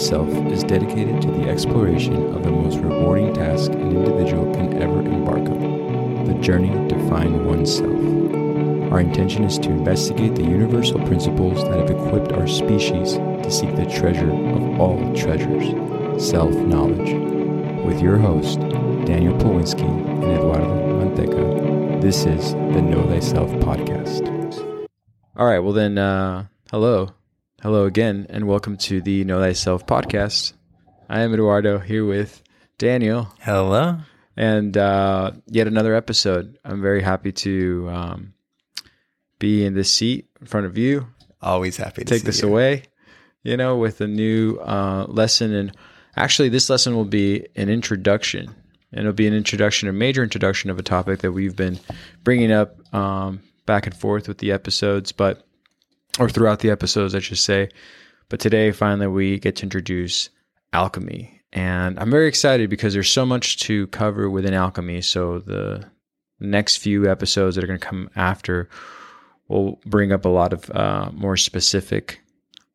Thyself 0.00 0.30
is 0.50 0.64
dedicated 0.64 1.20
to 1.20 1.30
the 1.30 1.50
exploration 1.50 2.34
of 2.34 2.42
the 2.42 2.50
most 2.50 2.78
rewarding 2.78 3.34
task 3.34 3.70
an 3.72 3.94
individual 3.94 4.50
can 4.54 4.82
ever 4.82 5.00
embark 5.00 5.40
on 5.40 6.24
the 6.24 6.32
journey 6.40 6.70
to 6.88 7.08
find 7.10 7.44
oneself. 7.44 8.00
Our 8.90 9.00
intention 9.00 9.44
is 9.44 9.58
to 9.58 9.68
investigate 9.68 10.36
the 10.36 10.42
universal 10.42 11.06
principles 11.06 11.62
that 11.64 11.76
have 11.76 11.90
equipped 11.90 12.32
our 12.32 12.46
species 12.46 13.16
to 13.16 13.50
seek 13.50 13.76
the 13.76 13.84
treasure 13.84 14.30
of 14.30 14.80
all 14.80 15.14
treasures 15.14 15.68
self 16.30 16.50
knowledge. 16.50 17.12
With 17.84 18.00
your 18.00 18.16
host, 18.16 18.58
Daniel 19.04 19.34
Powinski 19.34 19.82
and 19.82 20.32
Eduardo 20.32 20.94
Manteca, 20.98 22.00
this 22.00 22.24
is 22.24 22.54
the 22.54 22.80
Know 22.80 23.06
Thyself 23.06 23.50
podcast. 23.60 24.26
All 25.36 25.44
right, 25.46 25.58
well, 25.58 25.74
then, 25.74 25.98
uh, 25.98 26.46
hello. 26.70 27.10
Hello 27.62 27.84
again, 27.84 28.26
and 28.30 28.48
welcome 28.48 28.78
to 28.78 29.02
the 29.02 29.22
Know 29.24 29.38
Thyself 29.38 29.84
podcast. 29.84 30.54
I 31.10 31.20
am 31.20 31.34
Eduardo 31.34 31.78
here 31.78 32.06
with 32.06 32.42
Daniel. 32.78 33.34
Hello. 33.38 33.98
And 34.34 34.74
uh, 34.78 35.32
yet 35.46 35.66
another 35.66 35.94
episode. 35.94 36.58
I'm 36.64 36.80
very 36.80 37.02
happy 37.02 37.32
to 37.32 37.86
um, 37.90 38.32
be 39.38 39.62
in 39.62 39.74
this 39.74 39.92
seat 39.92 40.30
in 40.40 40.46
front 40.46 40.64
of 40.64 40.78
you. 40.78 41.08
Always 41.42 41.76
happy 41.76 42.02
to 42.02 42.06
take 42.06 42.22
this 42.22 42.40
you. 42.40 42.48
away, 42.48 42.84
you 43.42 43.58
know, 43.58 43.76
with 43.76 44.00
a 44.00 44.08
new 44.08 44.56
uh, 44.56 45.04
lesson. 45.06 45.52
And 45.52 45.76
actually, 46.16 46.48
this 46.48 46.70
lesson 46.70 46.96
will 46.96 47.04
be 47.04 47.46
an 47.56 47.68
introduction, 47.68 48.54
and 48.90 49.00
it'll 49.00 49.12
be 49.12 49.26
an 49.26 49.34
introduction, 49.34 49.86
a 49.86 49.92
major 49.92 50.22
introduction 50.22 50.70
of 50.70 50.78
a 50.78 50.82
topic 50.82 51.18
that 51.20 51.32
we've 51.32 51.56
been 51.56 51.78
bringing 52.24 52.52
up 52.52 52.94
um, 52.94 53.42
back 53.66 53.86
and 53.86 53.94
forth 53.94 54.28
with 54.28 54.38
the 54.38 54.50
episodes, 54.50 55.12
but 55.12 55.46
or 56.20 56.28
throughout 56.28 56.60
the 56.60 56.70
episodes, 56.70 57.14
I 57.14 57.18
should 57.18 57.38
say. 57.38 57.70
But 58.28 58.38
today, 58.38 58.70
finally, 58.70 59.08
we 59.08 59.38
get 59.40 59.56
to 59.56 59.62
introduce 59.64 60.28
alchemy. 60.72 61.40
And 61.52 61.98
I'm 61.98 62.10
very 62.10 62.28
excited 62.28 62.70
because 62.70 62.92
there's 62.92 63.10
so 63.10 63.26
much 63.26 63.56
to 63.60 63.88
cover 63.88 64.30
within 64.30 64.54
alchemy. 64.54 65.00
So 65.00 65.40
the 65.40 65.84
next 66.38 66.76
few 66.76 67.10
episodes 67.10 67.56
that 67.56 67.64
are 67.64 67.66
going 67.66 67.80
to 67.80 67.86
come 67.86 68.10
after 68.14 68.68
will 69.48 69.80
bring 69.84 70.12
up 70.12 70.24
a 70.24 70.28
lot 70.28 70.52
of 70.52 70.70
uh, 70.70 71.10
more 71.12 71.36
specific 71.36 72.20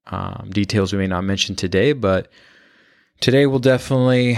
um, 0.07 0.49
details 0.51 0.91
we 0.91 0.99
may 0.99 1.07
not 1.07 1.23
mention 1.23 1.55
today. 1.55 1.93
But 1.93 2.29
today 3.21 3.45
we'll 3.45 3.59
definitely 3.59 4.37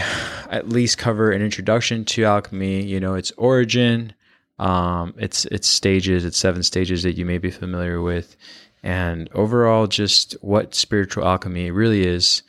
at 0.52 0.69
least 0.69 0.97
cover 0.97 1.31
an 1.31 1.42
introduction 1.42 2.05
to 2.05 2.25
alchemy, 2.25 2.83
you 2.83 2.99
know, 2.99 3.16
its 3.16 3.31
origin, 3.38 4.14
um, 4.59 5.14
its 5.17 5.45
its 5.45 5.67
stages, 5.67 6.25
its 6.25 6.38
seven 6.38 6.61
stages 6.61 7.03
that 7.03 7.14
you 7.14 7.25
may 7.25 7.38
be 7.38 7.52
familiar 7.52 8.02
with, 8.02 8.36
and 8.83 9.30
overall 9.33 9.88
just 9.88 10.33
what 10.42 10.75
spiritual 10.75 11.25
alchemy 11.25 11.72
really 11.72 12.06
is 12.06 12.44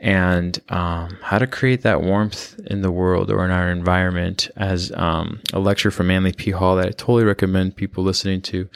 and 0.00 0.60
um, 0.68 1.18
how 1.22 1.38
to 1.38 1.46
create 1.46 1.82
that 1.82 2.02
warmth 2.02 2.58
in 2.66 2.82
the 2.82 2.90
world 2.90 3.30
or 3.30 3.44
in 3.44 3.50
our 3.50 3.70
environment 3.70 4.48
as 4.56 4.92
um, 4.92 5.40
a 5.52 5.58
lecture 5.58 5.90
from 5.90 6.06
Manly 6.06 6.32
P. 6.32 6.52
Hall 6.52 6.76
that 6.76 6.86
I 6.86 6.90
totally 6.90 7.24
recommend 7.24 7.76
people 7.76 8.04
listening 8.04 8.40
to 8.42 8.68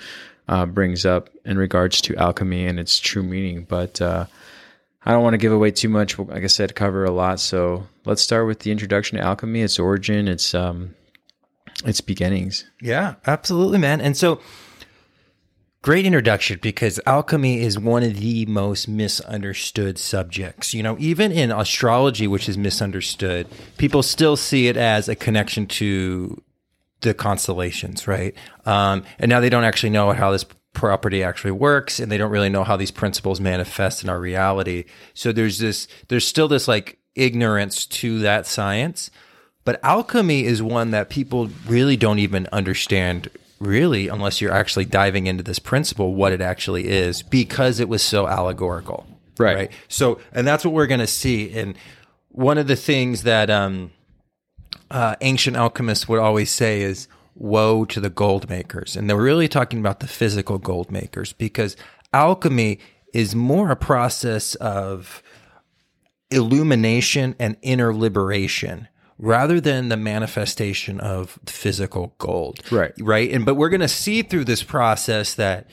uh, 0.49 0.67
brings 0.67 1.07
up 1.07 1.31
in 1.45 1.57
regards 1.59 2.01
to 2.03 2.17
alchemy 2.17 2.67
and 2.67 2.81
its 2.81 2.99
true 2.99 3.23
meaning. 3.23 3.65
But 3.65 4.01
uh, 4.01 4.27
I 5.05 5.13
don't 5.13 5.23
want 5.23 5.35
to 5.35 5.39
give 5.39 5.53
away 5.53 5.71
too 5.71 5.89
much. 5.89 6.19
Like 6.19 6.43
I 6.43 6.49
said, 6.49 6.75
cover 6.75 7.05
a 7.05 7.11
lot. 7.11 7.39
So 7.39 7.87
let's 8.05 8.23
start 8.23 8.47
with 8.47 8.61
the 8.61 8.73
introduction 8.73 9.19
to 9.19 9.25
alchemy, 9.25 9.63
its 9.63 9.79
origin, 9.79 10.27
its 10.27 10.55
um, 10.55 10.95
its 11.85 12.01
beginnings. 12.01 12.65
Yeah, 12.81 13.15
absolutely, 13.27 13.79
man. 13.79 14.01
And 14.01 14.17
so 14.17 14.41
great 15.83 16.07
introduction 16.07 16.61
because 16.63 17.01
alchemy 17.07 17.61
is 17.61 17.79
one 17.79 18.05
of 18.05 18.17
the 18.17 18.47
most 18.47 18.89
misunderstood 18.89 19.99
subjects. 19.99 20.73
You 20.73 20.83
know, 20.83 20.97
even 20.99 21.33
in 21.33 21.51
astrology, 21.51 22.29
which 22.29 22.49
is 22.49 22.57
misunderstood, 22.57 23.49
people 23.77 24.03
still 24.03 24.37
see 24.37 24.69
it 24.69 24.77
as 24.77 25.09
a 25.09 25.17
connection 25.17 25.67
to 25.67 26.41
the 27.01 27.13
constellations, 27.13 28.07
right? 28.07 28.35
Um, 28.65 29.03
and 29.19 29.29
now 29.29 29.41
they 29.41 29.51
don't 29.51 29.65
actually 29.65 29.91
know 29.91 30.13
how 30.13 30.31
this 30.31 30.47
property 30.73 31.23
actually 31.23 31.51
works 31.51 31.99
and 32.01 32.11
they 32.11 32.17
don't 32.17 32.31
really 32.31 32.49
know 32.49 32.65
how 32.65 32.77
these 32.77 32.93
principles 32.93 33.41
manifest 33.41 34.05
in 34.05 34.09
our 34.09 34.21
reality. 34.21 34.85
So 35.15 35.33
there's 35.33 35.59
this, 35.59 35.89
there's 36.09 36.27
still 36.27 36.49
this 36.49 36.69
like 36.69 36.99
ignorance 37.17 37.87
to 37.87 38.21
that 38.21 38.47
science. 38.47 39.11
But 39.65 39.83
alchemy 39.85 40.45
is 40.45 40.63
one 40.63 40.93
that 40.93 41.11
people 41.11 41.51
really 41.67 41.97
don't 41.97 42.19
even 42.21 42.49
understand 42.53 43.29
really 43.63 44.09
unless 44.09 44.41
you're 44.41 44.53
actually 44.53 44.85
diving 44.85 45.27
into 45.27 45.43
this 45.43 45.59
principle 45.59 46.15
what 46.15 46.33
it 46.33 46.41
actually 46.41 46.89
is 46.89 47.23
because 47.23 47.79
it 47.79 47.89
was 47.89 48.03
so 48.03 48.27
allegorical 48.27 49.07
right, 49.39 49.57
right? 49.57 49.73
so 49.89 50.21
and 50.33 50.47
that's 50.47 50.65
what 50.65 50.75
we're 50.75 50.87
going 50.87 51.01
to 51.01 51.07
see. 51.07 51.53
And 51.53 51.77
one 52.29 52.59
of 52.59 52.67
the 52.67 52.77
things 52.77 53.23
that 53.23 53.51
um, 53.51 53.93
uh, 54.91 55.17
ancient 55.21 55.57
alchemists 55.57 56.09
would 56.09 56.19
always 56.19 56.51
say 56.51 56.83
is 56.83 57.09
woe 57.35 57.85
to 57.87 58.01
the 58.01 58.11
gold 58.11 58.49
makers. 58.49 58.97
And 58.97 59.09
they're 59.09 59.17
really 59.17 59.49
talking 59.49 59.79
about 59.79 60.01
the 60.01 60.07
physical 60.07 60.59
gold 60.59 60.91
makers 60.91 61.33
because 61.33 61.77
alchemy 62.13 62.79
is 63.13 63.35
more 63.35 63.71
a 63.71 63.77
process 63.77 64.55
of 64.57 65.23
illumination 66.31 67.35
and 67.39 67.57
inner 67.63 67.95
liberation 67.95 68.89
rather 69.23 69.61
than 69.61 69.89
the 69.89 69.97
manifestation 69.97 71.01
of 71.01 71.39
physical 71.47 72.15
gold. 72.19 72.61
Right. 72.71 72.93
Right. 72.99 73.31
And 73.31 73.47
but 73.47 73.55
we're 73.55 73.71
going 73.71 73.81
to 73.81 73.89
see 73.89 74.23
through 74.23 74.45
this 74.45 74.65
process 74.65 75.35
that 75.35 75.69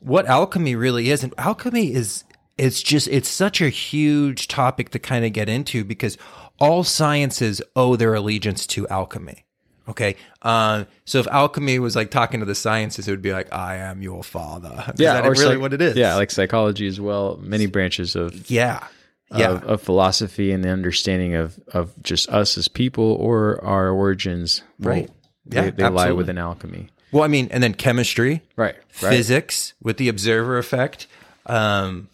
what 0.00 0.26
alchemy 0.26 0.76
really 0.76 1.10
is 1.10 1.24
and 1.24 1.34
alchemy 1.38 1.92
is 1.92 2.24
it's 2.58 2.82
just 2.82 3.08
it's 3.08 3.28
such 3.28 3.62
a 3.62 3.70
huge 3.70 4.48
topic 4.48 4.90
to 4.90 4.98
kind 4.98 5.24
of 5.24 5.32
get 5.32 5.48
into 5.48 5.82
because 5.82 6.18
all 6.58 6.84
sciences 6.84 7.62
owe 7.74 7.96
their 7.96 8.12
allegiance 8.12 8.66
to 8.68 8.86
alchemy. 8.88 9.44
Okay. 9.88 10.16
Uh, 10.42 10.84
so 11.06 11.20
if 11.20 11.26
alchemy 11.28 11.78
was 11.78 11.96
like 11.96 12.10
talking 12.10 12.40
to 12.40 12.46
the 12.46 12.54
sciences, 12.54 13.08
it 13.08 13.10
would 13.10 13.22
be 13.22 13.32
like, 13.32 13.52
I 13.52 13.76
am 13.76 14.02
your 14.02 14.22
father. 14.22 14.84
Is 14.94 15.00
yeah, 15.00 15.14
that 15.14 15.26
or 15.26 15.30
really 15.32 15.54
psych- 15.54 15.60
what 15.60 15.72
it 15.72 15.80
is? 15.80 15.96
Yeah, 15.96 16.16
like 16.16 16.30
psychology 16.30 16.86
as 16.86 17.00
well. 17.00 17.40
Many 17.42 17.64
branches 17.66 18.14
of 18.14 18.50
yeah. 18.50 18.86
Yeah. 19.34 19.50
of, 19.52 19.64
of 19.64 19.82
philosophy 19.82 20.50
and 20.52 20.64
the 20.64 20.70
understanding 20.70 21.34
of 21.34 21.58
of 21.72 21.92
just 22.02 22.28
us 22.30 22.58
as 22.58 22.66
people 22.68 23.12
or 23.20 23.62
our 23.64 23.90
origins. 23.90 24.62
well, 24.80 24.94
Right. 24.94 25.10
They, 25.46 25.64
Yeah, 25.64 25.70
they 25.70 25.88
lie 25.88 26.12
within 26.12 26.36
alchemy. 26.38 26.88
well, 27.12 27.22
I 27.24 27.28
mean, 27.28 27.48
and 27.50 27.62
then 27.62 27.74
chemistry. 27.74 28.42
Right. 28.56 28.74
Right. 29.02 29.10
physics 29.10 29.72
with 29.82 29.96
the 29.98 30.08
observer 30.08 30.58
effect. 30.58 31.06
Um, 31.46 32.08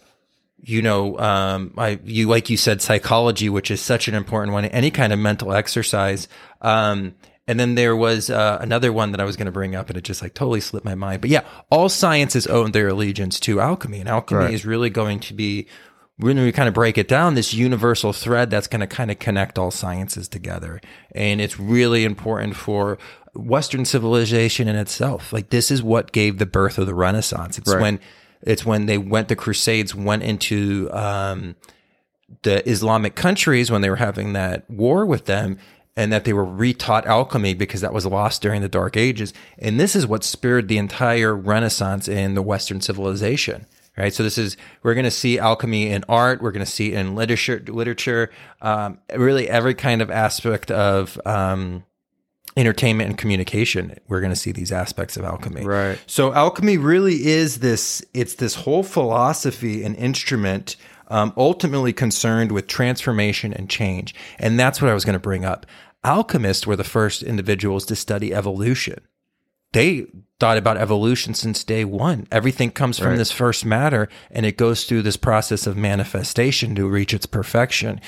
you 0.62 0.82
know, 0.82 1.18
um, 1.18 1.72
I 1.78 1.98
you 2.04 2.28
like 2.28 2.50
you 2.50 2.56
said 2.56 2.82
psychology, 2.82 3.48
which 3.48 3.70
is 3.70 3.80
such 3.80 4.08
an 4.08 4.14
important 4.14 4.52
one. 4.52 4.64
Any 4.66 4.90
kind 4.90 5.12
of 5.12 5.18
mental 5.18 5.52
exercise. 5.52 6.28
Um, 6.60 7.14
and 7.48 7.60
then 7.60 7.76
there 7.76 7.94
was 7.94 8.28
uh, 8.28 8.58
another 8.60 8.92
one 8.92 9.12
that 9.12 9.20
I 9.20 9.24
was 9.24 9.36
going 9.36 9.46
to 9.46 9.52
bring 9.52 9.76
up, 9.76 9.88
and 9.88 9.96
it 9.96 10.02
just 10.02 10.20
like 10.22 10.34
totally 10.34 10.60
slipped 10.60 10.84
my 10.84 10.96
mind. 10.96 11.20
But 11.20 11.30
yeah, 11.30 11.42
all 11.70 11.88
sciences 11.88 12.46
owe 12.48 12.66
their 12.68 12.88
allegiance 12.88 13.38
to 13.40 13.60
alchemy, 13.60 14.00
and 14.00 14.08
alchemy 14.08 14.40
Right. 14.46 14.54
is 14.54 14.66
really 14.66 14.90
going 14.90 15.20
to 15.20 15.34
be 15.34 15.68
when 16.18 16.38
we 16.38 16.50
kind 16.52 16.68
of 16.68 16.74
break 16.74 16.96
it 16.96 17.08
down, 17.08 17.34
this 17.34 17.52
universal 17.52 18.12
thread 18.12 18.50
that's 18.50 18.66
going 18.66 18.80
to 18.80 18.86
kind 18.86 19.10
of 19.10 19.18
connect 19.18 19.58
all 19.58 19.70
sciences 19.70 20.28
together. 20.28 20.80
And 21.14 21.40
it's 21.40 21.60
really 21.60 22.04
important 22.04 22.56
for 22.56 22.96
Western 23.34 23.84
civilization 23.84 24.66
in 24.66 24.76
itself. 24.76 25.32
Like 25.32 25.50
this 25.50 25.70
is 25.70 25.82
what 25.82 26.12
gave 26.12 26.38
the 26.38 26.46
birth 26.46 26.78
of 26.78 26.86
the 26.86 26.94
Renaissance. 26.94 27.58
It's 27.58 27.70
Right. 27.72 27.82
when 27.82 28.00
it's 28.42 28.64
when 28.64 28.86
they 28.86 28.98
went 28.98 29.28
the 29.28 29.36
Crusades 29.36 29.94
went 29.94 30.22
into 30.22 30.90
um, 30.92 31.54
the 32.42 32.66
Islamic 32.68 33.14
countries 33.14 33.70
when 33.70 33.82
they 33.82 33.90
were 33.90 33.96
having 33.96 34.32
that 34.32 34.68
war 34.70 35.04
with 35.04 35.26
them 35.26 35.58
and 35.96 36.12
that 36.12 36.24
they 36.24 36.32
were 36.32 36.46
retaught 36.46 37.06
alchemy 37.06 37.54
because 37.54 37.80
that 37.80 37.92
was 37.92 38.04
lost 38.04 38.42
during 38.42 38.60
the 38.62 38.68
dark 38.68 38.96
ages 38.96 39.32
and 39.58 39.80
this 39.80 39.96
is 39.96 40.06
what 40.06 40.22
spurred 40.22 40.68
the 40.68 40.76
entire 40.76 41.34
renaissance 41.34 42.06
in 42.08 42.34
the 42.34 42.42
western 42.42 42.80
civilization 42.80 43.66
right? 43.96 44.12
So 44.12 44.22
this 44.22 44.38
is 44.38 44.56
we're 44.82 44.94
going 44.94 45.04
to 45.04 45.10
see 45.10 45.38
alchemy 45.38 45.90
in 45.90 46.04
art 46.08 46.42
we're 46.42 46.52
going 46.52 46.64
to 46.64 46.70
see 46.70 46.92
it 46.92 46.98
in 46.98 47.14
literature 47.14 47.62
literature 47.66 48.30
um, 48.62 48.98
really 49.14 49.48
every 49.48 49.74
kind 49.74 50.02
of 50.02 50.10
aspect 50.10 50.70
of 50.70 51.20
um, 51.24 51.84
entertainment 52.56 53.08
and 53.08 53.18
communication 53.18 53.98
we're 54.08 54.20
going 54.20 54.32
to 54.32 54.36
see 54.36 54.52
these 54.52 54.72
aspects 54.72 55.16
of 55.16 55.24
alchemy. 55.24 55.64
Right. 55.64 55.98
so 56.06 56.32
alchemy 56.32 56.78
really 56.78 57.26
is 57.26 57.58
this 57.58 58.04
it's 58.14 58.34
this 58.34 58.54
whole 58.54 58.82
philosophy 58.82 59.82
and 59.82 59.96
instrument 59.96 60.76
um, 61.08 61.32
ultimately 61.36 61.92
concerned 61.92 62.52
with 62.52 62.66
transformation 62.66 63.52
and 63.52 63.70
change. 63.70 64.14
And 64.38 64.58
that's 64.58 64.82
what 64.82 64.90
i 64.90 64.94
was 64.94 65.04
going 65.04 65.14
to 65.14 65.20
bring 65.20 65.44
up. 65.44 65.66
Alchemists 66.04 66.66
were 66.66 66.76
the 66.76 66.84
first 66.84 67.22
individuals 67.22 67.86
to 67.86 67.96
study 67.96 68.34
evolution 68.34 69.00
they 69.72 70.06
thought 70.38 70.58
about 70.58 70.76
evolution 70.76 71.34
since 71.34 71.64
day 71.64 71.84
one. 71.84 72.26
Everything 72.30 72.70
comes 72.70 72.98
from 72.98 73.08
Right. 73.10 73.18
this 73.18 73.32
first 73.32 73.64
matter 73.64 74.08
and 74.30 74.44
it 74.44 74.56
goes 74.56 74.84
through 74.84 75.02
this 75.02 75.16
process 75.16 75.66
of 75.66 75.76
manifestation 75.76 76.74
to 76.74 76.86
reach 76.88 77.14
its 77.14 77.26
perfection. 77.26 78.00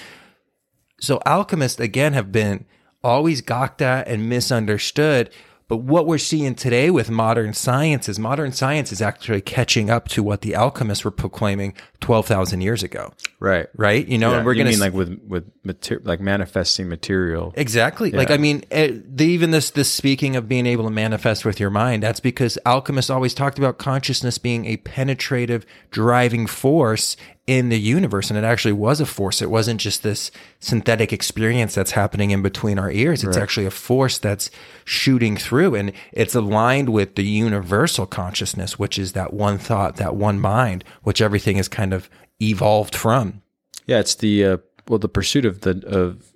So 1.01 1.21
alchemists 1.25 1.81
again 1.81 2.13
have 2.13 2.31
been 2.33 2.65
always 3.03 3.41
gawked 3.41 3.81
at 3.81 4.09
and 4.09 4.29
misunderstood, 4.29 5.31
But 5.69 5.79
what 5.79 6.07
we're 6.07 6.17
seeing 6.17 6.55
today 6.55 6.91
with 6.91 7.11
modern 7.11 7.53
science 7.53 8.09
is 8.09 8.19
modern 8.19 8.53
science 8.53 8.91
is 8.91 9.03
actually 9.03 9.43
catching 9.43 9.91
up 9.91 10.09
to 10.09 10.23
what 10.23 10.41
the 10.41 10.55
alchemists 10.55 11.05
were 11.05 11.11
proclaiming 11.11 11.75
12,000 12.01 12.63
years 12.63 12.83
ago. 12.83 13.13
Right. 13.39 13.67
Right. 13.77 14.09
You 14.09 14.17
know, 14.17 14.31
Yeah, 14.31 14.37
and 14.39 14.47
we're 14.47 14.55
going 14.55 14.67
to 14.67 14.73
mean 14.73 14.81
like 14.81 14.95
with 14.95 15.21
with 15.29 15.51
mater- 15.65 16.01
like 16.05 16.21
manifesting 16.21 16.89
material. 16.89 17.53
Exactly. 17.55 18.11
Like 18.13 18.31
I 18.31 18.39
mean, 18.39 18.65
eh, 18.71 18.93
the, 19.05 19.27
even 19.27 19.51
this 19.51 19.71
this 19.71 19.93
speaking 19.93 20.37
of 20.37 20.49
being 20.49 20.65
able 20.65 20.85
to 20.85 20.91
manifest 20.91 21.45
with 21.45 21.61
your 21.61 21.71
mind. 21.71 22.03
That's 22.03 22.21
because 22.21 22.59
alchemists 22.65 23.11
always 23.11 23.35
talked 23.35 23.59
about 23.59 23.77
consciousness 23.77 24.39
being 24.39 24.65
a 24.65 24.79
penetrative 24.79 25.67
driving 25.91 26.47
force 26.47 27.15
in 27.49 27.71
the 27.71 27.81
universe, 27.81 28.29
and 28.29 28.39
it 28.39 28.45
actually 28.45 28.73
was 28.73 29.01
a 29.01 29.07
force. 29.07 29.41
It 29.41 29.51
wasn't 29.51 29.81
just 29.81 30.03
this 30.03 30.31
synthetic 30.61 31.15
experience 31.15 31.75
that's 31.75 31.93
happening 31.93 32.31
in 32.31 32.43
between 32.43 32.79
our 32.79 32.91
ears. 32.91 33.25
It's 33.25 33.39
actually 33.39 33.65
a 33.65 33.71
force 33.71 34.19
that's 34.19 34.51
shooting 34.85 35.39
through, 35.39 35.75
and 35.75 35.93
it's 36.13 36.35
aligned 36.35 36.91
with 36.91 37.15
the 37.15 37.25
universal 37.25 38.05
consciousness, 38.05 38.79
which 38.79 38.99
is 38.99 39.13
that 39.13 39.33
one 39.33 39.57
thought, 39.57 39.97
that 39.97 40.15
one 40.15 40.39
mind, 40.39 40.85
which 41.05 41.23
everything 41.23 41.57
is 41.57 41.69
kind 41.69 41.95
of 41.95 42.11
evolved 42.39 42.95
from. 42.95 43.41
Yeah, 43.87 44.01
it's 44.01 44.17
the 44.17 44.45
uh, 44.45 44.57
well 44.87 44.99
the 44.99 45.09
pursuit 45.09 45.47
of 45.47 45.63
the 45.63 45.83
of 45.87 46.31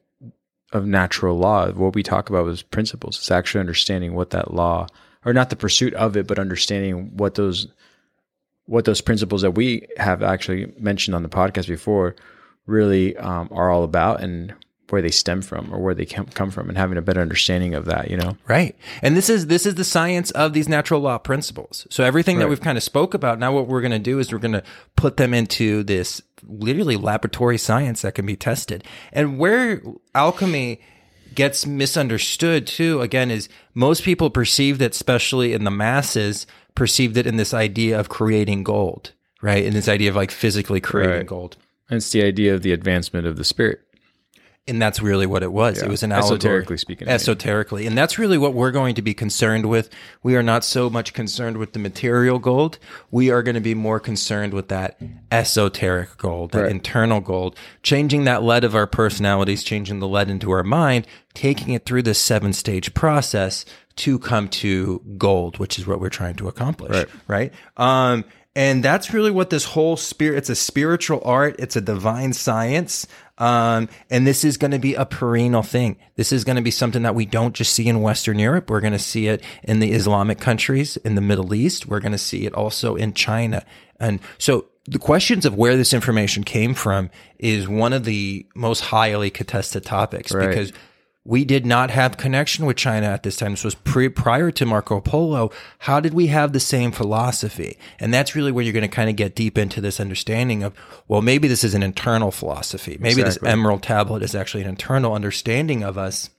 of 0.73 0.87
natural 0.87 1.37
law. 1.37 1.71
What 1.73 1.95
we 1.95 2.03
talk 2.03 2.31
about 2.31 2.49
is 2.49 2.63
principles. 2.63 3.19
It's 3.19 3.31
actually 3.31 3.61
understanding 3.61 4.15
what 4.15 4.31
that 4.31 4.55
law 4.55 4.87
or 5.27 5.35
not 5.35 5.51
the 5.51 5.57
pursuit 5.57 5.93
of 5.93 6.17
it, 6.17 6.27
but 6.27 6.39
understanding 6.39 7.17
what 7.19 7.35
those 7.35 7.69
what 8.67 8.85
those 8.85 9.01
principles 9.01 9.43
that 9.43 9.53
we 9.53 9.87
have 9.97 10.23
actually 10.23 10.73
mentioned 10.79 11.15
on 11.15 11.23
the 11.23 11.29
podcast 11.29 11.69
before 11.69 12.15
really 12.67 13.17
um, 13.17 13.49
are 13.51 13.71
all 13.71 13.85
about 13.85 14.23
and 14.23 14.55
where 14.93 15.01
they 15.01 15.11
stem 15.11 15.41
from 15.41 15.73
or 15.73 15.79
where 15.79 15.95
they 15.95 16.05
come 16.05 16.27
come 16.27 16.51
from 16.51 16.69
and 16.69 16.77
having 16.77 16.99
a 16.99 17.03
better 17.03 17.23
understanding 17.23 17.75
of 17.75 17.87
that, 17.87 18.11
you 18.11 18.17
know. 18.17 18.37
Right. 18.47 18.77
And 19.01 19.17
this 19.17 19.31
is 19.31 19.47
this 19.47 19.65
is 19.65 19.77
the 19.77 19.85
science 19.85 20.31
of 20.33 20.53
these 20.53 20.69
natural 20.69 21.01
law 21.01 21.17
principles. 21.17 21.87
So 21.89 22.05
everything 22.05 22.39
that 22.39 22.49
we've 22.49 22.61
kind 22.61 22.77
of 22.77 22.85
spoke 22.85 23.15
about, 23.15 23.39
now 23.39 23.53
what 23.53 23.67
we're 23.67 23.81
going 23.81 23.93
to 23.93 23.99
do 23.99 24.19
is 24.19 24.31
we're 24.31 24.39
going 24.39 24.53
to 24.53 24.63
put 24.95 25.17
them 25.17 25.33
into 25.33 25.83
this 25.83 26.21
literally 26.47 26.97
laboratory 26.97 27.57
science 27.57 28.03
that 28.03 28.15
can 28.15 28.27
be 28.27 28.37
tested. 28.37 28.85
And 29.13 29.39
where 29.39 29.83
alchemy 30.15 30.81
gets 31.35 31.65
misunderstood 31.65 32.67
too 32.67 33.01
again 33.01 33.31
is 33.31 33.49
most 33.73 34.03
people 34.03 34.29
perceive 34.29 34.77
that 34.77 34.91
especially 34.93 35.55
in 35.55 35.65
the 35.65 35.71
masses 35.71 36.47
perceived 36.75 37.17
it 37.17 37.27
in 37.27 37.37
this 37.37 37.53
idea 37.55 37.99
of 37.99 38.09
creating 38.09 38.63
gold, 38.65 39.13
right? 39.41 39.65
In 39.65 39.75
this 39.75 39.89
idea 39.89 40.11
of 40.11 40.17
like 40.17 40.31
physically 40.31 40.81
creating 40.81 41.17
Right. 41.17 41.27
gold. 41.27 41.57
And 41.91 41.99
it's 41.99 42.11
the 42.11 42.23
idea 42.23 42.55
of 42.55 42.63
the 42.63 42.73
advancement 42.73 43.27
of 43.27 43.37
the 43.37 43.45
spirit. 43.45 43.81
And 44.69 44.81
that's 44.81 45.03
really 45.03 45.27
what 45.27 45.43
it 45.43 45.53
was. 45.53 45.83
It 45.83 45.89
was 45.89 46.05
an 46.05 46.13
allegory. 46.13 46.37
Esoterically 46.37 46.77
speaking, 46.79 47.09
Esoterically. 47.09 47.85
And 47.85 47.99
that's 47.99 48.17
really 48.17 48.39
what 48.39 48.55
we're 48.55 48.71
going 48.71 48.95
to 48.95 49.03
be 49.03 49.13
concerned 49.13 49.67
with. 49.67 49.91
We 50.23 50.37
are 50.37 50.43
not 50.43 50.65
so 50.65 50.89
much 50.89 51.13
concerned 51.13 51.57
with 51.57 51.73
the 51.73 51.81
material 51.81 52.39
gold. 52.39 52.79
We 53.11 53.29
are 53.29 53.43
going 53.43 53.57
to 53.57 53.61
be 53.61 53.75
more 53.75 53.99
concerned 53.99 54.55
with 54.55 54.69
that 54.69 55.01
esoteric 55.33 56.17
gold, 56.17 56.53
that 56.53 56.63
Right. 56.63 56.71
internal 56.71 57.21
gold, 57.21 57.57
changing 57.83 58.23
that 58.25 58.45
lead 58.45 58.63
of 58.63 58.77
our 58.77 58.87
personalities, 58.87 59.65
changing 59.65 59.99
the 59.99 60.07
lead 60.07 60.31
into 60.31 60.53
our 60.53 60.63
mind, 60.63 61.09
taking 61.35 61.75
it 61.75 61.85
through 61.85 62.03
this 62.03 62.21
seven 62.21 62.53
stage 62.53 62.95
process 62.95 63.65
to 63.97 64.19
come 64.19 64.49
to 64.49 65.03
gold, 65.19 65.59
which 65.59 65.79
is 65.79 65.87
what 65.87 66.01
we're 66.01 66.09
trying 66.11 66.35
to 66.37 66.49
accomplish. 66.49 66.93
Right. 66.93 67.09
Right. 67.29 67.53
Um, 67.77 68.25
and 68.55 68.85
that's 68.85 69.15
really 69.15 69.31
what 69.31 69.49
this 69.49 69.65
whole 69.65 69.97
spirit, 69.97 70.37
it's 70.37 70.51
a 70.51 70.55
spiritual 70.55 71.23
art. 71.25 71.57
It's 71.59 71.75
a 71.77 71.81
divine 71.81 72.35
science. 72.35 73.07
Um, 73.39 73.89
and 74.11 74.27
this 74.27 74.45
is 74.45 74.59
going 74.59 74.73
to 74.73 74.79
be 74.79 74.95
a 74.95 75.07
perennial 75.07 75.63
thing. 75.63 75.97
This 76.17 76.33
is 76.33 76.45
going 76.45 76.57
to 76.57 76.63
be 76.63 76.71
something 76.71 77.03
that 77.03 77.15
we 77.15 77.25
don't 77.25 77.55
just 77.55 77.73
see 77.73 77.89
in 77.89 78.03
Western 78.03 78.39
Europe. 78.39 78.69
We're 78.69 78.83
going 78.83 78.93
to 78.93 78.99
see 78.99 79.29
it 79.29 79.43
in 79.63 79.81
the 79.81 79.93
Islamic 79.93 80.39
countries, 80.39 80.99
in 80.99 81.15
the 81.15 81.23
Middle 81.23 81.55
East. 81.55 81.87
We're 81.87 82.01
going 82.01 82.13
to 82.13 82.19
see 82.19 82.45
it 82.45 82.53
also 82.53 82.95
in 82.95 83.15
China. 83.15 83.65
And 83.99 84.21
so 84.37 84.67
the 84.85 84.99
questions 84.99 85.47
of 85.47 85.55
where 85.55 85.77
this 85.77 85.95
information 85.95 86.45
came 86.45 86.75
from 86.75 87.09
is 87.39 87.67
one 87.67 87.95
of 87.95 88.05
the 88.05 88.47
most 88.55 88.81
highly 88.81 89.31
contested 89.31 89.85
topics 89.85 90.33
Right. 90.33 90.49
because 90.49 90.73
we 91.25 91.45
did 91.45 91.65
not 91.65 91.91
have 91.91 92.17
connection 92.17 92.67
with 92.67 92.77
China 92.77 93.07
at 93.07 93.23
this 93.23 93.37
time. 93.37 93.53
This 93.53 93.63
was 93.63 93.77
pre- 93.77 94.09
prior 94.09 94.51
to 94.51 94.67
Marco 94.67 95.01
Polo. 95.01 95.53
How 95.81 96.01
did 96.01 96.15
we 96.15 96.27
have 96.27 96.53
the 96.53 96.59
same 96.61 96.91
philosophy? 96.91 97.79
And 98.01 98.13
that's 98.13 98.35
really 98.35 98.51
where 98.51 98.65
you're 98.65 98.73
going 98.73 98.83
to 98.83 98.89
kind 98.89 99.09
of 99.09 99.15
get 99.15 99.37
deep 99.37 99.57
into 99.57 99.81
this 99.81 100.01
understanding 100.01 100.65
of, 100.65 100.75
well, 101.07 101.23
maybe 101.23 101.47
this 101.47 101.63
is 101.63 101.75
an 101.75 101.83
internal 101.83 102.33
philosophy. 102.33 102.97
Maybe 102.99 103.21
Exactly. 103.21 103.47
this 103.47 103.53
emerald 103.53 103.85
tablet 103.85 104.25
is 104.25 104.35
actually 104.35 104.65
an 104.65 104.69
internal 104.69 105.15
understanding 105.15 105.85
of 105.85 105.97
us. 105.97 106.31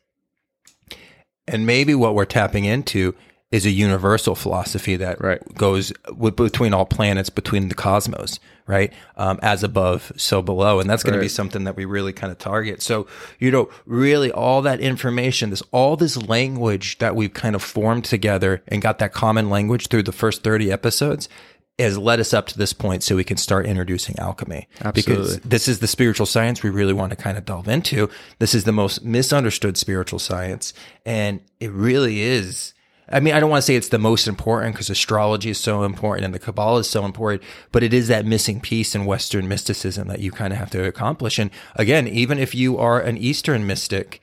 And 1.48 1.66
maybe 1.66 1.96
what 1.96 2.14
we're 2.14 2.26
tapping 2.26 2.66
into 2.66 3.16
is 3.54 3.68
a 3.68 3.70
universal 3.70 4.34
philosophy 4.34 4.96
that 4.96 5.22
Right. 5.22 5.40
goes 5.54 5.94
with, 6.18 6.36
between 6.36 6.74
all 6.74 6.86
planets, 6.86 7.30
between 7.30 7.70
the 7.70 7.76
cosmos, 7.76 8.40
right? 8.66 8.92
Um, 9.16 9.40
as 9.44 9.64
above, 9.64 10.12
so 10.18 10.42
below. 10.42 10.80
And 10.80 10.90
that's 10.90 11.04
going 11.04 11.14
to 11.14 11.22
be 11.22 11.28
something 11.28 11.64
that 11.66 11.76
we 11.76 11.86
really 11.86 12.14
kind 12.14 12.32
of 12.32 12.40
target. 12.40 12.82
So, 12.82 13.06
you 13.38 13.52
know, 13.52 13.70
really 13.86 14.32
all 14.32 14.64
that 14.64 14.80
information, 14.80 15.52
this, 15.52 15.62
all 15.72 15.96
this 15.96 16.18
language 16.18 16.98
that 16.98 17.16
we've 17.16 17.32
kind 17.34 17.54
of 17.54 17.62
formed 17.62 18.06
together 18.06 18.64
and 18.68 18.82
got 18.82 18.98
that 18.98 19.14
common 19.14 19.52
language 19.52 19.88
through 19.88 20.04
the 20.04 20.12
first 20.12 20.44
30 20.44 20.72
episodes 20.72 21.30
has 21.78 21.96
led 21.96 22.20
us 22.20 22.34
up 22.34 22.48
to 22.48 22.58
this 22.58 22.74
point 22.74 23.04
so 23.04 23.16
we 23.16 23.24
can 23.24 23.38
start 23.38 23.68
introducing 23.68 24.18
alchemy. 24.18 24.68
Because 24.94 25.34
Absolutely. 25.36 25.50
this 25.50 25.68
is 25.68 25.78
the 25.78 25.88
spiritual 25.88 26.26
science 26.26 26.64
we 26.64 26.72
really 26.72 26.94
want 26.94 27.12
to 27.12 27.16
kind 27.16 27.38
of 27.38 27.46
delve 27.46 27.68
into. 27.68 28.10
This 28.40 28.56
is 28.56 28.64
the 28.64 28.72
most 28.72 29.04
misunderstood 29.04 29.78
spiritual 29.78 30.18
science. 30.20 30.74
And 31.06 31.40
it 31.60 31.72
really 31.72 32.22
is. 32.22 32.74
I 33.14 33.20
mean, 33.20 33.34
I 33.34 33.40
don't 33.40 33.50
want 33.50 33.62
to 33.62 33.66
say 33.66 33.76
it's 33.76 33.90
the 33.90 34.00
most 34.00 34.28
important 34.28 34.74
because 34.74 34.90
astrology 34.90 35.52
is 35.52 35.60
so 35.60 35.84
important 35.84 36.26
and 36.26 36.34
the 36.34 36.40
Kabbalah 36.40 36.80
is 36.80 36.90
so 36.90 37.06
important, 37.06 37.44
but 37.72 37.84
it 37.84 37.94
is 37.94 38.08
that 38.08 38.26
missing 38.26 38.60
piece 38.60 38.96
in 38.96 39.06
Western 39.06 39.48
mysticism 39.48 40.08
that 40.08 40.20
you 40.20 40.32
kind 40.32 40.52
of 40.52 40.60
have 40.60 40.72
to 40.72 40.84
accomplish. 40.86 41.38
And 41.38 41.52
again, 41.76 42.08
even 42.08 42.40
if 42.40 42.56
you 42.56 42.78
are 42.80 43.00
an 43.00 43.18
Eastern 43.18 43.68
mystic, 43.68 44.20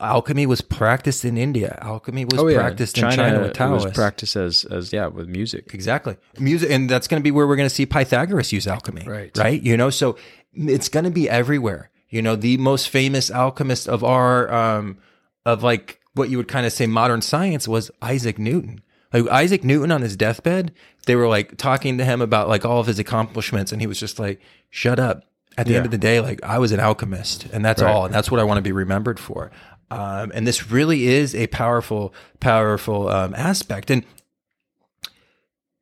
alchemy 0.00 0.46
was 0.46 0.60
practiced 0.60 1.24
in 1.24 1.38
India. 1.38 1.78
Alchemy 1.80 2.24
was 2.24 2.54
practiced 2.54 2.98
in 2.98 3.10
China 3.10 3.40
with 3.40 3.48
was 3.48 3.56
Taoists. 3.56 3.92
practiced 3.92 4.36
as 4.36 4.64
as 4.64 4.92
yeah 4.92 5.06
with 5.06 5.28
music. 5.28 5.72
Exactly. 5.72 6.16
Music, 6.38 6.70
and 6.70 6.90
that's 6.90 7.06
going 7.06 7.20
to 7.20 7.24
be 7.24 7.30
where 7.30 7.46
we're 7.46 7.56
going 7.56 7.68
to 7.68 7.74
see 7.74 7.86
Pythagoras 7.86 8.52
use 8.52 8.66
alchemy. 8.66 9.04
Right. 9.06 9.36
Right. 9.38 9.62
You 9.62 9.76
know, 9.76 9.90
so 9.90 10.16
it's 10.54 10.88
going 10.88 11.04
to 11.04 11.10
be 11.10 11.30
everywhere. 11.30 11.90
You 12.08 12.22
know, 12.22 12.36
the 12.36 12.56
most 12.58 12.88
famous 12.88 13.30
alchemist 13.30 13.88
of 13.88 14.04
our, 14.04 14.52
um, 14.52 14.98
of 15.44 15.62
like 15.62 16.00
what 16.14 16.30
you 16.30 16.36
would 16.36 16.48
kind 16.48 16.66
of 16.66 16.72
say 16.72 16.86
modern 16.86 17.20
science 17.20 17.68
was 17.68 17.90
Isaac 18.02 18.38
Newton. 18.38 18.82
Like 19.12 19.28
Isaac 19.28 19.62
Newton 19.62 19.92
on 19.92 20.02
his 20.02 20.16
deathbed, 20.16 20.72
they 21.06 21.14
were 21.14 21.28
like 21.28 21.56
talking 21.56 21.98
to 21.98 22.04
him 22.04 22.20
about 22.20 22.48
like 22.48 22.64
all 22.64 22.80
of 22.80 22.86
his 22.86 22.98
accomplishments, 22.98 23.70
and 23.70 23.80
he 23.80 23.86
was 23.86 24.00
just 24.00 24.18
like, 24.18 24.40
"Shut 24.70 24.98
up." 24.98 25.24
At 25.56 25.66
the 25.68 25.76
end 25.76 25.84
of 25.84 25.92
the 25.92 25.98
day, 25.98 26.18
like 26.20 26.42
I 26.42 26.58
was 26.58 26.72
an 26.72 26.80
alchemist, 26.80 27.46
and 27.52 27.64
that's 27.64 27.80
Right. 27.80 27.88
all, 27.92 28.06
and 28.06 28.12
that's 28.14 28.28
what 28.28 28.40
I 28.40 28.44
want 28.44 28.58
to 28.58 28.62
be 28.62 28.72
remembered 28.72 29.20
for. 29.20 29.52
Um, 29.88 30.32
and 30.34 30.44
this 30.44 30.68
really 30.72 31.06
is 31.06 31.32
a 31.32 31.46
powerful, 31.46 32.12
powerful 32.40 33.08
um, 33.08 33.34
aspect. 33.36 33.88
And 33.88 34.04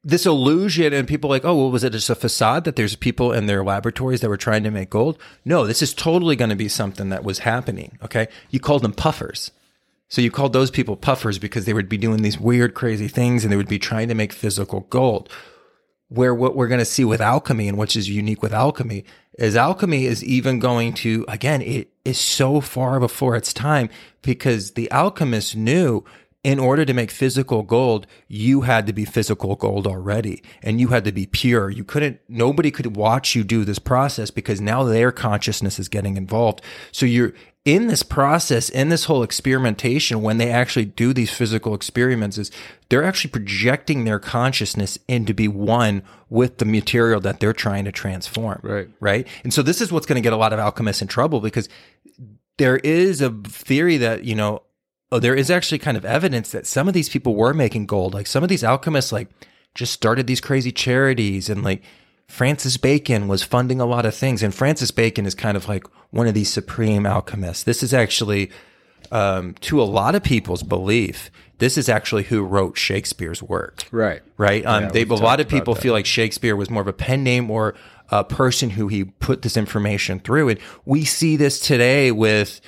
this 0.04 0.26
illusion 0.26 0.92
and 0.92 1.06
people 1.08 1.30
like, 1.30 1.44
oh, 1.44 1.56
well, 1.56 1.70
was 1.70 1.84
it 1.84 1.92
just 1.92 2.10
a 2.10 2.14
facade 2.14 2.64
that 2.64 2.76
there's 2.76 2.96
people 2.96 3.32
in 3.32 3.46
their 3.46 3.64
laboratories 3.64 4.20
that 4.20 4.28
were 4.28 4.36
trying 4.36 4.64
to 4.64 4.70
make 4.70 4.90
gold? 4.90 5.16
No, 5.44 5.66
this 5.66 5.80
is 5.80 5.94
totally 5.94 6.36
going 6.36 6.50
to 6.50 6.56
be 6.56 6.68
something 6.68 7.08
that 7.10 7.24
was 7.24 7.38
happening. 7.40 7.98
Okay. 8.02 8.26
You 8.50 8.58
called 8.60 8.82
them 8.82 8.92
puffers. 8.92 9.52
So 10.12 10.20
you 10.20 10.30
called 10.30 10.52
those 10.52 10.70
people 10.70 10.94
puffers 10.94 11.38
because 11.38 11.64
they 11.64 11.72
would 11.72 11.88
be 11.88 11.96
doing 11.96 12.20
these 12.20 12.38
weird, 12.38 12.74
crazy 12.74 13.08
things 13.08 13.44
and 13.44 13.50
they 13.50 13.56
would 13.56 13.66
be 13.66 13.78
trying 13.78 14.08
to 14.08 14.14
make 14.14 14.34
physical 14.34 14.80
gold. 14.90 15.32
Where 16.08 16.34
what 16.34 16.54
we're 16.54 16.68
going 16.68 16.80
to 16.80 16.84
see 16.84 17.02
with 17.02 17.22
alchemy 17.22 17.66
and 17.66 17.78
which 17.78 17.96
is 17.96 18.10
unique 18.10 18.42
with 18.42 18.52
alchemy 18.52 19.06
is 19.38 19.56
alchemy 19.56 20.04
is 20.04 20.22
even 20.22 20.58
going 20.58 20.92
to, 20.96 21.24
again, 21.28 21.62
it 21.62 21.94
is 22.04 22.20
so 22.20 22.60
far 22.60 23.00
before 23.00 23.36
its 23.36 23.54
time 23.54 23.88
because 24.20 24.72
the 24.72 24.92
alchemists 24.92 25.54
knew 25.54 26.04
in 26.44 26.58
order 26.58 26.84
to 26.84 26.92
make 26.92 27.10
physical 27.10 27.62
gold, 27.62 28.06
you 28.26 28.62
had 28.62 28.86
to 28.88 28.92
be 28.92 29.04
physical 29.04 29.54
gold 29.54 29.86
already 29.86 30.42
and 30.62 30.80
you 30.80 30.88
had 30.88 31.04
to 31.04 31.12
be 31.12 31.24
pure. 31.24 31.70
You 31.70 31.84
couldn't, 31.84 32.20
nobody 32.28 32.72
could 32.72 32.96
watch 32.96 33.36
you 33.36 33.44
do 33.44 33.64
this 33.64 33.78
process 33.78 34.30
because 34.30 34.60
now 34.60 34.82
their 34.82 35.12
consciousness 35.12 35.78
is 35.78 35.88
getting 35.88 36.16
involved. 36.16 36.60
So 36.90 37.06
you're 37.06 37.32
in 37.64 37.86
this 37.86 38.02
process, 38.02 38.68
in 38.68 38.88
this 38.88 39.04
whole 39.04 39.22
experimentation, 39.22 40.20
when 40.20 40.38
they 40.38 40.50
actually 40.50 40.86
do 40.86 41.12
these 41.12 41.30
physical 41.30 41.74
experiments, 41.74 42.36
is 42.36 42.50
they're 42.88 43.04
actually 43.04 43.30
projecting 43.30 44.04
their 44.04 44.18
consciousness 44.18 44.98
into 45.06 45.32
be 45.32 45.46
one 45.46 46.02
with 46.28 46.58
the 46.58 46.64
material 46.64 47.20
that 47.20 47.38
they're 47.38 47.52
trying 47.52 47.84
to 47.84 47.92
transform. 47.92 48.58
Right. 48.64 48.88
Right. 48.98 49.28
And 49.44 49.54
so 49.54 49.62
this 49.62 49.80
is 49.80 49.92
what's 49.92 50.06
going 50.06 50.16
to 50.16 50.26
get 50.26 50.32
a 50.32 50.36
lot 50.36 50.52
of 50.52 50.58
alchemists 50.58 51.02
in 51.02 51.06
trouble 51.06 51.38
because 51.38 51.68
there 52.58 52.78
is 52.78 53.20
a 53.20 53.30
theory 53.30 53.96
that, 53.98 54.24
you 54.24 54.34
know, 54.34 54.62
oh, 55.12 55.18
there 55.18 55.34
is 55.34 55.50
actually 55.50 55.78
kind 55.78 55.96
of 55.96 56.04
evidence 56.04 56.50
that 56.50 56.66
some 56.66 56.88
of 56.88 56.94
these 56.94 57.10
people 57.10 57.36
were 57.36 57.52
making 57.52 57.86
gold. 57.86 58.14
Like 58.14 58.26
some 58.26 58.42
of 58.42 58.48
these 58.48 58.64
alchemists, 58.64 59.12
like 59.12 59.28
just 59.74 59.92
started 59.92 60.26
these 60.26 60.40
crazy 60.40 60.72
charities 60.72 61.48
and 61.50 61.62
like 61.62 61.82
Francis 62.28 62.78
Bacon 62.78 63.28
was 63.28 63.42
funding 63.42 63.78
a 63.78 63.84
lot 63.84 64.06
of 64.06 64.14
things. 64.14 64.42
And 64.42 64.54
Francis 64.54 64.90
Bacon 64.90 65.26
is 65.26 65.34
kind 65.34 65.56
of 65.56 65.68
like 65.68 65.84
one 66.10 66.26
of 66.26 66.34
these 66.34 66.48
supreme 66.48 67.04
alchemists. 67.04 67.62
This 67.62 67.82
is 67.82 67.92
actually 67.92 68.50
um, 69.10 69.54
to 69.60 69.82
a 69.82 69.84
lot 69.84 70.14
of 70.14 70.22
people's 70.22 70.62
belief, 70.62 71.30
this 71.58 71.76
is 71.76 71.90
actually 71.90 72.24
who 72.24 72.42
wrote 72.42 72.78
Shakespeare's 72.78 73.42
work. 73.42 73.84
Right. 73.90 74.22
Right. 74.38 74.64
Um, 74.64 74.84
Yeah, 74.84 74.90
they, 74.90 75.02
a 75.02 75.14
lot 75.14 75.40
of 75.40 75.48
people 75.48 75.74
feel 75.74 75.92
like 75.92 76.06
Shakespeare 76.06 76.56
was 76.56 76.70
more 76.70 76.82
of 76.82 76.88
a 76.88 76.92
pen 76.92 77.22
name 77.22 77.50
or 77.50 77.74
a 78.08 78.24
person 78.24 78.70
who 78.70 78.88
he 78.88 79.04
put 79.04 79.42
this 79.42 79.58
information 79.58 80.20
through. 80.20 80.48
And 80.48 80.60
we 80.86 81.04
see 81.04 81.36
this 81.36 81.60
today 81.60 82.10
with 82.10 82.62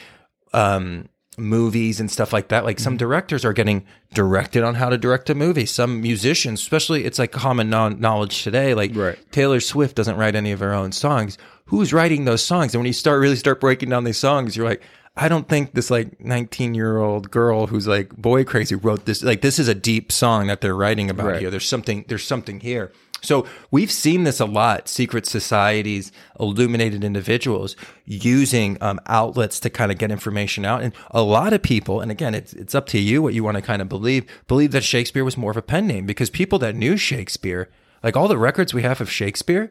um, 0.52 1.08
movies 1.38 2.00
and 2.00 2.10
stuff 2.10 2.32
like 2.32 2.48
that. 2.48 2.64
Like 2.64 2.76
Mm-hmm. 2.76 2.84
some 2.84 2.96
directors 2.96 3.44
are 3.44 3.52
getting 3.52 3.84
directed 4.12 4.62
on 4.62 4.74
how 4.76 4.88
to 4.88 4.98
direct 4.98 5.30
a 5.30 5.34
movie. 5.34 5.66
Some 5.66 6.00
musicians, 6.00 6.60
especially, 6.60 7.04
it's 7.04 7.18
like 7.18 7.32
common 7.32 7.70
non- 7.70 8.00
knowledge 8.00 8.42
today. 8.42 8.74
Like 8.74 8.92
Right. 8.94 9.18
Taylor 9.32 9.60
Swift 9.60 9.96
doesn't 9.96 10.16
write 10.16 10.34
any 10.34 10.52
of 10.52 10.60
her 10.60 10.72
own 10.72 10.92
songs. 10.92 11.36
Who's 11.66 11.92
writing 11.92 12.24
those 12.24 12.44
songs? 12.44 12.74
And 12.74 12.80
when 12.80 12.86
you 12.86 12.92
start 12.92 13.20
really 13.20 13.36
start 13.36 13.60
breaking 13.60 13.88
down 13.90 14.04
these 14.04 14.18
songs, 14.18 14.56
you're 14.56 14.68
like, 14.68 14.82
I 15.16 15.28
don't 15.28 15.48
think 15.48 15.74
this 15.74 15.90
like 15.90 16.20
19 16.20 16.74
year 16.74 16.98
old 16.98 17.30
girl 17.30 17.68
who's 17.68 17.86
like 17.86 18.14
boy 18.16 18.44
crazy 18.44 18.74
wrote 18.74 19.04
this. 19.06 19.22
Like 19.22 19.42
this 19.42 19.58
is 19.58 19.68
a 19.68 19.74
deep 19.74 20.10
song 20.10 20.48
that 20.48 20.60
they're 20.60 20.74
writing 20.76 21.08
about 21.08 21.26
Right. 21.26 21.40
here. 21.40 21.50
There's 21.50 21.68
something. 21.68 22.04
There's 22.08 22.26
something 22.26 22.60
here. 22.60 22.90
So 23.24 23.46
we've 23.70 23.90
seen 23.90 24.24
this 24.24 24.40
a 24.40 24.44
lot. 24.44 24.88
Secret 24.88 25.26
societies, 25.26 26.12
illuminated 26.38 27.02
individuals 27.02 27.74
using 28.04 28.76
um, 28.80 29.00
outlets 29.06 29.58
to 29.60 29.70
kind 29.70 29.90
of 29.90 29.98
get 29.98 30.10
information 30.10 30.64
out, 30.64 30.82
and 30.82 30.92
a 31.10 31.22
lot 31.22 31.52
of 31.52 31.62
people. 31.62 32.00
And 32.00 32.10
again, 32.10 32.34
it's 32.34 32.52
it's 32.52 32.74
up 32.74 32.86
to 32.88 32.98
you 32.98 33.22
what 33.22 33.34
you 33.34 33.42
want 33.42 33.56
to 33.56 33.62
kind 33.62 33.82
of 33.82 33.88
believe. 33.88 34.26
Believe 34.46 34.72
that 34.72 34.84
Shakespeare 34.84 35.24
was 35.24 35.36
more 35.36 35.50
of 35.50 35.56
a 35.56 35.62
pen 35.62 35.86
name 35.86 36.06
because 36.06 36.30
people 36.30 36.58
that 36.60 36.76
knew 36.76 36.96
Shakespeare, 36.96 37.70
like 38.02 38.16
all 38.16 38.28
the 38.28 38.38
records 38.38 38.74
we 38.74 38.82
have 38.82 39.00
of 39.00 39.10
Shakespeare, 39.10 39.70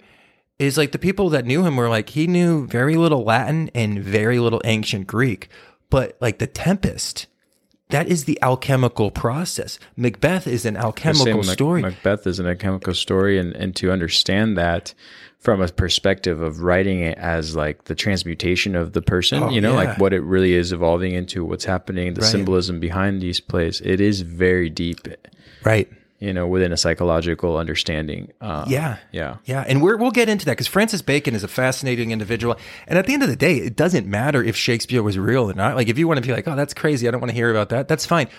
is 0.60 0.78
like 0.78 0.92
the 0.92 1.00
people 1.00 1.30
that 1.30 1.46
knew 1.46 1.66
him 1.66 1.76
were 1.76 1.90
like 1.90 2.10
he 2.10 2.28
knew 2.28 2.68
very 2.68 2.96
little 2.96 3.24
Latin 3.24 3.70
and 3.74 4.04
very 4.04 4.40
little 4.40 4.62
ancient 4.66 5.08
Greek, 5.08 5.50
but 5.90 6.18
like 6.20 6.40
the 6.40 6.48
Tempest. 6.48 7.28
That 7.90 8.08
is 8.08 8.26
the 8.26 8.40
alchemical 8.42 9.12
process. 9.12 9.78
Macbeth 9.96 10.48
is 10.48 10.66
an 10.66 10.76
alchemical 10.78 11.44
story. 11.44 11.82
Macbeth 11.82 12.26
is 12.26 12.40
an 12.40 12.48
alchemical 12.48 12.94
story, 12.94 13.38
and 13.38 13.54
and 13.56 13.76
to 13.76 13.92
understand 13.92 14.58
that 14.58 14.94
from 15.40 15.62
a 15.62 15.68
perspective 15.68 16.42
of 16.42 16.62
writing 16.62 17.02
it 17.02 17.18
as 17.18 17.54
like 17.56 17.84
the 17.84 17.96
transmutation 17.96 18.76
of 18.76 18.94
the 18.94 19.02
person, 19.02 19.44
Oh, 19.44 19.50
you 19.50 19.60
know, 19.60 19.72
yeah. 19.72 19.90
like 19.90 19.98
what 20.00 20.14
it 20.14 20.22
really 20.22 20.54
is 20.54 20.72
evolving 20.72 21.12
into, 21.14 21.44
what's 21.44 21.66
happening, 21.66 22.14
the 22.14 22.22
Right. 22.22 22.32
symbolism 22.32 22.80
behind 22.80 23.22
these 23.22 23.42
plays. 23.42 23.82
It 23.84 24.00
is 24.00 24.22
very 24.22 24.70
deep, 24.70 25.06
right. 25.66 25.90
You 26.24 26.32
know, 26.32 26.48
within 26.48 26.72
a 26.72 26.78
psychological 26.78 27.58
understanding. 27.58 28.32
Uh, 28.40 28.64
Yeah. 28.66 28.98
yeah, 29.12 29.38
Yeah, 29.44 29.66
and 29.68 29.82
we're, 29.82 29.98
we'll 29.98 30.12
get 30.12 30.30
into 30.30 30.46
that 30.46 30.54
because 30.54 30.68
Francis 30.68 31.02
Bacon 31.02 31.36
is 31.36 31.44
a 31.44 31.50
fascinating 31.50 32.12
individual. 32.12 32.56
And 32.88 32.98
at 32.98 33.08
the 33.08 33.14
end 33.14 33.24
of 33.24 33.30
the 33.30 33.36
day, 33.36 33.58
it 33.58 33.76
doesn't 33.76 34.08
matter 34.08 34.42
if 34.42 34.56
Shakespeare 34.56 35.04
was 35.04 35.20
real 35.20 35.52
or 35.52 35.54
not. 35.54 35.76
Like, 35.76 35.90
if 35.90 35.98
you 35.98 36.08
want 36.08 36.22
to 36.22 36.26
be 36.26 36.32
like, 36.32 36.48
oh, 36.48 36.56
that's 36.56 36.74
crazy, 36.74 37.10
I 37.10 37.12
don't 37.12 37.20
want 37.20 37.32
to 37.32 37.36
hear 37.36 37.52
about 37.52 37.70
that, 37.70 37.90
that's 37.90 38.06
fine. 38.06 38.30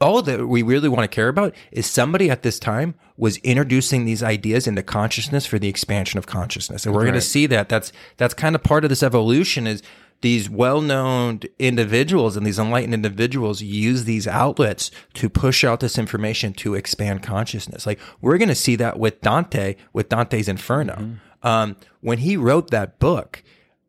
All 0.00 0.22
that 0.22 0.46
we 0.46 0.62
really 0.62 0.88
want 0.88 1.02
to 1.02 1.12
care 1.12 1.28
about 1.28 1.54
is 1.72 1.86
somebody 1.90 2.30
at 2.30 2.42
this 2.44 2.60
time 2.60 2.94
was 3.16 3.38
introducing 3.38 4.04
these 4.04 4.22
ideas 4.22 4.68
into 4.68 4.84
consciousness 4.84 5.44
for 5.44 5.58
the 5.58 5.68
expansion 5.68 6.18
of 6.18 6.26
consciousness. 6.26 6.86
And 6.86 6.94
we're 6.94 7.02
going 7.02 7.14
to 7.14 7.20
see 7.20 7.46
that. 7.46 7.68
That's 7.68 7.92
that's 8.16 8.34
kind 8.34 8.54
of 8.54 8.62
part 8.62 8.84
of 8.84 8.90
this 8.90 9.02
evolution 9.02 9.66
is 9.66 9.82
these 10.24 10.48
well-known 10.48 11.38
individuals 11.58 12.34
and 12.34 12.46
these 12.46 12.58
enlightened 12.58 12.94
individuals 12.94 13.60
use 13.60 14.04
these 14.04 14.26
outlets 14.26 14.90
to 15.12 15.28
push 15.28 15.62
out 15.62 15.80
this 15.80 15.98
information 15.98 16.54
to 16.54 16.74
expand 16.74 17.22
consciousness. 17.22 17.84
Like 17.84 18.00
we're 18.22 18.38
going 18.38 18.48
to 18.48 18.54
see 18.54 18.74
that 18.76 18.98
with 18.98 19.20
Dante, 19.20 19.76
with 19.92 20.08
Dante's 20.08 20.48
Inferno. 20.48 21.18
Um, 21.42 21.76
when 22.00 22.18
he 22.18 22.38
wrote 22.38 22.70
that 22.70 22.98
book, 22.98 23.42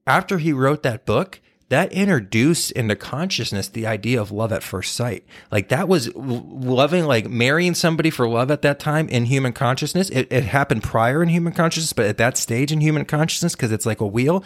after 0.06 0.38
he 0.38 0.52
wrote 0.52 0.84
that 0.84 1.06
book, 1.06 1.40
that 1.70 1.92
introduced 1.92 2.72
into 2.74 2.96
consciousness 2.96 3.68
the 3.70 3.88
idea 3.88 4.22
of 4.22 4.32
love 4.32 4.52
at 4.52 4.62
first 4.62 4.94
sight. 4.94 5.26
Like 5.52 5.70
that 5.70 5.88
was 5.88 6.14
loving, 6.16 7.06
like 7.06 7.28
marrying 7.28 7.74
somebody 7.74 8.12
for 8.12 8.28
love 8.28 8.52
at 8.52 8.62
that 8.62 8.80
time 8.80 9.10
in 9.10 9.26
human 9.26 9.52
consciousness. 9.52 10.10
It, 10.12 10.28
it 10.32 10.44
happened 10.44 10.84
prior 10.84 11.24
in 11.24 11.30
human 11.30 11.54
consciousness, 11.54 11.94
but 11.94 12.06
at 12.06 12.18
that 12.18 12.38
stage 12.38 12.72
in 12.72 12.82
human 12.82 13.06
consciousness, 13.06 13.56
because 13.56 13.72
it's 13.72 13.86
like 13.86 14.00
a 14.00 14.06
wheel, 14.06 14.44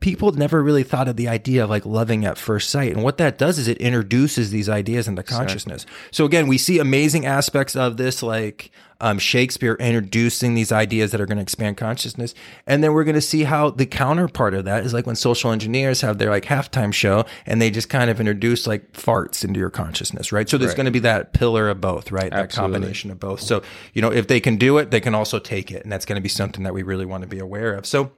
people 0.00 0.32
never 0.32 0.62
really 0.62 0.82
thought 0.82 1.08
of 1.08 1.16
the 1.16 1.28
idea 1.28 1.64
of 1.64 1.68
like 1.68 1.84
loving 1.84 2.24
at 2.24 2.38
first 2.38 2.70
sight. 2.70 2.92
And 2.92 3.02
what 3.02 3.18
that 3.18 3.36
does 3.36 3.58
is 3.58 3.68
it 3.68 3.76
introduces 3.76 4.50
these 4.50 4.70
ideas 4.70 5.06
into 5.06 5.22
consciousness. 5.22 5.84
So 6.10 6.24
again, 6.24 6.46
we 6.48 6.56
see 6.56 6.78
amazing 6.78 7.26
aspects 7.26 7.76
of 7.76 7.98
this, 7.98 8.22
like 8.22 8.70
um, 9.02 9.18
Shakespeare 9.18 9.74
introducing 9.80 10.54
these 10.54 10.72
ideas 10.72 11.10
that 11.10 11.20
are 11.20 11.26
going 11.26 11.36
to 11.36 11.42
expand 11.42 11.76
consciousness. 11.76 12.34
And 12.66 12.82
then 12.82 12.94
we're 12.94 13.04
going 13.04 13.16
to 13.16 13.20
see 13.20 13.42
how 13.42 13.70
the 13.70 13.84
counterpart 13.84 14.54
of 14.54 14.64
that 14.64 14.84
is 14.86 14.94
like 14.94 15.06
when 15.06 15.16
social 15.16 15.50
engineers 15.50 16.00
have 16.00 16.18
their 16.18 16.30
like 16.30 16.44
halftime 16.44 16.94
show 16.94 17.24
and 17.44 17.60
they 17.60 17.70
just 17.70 17.88
kind 17.88 18.08
of 18.08 18.20
introduce 18.20 18.66
like 18.66 18.92
farts 18.92 19.44
into 19.44 19.58
your 19.60 19.70
consciousness, 19.70 20.32
right? 20.32 20.48
So 20.48 20.56
there's 20.56 20.70
Right. 20.70 20.76
going 20.76 20.86
to 20.86 20.92
be 20.92 21.00
that 21.00 21.32
pillar 21.34 21.68
of 21.68 21.80
both, 21.80 22.10
right? 22.12 22.30
That 22.30 22.44
Absolutely. 22.44 22.74
combination 22.74 23.10
of 23.10 23.18
both. 23.20 23.40
So, 23.40 23.62
you 23.92 24.00
know, 24.00 24.12
if 24.12 24.28
they 24.28 24.40
can 24.40 24.56
do 24.56 24.78
it, 24.78 24.90
they 24.92 25.00
can 25.00 25.14
also 25.14 25.38
take 25.38 25.70
it. 25.72 25.82
And 25.82 25.92
that's 25.92 26.06
going 26.06 26.16
to 26.16 26.22
be 26.22 26.28
something 26.28 26.62
that 26.62 26.72
we 26.72 26.82
really 26.82 27.04
want 27.04 27.22
to 27.22 27.28
be 27.28 27.40
aware 27.40 27.74
of. 27.74 27.84
So, 27.84 28.12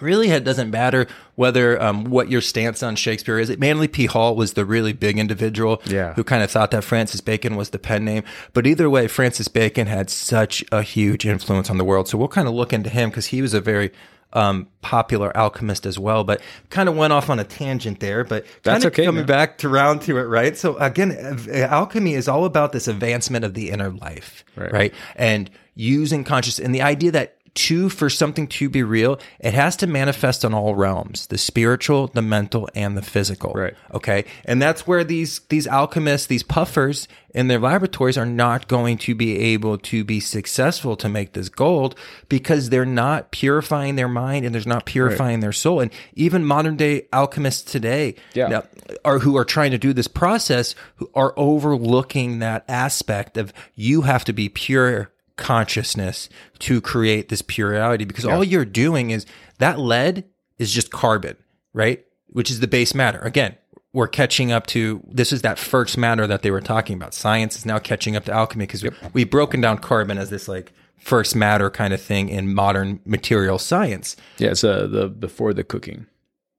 really 0.00 0.30
it 0.30 0.42
doesn't 0.44 0.70
matter 0.70 1.06
whether 1.36 1.80
um, 1.80 2.04
what 2.04 2.28
your 2.28 2.40
stance 2.40 2.82
on 2.82 2.96
Shakespeare 2.96 3.38
is. 3.38 3.56
Manly 3.58 3.86
P. 3.88 4.06
Hall 4.06 4.34
was 4.34 4.54
the 4.54 4.64
really 4.64 4.92
big 4.92 5.18
individual 5.18 5.80
Yeah. 5.86 6.14
who 6.14 6.24
kind 6.24 6.42
of 6.42 6.50
thought 6.50 6.70
that 6.72 6.82
Francis 6.84 7.20
Bacon 7.20 7.54
was 7.56 7.70
the 7.70 7.78
pen 7.78 8.04
name. 8.04 8.24
But 8.52 8.66
either 8.66 8.90
way, 8.90 9.06
Francis 9.06 9.46
Bacon 9.48 9.86
had 9.86 10.10
such 10.10 10.64
a 10.72 10.82
huge 10.82 11.24
influence 11.26 11.70
on 11.70 11.78
the 11.78 11.84
world. 11.84 12.08
So 12.08 12.18
we'll 12.18 12.28
kind 12.28 12.48
of 12.48 12.54
look 12.54 12.72
into 12.72 12.90
him 12.90 13.10
because 13.10 13.26
he 13.26 13.40
was 13.42 13.54
a 13.54 13.60
very 13.60 13.92
um, 14.32 14.66
popular 14.80 15.36
alchemist 15.36 15.86
as 15.86 15.96
well, 15.96 16.24
but 16.24 16.40
kind 16.70 16.88
of 16.88 16.96
went 16.96 17.12
off 17.12 17.30
on 17.30 17.38
a 17.38 17.44
tangent 17.44 18.00
there. 18.00 18.24
But 18.24 18.44
kind 18.44 18.56
That's 18.64 18.84
of 18.84 18.92
okay, 18.92 19.04
coming 19.04 19.20
man. 19.20 19.26
back 19.26 19.58
to 19.58 19.68
round 19.68 20.02
to 20.02 20.18
it, 20.18 20.22
right? 20.24 20.56
So 20.56 20.76
again, 20.78 21.12
uh, 21.48 21.52
alchemy 21.58 22.14
is 22.14 22.26
all 22.26 22.44
about 22.44 22.72
this 22.72 22.88
advancement 22.88 23.44
of 23.44 23.54
the 23.54 23.70
inner 23.70 23.90
life, 23.90 24.44
Right. 24.56 24.72
right? 24.72 24.94
And 25.14 25.50
using 25.76 26.24
consciousness 26.24 26.64
and 26.64 26.74
the 26.74 26.82
idea 26.82 27.12
that 27.12 27.36
to 27.54 27.88
for 27.88 28.10
something 28.10 28.46
to 28.48 28.68
be 28.68 28.82
real, 28.82 29.18
it 29.38 29.54
has 29.54 29.76
to 29.76 29.86
manifest 29.86 30.44
on 30.44 30.54
all 30.54 30.74
realms: 30.74 31.28
the 31.28 31.38
spiritual, 31.38 32.08
the 32.08 32.22
mental, 32.22 32.68
and 32.74 32.96
the 32.96 33.02
physical. 33.02 33.52
Right. 33.52 33.74
Okay. 33.92 34.24
And 34.44 34.60
that's 34.60 34.86
where 34.86 35.04
these 35.04 35.40
these 35.48 35.66
alchemists, 35.66 36.26
these 36.26 36.42
puffers 36.42 37.08
in 37.34 37.48
their 37.48 37.58
laboratories 37.58 38.16
are 38.16 38.26
not 38.26 38.68
going 38.68 38.96
to 38.96 39.14
be 39.14 39.38
able 39.38 39.76
to 39.76 40.04
be 40.04 40.20
successful 40.20 40.94
to 40.96 41.08
make 41.08 41.32
this 41.32 41.48
gold 41.48 41.96
because 42.28 42.70
they're 42.70 42.84
not 42.84 43.32
purifying 43.32 43.96
their 43.96 44.08
mind 44.08 44.46
and 44.46 44.54
there's 44.54 44.68
not 44.68 44.86
purifying 44.86 45.40
their 45.40 45.52
soul. 45.52 45.80
And 45.80 45.90
even 46.14 46.44
modern 46.44 46.76
day 46.76 47.08
alchemists 47.12 47.70
today 47.70 48.14
Yeah. 48.34 48.48
now, 48.48 48.62
are 49.04 49.18
who 49.18 49.36
are 49.36 49.44
trying 49.44 49.72
to 49.72 49.78
do 49.78 49.92
this 49.92 50.06
process 50.06 50.76
are 51.14 51.34
overlooking 51.36 52.38
that 52.38 52.64
aspect 52.68 53.36
of 53.36 53.52
you 53.74 54.02
have 54.02 54.24
to 54.26 54.32
be 54.32 54.48
pure 54.48 55.10
consciousness 55.36 56.28
to 56.60 56.80
create 56.80 57.28
this 57.28 57.42
pure 57.42 57.70
reality 57.70 58.04
because 58.04 58.24
all 58.24 58.44
you're 58.44 58.64
doing 58.64 59.10
is 59.10 59.26
that 59.58 59.78
lead 59.78 60.24
is 60.58 60.72
just 60.72 60.90
carbon, 60.90 61.36
right? 61.72 62.04
Which 62.28 62.50
is 62.50 62.60
the 62.60 62.68
base 62.68 62.94
matter. 62.94 63.18
Again, 63.20 63.56
we're 63.92 64.08
catching 64.08 64.50
up 64.52 64.66
to 64.68 65.00
this 65.08 65.32
is 65.32 65.42
that 65.42 65.58
first 65.58 65.96
matter 65.96 66.26
that 66.26 66.42
they 66.42 66.50
were 66.50 66.60
talking 66.60 66.96
about. 66.96 67.14
Science 67.14 67.56
is 67.56 67.64
now 67.64 67.78
catching 67.78 68.16
up 68.16 68.24
to 68.24 68.32
alchemy 68.32 68.66
because 68.66 68.84
we've 69.12 69.30
broken 69.30 69.60
down 69.60 69.78
carbon 69.78 70.18
as 70.18 70.30
this 70.30 70.48
like 70.48 70.72
first 70.98 71.36
matter 71.36 71.70
kind 71.70 71.94
of 71.94 72.00
thing 72.00 72.28
in 72.28 72.52
modern 72.54 73.00
material 73.04 73.58
science. 73.58 74.16
yeah. 74.38 74.50
It's 74.50 74.64
uh, 74.64 74.86
the 74.86 75.08
before 75.08 75.52
the 75.54 75.62
cooking. 75.62 76.06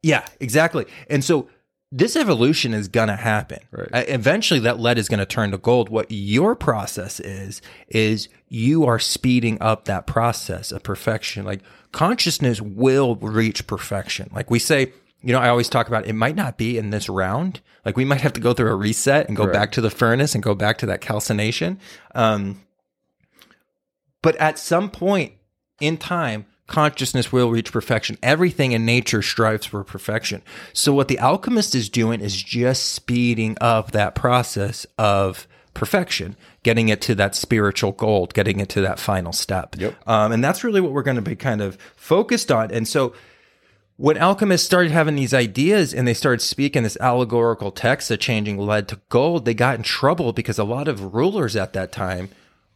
Yeah, 0.01 0.25
exactly. 0.39 0.85
And 1.09 1.23
so 1.23 1.49
this 1.95 2.17
evolution 2.17 2.73
is 2.73 2.89
going 2.89 3.07
to 3.07 3.15
happen. 3.15 3.59
Right. 3.71 3.87
Uh, 3.93 4.03
Eventually 4.09 4.59
that 4.59 4.81
lead 4.81 4.97
is 4.97 5.07
going 5.07 5.19
to 5.19 5.25
turn 5.25 5.51
to 5.51 5.57
gold. 5.57 5.87
What 5.87 6.07
your 6.09 6.53
process 6.53 7.21
is 7.21 7.61
is 7.87 8.27
you 8.49 8.85
are 8.85 8.99
speeding 8.99 9.57
up 9.61 9.85
that 9.85 10.05
process 10.05 10.73
of 10.73 10.83
perfection. 10.83 11.45
Like 11.45 11.61
consciousness 11.93 12.59
will 12.59 13.15
reach 13.15 13.65
perfection. 13.65 14.29
Like 14.33 14.51
we 14.51 14.59
say, 14.59 14.91
you 15.21 15.31
know, 15.31 15.39
I 15.39 15.47
always 15.47 15.69
talk 15.69 15.87
about 15.87 16.05
it 16.05 16.13
might 16.13 16.35
not 16.35 16.57
be 16.57 16.77
in 16.77 16.89
this 16.89 17.07
round. 17.07 17.61
Like 17.85 17.95
we 17.95 18.03
might 18.03 18.21
have 18.21 18.33
to 18.33 18.41
go 18.41 18.53
through 18.53 18.71
a 18.71 18.75
reset 18.75 19.29
and 19.29 19.37
go 19.37 19.43
Correct. 19.43 19.53
back 19.53 19.71
to 19.73 19.81
the 19.81 19.89
furnace 19.89 20.35
and 20.35 20.43
go 20.43 20.53
back 20.53 20.77
to 20.79 20.85
that 20.87 20.99
calcination. 20.99 21.79
Um, 22.13 22.61
but 24.21 24.35
at 24.35 24.59
some 24.59 24.89
point 24.89 25.31
in 25.79 25.95
time, 25.95 26.45
consciousness 26.67 27.31
will 27.31 27.49
reach 27.49 27.71
perfection. 27.71 28.17
Everything 28.23 28.71
in 28.71 28.85
nature 28.85 29.21
strives 29.21 29.65
for 29.65 29.83
perfection. 29.83 30.41
So, 30.73 30.93
what 30.93 31.07
the 31.07 31.19
alchemist 31.19 31.75
is 31.75 31.89
doing 31.89 32.21
is 32.21 32.41
just 32.41 32.91
speeding 32.91 33.57
up 33.61 33.91
that 33.91 34.15
process 34.15 34.85
of 34.97 35.47
perfection, 35.73 36.35
getting 36.63 36.89
it 36.89 37.01
to 37.01 37.15
that 37.15 37.35
spiritual 37.35 37.91
gold, 37.91 38.33
getting 38.33 38.59
it 38.59 38.69
to 38.69 38.81
that 38.81 38.99
final 38.99 39.33
step. 39.33 39.75
Yep. 39.77 39.95
Um, 40.07 40.31
and 40.31 40.43
that's 40.43 40.63
really 40.63 40.81
what 40.81 40.91
we're 40.91 41.03
going 41.03 41.17
to 41.17 41.21
be 41.21 41.35
kind 41.35 41.61
of 41.61 41.77
focused 41.95 42.51
on. 42.51 42.71
And 42.71 42.87
so, 42.87 43.13
when 43.97 44.17
alchemists 44.17 44.65
started 44.65 44.91
having 44.91 45.15
these 45.15 45.33
ideas 45.33 45.93
and 45.93 46.07
they 46.07 46.13
started 46.13 46.41
speaking 46.41 46.83
this 46.83 46.97
allegorical 46.99 47.71
text 47.71 48.11
of 48.11 48.19
changing 48.19 48.57
lead 48.57 48.89
to 48.89 48.99
gold, 49.09 49.45
they 49.45 49.53
got 49.53 49.75
in 49.75 49.83
trouble 49.83 50.33
because 50.33 50.59
a 50.59 50.65
lot 50.65 50.87
of 50.87 51.13
rulers 51.13 51.55
at 51.55 51.73
that 51.73 51.91
time 51.91 52.29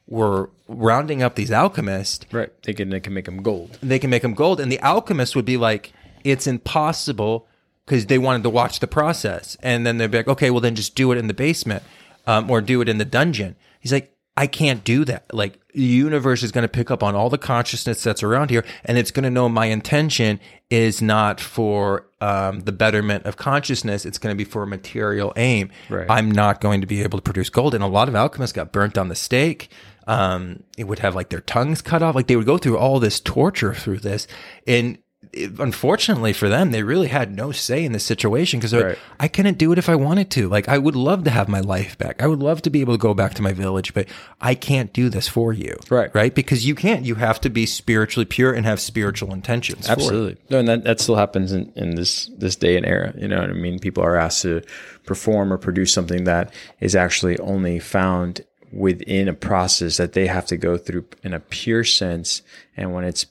were 0.09 0.49
rounding 0.67 1.23
up 1.23 1.35
these 1.35 1.51
alchemists. 1.51 2.25
Right. 2.33 2.51
Thinking 2.63 2.89
they 2.89 2.99
can 2.99 3.13
make 3.13 3.25
them 3.25 3.41
gold. 3.41 3.77
They 3.81 3.99
can 3.99 4.09
make 4.09 4.23
them 4.23 4.33
gold, 4.33 4.59
and 4.59 4.69
the 4.71 4.79
alchemists 4.79 5.35
would 5.35 5.45
be 5.45 5.55
like, 5.55 5.93
"It's 6.25 6.47
impossible 6.47 7.47
because 7.89 8.05
they 8.05 8.19
wanted 8.19 8.43
to 8.43 8.49
watch 8.51 8.79
the 8.79 8.87
process. 8.87 9.57
And 9.63 9.85
then 9.85 9.97
they'd 9.97 10.11
be 10.11 10.17
like, 10.17 10.27
okay, 10.27 10.51
well 10.51 10.61
then 10.61 10.75
just 10.75 10.93
do 10.93 11.11
it 11.11 11.17
in 11.17 11.25
the 11.25 11.33
basement 11.33 11.81
um, 12.27 12.49
or 12.49 12.61
do 12.61 12.81
it 12.81 12.87
in 12.87 12.99
the 12.99 13.05
dungeon. 13.05 13.55
He's 13.79 13.91
like, 13.91 14.15
I 14.37 14.45
can't 14.45 14.83
do 14.83 15.03
that. 15.05 15.33
Like 15.33 15.59
the 15.73 15.81
universe 15.81 16.43
is 16.43 16.51
going 16.51 16.61
to 16.61 16.69
pick 16.69 16.91
up 16.91 17.01
on 17.01 17.15
all 17.15 17.31
the 17.31 17.39
consciousness 17.39 18.03
that's 18.03 18.21
around 18.21 18.51
here, 18.51 18.63
and 18.85 18.97
it's 18.97 19.11
going 19.11 19.23
to 19.23 19.29
know 19.29 19.49
my 19.49 19.65
intention 19.65 20.39
is 20.69 21.01
not 21.01 21.41
for 21.41 22.05
um, 22.21 22.61
the 22.61 22.71
betterment 22.71 23.25
of 23.25 23.37
consciousness. 23.37 24.05
It's 24.05 24.17
going 24.19 24.33
to 24.33 24.37
be 24.37 24.49
for 24.49 24.63
a 24.63 24.67
material 24.67 25.33
aim. 25.35 25.71
Right. 25.89 26.05
I'm 26.09 26.31
not 26.31 26.61
going 26.61 26.81
to 26.81 26.87
be 26.87 27.01
able 27.01 27.17
to 27.17 27.23
produce 27.23 27.49
gold. 27.49 27.73
And 27.73 27.83
a 27.83 27.87
lot 27.87 28.07
of 28.07 28.15
alchemists 28.15 28.53
got 28.53 28.71
burnt 28.71 28.97
on 28.97 29.09
the 29.09 29.15
stake. 29.15 29.69
Um, 30.09 30.63
it 30.77 30.85
would 30.85 30.99
have 30.99 31.13
like 31.15 31.29
their 31.29 31.41
tongues 31.41 31.81
cut 31.81 32.01
off. 32.01 32.15
Like 32.15 32.27
they 32.27 32.35
would 32.35 32.45
go 32.45 32.57
through 32.57 32.77
all 32.77 32.99
this 32.99 33.19
torture 33.19 33.73
through 33.75 33.99
this, 33.99 34.27
and 34.65 34.97
it- 35.33 35.59
unfortunately 35.59 36.33
for 36.33 36.49
them, 36.49 36.71
they 36.71 36.81
really 36.81 37.09
had 37.09 37.35
no 37.35 37.51
say 37.51 37.83
in 37.85 37.91
the 37.91 37.99
situation 37.99 38.59
because 38.59 38.73
Right. 38.73 38.97
I 39.19 39.27
couldn't 39.27 39.57
do 39.59 39.71
it 39.71 39.77
if 39.77 39.87
I 39.87 39.93
wanted 39.95 40.31
to. 40.31 40.49
Like 40.49 40.67
I 40.67 40.77
would 40.79 40.95
love 40.95 41.25
to 41.25 41.29
have 41.29 41.47
my 41.47 41.59
life 41.59 41.95
back. 41.97 42.23
I 42.23 42.27
would 42.27 42.39
love 42.39 42.61
to 42.63 42.69
be 42.71 42.81
able 42.81 42.95
to 42.95 42.97
go 42.97 43.13
back 43.13 43.35
to 43.35 43.43
my 43.43 43.51
village, 43.53 43.93
but 43.93 44.07
I 44.41 44.55
can't 44.55 44.91
do 44.93 45.09
this 45.09 45.27
for 45.27 45.53
you. 45.53 45.75
Right. 45.91 46.09
Right. 46.15 46.33
Because 46.33 46.65
you 46.65 46.73
can't. 46.73 47.05
You 47.05 47.15
have 47.15 47.39
to 47.41 47.49
be 47.49 47.67
spiritually 47.67 48.25
pure 48.25 48.51
and 48.53 48.65
have 48.65 48.79
spiritual 48.79 49.31
intentions. 49.33 49.85
for. 49.85 49.91
Absolutely. 49.91 50.37
No, 50.49 50.57
and 50.59 50.67
that, 50.67 50.83
that 50.85 50.99
still 50.99 51.17
happens 51.17 51.51
in, 51.51 51.71
in 51.75 51.93
this 51.95 52.31
this 52.37 52.55
day 52.55 52.75
and 52.77 52.85
era. 52.85 53.13
You 53.15 53.27
know 53.27 53.41
what 53.41 53.49
I 53.51 53.53
mean? 53.53 53.77
People 53.77 54.03
are 54.03 54.15
asked 54.15 54.41
to 54.43 54.63
perform 55.05 55.53
or 55.53 55.57
produce 55.59 55.93
something 55.93 56.23
that 56.23 56.51
is 56.79 56.95
actually 56.95 57.37
only 57.39 57.77
found 57.77 58.41
within 58.71 59.27
a 59.27 59.33
process 59.33 59.97
that 59.97 60.13
they 60.13 60.27
have 60.27 60.45
to 60.47 60.57
go 60.57 60.77
through 60.77 61.05
in 61.23 61.33
a 61.33 61.39
pure 61.39 61.83
sense. 61.83 62.41
And 62.77 62.93
when 62.93 63.03
it's 63.03 63.25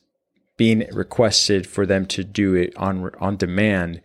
being 0.57 0.88
requested 0.92 1.66
for 1.66 1.87
them 1.87 2.04
to 2.07 2.25
do 2.25 2.54
it 2.54 2.76
on 2.76 3.11
on 3.21 3.37
demand, 3.37 4.00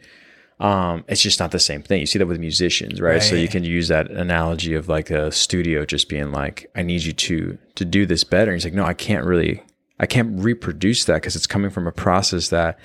um, 0.60 1.04
it's 1.08 1.22
just 1.22 1.40
not 1.40 1.52
the 1.52 1.60
same 1.60 1.82
thing. 1.82 2.00
You 2.00 2.06
see 2.06 2.20
that 2.20 2.28
with 2.28 2.40
musicians, 2.40 3.02
right? 3.02 3.22
So 3.22 3.36
you 3.36 3.48
can 3.48 3.64
use 3.64 3.88
that 3.88 4.12
analogy 4.12 4.76
of 4.76 4.88
like 4.88 5.10
a 5.10 5.32
studio 5.32 5.86
just 5.86 6.08
being 6.08 6.32
like, 6.32 6.70
I 6.76 6.84
need 6.84 7.04
you 7.04 7.14
to 7.14 7.58
to 7.76 7.86
do 7.86 8.06
this 8.06 8.24
better. 8.24 8.52
And 8.52 8.62
he's 8.62 8.66
like, 8.66 8.74
no, 8.74 8.86
I 8.86 8.94
can't 8.94 9.26
really, 9.26 9.64
I 10.00 10.06
can't 10.06 10.40
reproduce 10.42 11.06
that 11.06 11.16
because 11.16 11.36
it's 11.36 11.48
coming 11.48 11.72
from 11.72 11.88
a 11.88 11.92
process 11.92 12.50
that 12.50 12.80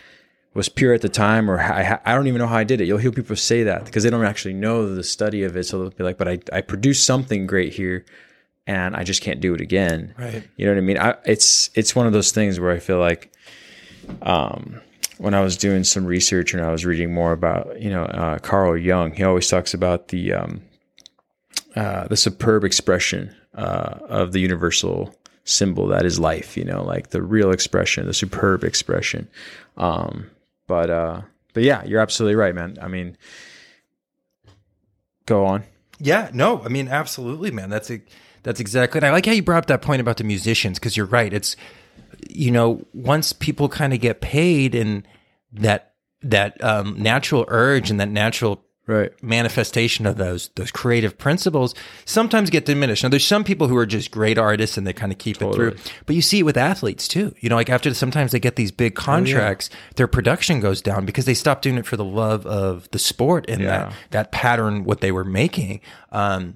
was 0.54 0.68
pure 0.68 0.94
at 0.94 1.02
the 1.02 1.08
time, 1.08 1.50
or 1.50 1.60
I, 1.60 2.00
I 2.04 2.14
don't 2.14 2.26
even 2.26 2.40
know 2.40 2.46
how 2.46 2.56
I 2.56 2.64
did 2.64 2.80
it. 2.80 2.86
You'll 2.86 2.98
hear 2.98 3.12
people 3.12 3.36
say 3.36 3.62
that 3.64 3.84
because 3.84 4.02
they 4.02 4.10
don't 4.10 4.24
actually 4.24 4.54
know 4.54 4.92
the 4.92 5.04
study 5.04 5.44
of 5.44 5.56
it. 5.56 5.64
So 5.64 5.78
they'll 5.78 5.90
be 5.90 6.02
like, 6.02 6.18
but 6.18 6.26
I, 6.26 6.38
I 6.52 6.62
produced 6.62 7.04
something 7.04 7.46
great 7.46 7.74
here 7.74 8.04
and 8.68 8.94
I 8.94 9.02
just 9.02 9.20
can't 9.22 9.40
do 9.40 9.52
it 9.54 9.60
again. 9.60 10.14
Right. 10.16 10.46
You 10.56 10.66
know 10.66 10.72
what 10.72 10.78
I 10.78 10.82
mean? 10.82 10.98
I, 10.98 11.16
it's, 11.24 11.70
it's 11.74 11.96
one 11.96 12.06
of 12.06 12.12
those 12.12 12.30
things 12.30 12.60
where 12.60 12.70
I 12.70 12.78
feel 12.78 13.00
like, 13.00 13.32
um, 14.22 14.80
when 15.18 15.34
I 15.34 15.40
was 15.40 15.56
doing 15.56 15.82
some 15.82 16.06
research 16.06 16.54
and 16.54 16.64
I 16.64 16.70
was 16.70 16.86
reading 16.86 17.12
more 17.12 17.32
about, 17.32 17.82
you 17.82 17.90
know, 17.90 18.04
uh, 18.04 18.38
Carl 18.38 18.76
Jung, 18.76 19.12
he 19.12 19.24
always 19.24 19.48
talks 19.48 19.74
about 19.74 20.08
the, 20.08 20.32
um, 20.34 20.62
uh, 21.74 22.06
the 22.06 22.16
superb 22.16 22.62
expression 22.62 23.34
uh, 23.54 23.98
of 24.08 24.32
the 24.32 24.40
universal 24.40 25.14
symbol 25.44 25.86
that 25.88 26.04
is 26.04 26.20
life. 26.20 26.56
You 26.56 26.64
know, 26.64 26.84
like 26.84 27.10
the 27.10 27.22
real 27.22 27.50
expression, 27.50 28.06
the 28.06 28.14
superb 28.14 28.64
expression. 28.64 29.28
Um, 29.76 30.30
but 30.66 30.90
uh, 30.90 31.22
but 31.54 31.62
yeah, 31.62 31.84
you're 31.84 32.00
absolutely 32.00 32.36
right, 32.36 32.54
man. 32.54 32.78
I 32.80 32.88
mean, 32.88 33.16
go 35.26 35.46
on. 35.46 35.64
Yeah, 35.98 36.30
no, 36.32 36.62
I 36.62 36.68
mean, 36.68 36.88
absolutely, 36.88 37.50
man. 37.50 37.70
That's 37.70 37.90
a, 37.90 38.00
that's 38.42 38.60
exactly. 38.60 38.98
And 38.98 39.06
I 39.06 39.10
like 39.10 39.26
how 39.26 39.32
you 39.32 39.42
brought 39.42 39.58
up 39.58 39.66
that 39.66 39.82
point 39.82 40.00
about 40.00 40.16
the 40.16 40.24
musicians 40.24 40.78
because 40.78 40.96
you're 40.96 41.06
right. 41.06 41.32
It's 41.32 41.56
you 42.28 42.50
know 42.50 42.86
once 42.92 43.32
people 43.32 43.68
kind 43.68 43.92
of 43.92 44.00
get 44.00 44.20
paid 44.20 44.74
and 44.74 45.06
that 45.52 45.94
that 46.22 46.62
um, 46.62 47.00
natural 47.00 47.44
urge 47.48 47.90
and 47.90 48.00
that 48.00 48.08
natural 48.08 48.64
Right. 48.88 49.12
manifestation 49.22 50.06
of 50.06 50.16
those 50.16 50.48
those 50.56 50.70
creative 50.70 51.18
principles 51.18 51.74
sometimes 52.06 52.48
get 52.48 52.64
diminished. 52.64 53.02
Now, 53.02 53.10
there's 53.10 53.26
some 53.26 53.44
people 53.44 53.68
who 53.68 53.76
are 53.76 53.84
just 53.84 54.10
great 54.10 54.38
artists 54.38 54.78
and 54.78 54.86
they 54.86 54.94
kind 54.94 55.12
of 55.12 55.18
keep 55.18 55.42
it 55.42 55.54
through, 55.54 55.76
but 56.06 56.16
you 56.16 56.22
see 56.22 56.38
it 56.38 56.44
with 56.44 56.56
athletes 56.56 57.06
too. 57.06 57.34
You 57.40 57.50
know, 57.50 57.56
like 57.56 57.68
after 57.68 57.92
sometimes 57.92 58.32
they 58.32 58.40
get 58.40 58.56
these 58.56 58.72
big 58.72 58.94
contracts, 58.94 59.68
their 59.96 60.06
production 60.06 60.60
goes 60.60 60.80
down 60.80 61.04
because 61.04 61.26
they 61.26 61.34
stop 61.34 61.60
doing 61.60 61.76
it 61.76 61.84
for 61.86 61.96
the 61.98 62.04
love 62.04 62.46
of 62.46 62.90
the 62.90 62.98
sport 62.98 63.44
and 63.46 63.60
Yeah. 63.60 63.66
that 63.68 63.92
that 64.10 64.32
pattern 64.32 64.84
what 64.84 65.00
they 65.02 65.12
were 65.12 65.24
making. 65.24 65.80
Um, 66.10 66.54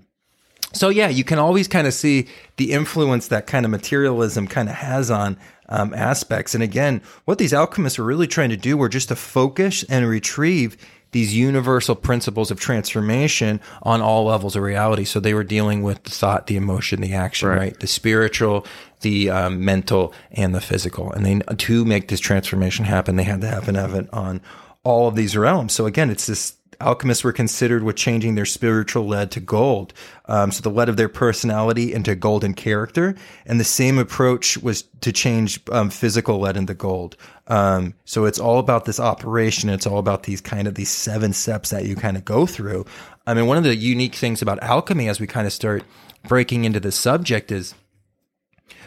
so 0.73 0.89
yeah, 0.89 1.09
you 1.09 1.25
can 1.25 1.39
always 1.39 1.69
kind 1.69 1.87
of 1.87 1.93
see 1.93 2.29
the 2.57 2.73
influence 2.73 3.29
that 3.29 3.47
kind 3.47 3.67
of 3.67 3.71
materialism 3.71 4.47
kind 4.49 4.71
of 4.71 4.75
has 4.77 5.11
on 5.11 5.37
um, 5.69 5.93
aspects. 5.95 6.55
And 6.55 6.63
again, 6.63 7.03
what 7.27 7.37
these 7.39 7.53
alchemists 7.53 7.99
were 7.99 8.05
really 8.07 8.27
trying 8.27 8.51
to 8.51 8.57
do 8.57 8.77
were 8.79 8.89
just 8.89 9.09
to 9.09 9.17
focus 9.17 9.85
and 9.85 10.09
retrieve 10.09 10.79
these 11.13 11.35
universal 11.35 11.95
principles 11.95 12.51
of 12.51 12.59
transformation 12.59 13.61
on 13.83 14.01
all 14.03 14.25
levels 14.25 14.57
of 14.57 14.63
reality. 14.63 15.05
So 15.05 15.21
they 15.21 15.35
were 15.35 15.45
dealing 15.45 15.83
with 15.83 16.03
the 16.05 16.11
thought, 16.11 16.47
the 16.47 16.57
emotion, 16.57 17.01
the 17.01 17.15
action, 17.15 17.49
Right. 17.49 17.59
right? 17.59 17.81
The 17.81 17.87
spiritual, 17.87 18.67
the 19.03 19.31
um, 19.31 19.65
mental, 19.65 20.13
and 20.33 20.55
the 20.55 20.61
physical. 20.61 21.13
And 21.13 21.25
they 21.25 21.39
to 21.57 21.85
make 21.85 22.09
this 22.09 22.21
transformation 22.21 22.85
happen, 22.87 23.17
they 23.17 23.25
had 23.25 23.41
to 23.43 23.49
have 23.49 23.69
an 23.69 23.77
evidence 23.77 24.09
on 24.13 24.41
all 24.85 25.09
of 25.09 25.15
these 25.15 25.37
realms. 25.37 25.73
So 25.73 25.87
again, 25.87 26.11
it's 26.11 26.27
this 26.27 26.57
alchemists 26.83 27.25
were 27.25 27.33
considered 27.33 27.83
with 27.83 27.97
changing 27.97 28.35
their 28.35 28.45
spiritual 28.45 29.07
lead 29.07 29.31
to 29.31 29.41
gold. 29.41 29.93
Um, 30.27 30.51
so 30.51 30.63
the 30.63 30.71
lead 30.71 30.89
of 30.89 30.97
their 30.97 31.09
personality 31.09 31.93
into 31.93 32.15
golden 32.15 32.55
character. 32.55 33.15
And 33.47 33.61
the 33.61 33.65
same 33.65 33.99
approach 33.99 34.59
was 34.59 34.83
to 35.01 35.13
change 35.13 35.61
um, 35.71 35.91
physical 35.91 36.41
lead 36.41 36.57
into 36.57 36.75
gold. 36.75 37.17
Um, 37.47 37.95
so 38.05 38.25
it's 38.25 38.41
all 38.41 38.59
about 38.59 38.85
this 38.85 39.01
operation. 39.01 39.71
It's 39.71 39.87
all 39.87 39.99
about 39.99 40.25
these 40.25 40.41
kind 40.41 40.69
of 40.69 40.75
these 40.75 40.91
seven 40.91 41.33
steps 41.33 41.71
that 41.71 41.85
you 41.85 41.97
kind 41.97 42.17
of 42.17 42.25
go 42.25 42.47
through. 42.47 42.85
I 43.27 43.35
mean, 43.35 43.47
one 43.47 43.59
of 43.59 43.65
the 43.65 43.77
unique 43.77 44.15
things 44.15 44.43
about 44.43 44.63
alchemy 44.63 45.09
as 45.09 45.21
we 45.21 45.27
kind 45.27 45.47
of 45.47 45.53
start 45.53 45.85
breaking 46.29 46.65
into 46.65 46.81
the 46.81 46.93
subject 46.93 47.51
is 47.53 47.75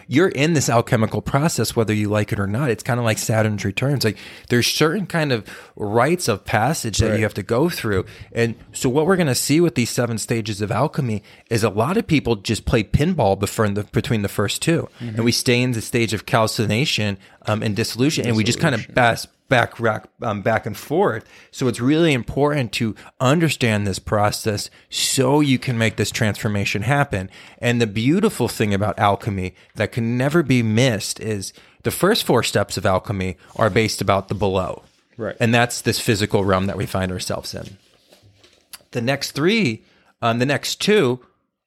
you're 0.08 0.30
in 0.30 0.54
this 0.54 0.70
alchemical 0.70 1.22
process 1.22 1.76
whether 1.76 1.94
you 1.94 2.10
like 2.10 2.32
it 2.32 2.40
or 2.40 2.48
not. 2.48 2.70
It's 2.70 2.84
kind 2.84 3.00
of 3.00 3.06
like 3.06 3.18
saturn's 3.18 3.66
returns. 3.66 4.04
Like 4.04 4.18
there's 4.50 4.68
certain 4.68 5.06
kind 5.08 5.32
of 5.32 5.48
rites 5.76 6.28
of 6.28 6.46
passage 6.46 7.00
that 7.00 7.18
you 7.18 7.24
have 7.24 7.34
to 7.36 7.44
go 7.44 7.70
through. 7.70 8.06
And 8.32 8.56
so 8.74 8.90
what 8.90 9.06
we're 9.06 9.16
going 9.16 9.28
to 9.28 9.36
see 9.36 9.60
with 9.60 9.76
these 9.76 9.90
seven 9.90 10.18
stages 10.18 10.62
of 10.62 10.72
alchemy 10.72 11.24
is 11.50 11.64
a 11.64 11.70
lot 11.70 11.98
of 11.98 12.08
people 12.08 12.36
just 12.36 12.66
play 12.66 12.84
pinball 12.84 13.38
before 13.38 13.68
the, 13.70 13.84
between 13.86 14.22
the 14.22 14.30
first 14.30 14.62
2 14.62 14.88
and 15.00 15.12
mm-hmm. 15.12 15.24
we 15.24 15.32
stay 15.32 15.62
in 15.62 15.72
the 15.72 15.82
stage 15.82 16.14
of 16.14 16.26
calcination 16.26 17.18
um, 17.48 17.64
and 17.64 17.76
dissolution, 17.76 18.26
and 18.26 18.36
we 18.36 18.44
just 18.44 18.60
kind 18.60 18.76
of 18.76 18.88
bass 18.94 19.28
back 19.48 19.80
rack, 19.80 20.08
um, 20.22 20.42
back 20.42 20.66
and 20.66 20.76
forth. 20.76 21.26
So 21.52 21.68
it's 21.68 21.80
really 21.80 22.14
important 22.14 22.72
to 22.74 22.96
understand 23.20 23.86
this 23.86 24.00
process 24.00 24.70
so 24.90 25.40
you 25.40 25.60
can 25.60 25.78
make 25.78 25.98
this 25.98 26.12
transformation 26.12 26.82
happen. 26.82 27.30
And 27.60 27.82
the 27.82 27.88
beautiful 27.88 28.48
thing 28.48 28.74
about 28.74 28.98
alchemy 28.98 29.56
that 29.76 29.92
can 29.92 30.18
never 30.18 30.42
be 30.44 30.64
missed 30.64 31.20
is 31.20 31.54
the 31.84 31.92
first 31.92 32.24
four 32.24 32.44
steps 32.44 32.78
of 32.78 32.86
alchemy 32.86 33.38
are 33.56 33.70
based 33.70 34.02
about 34.02 34.28
the 34.28 34.36
below. 34.36 34.84
Right. 35.18 35.38
And 35.40 35.54
that's 35.54 35.82
this 35.82 36.00
physical 36.00 36.44
realm 36.44 36.66
that 36.66 36.78
we 36.78 36.86
find 36.86 37.12
ourselves 37.12 37.54
in. 37.54 37.78
The 38.92 39.02
next 39.02 39.32
three, 39.32 39.84
um, 40.22 40.40
the 40.40 40.46
next 40.46 40.82
two 40.82 41.20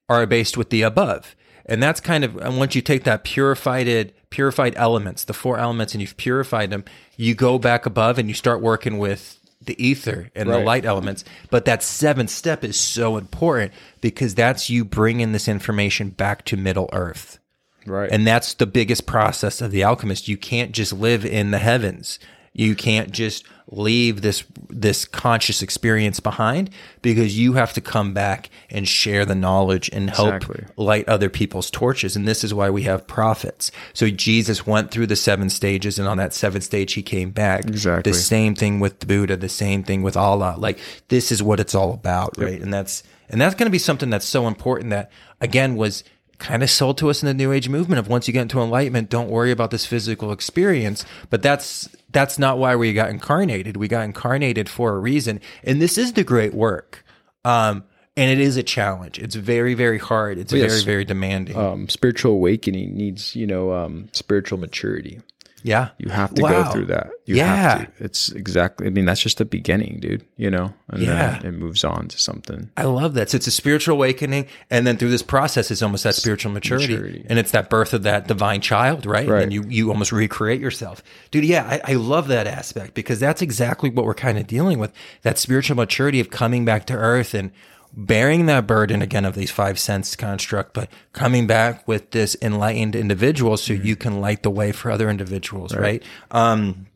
are 0.09 0.27
based 0.27 0.57
with 0.57 0.71
the 0.71 0.83
above. 0.83 1.35
And 1.67 1.83
that's 1.83 2.01
kind 2.01 2.25
of 2.25 2.37
and 2.38 2.59
once 2.59 2.75
you 2.75 2.83
take 2.83 3.05
that 3.05 3.25
purified 3.25 3.87
purified 4.31 4.75
elements, 4.77 5.25
the 5.25 5.33
four 5.33 5.59
elements, 5.59 5.95
and 5.95 6.01
you've 6.01 6.17
purified 6.17 6.71
them, 6.71 6.85
you 7.17 7.35
go 7.35 7.59
back 7.59 7.87
above 7.87 8.19
and 8.19 8.29
you 8.29 8.35
start 8.35 8.61
working 8.61 8.99
with 8.99 9.38
the 9.61 9.83
ether 9.85 10.31
and 10.35 10.49
the 10.49 10.59
light 10.59 10.85
elements. 10.85 11.25
But 11.51 11.64
that 11.67 11.83
seventh 11.83 12.31
step 12.31 12.64
is 12.64 12.79
so 12.79 13.17
important 13.17 13.73
because 14.01 14.35
that's 14.35 14.71
you 14.71 14.85
bringing 14.85 15.33
this 15.33 15.49
information 15.49 16.11
back 16.11 16.45
to 16.47 16.57
Middle 16.57 16.88
Earth. 16.93 17.38
Right. 17.87 18.11
And 18.11 18.27
that's 18.27 18.55
the 18.55 18.67
biggest 18.67 19.07
process 19.07 19.61
of 19.61 19.71
the 19.71 19.85
alchemist. 19.85 20.29
You 20.29 20.37
can't 20.37 20.73
just 20.73 20.93
live 20.93 21.25
in 21.25 21.51
the 21.51 21.59
heavens. 21.59 22.19
You 22.59 22.75
can't 22.75 23.12
just 23.12 23.47
leave 23.71 24.21
this 24.23 24.44
this 24.68 25.05
conscious 25.05 25.62
experience 25.62 26.18
behind 26.21 26.71
because 27.03 27.38
you 27.38 27.53
have 27.53 27.73
to 27.75 27.81
come 27.81 28.12
back 28.12 28.51
and 28.71 28.88
share 28.88 29.25
the 29.25 29.35
knowledge 29.35 29.88
and 29.92 30.11
help 30.11 30.35
Exactly. 30.35 30.64
light 30.77 31.09
other 31.09 31.29
people's 31.31 31.71
torches. 31.71 32.16
And 32.16 32.27
this 32.27 32.42
is 32.42 32.53
why 32.53 32.68
we 32.68 32.83
have 32.83 33.07
prophets. 33.07 33.71
So 33.92 34.11
Jesus 34.11 34.66
went 34.66 34.90
through 34.90 35.07
the 35.07 35.16
seven 35.16 35.51
stages, 35.51 35.99
and 36.01 36.09
on 36.09 36.16
that 36.18 36.35
seventh 36.35 36.64
stage, 36.64 36.94
he 36.94 37.03
came 37.03 37.31
back. 37.31 37.64
Exactly. 37.64 38.11
The 38.11 38.18
same 38.18 38.55
thing 38.57 38.81
with 38.81 38.99
the 39.01 39.07
Buddha. 39.07 39.37
The 39.37 39.49
same 39.49 39.85
thing 39.85 40.03
with 40.03 40.16
Allah. 40.16 40.57
Like 40.59 40.81
this 41.09 41.31
is 41.31 41.42
what 41.42 41.61
it's 41.61 41.75
all 41.77 41.92
about, 41.92 42.37
right? 42.38 42.61
And 42.61 42.75
that's 42.75 43.05
and 43.29 43.40
that's 43.40 43.55
going 43.55 43.66
to 43.68 43.71
be 43.71 43.79
something 43.79 44.11
that's 44.11 44.27
so 44.27 44.49
important. 44.49 44.90
That 44.90 45.12
again 45.40 45.77
was 45.77 46.03
kind 46.38 46.62
of 46.62 46.70
sold 46.70 46.98
to 46.98 47.11
us 47.11 47.22
in 47.22 47.27
the 47.27 47.35
New 47.35 47.53
Age 47.53 47.68
movement 47.68 47.98
of 47.98 48.09
once 48.09 48.27
you 48.27 48.33
get 48.33 48.42
into 48.42 48.61
enlightenment, 48.61 49.11
don't 49.11 49.29
worry 49.29 49.51
about 49.51 49.70
this 49.70 49.85
physical 49.85 50.33
experience. 50.33 51.05
But 51.31 51.42
that's 51.42 51.88
that's 52.11 52.38
not 52.38 52.59
why 52.59 52.77
we 52.77 52.92
got 52.92 53.11
incarnated. 53.11 53.77
We 53.77 53.88
got 53.88 54.05
incarnated 54.05 54.68
for 54.68 54.94
a 54.94 54.98
reason, 54.98 55.40
and 55.62 55.83
this 55.83 55.98
is 55.98 56.14
the 56.14 56.24
great 56.24 56.55
work. 56.55 57.05
Um, 57.44 57.85
and 58.16 58.33
it 58.33 58.40
is 58.40 58.57
a 58.57 58.64
challenge. 58.64 59.20
It's 59.20 59.37
very, 59.37 59.74
very 59.74 59.98
hard. 59.98 60.38
It's 60.38 60.53
yes. 60.53 60.72
very, 60.72 60.83
very 60.83 61.05
demanding. 61.05 61.57
um, 61.57 61.88
spiritual 61.88 62.33
awakening 62.33 62.96
needs, 62.96 63.37
you 63.37 63.46
know, 63.46 63.72
um, 63.72 64.09
spiritual 64.12 64.59
maturity. 64.59 65.20
Yeah. 65.62 65.88
You 65.99 66.11
have 66.11 66.35
to 66.35 66.42
Wow. 66.42 66.62
go 66.64 66.71
through 66.73 66.85
that. 66.87 67.11
You 67.27 67.37
Yeah. 67.37 67.79
have 67.79 67.97
to. 67.99 68.05
It's 68.05 68.31
exactly. 68.31 68.87
I 68.87 68.90
mean, 68.90 69.05
that's 69.05 69.21
just 69.21 69.38
the 69.38 69.44
beginning, 69.44 69.99
dude. 70.01 70.25
You 70.37 70.51
know, 70.51 70.73
and 70.90 71.03
Yeah. 71.03 71.38
then 71.42 71.55
it 71.55 71.59
moves 71.59 71.85
on 71.85 72.09
to 72.09 72.18
something. 72.18 72.71
I 72.77 72.85
love 72.85 73.14
that. 73.14 73.31
So 73.31 73.37
it's 73.37 73.47
a 73.47 73.51
spiritual 73.51 73.94
awakening, 73.94 74.47
and 74.71 74.87
then 74.87 74.97
through 74.97 75.11
this 75.11 75.23
process, 75.23 75.71
it's 75.71 75.83
almost 75.83 76.05
that 76.05 76.14
spiritual 76.14 76.53
maturity, 76.53 76.94
Maturity. 76.94 77.27
and 77.29 77.38
it's 77.38 77.51
that 77.51 77.68
birth 77.71 77.92
of 77.92 78.03
that 78.05 78.29
divine 78.29 78.61
child, 78.61 79.05
right? 79.05 79.29
Right. 79.29 79.42
And 79.42 79.53
you 79.53 79.64
you 79.68 79.90
almost 79.90 80.12
recreate 80.12 80.61
yourself, 80.61 81.03
dude. 81.31 81.44
Yeah, 81.44 81.64
I, 81.85 81.92
I 81.92 81.94
love 81.94 82.29
that 82.29 82.47
aspect 82.47 82.94
because 82.94 83.18
that's 83.21 83.42
exactly 83.42 83.90
what 83.90 84.05
we're 84.07 84.14
kind 84.14 84.38
of 84.38 84.47
dealing 84.47 84.79
with 84.79 84.92
that 85.23 85.38
spiritual 85.38 85.77
maturity 85.77 86.21
of 86.21 86.31
coming 86.31 86.64
back 86.64 86.87
to 86.87 86.94
earth 86.94 87.35
and 87.35 87.51
bearing 87.99 88.47
that 88.47 88.65
burden 88.65 89.03
again 89.03 89.25
of 89.25 89.35
these 89.35 89.51
five 89.51 89.79
sense 89.79 90.15
construct, 90.15 90.73
but 90.73 90.89
coming 91.13 91.49
back 91.49 91.87
with 91.89 92.13
this 92.13 92.37
enlightened 92.41 92.95
individual 92.95 93.57
so 93.57 93.73
you 93.73 93.97
can 93.97 94.21
light 94.21 94.45
the 94.45 94.51
way 94.51 94.71
for 94.71 94.93
other 94.93 95.11
individuals, 95.11 95.75
right? 95.75 96.03
Um, 96.31 96.87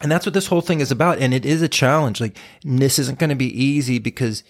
and 0.00 0.10
that's 0.10 0.24
what 0.24 0.32
this 0.32 0.46
whole 0.46 0.60
thing 0.60 0.78
is 0.78 0.92
about. 0.92 1.18
And 1.18 1.34
it 1.34 1.44
is 1.44 1.60
a 1.60 1.68
challenge. 1.68 2.20
Like 2.20 2.38
this 2.62 3.00
isn't 3.00 3.18
going 3.18 3.30
to 3.30 3.36
be 3.36 3.64
easy 3.64 3.98
because 3.98 4.44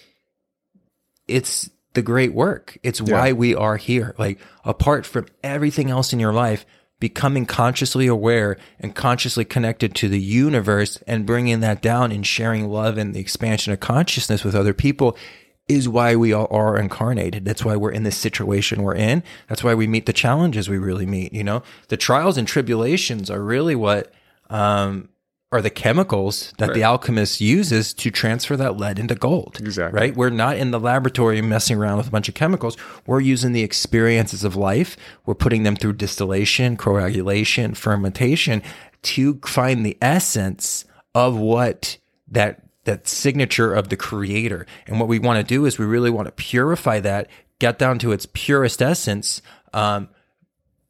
it's 1.27 1.71
the 1.95 2.03
great 2.03 2.35
work. 2.35 2.77
It's 2.83 3.01
why 3.01 3.33
we 3.33 3.55
are 3.55 3.79
here. 3.79 4.15
Like 4.19 4.39
apart 4.63 5.07
from 5.07 5.27
everything 5.43 5.91
else 5.91 6.13
in 6.13 6.21
your 6.21 6.35
life, 6.35 6.67
becoming 7.01 7.47
consciously 7.47 8.07
aware 8.07 8.59
and 8.79 8.95
consciously 8.95 9.45
connected 9.45 9.95
to 9.95 10.09
the 10.09 10.21
universe 10.21 11.03
and 11.07 11.25
bringing 11.25 11.61
that 11.61 11.81
down 11.81 12.13
and 12.13 12.27
sharing 12.27 12.69
love 12.69 12.99
and 12.99 13.15
the 13.15 13.21
expansion 13.21 13.73
of 13.73 13.81
consciousness 13.81 14.45
with 14.45 14.55
other 14.55 14.75
people 14.75 15.17
is 15.67 15.89
why 15.89 16.15
we 16.15 16.33
all 16.33 16.49
are 16.51 16.79
incarnated. 16.79 17.45
That's 17.45 17.65
why 17.65 17.77
we're 17.77 17.91
in 17.91 18.03
this 18.03 18.17
situation 18.17 18.83
we're 18.83 18.95
in. 18.95 19.23
That's 19.49 19.65
why 19.65 19.75
we 19.75 19.87
meet 19.87 20.07
the 20.07 20.13
challenges 20.13 20.69
we 20.69 20.79
really 20.79 21.07
meet. 21.07 21.33
You 21.33 21.45
know, 21.45 21.63
the 21.89 21.97
trials 21.97 22.37
and 22.37 22.47
tribulations 22.47 23.31
are 23.31 23.43
really 23.43 23.75
what, 23.75 24.13
um, 24.51 25.09
are 25.53 25.63
the 25.63 25.71
chemicals 25.71 26.53
that 26.59 26.75
the 26.75 26.83
alchemist 26.83 27.41
uses 27.41 27.95
to 27.95 28.11
transfer 28.11 28.57
that 28.57 28.77
lead 28.77 28.99
into 28.99 29.15
gold. 29.15 29.59
Exactly. 29.61 30.01
Right? 30.01 30.17
We're 30.17 30.31
not 30.31 30.57
in 30.57 30.73
the 30.73 30.81
laboratory 30.81 31.41
messing 31.43 31.77
around 31.79 31.99
with 31.99 32.09
a 32.09 32.11
bunch 32.11 32.29
of 32.29 32.35
chemicals. 32.35 32.77
We're 33.07 33.21
using 33.21 33.53
the 33.53 33.63
experiences 33.63 34.43
of 34.43 34.57
life. 34.57 34.97
We're 35.25 35.37
putting 35.37 35.63
them 35.63 35.77
through 35.77 35.93
distillation, 35.93 36.77
coagulation, 36.77 37.75
fermentation 37.75 38.65
to 39.03 39.39
find 39.45 39.87
the 39.87 39.97
essence 40.03 40.87
of 41.15 41.37
what 41.37 41.99
that 42.27 42.64
that 42.85 43.09
signature 43.09 43.73
of 43.73 43.89
the 43.89 43.97
creator. 43.97 44.67
And 44.87 44.99
what 45.01 45.09
we 45.09 45.19
want 45.19 45.39
to 45.39 45.45
do 45.45 45.67
is 45.67 45.79
we 45.79 45.87
really 45.87 46.11
want 46.11 46.27
to 46.27 46.33
purify 46.33 47.01
that, 47.01 47.29
get 47.59 47.79
down 47.79 47.99
to 48.01 48.13
its 48.13 48.27
purest 48.33 48.83
essence, 48.83 49.43
um, 49.73 50.09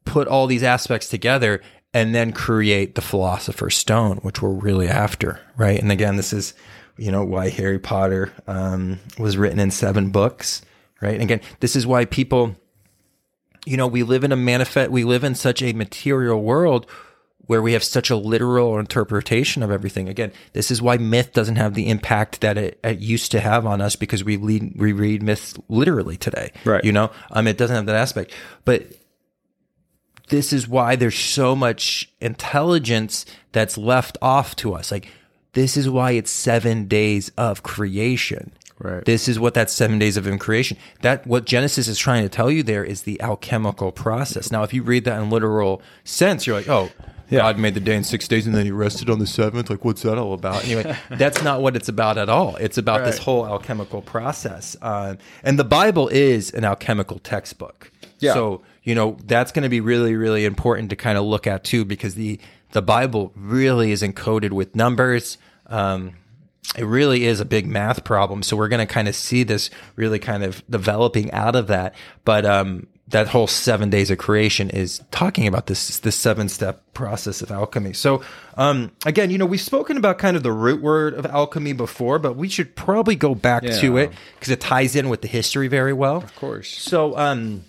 put 0.05 0.27
all 0.27 0.47
these 0.47 0.63
aspects 0.63 1.09
together 1.09 1.61
and 1.93 2.13
then 2.13 2.31
create 2.31 2.95
the 2.95 3.01
philosopher's 3.01 3.75
stone 3.75 4.17
which 4.17 4.41
we're 4.41 4.49
really 4.49 4.87
after 4.87 5.39
right 5.57 5.81
and 5.81 5.91
again 5.91 6.15
this 6.15 6.31
is 6.31 6.53
you 6.97 7.11
know 7.11 7.23
why 7.23 7.49
harry 7.49 7.79
potter 7.79 8.31
um, 8.47 8.99
was 9.17 9.35
written 9.37 9.59
in 9.59 9.71
seven 9.71 10.11
books 10.11 10.61
right 11.01 11.13
and 11.13 11.23
again 11.23 11.41
this 11.59 11.75
is 11.75 11.87
why 11.87 12.05
people 12.05 12.55
you 13.65 13.77
know 13.77 13.87
we 13.87 14.03
live 14.03 14.23
in 14.23 14.31
a 14.31 14.35
manifest 14.35 14.91
we 14.91 15.03
live 15.03 15.23
in 15.23 15.33
such 15.33 15.61
a 15.61 15.73
material 15.73 16.41
world 16.41 16.85
where 17.47 17.61
we 17.61 17.73
have 17.73 17.83
such 17.83 18.09
a 18.09 18.15
literal 18.15 18.77
interpretation 18.79 19.61
of 19.63 19.71
everything 19.71 20.07
again 20.09 20.31
this 20.53 20.71
is 20.71 20.81
why 20.81 20.97
myth 20.97 21.33
doesn't 21.33 21.55
have 21.57 21.73
the 21.73 21.87
impact 21.89 22.41
that 22.41 22.57
it, 22.57 22.79
it 22.83 22.99
used 22.99 23.31
to 23.31 23.39
have 23.39 23.65
on 23.65 23.81
us 23.81 23.95
because 23.95 24.23
we 24.23 24.37
lead, 24.37 24.73
we 24.77 24.91
read 24.93 25.21
myths 25.23 25.53
literally 25.69 26.17
today 26.17 26.51
Right. 26.63 26.83
you 26.83 26.91
know 26.91 27.11
um 27.31 27.47
it 27.47 27.57
doesn't 27.57 27.75
have 27.75 27.85
that 27.85 27.95
aspect 27.95 28.33
but 28.63 28.87
this 30.29 30.51
is 30.51 30.67
why 30.67 30.95
there's 30.95 31.17
so 31.17 31.55
much 31.55 32.11
intelligence 32.19 33.25
that's 33.51 33.77
left 33.77 34.17
off 34.21 34.55
to 34.57 34.73
us. 34.73 34.91
Like, 34.91 35.07
this 35.53 35.77
is 35.77 35.89
why 35.89 36.11
it's 36.11 36.31
seven 36.31 36.87
days 36.87 37.29
of 37.37 37.63
creation. 37.63 38.51
Right. 38.79 39.05
This 39.05 39.27
is 39.27 39.39
what 39.39 39.53
that 39.53 39.69
seven 39.69 39.99
days 39.99 40.17
of 40.17 40.27
creation. 40.39 40.77
That 41.01 41.25
what 41.25 41.45
Genesis 41.45 41.87
is 41.87 41.97
trying 41.97 42.23
to 42.23 42.29
tell 42.29 42.51
you 42.51 42.61
there 42.61 42.83
is 42.83 43.03
the 43.03 43.21
alchemical 43.21 43.91
process. 43.91 44.51
Now, 44.51 44.63
if 44.63 44.73
you 44.73 44.83
read 44.83 45.05
that 45.05 45.21
in 45.21 45.29
literal 45.29 45.81
sense, 46.03 46.45
you're 46.45 46.57
like, 46.57 46.67
oh, 46.67 46.89
God 47.29 47.57
made 47.57 47.73
the 47.73 47.79
day 47.79 47.95
in 47.95 48.03
six 48.03 48.27
days 48.27 48.45
and 48.45 48.55
then 48.55 48.65
he 48.65 48.71
rested 48.71 49.09
on 49.09 49.19
the 49.19 49.27
seventh. 49.27 49.69
Like, 49.69 49.83
what's 49.83 50.01
that 50.03 50.17
all 50.17 50.33
about? 50.33 50.63
Anyway, 50.63 50.95
that's 51.09 51.43
not 51.43 51.61
what 51.61 51.75
it's 51.75 51.89
about 51.89 52.17
at 52.17 52.29
all. 52.29 52.55
It's 52.57 52.77
about 52.77 53.05
this 53.05 53.17
whole 53.17 53.45
alchemical 53.45 54.01
process. 54.01 54.75
Um, 54.81 55.17
and 55.43 55.57
the 55.57 55.63
Bible 55.63 56.07
is 56.07 56.51
an 56.51 56.63
alchemical 56.63 57.19
textbook. 57.19 57.91
Yeah. 58.19 58.33
So, 58.33 58.61
you 58.83 58.95
know, 58.95 59.17
that's 59.25 59.51
going 59.51 59.63
to 59.63 59.69
be 59.69 59.81
really, 59.81 60.15
really 60.15 60.45
important 60.45 60.89
to 60.91 60.95
kind 60.95 61.17
of 61.17 61.25
look 61.25 61.47
at 61.47 61.63
too, 61.63 61.85
because 61.85 62.15
the, 62.15 62.39
the 62.71 62.81
Bible 62.81 63.31
really 63.35 63.91
is 63.91 64.01
encoded 64.01 64.51
with 64.51 64.75
numbers. 64.75 65.37
Um, 65.67 66.15
it 66.77 66.85
really 66.85 67.25
is 67.25 67.39
a 67.39 67.45
big 67.45 67.67
math 67.67 68.03
problem. 68.03 68.43
So 68.43 68.55
we're 68.55 68.67
going 68.69 68.85
to 68.85 68.91
kind 68.91 69.07
of 69.07 69.15
see 69.15 69.43
this 69.43 69.69
really 69.95 70.19
kind 70.19 70.43
of 70.43 70.63
developing 70.69 71.31
out 71.31 71.55
of 71.55 71.67
that. 71.67 71.95
But, 72.23 72.45
um, 72.45 72.87
that 73.07 73.27
whole 73.27 73.47
seven 73.47 73.89
days 73.89 74.09
of 74.09 74.17
creation 74.17 74.69
is 74.69 75.01
talking 75.11 75.45
about 75.45 75.67
this 75.67 75.99
this 75.99 76.15
seven 76.15 76.49
step 76.49 76.81
process 76.93 77.41
of 77.41 77.51
alchemy. 77.51 77.93
So 77.93 78.23
um, 78.57 78.91
again, 79.05 79.29
you 79.29 79.37
know, 79.37 79.45
we've 79.45 79.61
spoken 79.61 79.97
about 79.97 80.17
kind 80.17 80.35
of 80.35 80.43
the 80.43 80.51
root 80.51 80.81
word 80.81 81.13
of 81.13 81.25
alchemy 81.25 81.73
before, 81.73 82.17
but 82.17 82.35
we 82.35 82.49
should 82.49 82.75
probably 82.75 83.15
go 83.15 83.35
back 83.35 83.63
to 83.81 83.97
it 83.97 84.11
because 84.35 84.49
it 84.51 84.59
ties 84.59 84.95
in 84.95 85.09
with 85.09 85.21
the 85.21 85.27
history 85.27 85.67
very 85.67 85.93
well. 85.93 86.17
Of 86.17 86.35
course. 86.35 86.75
So, 86.75 87.15
um, 87.17 87.63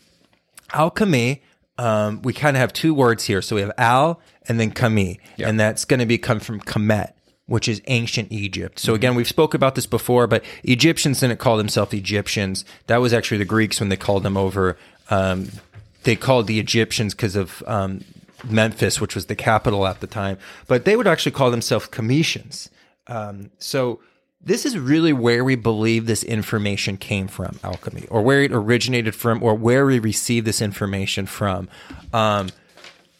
alchemy, 0.72 1.42
um, 1.78 2.22
we 2.22 2.32
kind 2.32 2.56
of 2.56 2.60
have 2.60 2.72
two 2.72 2.94
words 2.94 3.24
here. 3.24 3.42
So 3.42 3.56
we 3.56 3.62
have 3.62 3.72
al 3.76 4.20
and 4.48 4.58
then 4.58 4.70
kami, 4.70 5.20
and 5.38 5.60
that's 5.60 5.84
going 5.84 6.00
to 6.00 6.06
be 6.06 6.16
come 6.18 6.40
from 6.40 6.60
Kemet, 6.60 7.12
which 7.46 7.68
is 7.68 7.82
ancient 7.88 8.32
Egypt. 8.32 8.78
So 8.78 8.94
again, 8.94 9.14
we've 9.14 9.28
spoke 9.28 9.52
about 9.54 9.74
this 9.74 9.86
before, 9.86 10.26
but 10.26 10.44
Egyptians 10.62 11.20
didn't 11.20 11.38
call 11.40 11.56
themselves 11.58 11.92
Egyptians. 11.92 12.64
That 12.86 12.98
was 12.98 13.12
actually 13.12 13.38
the 13.38 13.44
Greeks 13.44 13.80
when 13.80 13.90
they 13.90 13.96
called 13.96 14.22
them 14.22 14.36
over. 14.36 14.78
Um, 15.10 15.50
they 16.02 16.16
called 16.16 16.46
the 16.46 16.58
Egyptians 16.58 17.14
because 17.14 17.36
of 17.36 17.62
um, 17.66 18.04
Memphis, 18.44 19.00
which 19.00 19.14
was 19.14 19.26
the 19.26 19.34
capital 19.34 19.86
at 19.86 20.00
the 20.00 20.06
time, 20.06 20.38
but 20.66 20.84
they 20.84 20.96
would 20.96 21.06
actually 21.06 21.32
call 21.32 21.50
themselves 21.50 21.88
Kemetians. 21.88 22.68
Um, 23.06 23.50
so 23.58 24.00
this 24.40 24.64
is 24.64 24.78
really 24.78 25.12
where 25.12 25.44
we 25.44 25.56
believe 25.56 26.06
this 26.06 26.22
information 26.22 26.96
came 26.96 27.26
from, 27.28 27.58
alchemy, 27.64 28.06
or 28.10 28.22
where 28.22 28.42
it 28.42 28.52
originated 28.52 29.14
from, 29.14 29.42
or 29.42 29.54
where 29.54 29.84
we 29.86 29.98
received 29.98 30.46
this 30.46 30.62
information 30.62 31.26
from. 31.26 31.68
Um, 32.12 32.50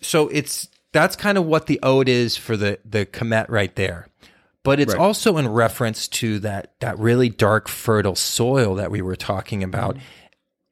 so 0.01 0.29
it's 0.29 0.69
that's 0.93 1.17
kind 1.17 1.37
of 1.37 1.45
what 1.45 1.67
the 1.67 1.81
ode 1.83 2.09
is 2.09 2.37
for 2.37 2.57
the 2.57 2.79
the 2.85 3.07
Kemet 3.07 3.49
right 3.49 3.75
there. 3.75 4.09
But 4.63 4.81
it's 4.81 4.95
also 4.95 5.37
in 5.37 5.49
reference 5.49 6.09
to 6.09 6.41
that 6.41 6.75
that 6.81 6.99
really 6.99 7.29
dark, 7.29 7.69
fertile 7.69 8.17
soil 8.17 8.75
that 8.77 8.91
we 8.91 9.01
were 9.01 9.17
talking 9.17 9.63
about 9.63 9.97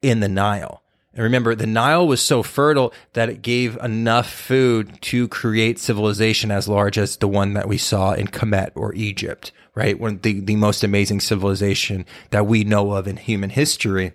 in 0.01 0.19
the 0.19 0.27
Nile. 0.27 0.81
And 1.15 1.23
remember, 1.23 1.55
the 1.55 1.65
Nile 1.65 2.05
was 2.05 2.21
so 2.21 2.43
fertile 2.43 2.93
that 3.13 3.29
it 3.29 3.41
gave 3.41 3.77
enough 3.77 4.29
food 4.29 5.01
to 5.03 5.29
create 5.29 5.79
civilization 5.79 6.51
as 6.51 6.67
large 6.67 6.97
as 6.97 7.17
the 7.17 7.27
one 7.27 7.53
that 7.53 7.69
we 7.69 7.77
saw 7.77 8.11
in 8.11 8.27
Kemet 8.27 8.71
or 8.75 8.93
Egypt, 8.95 9.53
right? 9.75 9.97
One 9.97 10.19
the, 10.19 10.41
the 10.41 10.57
most 10.57 10.83
amazing 10.83 11.21
civilization 11.21 12.05
that 12.31 12.45
we 12.45 12.65
know 12.65 12.91
of 12.91 13.07
in 13.07 13.15
human 13.15 13.49
history 13.51 14.11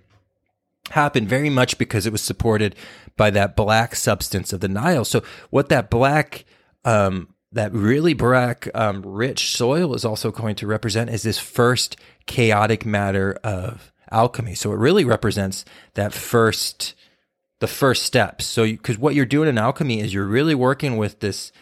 happened 0.91 1.29
very 1.29 1.49
much 1.49 1.79
because 1.79 2.07
it 2.07 2.13
was 2.13 2.21
supported 2.21 2.77
by 3.17 3.31
that 3.31 3.57
black 3.57 3.95
substance 3.95 4.53
of 4.53 4.61
the 4.61 4.69
Nile. 4.69 5.07
So 5.07 5.23
what 5.49 5.71
that 5.71 5.89
black, 5.89 6.45
um, 6.85 7.35
that 7.53 7.73
really 7.73 8.13
black, 8.13 8.69
um, 8.75 9.03
rich 9.07 9.57
soil 9.57 9.95
is 9.95 10.05
also 10.05 10.31
going 10.31 10.57
to 10.57 10.67
represent 10.67 11.09
is 11.09 11.23
this 11.23 11.39
first 11.39 11.97
chaotic 12.27 12.85
matter 12.85 13.39
of 13.43 13.91
alchemy. 14.11 14.55
So 14.55 14.73
it 14.73 14.79
really 14.79 15.05
represents 15.05 15.65
that 15.95 16.13
first, 16.13 16.95
the 17.61 17.67
first 17.67 18.03
steps. 18.03 18.47
So 18.47 18.65
because 18.65 18.99
what 18.99 19.15
you're 19.15 19.27
doing 19.27 19.49
in 19.49 19.59
alchemy 19.59 20.01
is 20.01 20.13
you're 20.15 20.27
really 20.27 20.55
working 20.55 20.97
with 20.97 21.21
this 21.21 21.53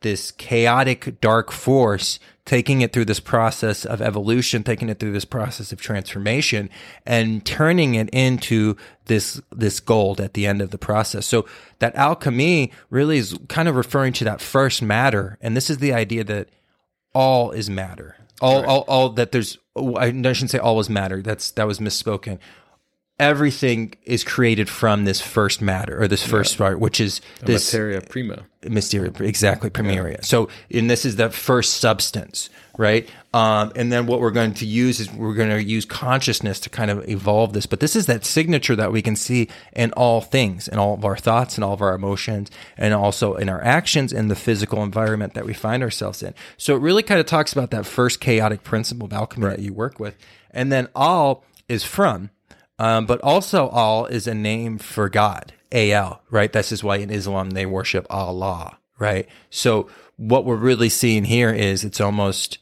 this 0.00 0.30
chaotic 0.30 1.20
dark 1.20 1.50
force 1.50 2.18
taking 2.44 2.80
it 2.80 2.92
through 2.92 3.04
this 3.04 3.20
process 3.20 3.84
of 3.84 4.00
evolution 4.00 4.62
taking 4.62 4.88
it 4.88 4.98
through 4.98 5.12
this 5.12 5.24
process 5.24 5.72
of 5.72 5.80
transformation 5.80 6.70
and 7.04 7.44
turning 7.44 7.94
it 7.94 8.08
into 8.10 8.76
this 9.06 9.40
this 9.50 9.80
gold 9.80 10.20
at 10.20 10.34
the 10.34 10.46
end 10.46 10.62
of 10.62 10.70
the 10.70 10.78
process 10.78 11.26
so 11.26 11.44
that 11.80 11.94
alchemy 11.96 12.70
really 12.90 13.18
is 13.18 13.36
kind 13.48 13.68
of 13.68 13.76
referring 13.76 14.12
to 14.12 14.24
that 14.24 14.40
first 14.40 14.82
matter 14.82 15.36
and 15.40 15.56
this 15.56 15.68
is 15.68 15.78
the 15.78 15.92
idea 15.92 16.22
that 16.22 16.48
all 17.12 17.50
is 17.50 17.68
matter 17.68 18.16
all 18.40 18.64
all, 18.66 18.84
all 18.86 19.08
that 19.10 19.32
there's 19.32 19.58
I 19.96 20.06
shouldn't 20.10 20.50
say 20.50 20.58
always 20.58 20.88
matter 20.90 21.22
that's 21.22 21.50
that 21.52 21.66
was 21.66 21.78
misspoken 21.78 22.38
everything 23.18 23.94
is 24.04 24.22
created 24.22 24.68
from 24.68 25.04
this 25.04 25.20
first 25.20 25.60
matter 25.60 26.00
or 26.00 26.08
this 26.08 26.24
first 26.24 26.56
part, 26.56 26.78
which 26.78 27.00
is 27.00 27.20
this 27.42 27.72
Materia 27.72 28.00
prima. 28.00 28.44
Mysteria, 28.68 29.12
exactly, 29.20 29.70
Primaria. 29.70 30.24
So, 30.24 30.48
and 30.72 30.90
this 30.90 31.04
is 31.04 31.14
the 31.14 31.30
first 31.30 31.74
substance, 31.74 32.50
right? 32.76 33.08
Um, 33.32 33.72
and 33.76 33.92
then 33.92 34.06
what 34.06 34.20
we're 34.20 34.32
going 34.32 34.54
to 34.54 34.66
use 34.66 34.98
is 34.98 35.12
we're 35.12 35.34
going 35.34 35.50
to 35.50 35.62
use 35.62 35.84
consciousness 35.84 36.58
to 36.60 36.70
kind 36.70 36.90
of 36.90 37.08
evolve 37.08 37.52
this. 37.52 37.66
But 37.66 37.78
this 37.78 37.94
is 37.94 38.06
that 38.06 38.24
signature 38.24 38.74
that 38.74 38.90
we 38.90 39.00
can 39.00 39.14
see 39.14 39.48
in 39.72 39.92
all 39.92 40.20
things, 40.20 40.66
in 40.66 40.76
all 40.78 40.94
of 40.94 41.04
our 41.04 41.16
thoughts 41.16 41.56
and 41.56 41.64
all 41.64 41.72
of 41.72 41.82
our 41.82 41.94
emotions, 41.94 42.50
and 42.76 42.94
also 42.94 43.34
in 43.34 43.48
our 43.48 43.62
actions 43.62 44.12
and 44.12 44.28
the 44.28 44.36
physical 44.36 44.82
environment 44.82 45.34
that 45.34 45.46
we 45.46 45.54
find 45.54 45.82
ourselves 45.82 46.22
in. 46.22 46.34
So 46.56 46.74
it 46.74 46.80
really 46.80 47.04
kind 47.04 47.20
of 47.20 47.26
talks 47.26 47.52
about 47.52 47.70
that 47.70 47.86
first 47.86 48.20
chaotic 48.20 48.64
principle 48.64 49.06
of 49.06 49.12
alchemy 49.12 49.50
that 49.50 49.60
you 49.60 49.72
work 49.72 50.00
with. 50.00 50.16
And 50.50 50.72
then 50.72 50.88
all 50.96 51.44
is 51.68 51.84
from, 51.84 52.30
um, 52.78 53.06
but 53.06 53.20
also 53.22 53.68
all 53.68 54.06
is 54.06 54.26
a 54.26 54.34
name 54.34 54.78
for 54.78 55.08
God. 55.08 55.52
Al, 55.72 56.22
right? 56.30 56.52
This 56.52 56.72
is 56.72 56.82
why 56.82 56.96
in 56.96 57.10
Islam 57.10 57.50
they 57.50 57.66
worship 57.66 58.06
Allah, 58.08 58.78
right? 58.98 59.28
So 59.50 59.88
what 60.16 60.44
we're 60.44 60.56
really 60.56 60.88
seeing 60.88 61.24
here 61.24 61.50
is 61.52 61.84
it's 61.84 62.00
almost 62.00 62.58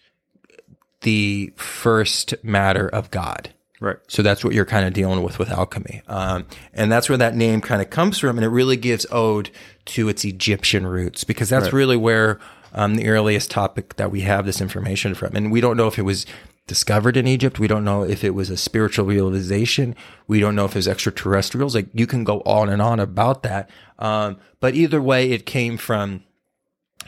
the 1.03 1.53
first 1.57 2.35
matter 2.43 2.89
of 2.89 3.11
God. 3.11 3.51
Right. 3.79 3.99
So 4.09 4.23
that's 4.23 4.43
what 4.43 4.55
you're 4.55 4.65
kind 4.65 4.87
of 4.87 4.95
dealing 4.95 5.23
with 5.23 5.39
with 5.39 5.51
alchemy. 5.51 6.01
Um, 6.09 6.47
and 6.73 6.91
that's 6.91 7.09
where 7.11 7.19
that 7.19 7.37
name 7.37 7.61
kind 7.61 7.83
of 7.83 7.91
comes 7.91 8.19
from. 8.19 8.39
And 8.39 8.45
it 8.45 8.49
really 8.49 8.77
gives 8.79 9.05
ode 9.13 9.51
to 9.87 10.09
its 10.09 10.25
Egyptian 10.25 10.87
roots 10.87 11.25
because 11.25 11.51
that's 11.51 11.67
Right. 11.67 11.73
really 11.75 11.97
where 11.97 12.41
um, 12.73 12.95
the 12.95 13.07
earliest 13.07 13.51
topic 13.51 13.97
that 13.97 14.11
we 14.11 14.23
have 14.23 14.47
this 14.47 14.63
information 14.63 15.15
from. 15.15 15.37
And 15.37 15.53
we 15.53 15.61
don't 15.61 15.77
know 15.77 15.87
if 15.89 15.99
it 15.99 16.03
was 16.03 16.25
discovered 16.67 17.17
in 17.17 17.27
Egypt. 17.27 17.59
We 17.59 17.69
don't 17.69 17.85
know 17.85 18.03
if 18.03 18.25
it 18.25 18.35
was 18.35 18.51
a 18.51 18.57
spiritual 18.57 19.07
realization. 19.07 19.95
We 20.27 20.41
don't 20.41 20.55
know 20.57 20.65
if 20.65 20.73
it 20.73 20.79
was 20.79 20.89
extraterrestrials. 20.89 21.75
Like 21.75 21.89
you 21.95 22.07
can 22.07 22.25
go 22.25 22.41
on 22.41 22.69
and 22.69 22.83
on 22.83 22.99
about 23.01 23.43
that. 23.45 23.71
Um, 23.99 24.39
but 24.61 24.75
either 24.75 25.01
way, 25.01 25.31
it 25.31 25.47
came 25.47 25.77
from 25.77 26.25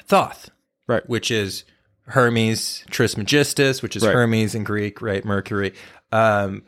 Thoth, 0.07 0.51
Right. 0.87 1.07
which 1.09 1.31
is 1.31 1.65
Hermes 2.07 2.85
Trismegistus, 2.91 3.83
which 3.83 3.97
is 3.97 4.05
Right. 4.05 4.15
Hermes 4.15 4.55
in 4.55 4.65
Greek, 4.65 5.03
right? 5.03 5.25
Mercury. 5.25 5.75
Um, 6.13 6.63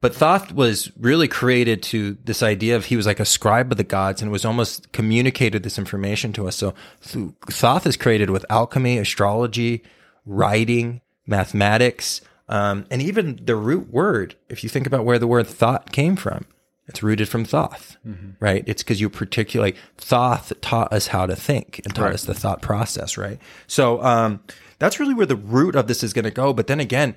but 0.00 0.14
Thoth 0.14 0.52
was 0.52 0.92
really 1.00 1.28
created 1.28 1.82
to 1.84 2.18
this 2.24 2.42
idea 2.42 2.76
of 2.76 2.84
he 2.86 2.96
was 2.96 3.06
like 3.06 3.20
a 3.20 3.24
scribe 3.24 3.72
of 3.72 3.78
the 3.78 3.84
gods 3.84 4.20
and 4.20 4.30
was 4.30 4.44
almost 4.44 4.92
communicated 4.92 5.62
this 5.62 5.78
information 5.78 6.34
to 6.34 6.46
us. 6.46 6.56
So 6.56 6.74
Thoth 7.00 7.86
is 7.86 7.96
created 7.96 8.28
with 8.28 8.44
alchemy, 8.50 8.98
astrology, 8.98 9.82
writing, 10.26 11.00
mathematics, 11.26 12.20
um, 12.48 12.86
and 12.90 13.00
even 13.02 13.40
the 13.42 13.56
root 13.56 13.90
word. 13.90 14.36
If 14.48 14.62
you 14.62 14.68
think 14.68 14.86
about 14.86 15.04
where 15.04 15.18
the 15.18 15.26
word 15.26 15.46
thought 15.46 15.92
came 15.92 16.16
from, 16.16 16.46
it's 16.86 17.02
rooted 17.02 17.28
from 17.28 17.44
Thoth, 17.46 17.96
right? 18.40 18.62
It's 18.66 18.82
because 18.82 19.00
you 19.00 19.08
particularly 19.08 19.74
Thoth 19.96 20.52
taught 20.60 20.92
us 20.92 21.06
how 21.08 21.24
to 21.26 21.34
think 21.34 21.80
and 21.84 21.94
taught 21.94 22.04
Right. 22.04 22.14
us 22.14 22.24
the 22.24 22.34
thought 22.34 22.60
process, 22.60 23.16
right? 23.16 23.38
So 23.66 24.02
um, 24.02 24.40
that's 24.78 25.00
really 25.00 25.14
where 25.14 25.24
the 25.24 25.36
root 25.36 25.76
of 25.76 25.86
this 25.88 26.02
is 26.02 26.12
going 26.12 26.26
to 26.26 26.30
go. 26.30 26.52
But 26.52 26.66
then 26.66 26.80
again, 26.80 27.14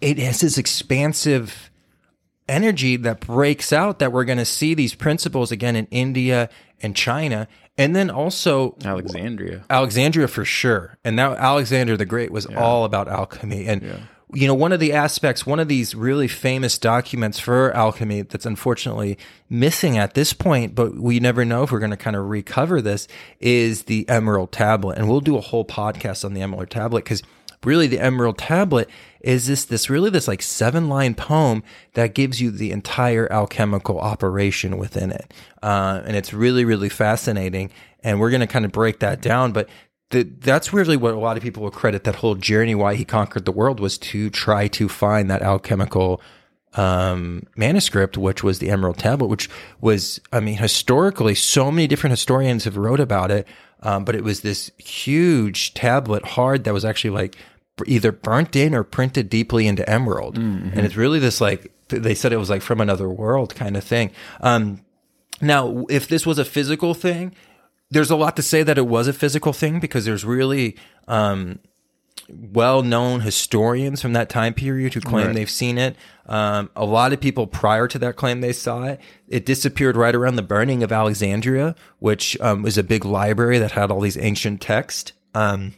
it 0.00 0.18
has 0.18 0.40
this 0.42 0.58
expansive 0.58 1.70
energy 2.48 2.96
that 2.96 3.20
breaks 3.20 3.72
out 3.72 3.98
that 3.98 4.12
we're 4.12 4.24
going 4.24 4.38
to 4.38 4.44
see 4.44 4.74
these 4.74 4.94
principles 4.94 5.50
again 5.52 5.76
in 5.76 5.86
India 5.90 6.48
and 6.82 6.94
China, 6.94 7.48
and 7.78 7.94
then 7.96 8.10
also 8.10 8.76
Alexandria. 8.84 9.64
Alexandria 9.70 10.28
for 10.28 10.44
sure. 10.44 10.98
And 11.04 11.16
now 11.16 11.34
Alexander 11.34 11.96
the 11.96 12.06
Great 12.06 12.30
was 12.30 12.46
all 12.46 12.84
about 12.84 13.08
alchemy. 13.08 13.66
And 13.66 14.06
you 14.32 14.48
know, 14.48 14.54
one 14.54 14.72
of 14.72 14.80
the 14.80 14.92
aspects, 14.92 15.46
one 15.46 15.60
of 15.60 15.68
these 15.68 15.94
really 15.94 16.28
famous 16.28 16.76
documents 16.78 17.38
for 17.38 17.72
alchemy 17.72 18.22
that's 18.22 18.46
unfortunately 18.46 19.16
missing 19.48 19.96
at 19.96 20.14
this 20.14 20.32
point, 20.32 20.74
but 20.74 20.94
we 20.96 21.20
never 21.20 21.44
know 21.44 21.62
if 21.62 21.72
we're 21.72 21.78
going 21.78 21.90
to 21.90 21.96
kind 21.96 22.16
of 22.16 22.28
recover 22.28 22.82
this 22.82 23.06
is 23.38 23.84
the 23.84 24.08
Emerald 24.08 24.50
Tablet. 24.50 24.98
And 24.98 25.08
we'll 25.08 25.20
do 25.20 25.36
a 25.36 25.40
whole 25.40 25.64
podcast 25.64 26.24
on 26.24 26.34
the 26.34 26.42
Emerald 26.42 26.70
Tablet 26.70 27.04
because 27.04 27.22
really 27.64 27.86
the 27.86 28.00
Emerald 28.00 28.38
Tablet 28.38 28.88
is 29.24 29.46
this 29.46 29.64
this 29.64 29.90
really 29.90 30.10
this 30.10 30.28
like 30.28 30.42
seven 30.42 30.88
line 30.88 31.14
poem 31.14 31.62
that 31.94 32.14
gives 32.14 32.40
you 32.40 32.50
the 32.50 32.70
entire 32.70 33.30
alchemical 33.32 33.98
operation 33.98 34.76
within 34.76 35.10
it, 35.10 35.32
uh, 35.62 36.02
and 36.04 36.16
it's 36.16 36.32
really 36.32 36.64
really 36.64 36.88
fascinating. 36.88 37.70
And 38.02 38.20
we're 38.20 38.30
going 38.30 38.40
to 38.40 38.46
kind 38.46 38.64
of 38.64 38.72
break 38.72 39.00
that 39.00 39.20
down, 39.20 39.52
but. 39.52 39.68
The, 40.10 40.22
that's 40.22 40.72
really 40.72 40.98
what 40.98 41.14
a 41.14 41.18
lot 41.18 41.38
of 41.38 41.42
people 41.42 41.62
will 41.62 41.72
credit 41.72 42.04
that 42.04 42.16
whole 42.16 42.34
journey 42.34 42.74
why 42.74 42.94
he 42.94 43.04
conquered 43.06 43.46
the 43.46 43.50
world 43.50 43.80
was 43.80 43.96
to 43.98 44.28
try 44.30 44.68
to 44.68 44.88
find 44.88 45.30
that 45.30 45.42
alchemical 45.42 46.20
um, 46.74 47.44
manuscript, 47.56 48.16
which 48.18 48.44
was 48.44 48.58
the 48.58 48.70
Emerald 48.70 48.98
Tablet, 48.98 49.28
which 49.28 49.48
was, 49.80 50.20
I 50.32 50.40
mean, 50.40 50.58
historically, 50.58 51.34
so 51.34 51.70
many 51.70 51.86
different 51.86 52.12
historians 52.12 52.64
have 52.64 52.76
wrote 52.76 53.00
about 53.00 53.30
it. 53.30 53.48
Um, 53.80 54.04
but 54.04 54.14
it 54.14 54.24
was 54.24 54.40
this 54.40 54.70
huge 54.78 55.74
tablet, 55.74 56.24
hard, 56.24 56.64
that 56.64 56.72
was 56.72 56.84
actually 56.84 57.10
like 57.10 57.36
either 57.86 58.12
burnt 58.12 58.54
in 58.56 58.74
or 58.74 58.84
printed 58.84 59.28
deeply 59.28 59.66
into 59.66 59.88
emerald. 59.88 60.36
And 60.36 60.78
it's 60.80 60.96
really 60.96 61.18
this 61.18 61.40
like, 61.40 61.72
they 61.88 62.14
said 62.14 62.32
it 62.32 62.36
was 62.38 62.50
like 62.50 62.62
from 62.62 62.80
another 62.80 63.08
world 63.08 63.54
kind 63.54 63.76
of 63.76 63.84
thing. 63.84 64.10
Um, 64.40 64.80
now, 65.40 65.84
if 65.90 66.06
this 66.08 66.24
was 66.24 66.38
a 66.38 66.44
physical 66.44 66.94
thing, 66.94 67.34
there's 67.90 68.10
a 68.10 68.16
lot 68.16 68.36
to 68.36 68.42
say 68.42 68.62
that 68.62 68.78
it 68.78 68.86
was 68.86 69.08
a 69.08 69.12
physical 69.12 69.52
thing 69.52 69.80
because 69.80 70.04
there's 70.04 70.24
really 70.24 70.76
um, 71.08 71.58
well-known 72.28 73.20
historians 73.20 74.00
from 74.00 74.12
that 74.14 74.28
time 74.28 74.54
period 74.54 74.94
who 74.94 75.00
claim 75.00 75.26
Right. 75.26 75.34
they've 75.34 75.50
seen 75.50 75.76
it. 75.78 75.96
Um, 76.26 76.70
a 76.74 76.84
lot 76.84 77.12
of 77.12 77.20
people 77.20 77.46
prior 77.46 77.86
to 77.88 77.98
that 77.98 78.16
claim 78.16 78.40
they 78.40 78.52
saw 78.52 78.84
it. 78.84 79.00
It 79.28 79.44
disappeared 79.44 79.96
right 79.96 80.14
around 80.14 80.36
the 80.36 80.42
burning 80.42 80.82
of 80.82 80.90
Alexandria, 80.92 81.74
which 81.98 82.40
um, 82.40 82.62
was 82.62 82.78
a 82.78 82.82
big 82.82 83.04
library 83.04 83.58
that 83.58 83.72
had 83.72 83.90
all 83.90 84.00
these 84.00 84.16
ancient 84.16 84.60
texts. 84.60 85.12
Um, 85.34 85.74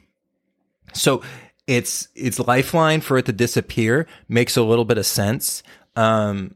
so 0.93 1.23
it's 1.67 2.09
it's 2.15 2.39
lifeline 2.39 3.01
for 3.01 3.19
it 3.19 3.27
to 3.27 3.33
disappear 3.33 4.07
makes 4.29 4.57
a 4.57 4.63
little 4.63 4.85
bit 4.85 4.99
of 4.99 5.07
sense. 5.07 5.63
Um, 5.95 6.55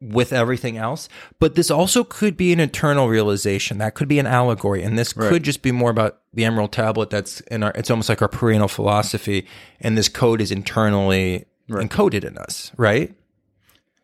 with 0.00 0.30
everything 0.30 0.76
else. 0.76 1.08
But 1.38 1.54
this 1.54 1.70
also 1.70 2.04
could 2.04 2.36
be 2.36 2.52
an 2.52 2.60
internal 2.60 3.08
realization. 3.08 3.78
That 3.78 3.94
could 3.94 4.08
be 4.08 4.18
an 4.18 4.26
allegory. 4.26 4.82
And 4.82 4.98
this 4.98 5.16
Right. 5.16 5.30
could 5.30 5.42
just 5.42 5.62
be 5.62 5.72
more 5.72 5.90
about 5.90 6.18
the 6.34 6.44
Emerald 6.44 6.70
Tablet 6.72 7.08
that's 7.08 7.40
in 7.40 7.62
our, 7.62 7.72
it's 7.74 7.90
almost 7.90 8.10
like 8.10 8.20
our 8.20 8.28
perennial 8.28 8.68
philosophy. 8.68 9.46
And 9.80 9.96
this 9.96 10.10
code 10.10 10.42
is 10.42 10.52
internally 10.52 11.46
encoded 11.70 12.24
in 12.24 12.36
us, 12.36 12.72
right? 12.76 13.14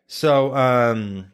So, 0.07 0.53
um, 0.55 1.31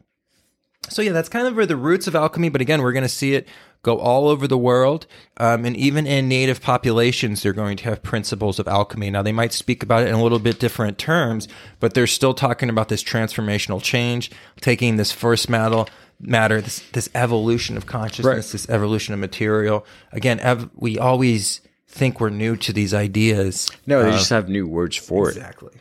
so 0.90 1.02
yeah, 1.02 1.14
that's 1.14 1.30
kind 1.30 1.48
of 1.48 1.56
where 1.56 1.66
the 1.66 1.78
roots 1.78 2.08
of 2.08 2.16
alchemy. 2.16 2.50
But 2.50 2.60
again, 2.62 2.82
we're 2.82 2.92
going 2.94 3.04
to 3.04 3.10
see 3.10 3.36
it 3.36 3.48
go 3.82 3.98
all 3.98 4.28
over 4.28 4.48
the 4.48 4.58
world, 4.58 5.08
um, 5.38 5.64
and 5.66 5.76
even 5.78 6.06
in 6.06 6.28
native 6.28 6.62
populations, 6.62 7.42
they're 7.42 7.54
going 7.54 7.78
to 7.78 7.86
have 7.86 8.04
principles 8.04 8.60
of 8.60 8.68
alchemy. 8.68 9.10
Now, 9.10 9.22
they 9.22 9.32
might 9.32 9.54
speak 9.54 9.82
about 9.84 10.04
it 10.04 10.10
in 10.10 10.16
a 10.16 10.22
little 10.24 10.40
bit 10.40 10.60
different 10.60 10.98
terms, 10.98 11.48
but 11.80 11.94
they're 11.94 12.08
still 12.08 12.34
talking 12.34 12.70
about 12.70 12.90
this 12.90 13.04
transformational 13.04 13.82
change, 13.82 14.32
taking 14.60 14.98
this 14.98 15.12
first 15.14 15.50
matter, 15.50 15.86
matter, 16.20 16.60
this 16.60 16.80
this 16.92 17.10
evolution 17.16 17.78
of 17.78 17.86
consciousness, 17.86 18.26
Right. 18.26 18.52
this 18.52 18.70
evolution 18.70 19.14
of 19.14 19.20
material. 19.22 19.86
Again, 20.12 20.40
ev- 20.42 20.70
we 20.76 21.00
always 21.00 21.62
think 21.88 22.20
we're 22.20 22.30
new 22.30 22.56
to 22.58 22.74
these 22.74 22.94
ideas. 22.94 23.72
No, 23.88 24.04
they 24.04 24.12
just 24.12 24.30
have 24.30 24.50
new 24.50 24.68
words 24.68 24.98
for 24.98 25.30
it. 25.30 25.38
Exactly. 25.38 25.72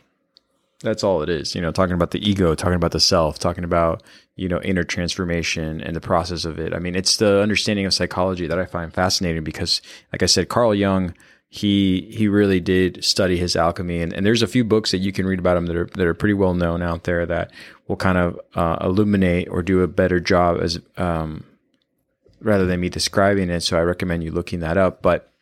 That's 0.81 1.03
all 1.03 1.21
it 1.21 1.29
is. 1.29 1.53
You 1.55 1.61
know, 1.61 1.73
talking 1.73 1.93
about 1.93 2.11
the 2.11 2.27
ego, 2.27 2.55
talking 2.55 2.75
about 2.75 2.91
the 2.93 3.01
self, 3.01 3.37
talking 3.37 3.65
about, 3.65 4.01
you 4.39 4.47
know, 4.47 4.61
inner 4.61 4.85
transformation 4.85 5.81
and 5.81 5.95
the 5.95 6.01
process 6.01 6.45
of 6.45 6.59
it. 6.59 6.73
I 6.73 6.79
mean, 6.79 6.95
it's 6.95 7.17
the 7.17 7.41
understanding 7.41 7.85
of 7.85 7.93
psychology 7.93 8.47
that 8.47 8.57
I 8.57 8.65
find 8.65 8.93
fascinating 8.93 9.43
because, 9.43 9.81
like 10.13 10.23
I 10.23 10.27
said, 10.27 10.47
Carl 10.47 10.73
Jung, 10.73 11.13
he 11.49 12.07
he 12.11 12.27
really 12.29 12.61
did 12.61 13.03
study 13.03 13.35
his 13.35 13.55
alchemy, 13.57 14.01
and, 14.01 14.13
and 14.13 14.25
there's 14.25 14.41
a 14.41 14.47
few 14.47 14.63
books 14.63 14.91
that 14.91 14.99
you 14.99 15.11
can 15.11 15.25
read 15.25 15.39
about 15.39 15.57
him 15.57 15.65
that 15.65 15.75
are 15.75 15.89
that 15.95 16.07
are 16.07 16.13
pretty 16.13 16.35
well 16.35 16.53
known 16.53 16.81
out 16.81 17.03
there 17.03 17.25
that 17.25 17.51
will 17.87 17.97
kind 17.97 18.17
of 18.17 18.39
uh, 18.55 18.77
illuminate 18.79 19.49
or 19.49 19.61
do 19.61 19.81
a 19.81 19.87
better 19.87 20.21
job 20.21 20.61
as 20.61 20.79
um, 20.95 21.43
rather 22.39 22.65
than 22.65 22.79
me 22.79 22.87
describing 22.87 23.49
it. 23.49 23.61
So 23.61 23.77
I 23.77 23.81
recommend 23.81 24.23
you 24.23 24.31
looking 24.31 24.61
that 24.61 24.77
up. 24.77 25.01
But 25.01 25.33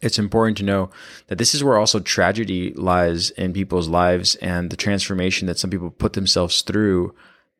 it's 0.00 0.18
important 0.18 0.56
to 0.58 0.64
know 0.64 0.90
that 1.26 1.36
this 1.36 1.54
is 1.54 1.62
where 1.62 1.76
also 1.76 2.00
tragedy 2.00 2.72
lies 2.72 3.30
in 3.30 3.52
people's 3.52 3.88
lives 3.88 4.36
and 4.36 4.70
the 4.70 4.76
transformation 4.76 5.46
that 5.48 5.58
some 5.58 5.70
people 5.70 5.90
put 5.90 6.14
themselves 6.14 6.62
through 6.62 7.14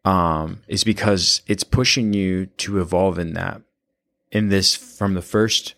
um, 0.09 0.63
is 0.69 0.85
because 0.85 1.43
it's 1.47 1.65
pushing 1.65 2.15
you 2.15 2.47
to 2.47 2.81
evolve 2.81 3.19
in 3.19 3.35
that 3.35 3.61
in 4.33 4.49
this 4.49 4.75
from 4.75 5.13
the 5.13 5.23
first 5.23 5.75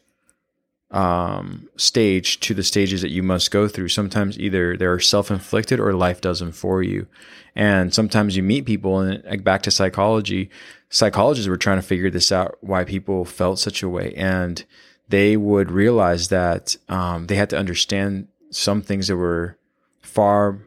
um, 0.93 1.69
stage 1.77 2.39
to 2.41 2.55
the 2.55 2.63
stages 2.63 3.03
that 3.03 3.11
you 3.11 3.25
must 3.25 3.51
go 3.51 3.67
through. 3.67 3.89
Sometimes 3.89 4.39
either 4.39 4.77
they're 4.77 5.01
self-inflicted 5.01 5.81
or 5.81 5.95
life 5.95 6.21
does 6.21 6.39
them 6.39 6.53
for 6.53 6.81
you. 6.81 7.09
And 7.57 7.93
sometimes 7.93 8.37
you 8.37 8.45
meet 8.45 8.67
people 8.67 9.01
and 9.01 9.25
like 9.25 9.43
back 9.43 9.63
to 9.63 9.73
psychology 9.73 10.49
psychologists 10.91 11.49
were 11.49 11.57
trying 11.57 11.79
to 11.79 11.87
figure 11.87 12.11
this 12.11 12.31
out 12.31 12.57
why 12.61 12.85
people 12.85 13.25
felt 13.25 13.59
such 13.59 13.83
a 13.83 13.89
way. 13.89 14.15
And 14.17 14.65
they 15.09 15.37
would 15.37 15.73
realize 15.73 16.29
that 16.29 16.77
um, 16.89 17.27
they 17.27 17.35
had 17.35 17.51
to 17.51 17.59
understand 17.59 18.29
some 18.51 18.81
things 18.81 19.09
that 19.09 19.17
were 19.17 19.59
far 20.03 20.59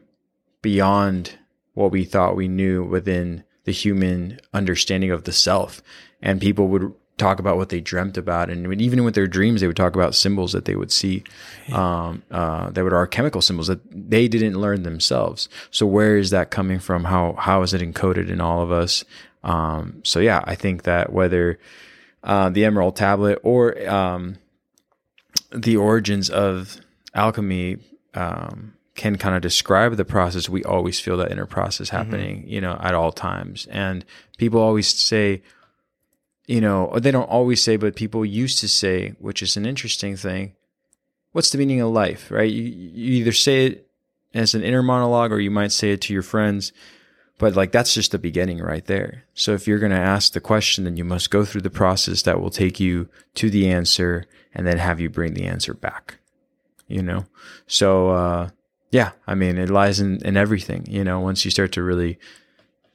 beyond 0.60 1.38
what 1.72 1.90
we 1.90 2.04
thought 2.04 2.36
we 2.36 2.48
knew 2.48 2.84
within 2.84 3.42
the 3.64 3.72
human 3.72 4.40
understanding 4.52 5.10
of 5.10 5.24
the 5.24 5.32
self. 5.32 5.82
And 6.22 6.40
people 6.40 6.68
would 6.68 6.92
talk 7.16 7.38
about 7.38 7.56
what 7.56 7.68
they 7.68 7.80
dreamt 7.80 8.16
about, 8.16 8.50
and 8.50 8.80
even 8.80 9.04
with 9.04 9.14
their 9.14 9.26
dreams, 9.26 9.60
they 9.60 9.66
would 9.66 9.76
talk 9.76 9.94
about 9.94 10.14
symbols 10.14 10.52
that 10.52 10.64
they 10.64 10.74
would 10.74 10.90
see, 10.90 11.22
um, 11.72 12.22
uh, 12.30 12.70
that 12.70 12.82
would 12.82 12.92
alchemical 12.92 13.40
symbols 13.40 13.68
that 13.68 13.80
they 13.90 14.26
didn't 14.26 14.60
learn 14.60 14.82
themselves. 14.82 15.48
So 15.70 15.86
where 15.86 16.16
is 16.16 16.30
that 16.30 16.50
coming 16.50 16.80
from? 16.80 17.04
How 17.04 17.34
how 17.38 17.62
is 17.62 17.72
it 17.72 17.80
encoded 17.80 18.28
in 18.28 18.40
all 18.40 18.62
of 18.62 18.72
us? 18.72 19.04
Um, 19.44 20.00
so 20.04 20.20
yeah, 20.20 20.42
I 20.44 20.54
think 20.56 20.82
that 20.84 21.12
whether 21.12 21.58
uh, 22.24 22.48
the 22.48 22.64
Emerald 22.64 22.96
Tablet 22.96 23.38
or 23.42 23.88
um, 23.88 24.36
the 25.52 25.76
origins 25.76 26.30
of 26.30 26.80
alchemy 27.14 27.78
um, 28.14 28.73
can 28.94 29.16
kind 29.16 29.34
of 29.34 29.42
describe 29.42 29.96
the 29.96 30.04
process, 30.04 30.48
we 30.48 30.62
always 30.64 31.00
feel 31.00 31.16
that 31.16 31.32
inner 31.32 31.46
process 31.46 31.88
happening, 31.88 32.42
mm-hmm. 32.42 32.48
you 32.48 32.60
know, 32.60 32.78
at 32.80 32.94
all 32.94 33.10
times. 33.10 33.66
And 33.66 34.04
people 34.38 34.60
always 34.60 34.88
say, 34.88 35.42
you 36.46 36.60
know, 36.60 36.86
or 36.86 37.00
they 37.00 37.10
don't 37.10 37.28
always 37.28 37.62
say, 37.62 37.76
but 37.76 37.96
people 37.96 38.24
used 38.24 38.58
to 38.60 38.68
say, 38.68 39.14
which 39.18 39.42
is 39.42 39.56
an 39.56 39.66
interesting 39.66 40.16
thing, 40.16 40.54
what's 41.32 41.50
the 41.50 41.58
meaning 41.58 41.80
of 41.80 41.90
life, 41.90 42.30
right? 42.30 42.50
You, 42.50 42.62
you 42.62 43.12
either 43.14 43.32
say 43.32 43.66
it 43.66 43.88
as 44.32 44.54
an 44.54 44.62
inner 44.62 44.82
monologue 44.82 45.32
or 45.32 45.40
you 45.40 45.50
might 45.50 45.72
say 45.72 45.92
it 45.92 46.00
to 46.02 46.12
your 46.12 46.22
friends, 46.22 46.72
but 47.38 47.56
like 47.56 47.72
that's 47.72 47.94
just 47.94 48.12
the 48.12 48.18
beginning 48.18 48.58
right 48.58 48.84
there. 48.86 49.24
So 49.34 49.54
if 49.54 49.66
you're 49.66 49.80
going 49.80 49.90
to 49.90 49.98
ask 49.98 50.32
the 50.32 50.40
question, 50.40 50.84
then 50.84 50.96
you 50.96 51.04
must 51.04 51.30
go 51.30 51.44
through 51.44 51.62
the 51.62 51.70
process 51.70 52.22
that 52.22 52.40
will 52.40 52.50
take 52.50 52.78
you 52.78 53.08
to 53.34 53.50
the 53.50 53.68
answer 53.68 54.26
and 54.54 54.66
then 54.66 54.78
have 54.78 55.00
you 55.00 55.10
bring 55.10 55.34
the 55.34 55.46
answer 55.46 55.74
back, 55.74 56.18
you 56.86 57.02
know? 57.02 57.26
So, 57.66 58.10
uh, 58.10 58.50
yeah, 58.94 59.10
I 59.26 59.34
mean, 59.34 59.58
it 59.58 59.70
lies 59.70 59.98
in, 59.98 60.24
in 60.24 60.36
everything, 60.36 60.86
you 60.88 61.02
know, 61.02 61.18
once 61.18 61.44
you 61.44 61.50
start 61.50 61.72
to 61.72 61.82
really 61.82 62.16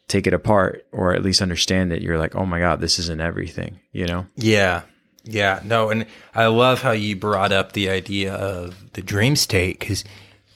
take 0.08 0.28
it 0.28 0.34
apart 0.34 0.88
or 0.94 1.14
at 1.14 1.22
least 1.22 1.42
understand 1.42 1.92
it, 1.92 2.02
you're 2.02 2.18
like, 2.18 2.38
oh 2.38 2.46
my 2.46 2.58
God, 2.62 2.80
this 2.80 3.00
isn't 3.00 3.20
everything, 3.20 3.82
you 3.92 4.06
know? 4.06 4.26
Yeah. 4.38 4.84
Yeah. 5.26 5.60
No. 5.66 5.90
And 5.90 6.06
I 6.34 6.46
love 6.46 6.82
how 6.82 6.92
you 6.92 7.18
brought 7.18 7.52
up 7.52 7.74
the 7.74 7.90
idea 7.90 8.34
of 8.34 8.94
the 8.94 9.02
dream 9.02 9.36
state 9.36 9.78
because 9.78 10.06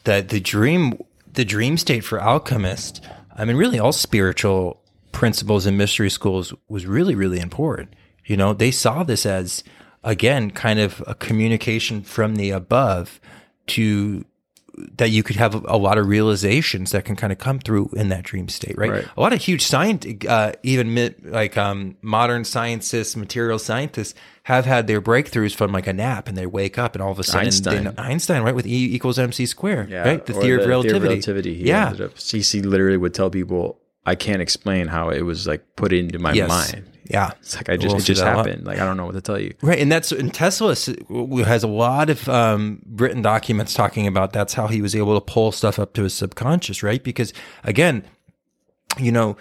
the, 0.05 0.25
the 0.25 0.39
dream, 0.39 0.97
the 1.33 1.43
dream 1.43 1.77
state 1.77 2.05
for 2.05 2.21
alchemists, 2.21 3.01
I 3.35 3.43
mean, 3.43 3.57
really 3.57 3.79
all 3.79 3.91
spiritual 3.91 4.81
principles 5.11 5.65
in 5.65 5.75
mystery 5.75 6.09
schools 6.09 6.53
was 6.69 6.85
really, 6.85 7.15
really 7.15 7.41
important. 7.41 7.93
You 8.25 8.37
know, 8.37 8.53
they 8.53 8.71
saw 8.71 9.03
this 9.03 9.25
as, 9.25 9.61
again, 10.05 10.51
kind 10.51 10.79
of 10.79 11.03
a 11.05 11.15
communication 11.15 12.01
from 12.01 12.37
the 12.37 12.51
above 12.51 13.19
to 13.67 14.23
that 14.97 15.09
you 15.09 15.21
could 15.21 15.35
have 15.35 15.53
a, 15.65 15.77
lot 15.77 15.97
of 15.97 16.07
realizations 16.07 16.91
that 16.91 17.05
can 17.05 17.15
kind 17.15 17.31
of 17.31 17.37
come 17.37 17.59
through 17.59 17.89
in 17.93 18.09
that 18.09 18.23
dream 18.23 18.49
state, 18.49 18.77
right? 18.77 18.89
right. 18.89 19.07
A 19.15 19.21
lot 19.21 19.31
of 19.31 19.41
huge 19.41 19.63
science, 19.63 20.05
uh, 20.27 20.53
even 20.63 21.13
like 21.23 21.57
um, 21.57 21.95
modern 22.01 22.43
scientists, 22.43 23.15
material 23.15 23.59
scientists, 23.59 24.15
have 24.43 24.65
had 24.65 24.87
their 24.87 25.01
breakthroughs 25.01 25.53
from 25.53 25.71
like 25.71 25.85
a 25.87 25.93
nap, 25.93 26.27
and 26.27 26.35
they 26.35 26.47
wake 26.47 26.77
up, 26.77 26.95
and 26.95 27.01
all 27.01 27.11
of 27.11 27.19
a 27.19 27.23
sudden, 27.23 27.47
Einstein, 27.47 27.83
they, 27.83 27.93
Einstein 27.97 28.41
right, 28.41 28.55
with 28.55 28.65
E 28.65 28.95
equals 28.95 29.19
mc 29.19 29.45
squared, 29.45 29.89
yeah, 29.89 30.07
right? 30.07 30.25
The 30.25 30.33
theory, 30.33 30.57
the 30.57 30.63
of 30.63 30.69
relativity. 30.69 30.99
Theory 30.99 31.05
of 31.05 31.27
relativity. 31.27 31.51
Yeah, 31.51 31.91
CC 32.15 32.65
literally 32.65 32.97
would 32.97 33.13
tell 33.13 33.29
people, 33.29 33.79
"I 34.05 34.15
can't 34.15 34.41
explain 34.41 34.87
how 34.87 35.09
it 35.09 35.21
was 35.21 35.47
like 35.47 35.63
put 35.75 35.93
into 35.93 36.19
my 36.19 36.33
yes. 36.33 36.49
mind." 36.49 36.89
Yeah, 37.09 37.31
it's 37.41 37.55
like 37.55 37.69
I 37.69 37.75
just 37.75 37.93
we'll 37.93 38.01
it 38.01 38.05
just 38.05 38.23
happened. 38.23 38.65
Like 38.65 38.79
I 38.79 38.85
don't 38.85 38.97
know 38.97 39.05
what 39.05 39.15
to 39.15 39.21
tell 39.21 39.39
you. 39.39 39.53
Right, 39.61 39.79
and 39.79 39.91
that's 39.91 40.11
and 40.11 40.33
Tesla 40.33 40.69
has 40.69 41.63
a 41.63 41.67
lot 41.67 42.09
of 42.09 42.27
um, 42.29 42.81
written 42.87 43.21
documents 43.21 43.73
talking 43.73 44.07
about 44.07 44.31
that's 44.31 44.53
how 44.53 44.67
he 44.67 44.81
was 44.81 44.95
able 44.95 45.19
to 45.19 45.21
pull 45.21 45.51
stuff 45.51 45.79
up 45.79 45.93
to 45.93 46.03
his 46.03 46.13
subconscious. 46.13 46.81
Right, 46.81 47.03
because 47.03 47.33
again, 47.63 48.05
you 48.97 49.11
know, 49.11 49.37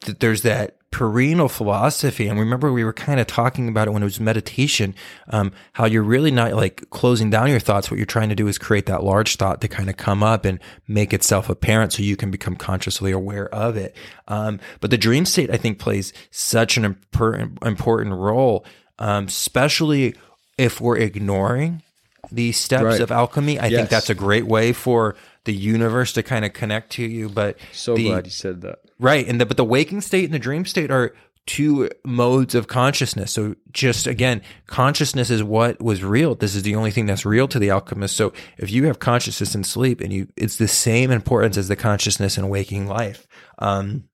th- 0.00 0.18
there's 0.18 0.42
that 0.42 0.75
perennial 0.90 1.48
philosophy. 1.48 2.28
And 2.28 2.38
remember, 2.38 2.72
we 2.72 2.84
were 2.84 2.92
kind 2.92 3.20
of 3.20 3.26
talking 3.26 3.68
about 3.68 3.88
it 3.88 3.90
when 3.90 4.02
it 4.02 4.06
was 4.06 4.20
meditation, 4.20 4.94
um, 5.28 5.52
how 5.74 5.84
you're 5.84 6.02
really 6.02 6.30
not 6.30 6.54
like 6.54 6.88
closing 6.90 7.28
down 7.28 7.50
your 7.50 7.60
thoughts. 7.60 7.90
What 7.90 7.96
you're 7.96 8.06
trying 8.06 8.28
to 8.28 8.34
do 8.34 8.48
is 8.48 8.58
create 8.58 8.86
that 8.86 9.04
large 9.04 9.36
thought 9.36 9.60
to 9.60 9.68
kind 9.68 9.90
of 9.90 9.96
come 9.96 10.22
up 10.22 10.44
and 10.44 10.58
make 10.86 11.12
itself 11.12 11.48
apparent 11.48 11.92
so 11.92 12.02
you 12.02 12.16
can 12.16 12.30
become 12.30 12.56
consciously 12.56 13.12
aware 13.12 13.52
of 13.54 13.76
it. 13.76 13.96
Um, 14.28 14.60
but 14.80 14.90
the 14.90 14.98
dream 14.98 15.26
state, 15.26 15.50
I 15.50 15.56
think, 15.56 15.78
plays 15.78 16.12
such 16.30 16.76
an 16.76 16.84
important, 16.84 17.58
important 17.64 18.14
role, 18.14 18.64
um, 18.98 19.26
especially 19.26 20.14
if 20.56 20.80
we're 20.80 20.96
ignoring 20.96 21.82
these 22.30 22.56
steps 22.56 22.84
right. 22.84 23.00
of 23.00 23.10
alchemy. 23.10 23.58
I 23.58 23.66
yes. 23.66 23.78
think 23.78 23.88
that's 23.90 24.10
a 24.10 24.14
great 24.14 24.46
way 24.46 24.72
for 24.72 25.16
the 25.46 25.54
universe 25.54 26.12
to 26.12 26.22
kind 26.22 26.44
of 26.44 26.52
connect 26.52 26.92
to 26.92 27.02
you. 27.02 27.28
But 27.28 27.58
so 27.72 27.96
the, 27.96 28.08
glad 28.08 28.26
you 28.26 28.30
said 28.30 28.60
that. 28.60 28.80
Right. 28.98 29.26
And 29.26 29.40
the, 29.40 29.46
but 29.46 29.56
the 29.56 29.64
waking 29.64 30.02
state 30.02 30.26
and 30.26 30.34
the 30.34 30.38
dream 30.38 30.66
state 30.66 30.90
are 30.90 31.14
two 31.46 31.88
modes 32.04 32.54
of 32.54 32.66
consciousness. 32.66 33.32
So 33.32 33.54
just 33.70 34.06
again, 34.06 34.42
consciousness 34.66 35.30
is 35.30 35.42
what 35.42 35.80
was 35.80 36.02
real. 36.02 36.34
This 36.34 36.54
is 36.54 36.64
the 36.64 36.74
only 36.74 36.90
thing 36.90 37.06
that's 37.06 37.24
real 37.24 37.46
to 37.48 37.58
the 37.58 37.70
alchemist. 37.70 38.16
So 38.16 38.32
if 38.58 38.70
you 38.70 38.86
have 38.86 38.98
consciousness 38.98 39.54
in 39.54 39.64
sleep 39.64 40.00
and 40.00 40.12
you, 40.12 40.28
it's 40.36 40.56
the 40.56 40.68
same 40.68 41.10
importance 41.10 41.56
as 41.56 41.68
the 41.68 41.76
consciousness 41.76 42.36
in 42.36 42.48
waking 42.48 42.88
life. 42.88 43.26
Um, 43.58 44.08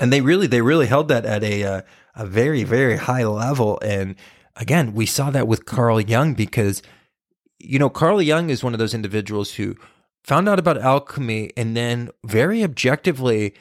and 0.00 0.12
they 0.12 0.20
really, 0.20 0.46
they 0.46 0.60
really 0.60 0.86
held 0.86 1.08
that 1.08 1.26
at 1.26 1.42
a, 1.42 1.64
uh, 1.64 1.82
a 2.14 2.26
very, 2.26 2.62
very 2.62 2.96
high 2.96 3.24
level. 3.24 3.80
And 3.82 4.14
again, 4.54 4.94
we 4.94 5.06
saw 5.06 5.30
that 5.30 5.48
with 5.48 5.66
Carl 5.66 6.00
Jung 6.00 6.34
because, 6.34 6.82
you 7.58 7.80
know, 7.80 7.90
Carl 7.90 8.22
Jung 8.22 8.50
is 8.50 8.62
one 8.62 8.74
of 8.74 8.78
those 8.78 8.94
individuals 8.94 9.54
who 9.54 9.74
found 10.24 10.48
out 10.48 10.58
about 10.58 10.78
alchemy 10.78 11.52
and 11.56 11.76
then 11.76 12.10
very 12.24 12.64
objectively 12.64 13.54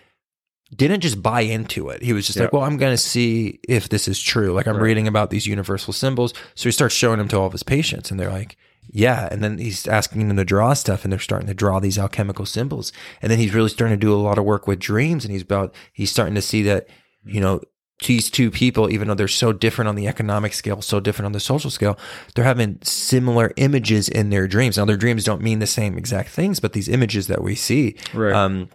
didn't 0.76 1.02
just 1.02 1.22
buy 1.22 1.42
into 1.42 1.90
it. 1.90 2.02
He 2.02 2.14
was 2.14 2.26
just 2.26 2.38
yep. 2.38 2.46
like, 2.46 2.54
well, 2.54 2.64
I'm 2.64 2.78
going 2.78 2.94
to 2.94 2.98
see 2.98 3.60
if 3.68 3.90
this 3.90 4.08
is 4.08 4.20
true. 4.20 4.54
Like 4.54 4.68
I'm 4.68 4.78
right. 4.78 4.84
reading 4.84 5.08
about 5.08 5.30
these 5.30 5.46
universal 5.46 5.94
symbols. 5.94 6.34
So 6.56 6.64
he 6.64 6.72
starts 6.72 6.96
showing 6.96 7.20
them 7.20 7.28
to 7.28 7.38
all 7.38 7.46
of 7.46 7.52
his 7.52 7.64
patients 7.64 8.10
and 8.10 8.20
they're 8.20 8.32
like, 8.32 8.58
yeah. 8.90 9.28
And 9.32 9.44
then 9.44 9.58
he's 9.60 9.88
asking 9.88 10.28
them 10.28 10.38
to 10.38 10.46
draw 10.46 10.74
stuff 10.74 11.04
and 11.04 11.12
they're 11.12 11.20
starting 11.20 11.48
to 11.48 11.54
draw 11.54 11.80
these 11.80 12.00
alchemical 12.00 12.46
symbols. 12.46 12.92
And 13.22 13.32
then 13.32 13.40
he's 13.40 13.54
really 13.54 13.70
starting 13.70 13.98
to 13.98 14.06
do 14.06 14.14
a 14.14 14.16
lot 14.16 14.38
of 14.38 14.46
work 14.46 14.66
with 14.66 14.80
dreams 14.80 15.26
and 15.26 15.32
he's 15.32 15.44
about, 15.44 15.76
he's 15.94 16.12
starting 16.12 16.36
to 16.36 16.42
see 16.42 16.64
that, 16.64 16.88
you 17.24 17.40
know, 17.40 17.62
these 18.08 18.30
two 18.30 18.52
people, 18.52 18.90
even 18.92 19.08
though 19.08 19.14
they're 19.14 19.28
so 19.28 19.54
different 19.54 19.90
on 19.90 19.96
the 19.96 20.08
economic 20.08 20.54
scale, 20.54 20.82
so 20.82 21.00
different 21.00 21.28
on 21.28 21.32
the 21.32 21.40
social 21.40 21.70
scale, 21.70 21.98
they're 22.36 22.46
having 22.46 22.80
similar 22.84 23.52
images 23.58 24.10
in 24.10 24.30
their 24.30 24.48
dreams. 24.48 24.78
Now, 24.78 24.86
their 24.86 24.98
dreams 24.98 25.24
don't 25.24 25.42
mean 25.42 25.60
the 25.60 25.68
same 25.68 25.98
exact 25.98 26.30
things, 26.30 26.60
but 26.60 26.74
these 26.74 26.88
images 26.88 27.28
that 27.28 27.42
we 27.42 27.56
see, 27.56 27.96
right. 28.14 28.34
um, 28.34 28.70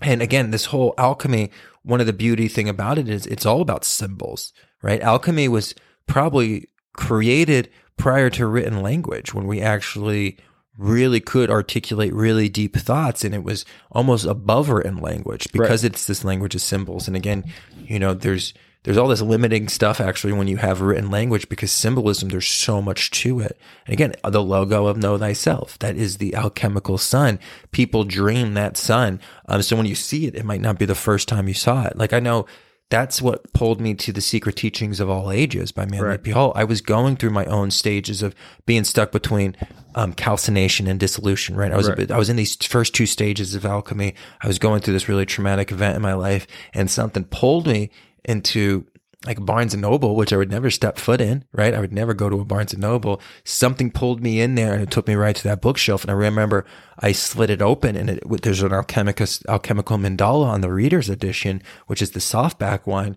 and 0.00 0.22
again, 0.22 0.50
this 0.50 0.66
whole 0.66 0.94
alchemy, 0.98 1.50
one 1.82 2.00
of 2.00 2.06
the 2.06 2.12
beauty 2.12 2.48
thing 2.48 2.68
about 2.68 2.98
it 2.98 3.08
is 3.08 3.26
it's 3.26 3.46
all 3.46 3.60
about 3.60 3.84
symbols, 3.84 4.52
right? 4.82 5.00
Alchemy 5.00 5.48
was 5.48 5.74
probably 6.06 6.68
created 6.94 7.70
prior 7.96 8.30
to 8.30 8.46
written 8.46 8.82
language 8.82 9.34
when 9.34 9.46
we 9.46 9.60
actually 9.60 10.38
really 10.78 11.20
could 11.20 11.50
articulate 11.50 12.14
really 12.14 12.48
deep 12.48 12.76
thoughts 12.76 13.24
and 13.24 13.34
it 13.34 13.44
was 13.44 13.64
almost 13.90 14.24
above 14.24 14.68
her 14.68 14.76
written 14.76 14.98
language 14.98 15.46
because 15.52 15.84
right. 15.84 15.92
it's 15.92 16.06
this 16.06 16.24
language 16.24 16.54
of 16.54 16.62
symbols. 16.62 17.06
And 17.06 17.16
again, 17.16 17.44
you 17.76 17.98
know, 17.98 18.14
there's 18.14 18.54
there's 18.84 18.96
all 18.96 19.08
this 19.08 19.22
limiting 19.22 19.68
stuff 19.68 20.00
actually 20.00 20.32
when 20.32 20.48
you 20.48 20.56
have 20.56 20.80
written 20.80 21.10
language 21.10 21.48
because 21.48 21.70
symbolism, 21.70 22.30
there's 22.30 22.48
so 22.48 22.82
much 22.82 23.10
to 23.12 23.38
it. 23.38 23.56
And 23.86 23.92
again, 23.92 24.14
the 24.24 24.42
logo 24.42 24.86
of 24.86 24.96
Know 24.96 25.16
Thyself, 25.18 25.78
that 25.78 25.96
is 25.96 26.16
the 26.16 26.34
alchemical 26.34 26.98
sun. 26.98 27.38
People 27.70 28.02
dream 28.02 28.54
that 28.54 28.76
sun. 28.76 29.20
Um, 29.46 29.62
so 29.62 29.76
when 29.76 29.86
you 29.86 29.94
see 29.94 30.26
it, 30.26 30.34
it 30.34 30.44
might 30.44 30.60
not 30.60 30.80
be 30.80 30.84
the 30.84 30.96
first 30.96 31.28
time 31.28 31.46
you 31.46 31.54
saw 31.54 31.84
it. 31.84 31.96
Like 31.96 32.12
I 32.12 32.18
know 32.18 32.46
that's 32.92 33.22
what 33.22 33.50
pulled 33.54 33.80
me 33.80 33.94
to 33.94 34.12
the 34.12 34.20
secret 34.20 34.54
teachings 34.54 35.00
of 35.00 35.08
all 35.08 35.32
ages 35.32 35.72
by 35.72 35.86
Manly 35.86 36.06
right. 36.06 36.22
P. 36.22 36.30
Hall. 36.30 36.52
I 36.54 36.64
was 36.64 36.82
going 36.82 37.16
through 37.16 37.30
my 37.30 37.46
own 37.46 37.70
stages 37.70 38.22
of 38.22 38.34
being 38.66 38.84
stuck 38.84 39.10
between 39.10 39.56
um, 39.94 40.12
calcination 40.12 40.86
and 40.86 41.00
dissolution. 41.00 41.56
Right, 41.56 41.72
I 41.72 41.76
was 41.78 41.88
right. 41.88 41.96
Bit, 41.96 42.10
I 42.10 42.18
was 42.18 42.28
in 42.28 42.36
these 42.36 42.54
first 42.56 42.94
two 42.94 43.06
stages 43.06 43.54
of 43.54 43.64
alchemy. 43.64 44.14
I 44.42 44.46
was 44.46 44.58
going 44.58 44.82
through 44.82 44.92
this 44.92 45.08
really 45.08 45.24
traumatic 45.24 45.72
event 45.72 45.96
in 45.96 46.02
my 46.02 46.12
life, 46.12 46.46
and 46.74 46.90
something 46.90 47.24
pulled 47.24 47.66
me 47.66 47.88
into 48.26 48.84
like 49.24 49.44
Barnes 49.44 49.72
and 49.72 49.82
Noble, 49.82 50.16
which 50.16 50.32
I 50.32 50.36
would 50.36 50.50
never 50.50 50.70
step 50.70 50.98
foot 50.98 51.20
in, 51.20 51.44
right? 51.52 51.74
I 51.74 51.80
would 51.80 51.92
never 51.92 52.12
go 52.12 52.28
to 52.28 52.40
a 52.40 52.44
Barnes 52.44 52.72
and 52.72 52.82
Noble. 52.82 53.20
Something 53.44 53.90
pulled 53.90 54.22
me 54.22 54.40
in 54.40 54.56
there 54.56 54.72
and 54.72 54.82
it 54.82 54.90
took 54.90 55.06
me 55.06 55.14
right 55.14 55.36
to 55.36 55.42
that 55.44 55.60
bookshelf. 55.60 56.02
And 56.02 56.10
I 56.10 56.14
remember 56.14 56.64
I 56.98 57.12
slid 57.12 57.50
it 57.50 57.62
open 57.62 57.96
and 57.96 58.10
it, 58.10 58.42
there's 58.42 58.62
an 58.62 58.70
alchemicus, 58.70 59.44
alchemical 59.48 59.96
mandala 59.96 60.46
on 60.46 60.60
the 60.60 60.72
reader's 60.72 61.08
edition, 61.08 61.62
which 61.86 62.02
is 62.02 62.10
the 62.12 62.20
softback 62.20 62.86
one. 62.86 63.16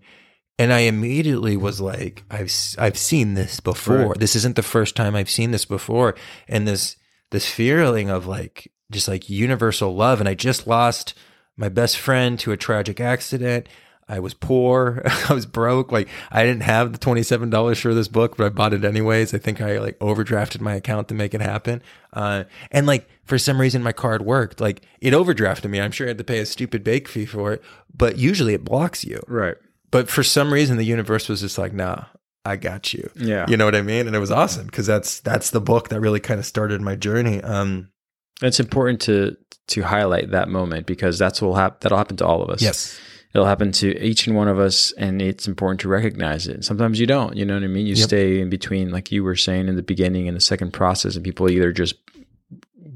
And 0.58 0.72
I 0.72 0.82
immediately 0.82 1.58
was 1.58 1.82
like, 1.82 2.24
I've, 2.30 2.54
I've 2.78 2.98
seen 2.98 3.34
this 3.34 3.60
before. 3.60 4.10
Right. 4.10 4.20
This 4.20 4.36
isn't 4.36 4.56
the 4.56 4.64
first 4.64 4.96
time 4.96 5.16
I've 5.16 5.30
seen 5.30 5.52
this 5.52 5.66
before. 5.66 6.16
And 6.48 6.68
this, 6.68 6.96
this 7.32 7.50
feeling 7.50 8.10
of 8.10 8.26
like, 8.26 8.72
just 8.92 9.08
like 9.08 9.30
universal 9.30 9.96
love. 9.96 10.20
And 10.20 10.30
I 10.30 10.34
just 10.36 10.68
lost 10.68 11.14
my 11.58 11.68
best 11.68 11.98
friend 11.98 12.40
to 12.40 12.52
a 12.52 12.58
tragic 12.58 13.00
accident. 13.02 13.68
I 14.08 14.20
was 14.20 14.34
poor. 14.36 15.02
I 15.30 15.34
was 15.34 15.46
broke. 15.46 15.92
Like 15.92 16.08
I 16.32 16.44
didn't 16.44 16.62
have 16.64 16.92
the 16.92 16.98
twenty 17.00 17.24
seven 17.24 17.50
dollars 17.50 17.80
for 17.80 17.94
this 17.94 18.08
book, 18.08 18.38
but 18.38 18.46
I 18.46 18.50
bought 18.50 18.74
it 18.74 18.86
anyways. 18.86 19.34
I 19.34 19.38
think 19.40 19.62
I 19.62 19.80
like 19.80 19.98
overdrafted 20.00 20.62
my 20.62 20.76
account 20.76 21.08
to 21.08 21.14
make 21.16 21.34
it 21.34 21.42
happen. 21.42 21.82
Uh, 22.14 22.44
and 22.72 22.86
like 22.86 23.10
for 23.24 23.38
some 23.40 23.60
reason 23.60 23.82
my 23.84 23.92
card 23.92 24.22
worked. 24.22 24.62
Like 24.62 24.84
it 25.02 25.14
overdrafted 25.14 25.70
me. 25.70 25.82
I'm 25.82 25.92
sure 25.92 26.06
I 26.08 26.10
had 26.10 26.18
to 26.20 26.24
pay 26.24 26.40
a 26.40 26.46
stupid 26.46 26.84
bake 26.84 27.08
fee 27.08 27.26
for 27.26 27.54
it, 27.54 27.64
but 27.96 28.18
usually 28.18 28.54
it 28.54 28.64
blocks 28.64 29.04
you. 29.04 29.22
Right. 29.28 29.56
But 29.92 30.10
for 30.10 30.24
some 30.24 30.54
reason 30.54 30.78
the 30.78 30.84
universe 30.86 31.28
was 31.30 31.42
just 31.42 31.58
like, 31.58 31.74
nah, 31.74 32.04
I 32.44 32.58
got 32.58 32.94
you. 32.94 33.10
Yeah. 33.16 33.46
You 33.50 33.58
know 33.58 33.66
what 33.66 33.76
I 33.76 33.82
mean? 33.82 34.06
And 34.08 34.16
it 34.16 34.20
was 34.20 34.32
awesome 34.32 34.68
because 34.68 34.86
that's 34.86 35.20
that's 35.22 35.50
the 35.50 35.62
book 35.62 35.90
that 35.90 36.00
really 36.00 36.20
kind 36.20 36.40
of 36.40 36.46
started 36.46 36.80
my 36.82 36.96
journey. 36.96 37.42
Um, 37.42 37.90
It's 38.44 38.60
important 38.60 39.02
to 39.02 39.36
to 39.70 39.82
highlight 39.82 40.30
that 40.30 40.48
moment 40.48 40.86
because 40.86 41.18
that's 41.18 41.42
what 41.42 41.48
will 41.48 41.56
happen. 41.56 41.78
That'll 41.82 41.98
happen 41.98 42.18
to 42.18 42.26
all 42.28 42.44
of 42.44 42.52
us. 42.52 42.62
yes. 42.62 43.00
It'll 43.36 43.46
happen 43.46 43.74
to 43.74 44.02
each 44.02 44.28
and 44.28 44.36
one 44.36 44.48
of 44.48 44.58
us, 44.58 44.94
and 44.94 45.22
it's 45.22 45.46
important 45.46 45.82
to 45.82 45.90
recognize 45.90 46.48
it. 46.48 46.64
Sometimes 46.64 47.02
you 47.02 47.06
don't. 47.06 47.36
You 47.36 47.44
know 47.44 47.56
what 47.56 47.64
I 47.64 47.68
mean? 47.68 47.86
You 47.86 47.96
Yep. 47.96 48.08
stay 48.08 48.40
in 48.40 48.50
between, 48.50 48.92
like 48.92 49.12
you 49.12 49.26
were 49.26 49.36
saying 49.36 49.68
in 49.68 49.76
the 49.76 49.84
beginning, 49.84 50.30
and 50.30 50.38
the 50.38 50.42
second 50.42 50.72
process, 50.72 51.16
and 51.16 51.26
people 51.26 51.50
either 51.50 51.74
just 51.74 51.96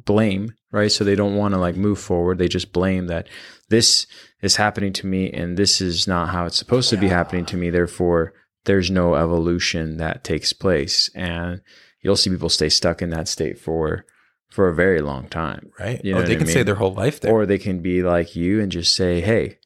blame, 0.05 0.53
right? 0.71 0.91
So 0.91 1.03
they 1.03 1.15
don't 1.15 1.35
want 1.35 1.53
to 1.55 1.59
like 1.59 1.75
move 1.75 1.99
forward. 1.99 2.37
They 2.37 2.47
just 2.47 2.71
blame 2.71 3.07
that 3.07 3.27
this 3.67 4.07
is 4.41 4.55
happening 4.55 4.93
to 4.93 5.07
me, 5.07 5.29
and 5.29 5.57
this 5.57 5.81
is 5.81 6.07
not 6.07 6.29
how 6.29 6.45
it's 6.45 6.57
supposed 6.57 6.89
to 6.91 6.97
be 6.97 7.09
happening 7.09 7.45
to 7.47 7.57
me. 7.57 7.69
Therefore, 7.69 8.33
there's 8.63 8.89
no 8.89 9.15
evolution 9.15 9.97
that 9.97 10.23
takes 10.23 10.53
place, 10.53 11.09
and 11.13 11.59
you'll 12.01 12.15
see 12.15 12.29
people 12.29 12.47
stay 12.47 12.69
stuck 12.69 13.01
in 13.01 13.09
that 13.09 13.27
state 13.27 13.59
for 13.59 14.05
for 14.49 14.69
a 14.69 14.73
very 14.73 15.01
long 15.01 15.27
time. 15.27 15.69
Right. 15.77 16.03
You 16.03 16.15
oh, 16.15 16.19
know 16.19 16.25
they 16.25 16.35
what 16.35 16.43
I 16.43 16.45
can 16.45 16.53
say 16.53 16.63
their 16.63 16.75
whole 16.75 16.93
life 16.93 17.19
there. 17.19 17.31
Or 17.31 17.45
they 17.45 17.59
can 17.59 17.81
be 17.81 18.01
like 18.03 18.37
you 18.37 18.61
and 18.61 18.71
just 18.71 18.95
say, 18.95 19.19
"Hey, 19.19 19.59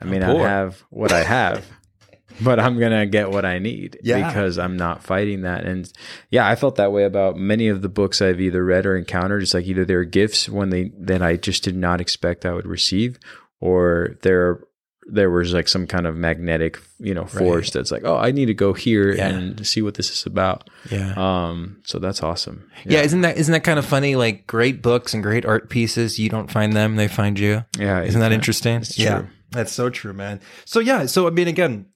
I 0.00 0.04
not 0.18 0.36
poor. 0.36 0.46
have 0.46 0.82
what 0.90 1.12
I 1.12 1.22
have, 1.22 1.64
but 2.42 2.58
I'm 2.60 2.78
gonna 2.78 3.06
get 3.06 3.30
what 3.30 3.44
I 3.44 3.58
need 3.58 3.98
Yeah. 4.02 4.26
because 4.28 4.58
I'm 4.58 4.76
not 4.76 5.02
fighting 5.02 5.42
that." 5.42 5.64
And 5.64 5.90
yeah, 6.30 6.46
I 6.46 6.54
felt 6.54 6.76
that 6.76 6.92
way 6.92 7.04
about 7.04 7.36
many 7.36 7.68
of 7.68 7.82
the 7.82 7.88
books 7.88 8.20
I've 8.20 8.40
either 8.40 8.64
read 8.64 8.84
or 8.86 8.96
encountered. 8.96 9.42
It's 9.42 9.54
like 9.54 9.66
either 9.66 9.84
they're 9.84 10.04
gifts 10.04 10.48
when 10.48 10.70
they 10.70 10.92
that 11.00 11.22
I 11.22 11.36
just 11.36 11.62
did 11.64 11.76
not 11.76 12.00
expect 12.00 12.44
I 12.44 12.52
would 12.52 12.66
receive, 12.66 13.18
or 13.60 14.16
there 14.22 14.60
there 15.08 15.30
was 15.30 15.54
like 15.54 15.68
some 15.68 15.86
kind 15.86 16.04
of 16.04 16.16
magnetic, 16.16 16.78
you 16.98 17.14
know, 17.14 17.26
force 17.26 17.66
Right. 17.68 17.72
that's 17.74 17.92
like, 17.92 18.02
"Oh, 18.04 18.16
I 18.16 18.32
need 18.32 18.46
to 18.46 18.54
go 18.54 18.72
here 18.72 19.14
Yeah. 19.14 19.28
and 19.28 19.64
see 19.64 19.80
what 19.80 19.94
this 19.94 20.10
is 20.10 20.26
about." 20.26 20.68
yeah. 20.90 21.14
Um, 21.16 21.76
so 21.84 22.00
that's 22.00 22.24
awesome. 22.24 22.68
yeah. 22.84 23.02
Isn't 23.02 23.20
that 23.20 23.38
isn't 23.38 23.52
that 23.52 23.62
kind 23.62 23.78
of 23.78 23.84
funny? 23.86 24.16
Like 24.16 24.48
great 24.48 24.82
books 24.82 25.14
and 25.14 25.22
great 25.22 25.46
art 25.46 25.70
pieces, 25.70 26.18
you 26.18 26.28
don't 26.28 26.50
find 26.50 26.72
them; 26.72 26.96
they 26.96 27.06
find 27.06 27.38
you. 27.38 27.64
yeah. 27.78 28.02
Isn't 28.02 28.20
that 28.20 28.32
interesting? 28.32 28.82
Yeah. 28.96 29.26
That's 29.50 29.72
so 29.72 29.90
true, 29.90 30.12
man. 30.12 30.40
So 30.64 30.80
yeah, 30.80 31.06
so 31.06 31.26
I 31.26 31.30
mean, 31.30 31.48
again, 31.48 31.86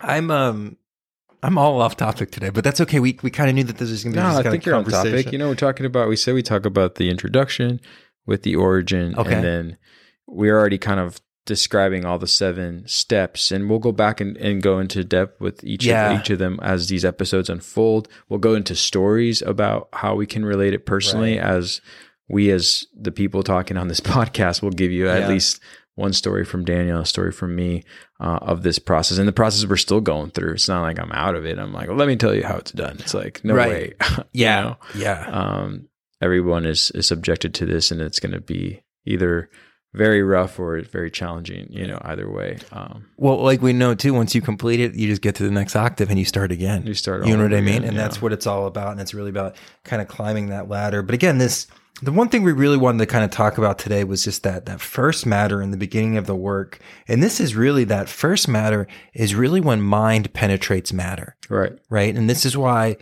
I'm 0.00 0.30
um, 0.30 0.76
I'm 1.42 1.58
all 1.58 1.80
off 1.80 1.96
topic 1.96 2.30
today, 2.30 2.50
but 2.50 2.64
that's 2.64 2.80
okay. 2.82 3.00
We 3.00 3.18
we 3.22 3.30
kind 3.30 3.48
of 3.48 3.54
knew 3.56 3.64
that 3.64 3.78
this 3.78 3.90
was 3.90 4.04
going 4.04 4.14
to 4.14 4.20
be 4.20 4.22
No, 4.22 4.38
I 4.38 4.42
think 4.42 4.62
of 4.62 4.66
you're 4.66 4.74
on 4.74 4.84
topic. 4.84 5.32
You 5.32 5.38
know, 5.38 5.48
we're 5.48 5.54
talking 5.54 5.86
about. 5.86 6.08
We 6.08 6.16
said 6.16 6.34
we 6.34 6.42
talk 6.42 6.64
about 6.66 6.96
the 6.96 7.10
introduction 7.10 7.80
with 8.26 8.42
the 8.42 8.56
origin, 8.56 9.14
Okay. 9.16 9.34
and 9.34 9.44
then 9.44 9.78
we're 10.26 10.58
already 10.58 10.78
kind 10.78 11.00
of 11.00 11.20
describing 11.46 12.04
all 12.04 12.18
the 12.18 12.26
seven 12.28 12.86
steps, 12.86 13.50
and 13.50 13.68
we'll 13.68 13.78
go 13.78 13.90
back 13.92 14.20
and, 14.20 14.36
and 14.36 14.62
go 14.62 14.78
into 14.78 15.02
depth 15.02 15.40
with 15.40 15.64
each 15.64 15.84
Yeah. 15.84 16.12
of, 16.12 16.20
each 16.20 16.30
of 16.30 16.38
them 16.38 16.60
as 16.62 16.88
these 16.88 17.04
episodes 17.04 17.48
unfold. 17.48 18.08
We'll 18.28 18.38
go 18.38 18.54
into 18.54 18.76
stories 18.76 19.42
about 19.42 19.88
how 19.94 20.14
we 20.14 20.26
can 20.26 20.44
relate 20.44 20.74
it 20.74 20.86
personally, 20.86 21.38
Right. 21.38 21.46
as 21.48 21.80
we, 22.28 22.50
as 22.52 22.84
the 22.94 23.10
people 23.10 23.42
talking 23.42 23.76
on 23.76 23.88
this 23.88 24.00
podcast, 24.14 24.62
will 24.62 24.70
give 24.70 24.92
you 24.92 25.08
at 25.08 25.22
Yeah. 25.22 25.28
least 25.28 25.60
one 26.00 26.12
story 26.12 26.44
from 26.44 26.64
Daniel, 26.64 27.00
a 27.00 27.06
story 27.06 27.30
from 27.32 27.54
me 27.54 27.84
uh, 28.18 28.38
of 28.42 28.62
this 28.62 28.78
process. 28.78 29.18
And 29.18 29.28
the 29.28 29.32
process 29.32 29.64
we're 29.68 29.76
still 29.76 30.00
going 30.00 30.30
through. 30.30 30.54
It's 30.54 30.68
not 30.68 30.82
like 30.82 30.98
I'm 30.98 31.12
out 31.12 31.34
of 31.36 31.46
it. 31.46 31.58
I'm 31.58 31.72
like, 31.72 31.88
well, 31.88 31.96
let 31.96 32.08
me 32.08 32.16
tell 32.16 32.34
you 32.34 32.42
how 32.44 32.56
it's 32.56 32.72
done. 32.72 32.96
It's 32.98 33.14
like, 33.14 33.44
no 33.44 33.54
Right. 33.54 33.68
way. 33.70 33.94
You 34.32 34.44
Yeah, 34.44 34.60
know? 34.62 34.76
yeah, 34.96 35.26
um, 35.30 35.88
everyone 36.20 36.66
is 36.66 36.90
is 36.92 37.06
subjected 37.06 37.54
to 37.54 37.66
this, 37.66 37.90
and 37.90 38.00
it's 38.00 38.18
going 38.20 38.32
to 38.32 38.40
be 38.40 38.82
either 39.06 39.48
very 39.92 40.22
rough 40.22 40.58
or 40.60 40.80
very 40.82 41.10
challenging. 41.10 41.66
You 41.70 41.86
know, 41.86 41.98
either 42.02 42.30
way. 42.30 42.58
Um, 42.70 43.06
Well, 43.16 43.42
like 43.42 43.60
we 43.60 43.72
know 43.72 43.94
too, 43.94 44.14
once 44.14 44.34
you 44.36 44.40
complete 44.40 44.78
it, 44.80 44.94
you 44.94 45.08
just 45.08 45.22
get 45.22 45.34
to 45.36 45.42
the 45.42 45.50
next 45.50 45.74
octave 45.74 46.10
and 46.10 46.18
you 46.18 46.24
start 46.24 46.52
again. 46.52 46.86
you 46.86 46.94
start. 46.94 47.26
You 47.26 47.36
know 47.36 47.42
what 47.42 47.52
I 47.54 47.60
mean? 47.60 47.78
again, 47.78 47.84
And 47.88 47.96
yeah. 47.96 48.02
that's 48.02 48.22
what 48.22 48.32
it's 48.32 48.46
all 48.46 48.66
about. 48.66 48.92
And 48.92 49.00
it's 49.00 49.14
really 49.14 49.30
about 49.30 49.56
kind 49.84 50.00
of 50.00 50.06
climbing 50.08 50.50
that 50.50 50.68
ladder. 50.68 51.02
But 51.02 51.14
again, 51.16 51.38
this 51.38 51.66
the 52.02 52.12
one 52.12 52.28
thing 52.28 52.42
we 52.42 52.52
really 52.52 52.78
wanted 52.78 52.98
to 52.98 53.06
kind 53.06 53.24
of 53.24 53.30
talk 53.30 53.58
about 53.58 53.78
today 53.78 54.04
was 54.04 54.24
just 54.24 54.42
that 54.42 54.66
that 54.66 54.80
first 54.80 55.26
matter 55.26 55.60
in 55.60 55.70
the 55.70 55.76
beginning 55.76 56.16
of 56.16 56.26
the 56.26 56.34
work. 56.34 56.78
And 57.06 57.22
this 57.22 57.40
is 57.40 57.54
really 57.54 57.84
that 57.84 58.08
first 58.08 58.48
matter 58.48 58.86
is 59.12 59.34
really 59.34 59.60
when 59.60 59.82
mind 59.82 60.32
penetrates 60.32 60.92
matter. 60.92 61.36
right. 61.48 61.78
right? 61.90 62.14
And 62.14 62.28
this 62.28 62.46
is 62.46 62.56
why, 62.56 62.96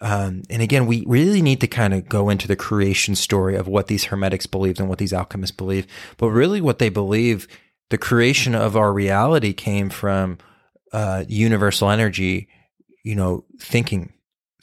um, 0.00 0.42
and 0.50 0.62
again, 0.62 0.86
we 0.86 1.04
really 1.06 1.42
need 1.42 1.60
to 1.62 1.66
kind 1.66 1.94
of 1.94 2.08
go 2.08 2.28
into 2.28 2.46
the 2.46 2.56
creation 2.56 3.14
story 3.16 3.56
of 3.56 3.66
what 3.66 3.88
these 3.88 4.04
hermetics 4.04 4.46
believed 4.46 4.78
and 4.78 4.88
what 4.88 4.98
these 4.98 5.12
alchemists 5.12 5.56
believe. 5.56 5.86
But 6.16 6.30
really, 6.30 6.60
what 6.60 6.78
they 6.78 6.90
believe, 6.90 7.48
the 7.90 7.98
creation 7.98 8.54
of 8.54 8.76
our 8.76 8.92
reality 8.92 9.52
came 9.52 9.90
from 9.90 10.38
uh, 10.92 11.24
universal 11.28 11.90
energy, 11.90 12.48
you 13.02 13.16
know, 13.16 13.44
thinking. 13.58 14.12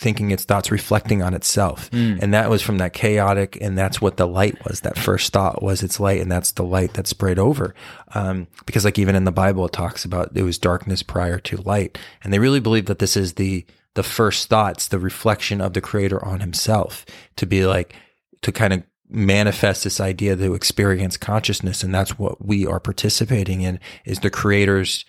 Thinking 0.01 0.31
its 0.31 0.45
thoughts, 0.45 0.71
reflecting 0.71 1.21
on 1.21 1.35
itself. 1.35 1.89
And 2.21 2.33
that 2.33 2.49
was 2.49 2.63
from 2.63 2.79
that 2.79 2.91
chaotic, 2.91 3.55
and 3.61 3.77
that's 3.77 4.01
what 4.01 4.17
the 4.17 4.25
light 4.25 4.57
was. 4.65 4.79
That 4.79 4.97
first 4.97 5.31
thought 5.31 5.61
was 5.61 5.83
its 5.83 5.99
light, 5.99 6.19
and 6.21 6.31
that's 6.31 6.53
the 6.53 6.63
light 6.63 6.95
that 6.95 7.05
spread 7.05 7.37
over. 7.37 7.75
Um, 8.15 8.47
because, 8.65 8.83
like, 8.83 8.97
even 8.97 9.15
in 9.15 9.25
the 9.25 9.31
Bible, 9.31 9.63
it 9.65 9.73
talks 9.73 10.03
about 10.03 10.31
it 10.35 10.41
was 10.41 10.57
darkness 10.57 11.03
prior 11.03 11.37
to 11.41 11.57
light. 11.57 11.99
And 12.23 12.33
they 12.33 12.39
really 12.39 12.59
believe 12.59 12.87
that 12.87 12.97
this 12.97 13.15
is 13.15 13.33
the 13.33 13.63
the 13.93 14.01
first 14.01 14.49
thoughts, 14.49 14.87
the 14.87 14.97
reflection 14.97 15.61
of 15.61 15.73
the 15.73 15.81
creator 15.81 16.23
on 16.25 16.39
himself 16.39 17.05
to 17.35 17.45
be 17.45 17.67
like, 17.67 17.93
to 18.41 18.51
kind 18.51 18.73
of 18.73 18.83
manifest 19.07 19.83
this 19.83 19.99
idea 19.99 20.35
to 20.35 20.55
experience 20.55 21.15
consciousness. 21.17 21.83
And 21.83 21.93
that's 21.93 22.17
what 22.17 22.43
we 22.43 22.65
are 22.65 22.79
participating 22.79 23.61
in 23.61 23.79
is 24.05 24.19
the 24.19 24.29
creator's 24.31 25.05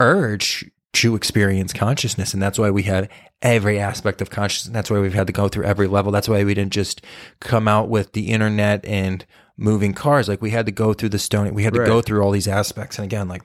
urge 0.00 0.70
to 0.94 1.14
experience 1.14 1.72
consciousness. 1.72 2.32
And 2.32 2.42
that's 2.42 2.58
why 2.58 2.70
we 2.70 2.84
have 2.84 3.08
every 3.42 3.78
aspect 3.78 4.22
of 4.22 4.30
consciousness. 4.30 4.72
That's 4.72 4.90
why 4.90 5.00
we've 5.00 5.14
had 5.14 5.26
to 5.26 5.32
go 5.32 5.48
through 5.48 5.64
every 5.64 5.86
level. 5.86 6.10
That's 6.10 6.28
why 6.28 6.42
we 6.44 6.54
didn't 6.54 6.72
just 6.72 7.02
come 7.40 7.68
out 7.68 7.88
with 7.88 8.12
the 8.12 8.28
internet 8.28 8.84
and 8.84 9.24
moving 9.56 9.92
cars. 9.92 10.28
Like 10.28 10.40
we 10.40 10.50
had 10.50 10.66
to 10.66 10.72
go 10.72 10.94
through 10.94 11.10
the 11.10 11.18
stone. 11.18 11.52
We 11.54 11.64
had 11.64 11.74
to 11.74 11.84
go 11.84 12.00
through 12.00 12.22
all 12.22 12.30
these 12.30 12.48
aspects. 12.48 12.98
And 12.98 13.04
again, 13.04 13.28
like, 13.28 13.42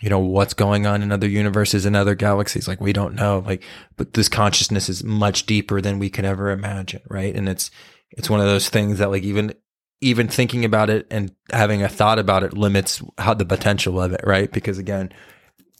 you 0.00 0.10
know, 0.10 0.18
what's 0.18 0.54
going 0.54 0.86
on 0.86 1.02
in 1.02 1.10
other 1.10 1.28
universes 1.28 1.86
and 1.86 1.96
other 1.96 2.14
galaxies. 2.14 2.68
Like 2.68 2.80
we 2.80 2.92
don't 2.92 3.14
know. 3.14 3.42
Like, 3.46 3.64
but 3.96 4.12
this 4.12 4.28
consciousness 4.28 4.88
is 4.88 5.02
much 5.02 5.46
deeper 5.46 5.80
than 5.80 5.98
we 5.98 6.10
can 6.10 6.24
ever 6.24 6.50
imagine. 6.50 7.00
Right. 7.08 7.34
And 7.34 7.48
it's, 7.48 7.70
it's 8.10 8.28
one 8.28 8.40
of 8.40 8.46
those 8.46 8.68
things 8.68 8.98
that 8.98 9.10
like 9.10 9.22
even, 9.22 9.54
even 10.00 10.28
thinking 10.28 10.64
about 10.66 10.90
it 10.90 11.06
and 11.10 11.34
having 11.50 11.82
a 11.82 11.88
thought 11.88 12.18
about 12.18 12.42
it 12.42 12.52
limits 12.52 13.02
how 13.16 13.32
the 13.32 13.46
potential 13.46 14.00
of 14.00 14.12
it. 14.12 14.20
Right. 14.24 14.52
Because 14.52 14.76
again, 14.78 15.12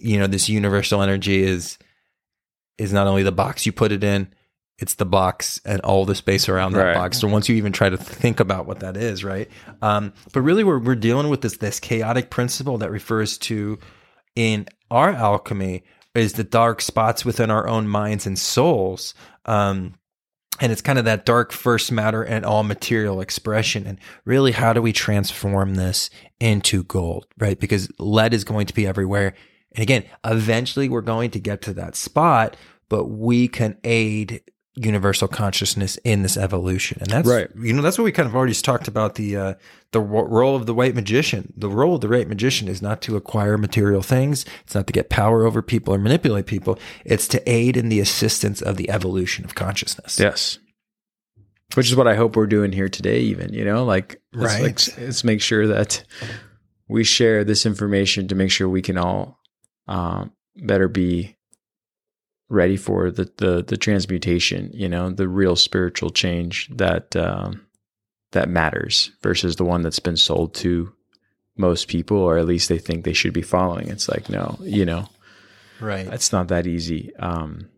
you 0.04 0.18
know, 0.18 0.26
this 0.26 0.48
universal 0.48 1.02
energy 1.02 1.42
is, 1.42 1.78
is 2.78 2.92
not 2.92 3.06
only 3.06 3.22
the 3.22 3.32
box 3.32 3.64
you 3.66 3.72
put 3.72 3.92
it 3.92 4.04
in, 4.04 4.32
it's 4.78 4.94
the 4.94 5.06
box 5.06 5.60
and 5.64 5.80
all 5.82 6.04
the 6.04 6.14
space 6.16 6.48
around 6.48 6.72
that 6.72 6.84
Right. 6.84 6.94
box. 6.94 7.18
So 7.20 7.28
once 7.28 7.48
you 7.48 7.54
even 7.56 7.72
try 7.72 7.88
to 7.88 7.96
think 7.96 8.40
about 8.40 8.66
what 8.66 8.80
that 8.80 8.96
is, 8.96 9.22
right? 9.24 9.48
Um, 9.82 10.12
but 10.32 10.40
really, 10.42 10.64
we're 10.64 10.80
we're 10.80 10.96
dealing 10.96 11.28
with 11.28 11.42
this 11.42 11.56
this 11.58 11.78
chaotic 11.78 12.28
principle 12.28 12.78
that 12.78 12.90
refers 12.90 13.38
to 13.38 13.78
in 14.34 14.66
our 14.90 15.10
alchemy 15.10 15.84
is 16.14 16.32
the 16.32 16.44
dark 16.44 16.80
spots 16.80 17.24
within 17.24 17.50
our 17.50 17.68
own 17.68 17.86
minds 17.88 18.26
and 18.26 18.38
souls. 18.38 19.14
Um, 19.46 19.94
and 20.60 20.70
it's 20.70 20.82
kind 20.82 20.98
of 20.98 21.04
that 21.04 21.24
dark 21.24 21.52
first 21.52 21.90
matter 21.90 22.22
and 22.22 22.44
all 22.44 22.62
material 22.64 23.20
expression. 23.20 23.86
And 23.86 23.98
really, 24.24 24.52
how 24.52 24.72
do 24.72 24.82
we 24.82 24.92
transform 24.92 25.76
this 25.76 26.10
into 26.40 26.82
gold, 26.84 27.26
right? 27.38 27.58
Because 27.58 27.88
lead 27.98 28.34
is 28.34 28.44
going 28.44 28.66
to 28.66 28.74
be 28.74 28.86
everywhere. 28.86 29.34
And 29.74 29.82
again, 29.82 30.04
eventually 30.24 30.88
we're 30.88 31.00
going 31.00 31.30
to 31.32 31.40
get 31.40 31.62
to 31.62 31.74
that 31.74 31.96
spot, 31.96 32.56
but 32.88 33.06
we 33.06 33.48
can 33.48 33.76
aid 33.84 34.42
universal 34.76 35.28
consciousness 35.28 35.96
in 35.98 36.22
this 36.22 36.36
evolution. 36.36 36.98
And 37.00 37.08
that's, 37.08 37.28
Right. 37.28 37.48
you 37.60 37.72
know, 37.72 37.80
that's 37.82 37.96
what 37.96 38.04
we 38.04 38.10
kind 38.12 38.28
of 38.28 38.34
already 38.34 38.54
talked 38.54 38.88
about 38.88 39.14
the, 39.14 39.36
uh, 39.36 39.54
the 39.92 40.00
role 40.00 40.56
of 40.56 40.66
the 40.66 40.74
white 40.74 40.96
magician. 40.96 41.52
The 41.56 41.68
role 41.68 41.94
of 41.94 42.00
the 42.00 42.08
white 42.08 42.26
magician 42.28 42.66
is 42.66 42.82
not 42.82 43.00
to 43.02 43.14
acquire 43.16 43.56
material 43.56 44.02
things. 44.02 44.44
It's 44.64 44.74
not 44.74 44.88
to 44.88 44.92
get 44.92 45.10
power 45.10 45.46
over 45.46 45.62
people 45.62 45.94
or 45.94 45.98
manipulate 45.98 46.46
people. 46.46 46.76
It's 47.04 47.28
to 47.28 47.48
aid 47.48 47.76
in 47.76 47.88
the 47.88 48.00
assistance 48.00 48.60
of 48.62 48.76
the 48.76 48.90
evolution 48.90 49.44
of 49.44 49.54
consciousness. 49.54 50.18
Yes. 50.18 50.58
Which 51.74 51.88
is 51.88 51.94
what 51.96 52.08
I 52.08 52.16
hope 52.16 52.34
we're 52.34 52.46
doing 52.46 52.72
here 52.72 52.88
today, 52.88 53.20
even, 53.20 53.52
you 53.52 53.64
know, 53.64 53.84
like, 53.84 54.20
let's, 54.32 54.54
Right. 54.54 54.62
like, 54.62 54.98
let's 54.98 55.22
make 55.24 55.40
sure 55.40 55.68
that 55.68 56.02
we 56.88 57.04
share 57.04 57.44
this 57.44 57.64
information 57.64 58.26
to 58.28 58.34
make 58.34 58.50
sure 58.50 58.68
we 58.68 58.82
can 58.82 58.98
all 58.98 59.40
um, 59.86 60.32
better 60.56 60.88
be 60.88 61.36
ready 62.48 62.76
for 62.76 63.10
the, 63.10 63.30
the, 63.38 63.64
the 63.66 63.76
transmutation, 63.76 64.70
you 64.72 64.88
know, 64.88 65.10
the 65.10 65.28
real 65.28 65.56
spiritual 65.56 66.10
change 66.10 66.68
that, 66.76 67.14
um, 67.16 67.66
that 68.32 68.48
matters 68.48 69.10
versus 69.22 69.56
the 69.56 69.64
one 69.64 69.82
that's 69.82 69.98
been 69.98 70.16
sold 70.16 70.54
to 70.54 70.92
most 71.56 71.88
people, 71.88 72.16
or 72.18 72.36
at 72.38 72.46
least 72.46 72.68
they 72.68 72.78
think 72.78 73.04
they 73.04 73.12
should 73.12 73.32
be 73.32 73.42
following. 73.42 73.88
It's 73.88 74.08
like, 74.08 74.28
no, 74.28 74.58
you 74.60 74.84
know, 74.84 75.08
Right. 75.80 76.06
it's 76.12 76.32
not 76.32 76.48
that 76.48 76.66
easy. 76.66 77.14
Um, 77.16 77.68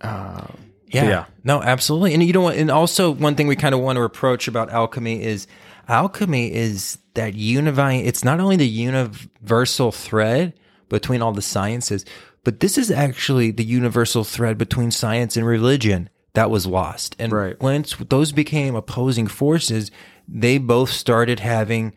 uh, 0.00 0.46
Yeah. 0.88 1.04
Yeah. 1.08 1.24
No, 1.42 1.62
absolutely. 1.62 2.14
And 2.14 2.22
you 2.22 2.32
know 2.32 2.42
what? 2.42 2.56
And 2.56 2.70
also, 2.70 3.10
one 3.10 3.34
thing 3.34 3.46
we 3.46 3.56
kind 3.56 3.74
of 3.74 3.80
want 3.80 3.96
to 3.96 4.02
approach 4.02 4.46
about 4.46 4.70
alchemy 4.70 5.22
is 5.22 5.46
alchemy 5.88 6.52
is 6.54 6.98
that 7.14 7.34
unifying, 7.34 8.04
it's 8.06 8.22
not 8.24 8.40
only 8.40 8.56
the 8.56 8.68
universal 8.68 9.90
thread 9.90 10.52
between 10.94 11.20
all 11.22 11.32
the 11.32 11.42
sciences, 11.42 12.04
but 12.44 12.60
this 12.60 12.78
is 12.78 12.90
actually 12.90 13.50
the 13.50 13.64
universal 13.64 14.22
thread 14.22 14.56
between 14.56 14.90
science 14.90 15.36
and 15.36 15.44
religion 15.46 16.08
that 16.34 16.50
was 16.50 16.66
lost. 16.66 17.16
And 17.18 17.32
Right. 17.32 17.60
once 17.60 17.96
those 18.08 18.32
became 18.32 18.74
opposing 18.76 19.26
forces, 19.26 19.90
they 20.28 20.58
both 20.58 20.90
started 20.90 21.40
having 21.40 21.92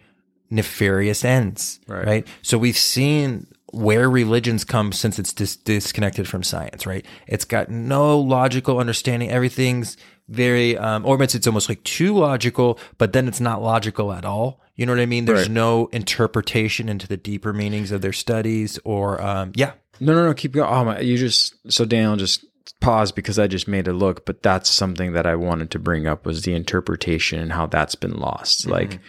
nefarious 0.50 1.24
ends. 1.24 1.80
Right. 1.88 2.06
right? 2.08 2.28
So 2.42 2.58
we've 2.58 2.78
seen 2.78 3.48
where 3.74 4.10
religions 4.10 4.64
come 4.64 4.92
since 4.94 5.20
it's 5.20 5.34
dis- 5.34 5.58
disconnected 5.58 6.28
from 6.28 6.42
science, 6.42 6.86
right? 6.86 7.06
It's 7.28 7.46
got 7.46 7.70
no 7.70 8.18
logical 8.18 8.80
understanding. 8.80 9.30
Everything's 9.30 9.98
very, 10.30 10.78
um, 10.78 11.06
or 11.06 11.22
it's, 11.24 11.36
it's 11.36 11.48
almost 11.48 11.70
like 11.70 11.84
too 11.84 12.14
logical, 12.16 12.80
but 12.98 13.14
then 13.14 13.28
it's 13.28 13.40
not 13.40 13.62
logical 13.62 14.12
at 14.14 14.26
all. 14.26 14.62
You 14.76 14.86
know 14.86 14.92
what 14.94 15.02
I 15.02 15.06
mean? 15.06 15.26
There's 15.26 15.44
Right. 15.48 15.52
no 15.52 15.88
interpretation 15.92 16.90
into 16.90 17.08
the 17.08 17.18
deeper 17.18 17.54
meanings 17.54 17.92
of 17.92 18.02
their 18.02 18.14
studies 18.14 18.80
or, 18.84 19.22
um, 19.22 19.52
yeah. 19.56 19.72
No, 20.00 20.14
no, 20.14 20.26
no. 20.28 20.34
Keep 20.36 20.52
going. 20.54 20.70
Oh 20.70 20.86
my! 20.86 21.00
You 21.00 21.18
just 21.18 21.56
so 21.72 21.84
Daniel 21.84 22.16
just 22.18 22.46
pause 22.82 23.12
because 23.12 23.40
I 23.40 23.48
just 23.48 23.68
made 23.68 23.88
a 23.88 23.94
look, 23.94 24.28
but 24.28 24.44
that's 24.44 24.70
something 24.70 25.14
that 25.14 25.26
I 25.26 25.36
wanted 25.36 25.72
to 25.72 25.80
bring 25.80 26.06
up 26.06 26.24
was 26.24 26.44
the 26.44 26.54
interpretation 26.54 27.40
and 27.40 27.52
how 27.54 27.66
that's 27.66 27.96
been 27.96 28.16
lost. 28.20 28.68
Like 28.68 29.00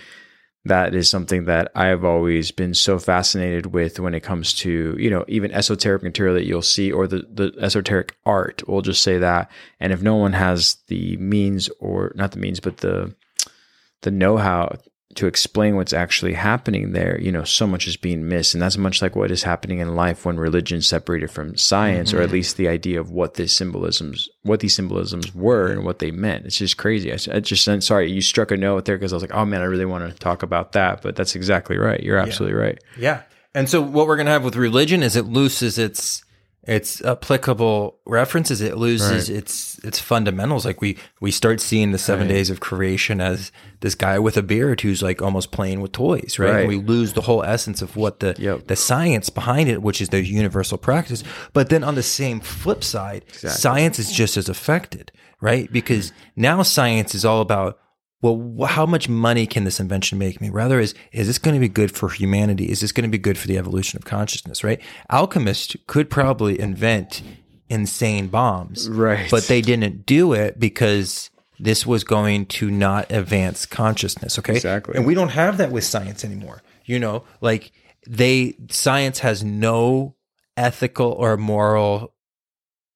that 0.65 0.95
is 0.95 1.09
something 1.09 1.45
that 1.45 1.71
I've 1.75 2.05
always 2.05 2.51
been 2.51 2.75
so 2.75 2.99
fascinated 2.99 3.67
with 3.67 4.01
when 4.01 4.15
it 4.15 4.23
comes 4.23 4.53
to 4.55 4.97
you 4.99 5.11
know 5.11 5.25
even 5.29 5.53
esoteric 5.53 6.03
material 6.03 6.35
that 6.35 6.47
you'll 6.47 6.63
see 6.63 6.93
or 6.93 7.07
the 7.07 7.27
the 7.31 7.55
esoteric 7.61 8.17
art. 8.27 8.63
We'll 8.67 8.83
just 8.83 9.03
say 9.03 9.19
that. 9.19 9.51
And 9.81 9.93
if 9.93 10.03
no 10.03 10.17
one 10.17 10.33
has 10.33 10.77
the 10.89 11.17
means 11.17 11.69
or 11.81 12.13
not 12.15 12.33
the 12.33 12.39
means, 12.39 12.61
but 12.61 12.79
the 12.79 13.15
the 14.03 14.11
know 14.11 14.37
how 14.37 14.77
to 15.15 15.27
explain 15.27 15.75
what's 15.75 15.93
actually 15.93 16.35
happening 16.35 16.93
there, 16.93 17.19
you 17.21 17.33
know, 17.33 17.43
so 17.43 17.67
much 17.67 17.87
is 17.87 17.97
being 17.97 18.29
missed. 18.29 18.55
And 18.55 18.63
that's 18.63 18.77
much 18.77 19.01
like 19.01 19.17
what 19.17 19.31
is 19.31 19.43
happening 19.43 19.79
in 19.79 19.97
life 19.97 20.25
when 20.25 20.37
religion 20.37 20.83
separated 20.83 21.31
from 21.31 21.57
science, 21.57 22.13
or 22.13 22.19
at 22.19 22.27
mm-hmm. 22.27 22.35
least 22.35 22.57
the 22.57 22.69
idea 22.69 23.01
of 23.01 23.11
what 23.11 23.35
this 23.35 23.53
symbolisms, 23.57 24.29
what 24.43 24.61
these 24.61 24.75
symbolisms 24.75 25.35
were 25.35 25.73
and 25.73 25.85
what 25.85 25.99
they 25.99 26.11
meant. 26.11 26.45
It's 26.45 26.59
just 26.59 26.77
crazy. 26.77 27.11
I, 27.11 27.19
I 27.33 27.41
just 27.41 27.65
said, 27.65 27.83
sorry, 27.83 28.13
you 28.13 28.21
struck 28.21 28.51
a 28.51 28.57
note 28.57 28.85
there 28.85 28.97
because 28.97 29.13
I 29.13 29.17
was 29.17 29.23
like, 29.23 29.35
oh 29.35 29.47
man, 29.47 29.63
I 29.63 29.65
really 29.65 29.87
want 29.87 30.09
to 30.09 30.17
talk 30.19 30.43
about 30.43 30.73
that. 30.73 31.03
But 31.03 31.17
that's 31.17 31.35
exactly 31.35 31.79
right. 31.79 32.03
You're 32.03 32.19
absolutely 32.19 32.59
right. 32.59 32.79
Yeah. 32.99 33.23
And 33.55 33.69
so 33.69 33.81
what 33.81 34.07
we're 34.07 34.17
going 34.17 34.27
to 34.27 34.33
have 34.33 34.45
with 34.45 34.57
religion 34.57 35.03
is 35.03 35.17
it 35.17 35.25
loses 35.25 35.79
its 35.79 36.23
its 36.65 37.03
applicable 37.03 37.99
references. 38.05 38.61
It 38.61 38.77
loses 38.77 39.31
its 39.31 39.79
its 39.85 39.99
fundamentals. 39.99 40.67
Like 40.67 40.81
we 40.81 40.99
we 41.21 41.31
start 41.31 41.61
seeing 41.61 41.93
the 41.93 41.99
7 41.99 42.29
days 42.29 42.51
of 42.51 42.61
creation 42.61 43.21
as 43.21 43.51
this 43.81 43.95
guy 43.95 44.19
with 44.19 44.37
a 44.37 44.43
beard 44.43 44.81
who's 44.81 45.03
like 45.03 45.23
almost 45.23 45.51
playing 45.51 45.81
with 45.81 45.93
toys 45.93 46.39
right, 46.39 46.51
Right. 46.51 46.59
And 46.61 46.69
we 46.69 46.77
lose 46.77 47.13
the 47.15 47.23
whole 47.23 47.43
essence 47.43 47.81
of 47.81 47.97
what 47.97 48.21
the 48.21 48.35
Yep. 48.39 48.67
the 48.67 48.77
science 48.77 49.31
behind 49.31 49.69
it 49.69 49.83
which 49.83 50.01
is 50.01 50.09
the 50.11 50.23
universal 50.25 50.77
practice. 50.79 51.23
But 51.53 51.69
then 51.71 51.85
on 51.85 51.95
the 51.95 52.03
same 52.03 52.41
flip 52.41 52.85
side 52.85 53.25
science 53.33 53.99
is 53.99 54.13
just 54.13 54.37
as 54.37 54.49
affected 54.49 55.13
right? 55.41 55.71
Because 55.73 56.13
now 56.35 56.63
science 56.65 57.15
is 57.15 57.25
all 57.25 57.41
about 57.41 57.79
well, 58.21 58.67
how 58.69 58.85
much 58.85 59.09
money 59.09 59.47
can 59.47 59.65
this 59.65 59.79
invention 59.79 60.19
make 60.19 60.41
me? 60.41 60.51
Rather, 60.51 60.81
is 60.81 60.95
is 61.13 61.27
this 61.27 61.39
going 61.39 61.55
to 61.55 61.61
be 61.61 61.69
good 61.69 61.93
for 61.93 62.09
humanity? 62.09 62.71
Is 62.71 62.81
this 62.81 62.93
going 62.93 63.09
to 63.09 63.11
be 63.11 63.19
good 63.19 63.39
for 63.39 63.47
the 63.47 63.59
evolution 63.59 63.97
of 63.97 64.05
consciousness? 64.05 64.65
Right? 64.65 64.81
Alchemists 65.11 65.77
could 65.87 66.11
probably 66.11 66.59
invent 66.59 67.23
insane 67.69 68.29
bombs, 68.29 68.89
Right. 68.89 69.31
But 69.31 69.45
they 69.45 69.61
didn't 69.61 70.07
do 70.07 70.33
it 70.33 70.59
because 70.59 71.31
this 71.59 71.87
was 71.87 72.05
going 72.05 72.47
to 72.47 72.71
not 72.71 73.11
advance 73.11 73.67
consciousness. 73.67 74.39
Okay, 74.39 74.57
Exactly. 74.57 74.97
And 74.97 75.07
we 75.07 75.15
don't 75.15 75.31
have 75.31 75.59
that 75.59 75.71
with 75.71 75.85
science 75.85 76.25
anymore. 76.25 76.63
You 76.85 76.99
know, 76.99 77.25
like 77.41 77.73
they 78.07 78.57
science 78.71 79.19
has 79.21 79.45
no 79.45 80.17
ethical 80.57 81.13
or 81.13 81.37
moral 81.37 82.15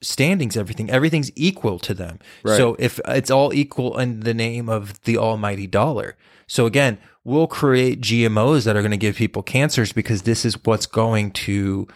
standings 0.03 0.57
everything 0.57 0.91
everything's 0.91 1.31
equal 1.37 1.79
to 1.79 1.95
them. 1.95 2.19
Right. 2.43 2.57
so 2.57 2.77
if 2.79 3.01
it's 3.09 3.31
all 3.31 3.53
equal 3.55 3.99
in 3.99 4.21
the 4.21 4.35
name 4.35 4.69
of 4.69 5.01
the 5.03 5.17
almighty 5.19 5.67
dollar. 5.67 6.17
So 6.47 6.67
again 6.67 6.99
we'll 7.25 7.47
create 7.47 8.01
gmos 8.01 8.65
that 8.65 8.77
are 8.77 8.83
going 8.83 8.91
to 8.91 8.97
give 8.97 9.17
people 9.17 9.43
cancers 9.43 9.93
because 9.93 10.23
this 10.23 10.45
is 10.45 10.57
what's 10.65 10.87
going 10.87 11.31
to 11.31 11.87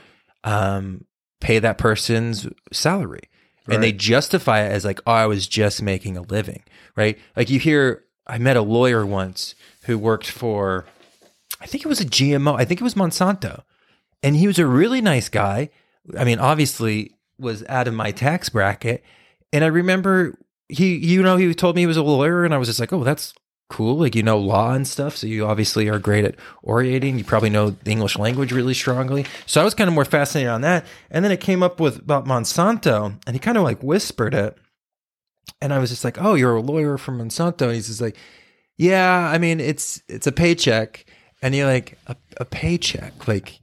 um, 0.45 1.05
pay 1.41 1.59
that 1.59 1.79
person's 1.79 2.47
salary. 2.73 3.29
And 3.69 3.83
they 3.83 3.91
justify 3.91 4.63
it 4.63 4.71
as 4.71 4.85
like 4.85 5.01
oh 5.07 5.13
i 5.13 5.27
was 5.27 5.49
just 5.49 5.83
making 5.83 6.17
a 6.17 6.23
living 6.23 6.63
right? 6.95 7.19
Like 7.37 7.51
you 7.51 7.59
hear 7.59 8.05
i 8.27 8.39
met 8.39 8.57
a 8.57 8.63
lawyer 8.63 9.05
once 9.05 9.55
who 9.85 9.99
worked 9.99 10.29
for 10.29 10.85
i 11.61 11.67
think 11.67 11.85
it 11.85 11.89
was 11.89 12.01
a 12.01 12.05
gmo 12.05 12.59
i 12.59 12.65
think 12.65 12.81
it 12.81 12.85
was 12.85 12.95
monsanto. 12.95 13.63
And 14.23 14.37
he 14.37 14.47
was 14.47 14.59
a 14.59 14.67
really 14.67 15.01
nice 15.01 15.29
guy. 15.29 15.71
I 16.19 16.25
mean, 16.25 16.39
obviously 16.39 17.16
was 17.39 17.65
out 17.69 17.89
of 17.89 17.95
my 17.95 18.13
tax 18.13 18.49
bracket. 18.49 19.05
And 19.53 19.65
I 19.65 19.69
remember 19.69 20.39
he, 20.69 20.97
you 20.97 21.23
know, 21.23 21.37
he 21.37 21.55
told 21.55 21.77
me 21.77 21.83
he 21.83 21.87
was 21.87 21.97
a 21.97 22.03
lawyer, 22.03 22.45
and 22.45 22.53
I 22.53 22.59
was 22.59 22.69
just 22.69 22.81
like, 22.81 22.93
oh, 22.93 23.05
that's 23.05 23.33
cool. 23.69 23.97
Like 23.99 24.15
you 24.15 24.23
know 24.23 24.39
law 24.39 24.73
and 24.73 24.87
stuff, 24.87 25.17
so 25.17 25.27
you 25.27 25.45
obviously 25.47 25.89
are 25.89 25.99
great 25.99 26.25
at 26.25 26.37
orating. 26.65 27.19
You 27.19 27.25
probably 27.25 27.51
know 27.51 27.71
the 27.71 27.91
English 27.91 28.17
language 28.19 28.53
really 28.53 28.75
strongly. 28.75 29.27
So 29.47 29.61
I 29.61 29.65
was 29.65 29.75
kind 29.75 29.89
of 29.89 29.95
more 29.95 30.05
fascinated 30.05 30.51
on 30.51 30.61
that. 30.63 30.87
And 31.11 31.25
then 31.25 31.33
it 31.33 31.41
came 31.41 31.63
up 31.63 31.81
with 31.81 31.99
about 31.99 32.27
Monsanto, 32.27 33.19
and 33.27 33.35
he 33.35 33.41
kind 33.41 33.57
of 33.57 33.65
like 33.65 33.83
whispered 33.83 34.35
it, 34.35 34.57
and 35.61 35.73
I 35.73 35.79
was 35.79 35.91
just 35.91 36.05
like, 36.05 36.21
oh, 36.21 36.35
you're 36.35 36.57
a 36.57 36.61
lawyer 36.61 36.99
from 36.99 37.19
Monsanto. 37.19 37.63
And 37.63 37.73
he's 37.75 37.89
just 37.89 38.01
like, 38.01 38.17
yeah, 38.77 39.31
I 39.33 39.39
mean, 39.39 39.61
it's 39.61 40.03
it's 40.09 40.27
a 40.27 40.33
paycheck, 40.33 41.07
and 41.43 41.55
you're 41.55 41.67
like 41.69 41.99
a, 42.07 42.17
a 42.39 42.45
paycheck, 42.45 43.27
like 43.29 43.61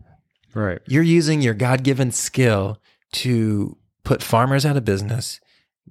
Right. 0.55 0.79
you're 0.85 1.01
using 1.03 1.41
your 1.41 1.55
god-given 1.55 2.11
skill 2.11 2.77
to 3.13 3.77
put 4.03 4.21
farmers 4.21 4.65
out 4.65 4.77
of 4.77 4.85
business 4.85 5.39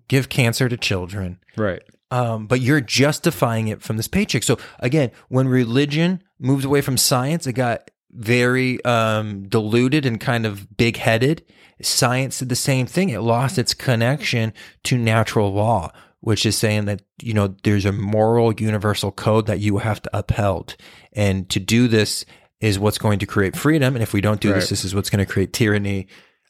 give 0.08 0.28
cancer 0.28 0.68
to 0.68 0.76
children. 0.76 1.38
Right. 1.56 1.82
um, 2.10 2.46
but 2.46 2.60
you're 2.60 2.80
justifying 2.80 3.68
it 3.68 3.82
from 3.82 3.96
this 3.96 4.08
paycheck. 4.08 4.42
So 4.42 4.58
again 4.78 5.10
when 5.28 5.48
religion 5.48 6.22
moved 6.38 6.64
away 6.64 6.80
from 6.82 6.96
science 6.96 7.46
it 7.46 7.54
got 7.54 7.90
very 8.10 8.84
um, 8.84 9.48
diluted 9.48 10.04
and 10.04 10.20
kind 10.20 10.44
of 10.44 10.76
big-headed. 10.76 11.44
Science 11.80 12.38
did 12.38 12.50
the 12.50 12.56
same 12.56 12.86
thing. 12.86 13.08
It 13.08 13.20
lost 13.20 13.58
its 13.58 13.74
connection 13.74 14.52
to 14.84 14.98
natural 14.98 15.52
law 15.52 15.90
which 16.20 16.46
is 16.46 16.56
saying 16.56 16.84
that 16.84 17.02
you 17.20 17.34
know 17.34 17.54
there's 17.64 17.84
a 17.84 17.92
moral 17.92 18.52
universal 18.54 19.10
code 19.10 19.46
that 19.46 19.58
you 19.58 19.78
have 19.78 20.00
to 20.02 20.10
upheld. 20.16 20.76
And 21.12 21.48
to 21.50 21.58
do 21.58 21.88
this 21.88 22.24
is 22.60 22.78
what's 22.78 22.98
going 22.98 23.18
to 23.18 23.26
create 23.26 23.56
freedom. 23.56 23.96
And 23.96 24.02
if 24.02 24.12
we 24.12 24.20
don't 24.20 24.40
do 24.40 24.52
this 24.52 24.68
this 24.68 24.84
is 24.84 24.94
what's 24.94 25.10
going 25.10 25.24
to 25.24 25.32
create 25.32 25.52
tyranny 25.52 26.06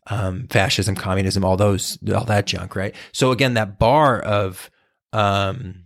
um, 0.09 0.47
fascism 0.49 0.95
communism 0.95 1.45
all 1.45 1.57
those 1.57 1.99
all 2.15 2.25
that 2.25 2.47
junk 2.47 2.75
right? 2.77 2.95
So 3.13 3.31
again 3.31 3.55
that 3.55 3.79
bar 3.79 4.21
of 4.21 4.71
um, 5.13 5.85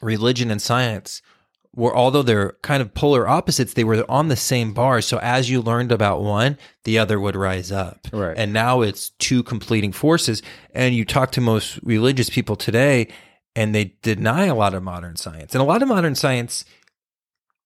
religion 0.00 0.50
and 0.50 0.60
science 0.60 1.22
were 1.74 1.96
although 1.96 2.22
they're 2.22 2.52
kind 2.62 2.80
of 2.80 2.94
polar 2.94 3.26
opposites 3.26 3.74
they 3.74 3.84
were 3.84 4.08
on 4.08 4.28
the 4.28 4.36
same 4.36 4.72
bar. 4.72 5.00
So 5.00 5.18
as 5.18 5.50
you 5.50 5.60
learned 5.60 5.90
about 5.90 6.22
one 6.22 6.56
the 6.84 6.98
other 6.98 7.18
would 7.18 7.36
rise 7.36 7.72
up. 7.72 8.06
Right. 8.12 8.36
and 8.36 8.52
now 8.52 8.82
it's 8.82 9.10
two 9.10 9.42
completing 9.42 9.92
forces. 9.92 10.42
And 10.74 10.94
you 10.94 11.04
talk 11.04 11.32
to 11.32 11.40
most 11.40 11.80
religious 11.82 12.30
people 12.30 12.56
today 12.56 13.08
and 13.56 13.74
they 13.74 13.94
deny 14.02 14.46
a 14.46 14.54
lot 14.54 14.74
of 14.74 14.82
modern 14.82 15.16
science. 15.16 15.54
And 15.54 15.62
a 15.62 15.64
lot 15.64 15.82
of 15.82 15.88
modern 15.88 16.14
science 16.14 16.64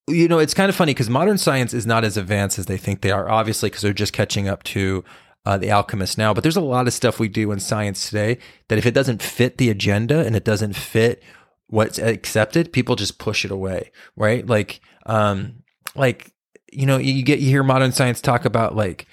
you 0.09 0.29
know 0.29 0.39
it's 0.39 0.55
kind 0.55 0.69
of 0.69 0.77
funny 0.77 0.93
because 0.93 1.09
modern 1.11 1.39
science 1.39 1.73
is 1.75 1.87
not 1.87 2.05
as 2.05 2.17
advanced 2.17 2.59
as 2.59 2.67
they 2.67 2.77
think 2.77 3.01
they 3.01 3.11
are 3.11 3.29
obviously 3.29 3.69
because 3.69 3.83
they're 3.83 3.93
just 3.93 4.13
catching 4.13 4.49
up 4.49 4.63
to 4.65 5.05
uh, 5.47 5.57
the 5.57 5.71
alchemists 5.71 6.19
now 6.19 6.35
but 6.35 6.43
there's 6.43 6.57
a 6.57 6.61
lot 6.61 6.87
of 6.87 6.93
stuff 6.93 7.19
we 7.19 7.29
do 7.29 7.53
in 7.53 7.61
science 7.61 8.09
today 8.09 8.39
that 8.69 8.79
if 8.79 8.87
it 8.87 8.95
doesn't 8.95 9.23
fit 9.23 9.59
the 9.59 9.71
agenda 9.71 10.25
and 10.27 10.35
it 10.37 10.45
doesn't 10.45 10.75
fit 10.75 11.23
what's 11.69 11.99
accepted 11.99 12.73
people 12.73 12.97
just 12.97 13.19
push 13.19 13.45
it 13.45 13.51
away 13.51 13.91
right 14.17 14.47
like 14.47 14.81
um 15.07 15.63
like 15.95 16.33
you 16.73 16.87
know 16.87 16.97
you 16.99 17.23
get 17.23 17.39
you 17.39 17.49
hear 17.49 17.63
modern 17.63 17.93
science 17.93 18.21
talk 18.21 18.45
about 18.45 18.75
like 18.75 19.07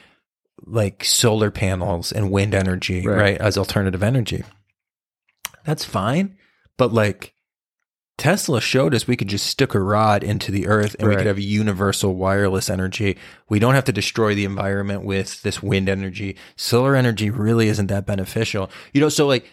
like 0.66 1.04
solar 1.04 1.52
panels 1.52 2.12
and 2.12 2.32
wind 2.32 2.56
energy 2.56 3.06
Right. 3.06 3.18
right, 3.18 3.38
as 3.38 3.58
alternative 3.58 4.02
energy 4.02 4.44
that's 5.64 5.86
fine 5.86 6.38
but 6.78 6.92
like 6.94 7.35
Tesla 8.18 8.62
showed 8.62 8.96
us 8.96 9.08
we 9.08 9.18
could 9.18 9.28
just 9.28 9.46
stick 9.46 9.74
a 9.74 9.80
rod 9.80 10.24
into 10.24 10.52
the 10.52 10.68
earth 10.68 10.96
and 11.00 11.10
we 11.10 11.16
could 11.18 11.28
have 11.28 11.40
universal 11.40 12.16
wireless 12.16 12.70
energy. 12.70 13.18
We 13.50 13.60
don't 13.60 13.76
have 13.76 13.84
to 13.86 13.92
destroy 13.92 14.34
the 14.36 14.46
environment 14.46 15.04
with 15.04 15.42
this 15.44 15.62
wind 15.62 15.90
energy. 15.90 16.38
Solar 16.56 16.96
energy 16.96 17.30
really 17.30 17.68
isn't 17.68 17.88
that 17.88 18.06
beneficial. 18.06 18.70
You 18.94 19.02
know, 19.02 19.10
so 19.10 19.28
like 19.28 19.46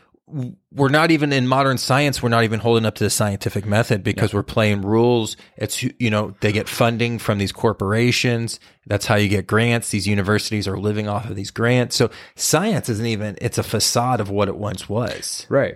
we're 0.72 0.88
not 0.88 1.10
even 1.10 1.32
in 1.32 1.46
modern 1.46 1.76
science 1.76 2.22
we're 2.22 2.28
not 2.28 2.44
even 2.44 2.60
holding 2.60 2.86
up 2.86 2.94
to 2.94 3.04
the 3.04 3.10
scientific 3.10 3.66
method 3.66 4.02
because 4.02 4.32
we're 4.32 4.42
playing 4.42 4.80
rules 4.80 5.36
it's 5.56 5.82
you 5.82 6.08
know 6.08 6.34
they 6.40 6.52
get 6.52 6.68
funding 6.68 7.18
from 7.18 7.38
these 7.38 7.52
corporations 7.52 8.60
that's 8.86 9.04
how 9.04 9.16
you 9.16 9.28
get 9.28 9.46
grants 9.46 9.90
these 9.90 10.06
universities 10.06 10.66
are 10.68 10.78
living 10.78 11.08
off 11.08 11.28
of 11.28 11.36
these 11.36 11.50
grants 11.50 11.96
so 11.96 12.08
science 12.36 12.88
isn't 12.88 13.06
even 13.06 13.36
it's 13.42 13.58
a 13.58 13.62
facade 13.62 14.20
of 14.20 14.30
what 14.30 14.48
it 14.48 14.56
once 14.56 14.88
was 14.88 15.44
Right. 15.50 15.74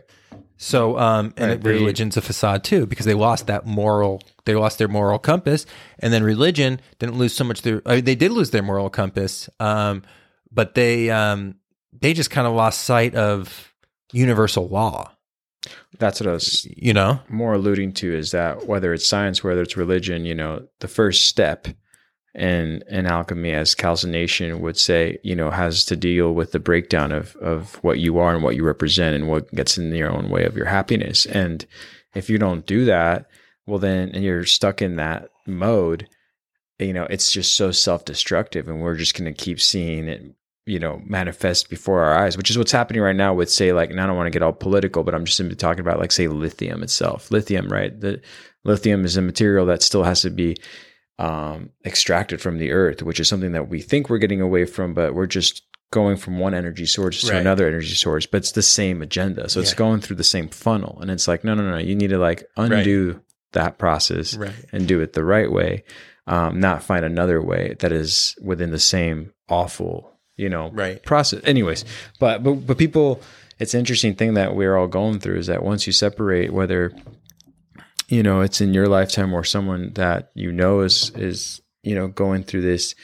So 0.56 0.98
um 0.98 1.34
and 1.36 1.50
Right, 1.50 1.64
religion's 1.64 2.16
a 2.16 2.22
facade 2.22 2.64
too 2.64 2.86
because 2.86 3.06
they 3.06 3.14
lost 3.14 3.46
that 3.46 3.66
moral 3.66 4.22
they 4.44 4.54
lost 4.54 4.78
their 4.78 4.88
moral 4.88 5.18
compass 5.18 5.66
and 5.98 6.12
then 6.12 6.22
religion 6.22 6.80
didn't 6.98 7.16
lose 7.16 7.34
so 7.34 7.44
much 7.44 7.62
their 7.62 7.82
I 7.86 7.96
mean, 7.96 8.04
they 8.04 8.14
did 8.14 8.32
lose 8.32 8.50
their 8.50 8.62
moral 8.62 8.90
compass 8.90 9.48
um 9.60 10.02
but 10.50 10.74
they 10.74 11.10
um 11.10 11.56
they 11.92 12.12
just 12.12 12.30
kind 12.30 12.46
of 12.46 12.54
lost 12.54 12.82
sight 12.84 13.14
of 13.14 13.72
universal 14.12 14.68
law. 14.68 15.12
That's 15.98 16.20
what 16.20 16.28
I 16.28 16.32
was 16.32 16.66
you 16.76 16.92
know? 16.92 17.20
more 17.28 17.54
alluding 17.54 17.92
to 17.94 18.14
is 18.14 18.30
that 18.32 18.66
whether 18.66 18.92
it's 18.92 19.06
science, 19.06 19.42
whether 19.42 19.62
it's 19.62 19.76
religion, 19.76 20.24
you 20.24 20.34
know, 20.34 20.66
the 20.80 20.88
first 20.88 21.24
step 21.24 21.68
in 22.36 22.82
in 22.88 23.06
alchemy, 23.06 23.52
as 23.52 23.74
calcination 23.74 24.60
would 24.60 24.76
say, 24.76 25.18
you 25.22 25.34
know, 25.34 25.50
has 25.50 25.84
to 25.86 25.96
deal 25.96 26.32
with 26.32 26.52
the 26.52 26.60
breakdown 26.60 27.10
of 27.10 27.34
of 27.36 27.76
what 27.82 27.98
you 27.98 28.18
are 28.18 28.34
and 28.34 28.44
what 28.44 28.56
you 28.56 28.64
represent 28.64 29.16
and 29.16 29.28
what 29.28 29.52
gets 29.54 29.78
in 29.78 29.92
your 29.94 30.10
own 30.10 30.28
way 30.28 30.44
of 30.44 30.56
your 30.56 30.66
happiness. 30.66 31.24
And 31.26 31.64
if 32.14 32.28
you 32.28 32.38
don't 32.38 32.66
do 32.66 32.84
that, 32.84 33.26
well 33.66 33.78
then 33.78 34.10
and 34.10 34.22
you're 34.22 34.44
stuck 34.44 34.82
in 34.82 34.96
that 34.96 35.30
mode, 35.46 36.08
you 36.78 36.92
know, 36.92 37.06
it's 37.08 37.32
just 37.32 37.56
so 37.56 37.70
self-destructive 37.70 38.68
and 38.68 38.82
we're 38.82 38.96
just 38.96 39.16
gonna 39.16 39.32
keep 39.32 39.60
seeing 39.60 40.06
it 40.06 40.22
you 40.66 40.80
know 40.80 41.00
manifest 41.06 41.70
before 41.70 42.02
our 42.02 42.18
eyes 42.18 42.36
which 42.36 42.50
is 42.50 42.58
what's 42.58 42.72
happening 42.72 43.00
right 43.00 43.14
now 43.14 43.32
with 43.32 43.48
say 43.48 43.72
like 43.72 43.88
and 43.88 44.00
i 44.00 44.06
don't 44.06 44.16
want 44.16 44.26
to 44.26 44.32
get 44.32 44.42
all 44.42 44.52
political 44.52 45.04
but 45.04 45.14
i'm 45.14 45.24
just 45.24 45.40
talking 45.58 45.80
about 45.80 46.00
like 46.00 46.10
say 46.10 46.26
lithium 46.26 46.82
itself 46.82 47.30
lithium 47.30 47.68
right 47.68 48.00
the 48.00 48.20
lithium 48.64 49.04
is 49.04 49.16
a 49.16 49.22
material 49.22 49.64
that 49.64 49.80
still 49.80 50.02
has 50.02 50.22
to 50.22 50.30
be 50.30 50.56
um, 51.18 51.70
extracted 51.84 52.40
from 52.40 52.58
the 52.58 52.72
earth 52.72 53.02
which 53.02 53.20
is 53.20 53.28
something 53.28 53.52
that 53.52 53.68
we 53.68 53.80
think 53.80 54.10
we're 54.10 54.18
getting 54.18 54.40
away 54.40 54.64
from 54.64 54.92
but 54.94 55.14
we're 55.14 55.26
just 55.26 55.62
going 55.92 56.16
from 56.16 56.38
one 56.38 56.52
energy 56.52 56.84
source 56.84 57.20
to 57.22 57.32
Right. 57.32 57.40
another 57.40 57.66
energy 57.66 57.94
source 57.94 58.26
but 58.26 58.38
it's 58.38 58.52
the 58.52 58.62
same 58.62 59.00
agenda 59.02 59.48
so 59.48 59.60
it's 59.60 59.72
going 59.74 60.00
through 60.00 60.16
the 60.16 60.24
same 60.24 60.48
funnel 60.48 60.98
and 61.00 61.10
it's 61.10 61.26
like 61.28 61.42
no 61.44 61.54
no 61.54 61.62
no 61.70 61.78
you 61.78 61.94
need 61.94 62.10
to 62.10 62.18
like 62.18 62.44
undo 62.56 63.20
that 63.52 63.78
process 63.78 64.36
Right. 64.36 64.52
and 64.72 64.86
do 64.86 65.00
it 65.00 65.14
the 65.14 65.24
right 65.24 65.50
way, 65.50 65.84
um, 66.26 66.60
not 66.60 66.82
find 66.82 67.04
another 67.06 67.40
way 67.40 67.76
that 67.78 67.92
is 67.92 68.34
within 68.42 68.70
the 68.70 68.78
same 68.78 69.32
awful, 69.48 70.10
you 70.36 70.50
know, 70.50 70.70
Right. 70.74 71.02
process. 71.02 71.40
Anyways, 71.44 71.84
but 72.18 72.42
but 72.42 72.52
but 72.66 72.76
people, 72.76 73.22
it's 73.58 73.72
an 73.72 73.78
interesting 73.78 74.14
thing 74.14 74.34
that 74.34 74.54
we're 74.54 74.76
all 74.76 74.88
going 74.88 75.20
through 75.20 75.38
is 75.38 75.46
that 75.46 75.62
once 75.62 75.86
you 75.86 75.92
separate, 75.94 76.52
whether 76.52 76.92
you 78.08 78.22
know 78.22 78.40
it's 78.40 78.60
in 78.60 78.74
your 78.74 78.88
lifetime 78.88 79.34
or 79.34 79.44
someone 79.44 79.92
that 79.94 80.30
you 80.34 80.52
know 80.52 80.80
is 80.80 81.10
is 81.10 81.60
you 81.82 81.94
know 81.94 82.08
going 82.08 82.42
through 82.42 82.62
this 82.62 82.94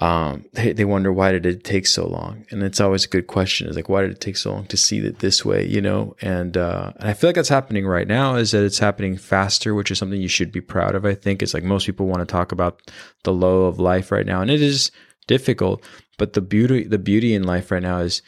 um 0.00 0.44
they, 0.54 0.72
they 0.72 0.84
wonder 0.84 1.12
why 1.12 1.30
did 1.30 1.46
it 1.46 1.62
take 1.62 1.86
so 1.86 2.04
long? 2.04 2.44
And 2.50 2.64
it's 2.64 2.80
always 2.80 3.04
a 3.04 3.08
good 3.08 3.28
question 3.28 3.68
is 3.68 3.76
like 3.76 3.88
why 3.88 4.02
did 4.02 4.10
it 4.10 4.20
take 4.20 4.36
so 4.36 4.52
long 4.52 4.66
to 4.66 4.76
see 4.76 4.98
it 4.98 5.20
this 5.20 5.44
way 5.44 5.66
you 5.66 5.80
know? 5.80 6.16
And 6.20 6.56
uh 6.56 6.92
and 6.98 7.08
i 7.08 7.12
feel 7.12 7.28
like 7.28 7.36
that's 7.36 7.48
happening 7.48 7.86
right 7.86 8.08
now 8.08 8.34
is 8.34 8.50
that 8.50 8.64
it's 8.64 8.80
happening 8.80 9.16
faster 9.16 9.74
which 9.74 9.90
is 9.90 9.98
something 9.98 10.20
you 10.20 10.28
should 10.28 10.50
be 10.50 10.60
proud 10.60 10.94
of 10.94 11.04
i 11.04 11.14
think. 11.14 11.42
It's 11.42 11.54
like 11.54 11.62
most 11.62 11.86
people 11.86 12.06
want 12.06 12.20
to 12.20 12.32
talk 12.32 12.50
about 12.50 12.80
the 13.22 13.32
low 13.32 13.66
of 13.66 13.78
life 13.78 14.10
right 14.10 14.26
now 14.26 14.40
and 14.40 14.50
it 14.50 14.62
is 14.62 14.90
difficult 15.28 15.84
but 16.18 16.32
the 16.32 16.40
beauty 16.40 16.84
the 16.84 16.98
beauty 16.98 17.34
in 17.34 17.44
life 17.44 17.70
right 17.70 17.82
now 17.82 17.98
is 17.98 18.20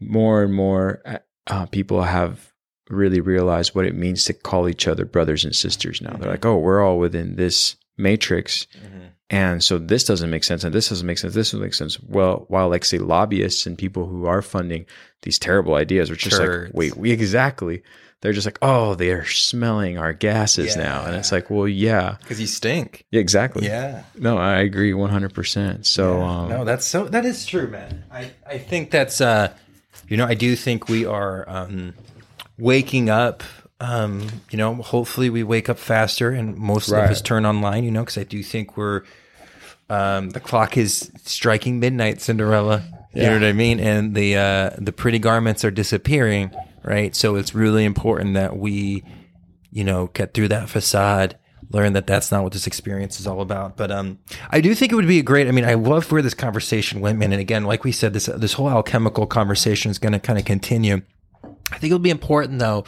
more 0.00 0.42
and 0.42 0.54
more 0.54 1.02
uh, 1.48 1.66
people 1.66 2.02
have 2.02 2.49
really 2.90 3.20
realize 3.20 3.74
what 3.74 3.86
it 3.86 3.94
means 3.94 4.24
to 4.24 4.32
call 4.32 4.68
each 4.68 4.86
other 4.86 5.04
brothers 5.04 5.44
and 5.44 5.54
sisters 5.54 6.00
now 6.00 6.16
they're 6.16 6.30
like 6.30 6.44
oh 6.44 6.56
we're 6.58 6.82
all 6.84 6.98
within 6.98 7.36
this 7.36 7.76
matrix 7.96 8.66
and 9.30 9.62
so 9.62 9.78
this 9.78 10.02
doesn't 10.02 10.28
make 10.28 10.42
sense, 10.42 10.64
and 10.64 10.74
this 10.74 10.88
doesn't 10.88 11.06
make 11.06 11.16
sense. 11.16 11.34
This 11.34 11.50
doesn't 11.50 11.62
make 11.62 11.74
sense. 11.74 12.00
Well, 12.00 12.46
while 12.48 12.68
like 12.68 12.84
say 12.84 12.98
lobbyists 12.98 13.64
and 13.64 13.78
people 13.78 14.06
who 14.06 14.26
are 14.26 14.42
funding 14.42 14.86
these 15.22 15.38
terrible 15.38 15.76
ideas 15.76 16.10
are 16.10 16.16
just 16.16 16.36
Turds. 16.36 16.66
like, 16.66 16.76
wait, 16.76 16.96
we 16.96 17.12
exactly. 17.12 17.82
They're 18.22 18.32
just 18.32 18.46
like, 18.46 18.58
oh, 18.60 18.96
they 18.96 19.12
are 19.12 19.24
smelling 19.24 19.96
our 19.96 20.12
gases 20.12 20.76
now, 20.76 21.06
and 21.06 21.14
it's 21.14 21.32
like, 21.32 21.48
well, 21.48 21.68
yeah, 21.68 22.16
because 22.20 22.40
you 22.40 22.48
stink 22.48 23.06
yeah, 23.12 23.20
exactly. 23.20 23.66
yeah 23.66 24.02
No, 24.18 24.36
I 24.36 24.58
agree 24.58 24.92
one 24.92 25.10
hundred 25.10 25.32
percent. 25.32 25.86
So, 25.86 26.20
um, 26.20 26.48
no 26.48 26.64
that's 26.64 26.84
so 26.84 27.04
that 27.04 27.24
is 27.24 27.46
true 27.46 27.68
man 27.68 28.04
i 28.10 28.30
i 28.46 28.58
think 28.58 28.90
that's 28.90 29.20
uh 29.20 29.52
you 30.08 30.16
know 30.16 30.26
i 30.26 30.34
do 30.34 30.56
think 30.56 30.88
we 30.88 31.06
are 31.06 31.48
um 31.48 31.94
waking 32.60 33.08
up 33.10 33.42
um 33.80 34.26
you 34.50 34.58
know 34.58 34.74
hopefully 34.76 35.30
we 35.30 35.42
wake 35.42 35.68
up 35.68 35.78
faster 35.78 36.30
and 36.30 36.56
most 36.56 36.88
Right. 36.90 37.04
of 37.04 37.10
us 37.10 37.22
turn 37.22 37.46
online 37.46 37.82
you 37.84 37.90
know 37.90 38.00
because 38.02 38.18
i 38.18 38.24
do 38.24 38.42
think 38.42 38.76
we're 38.76 39.02
um 39.88 40.30
the 40.30 40.40
clock 40.40 40.76
is 40.76 41.10
striking 41.24 41.80
midnight 41.80 42.20
cinderella 42.20 42.82
you 43.14 43.22
know 43.22 43.32
what 43.32 43.44
i 43.44 43.52
mean 43.52 43.80
and 43.80 44.14
the 44.14 44.36
uh 44.36 44.70
the 44.78 44.92
pretty 44.92 45.18
garments 45.18 45.64
are 45.64 45.70
disappearing 45.70 46.50
right 46.84 47.16
so 47.16 47.36
it's 47.36 47.54
really 47.54 47.84
important 47.84 48.34
that 48.34 48.56
we 48.56 49.02
you 49.72 49.84
know, 49.84 50.08
get 50.14 50.34
through 50.34 50.48
that 50.48 50.68
facade, 50.68 51.38
learn 51.70 51.92
that 51.92 52.04
that's 52.04 52.32
not 52.32 52.42
what 52.42 52.52
this 52.52 52.66
experience 52.66 53.20
is 53.20 53.26
all 53.28 53.40
about. 53.40 53.76
But 53.76 53.92
um, 53.92 54.18
I 54.50 54.60
do 54.60 54.74
think 54.74 54.90
it 54.90 54.96
would 54.96 55.06
be 55.06 55.20
a 55.20 55.22
great. 55.22 55.46
I 55.46 55.52
mean, 55.52 55.64
I 55.64 55.74
love 55.74 56.10
where 56.10 56.22
this 56.22 56.34
conversation 56.34 57.00
went, 57.00 57.20
man. 57.20 57.30
And 57.30 57.40
again, 57.40 57.62
like 57.62 57.84
we 57.84 57.92
said, 57.92 58.12
this 58.12 58.26
this 58.26 58.54
whole 58.54 58.68
alchemical 58.68 59.28
conversation 59.28 59.88
is 59.92 60.00
going 60.00 60.12
to 60.12 60.18
kind 60.18 60.40
of 60.40 60.44
continue. 60.44 61.02
I 61.72 61.78
think 61.78 61.90
it'll 61.90 61.98
be 61.98 62.10
important 62.10 62.58
though, 62.58 62.84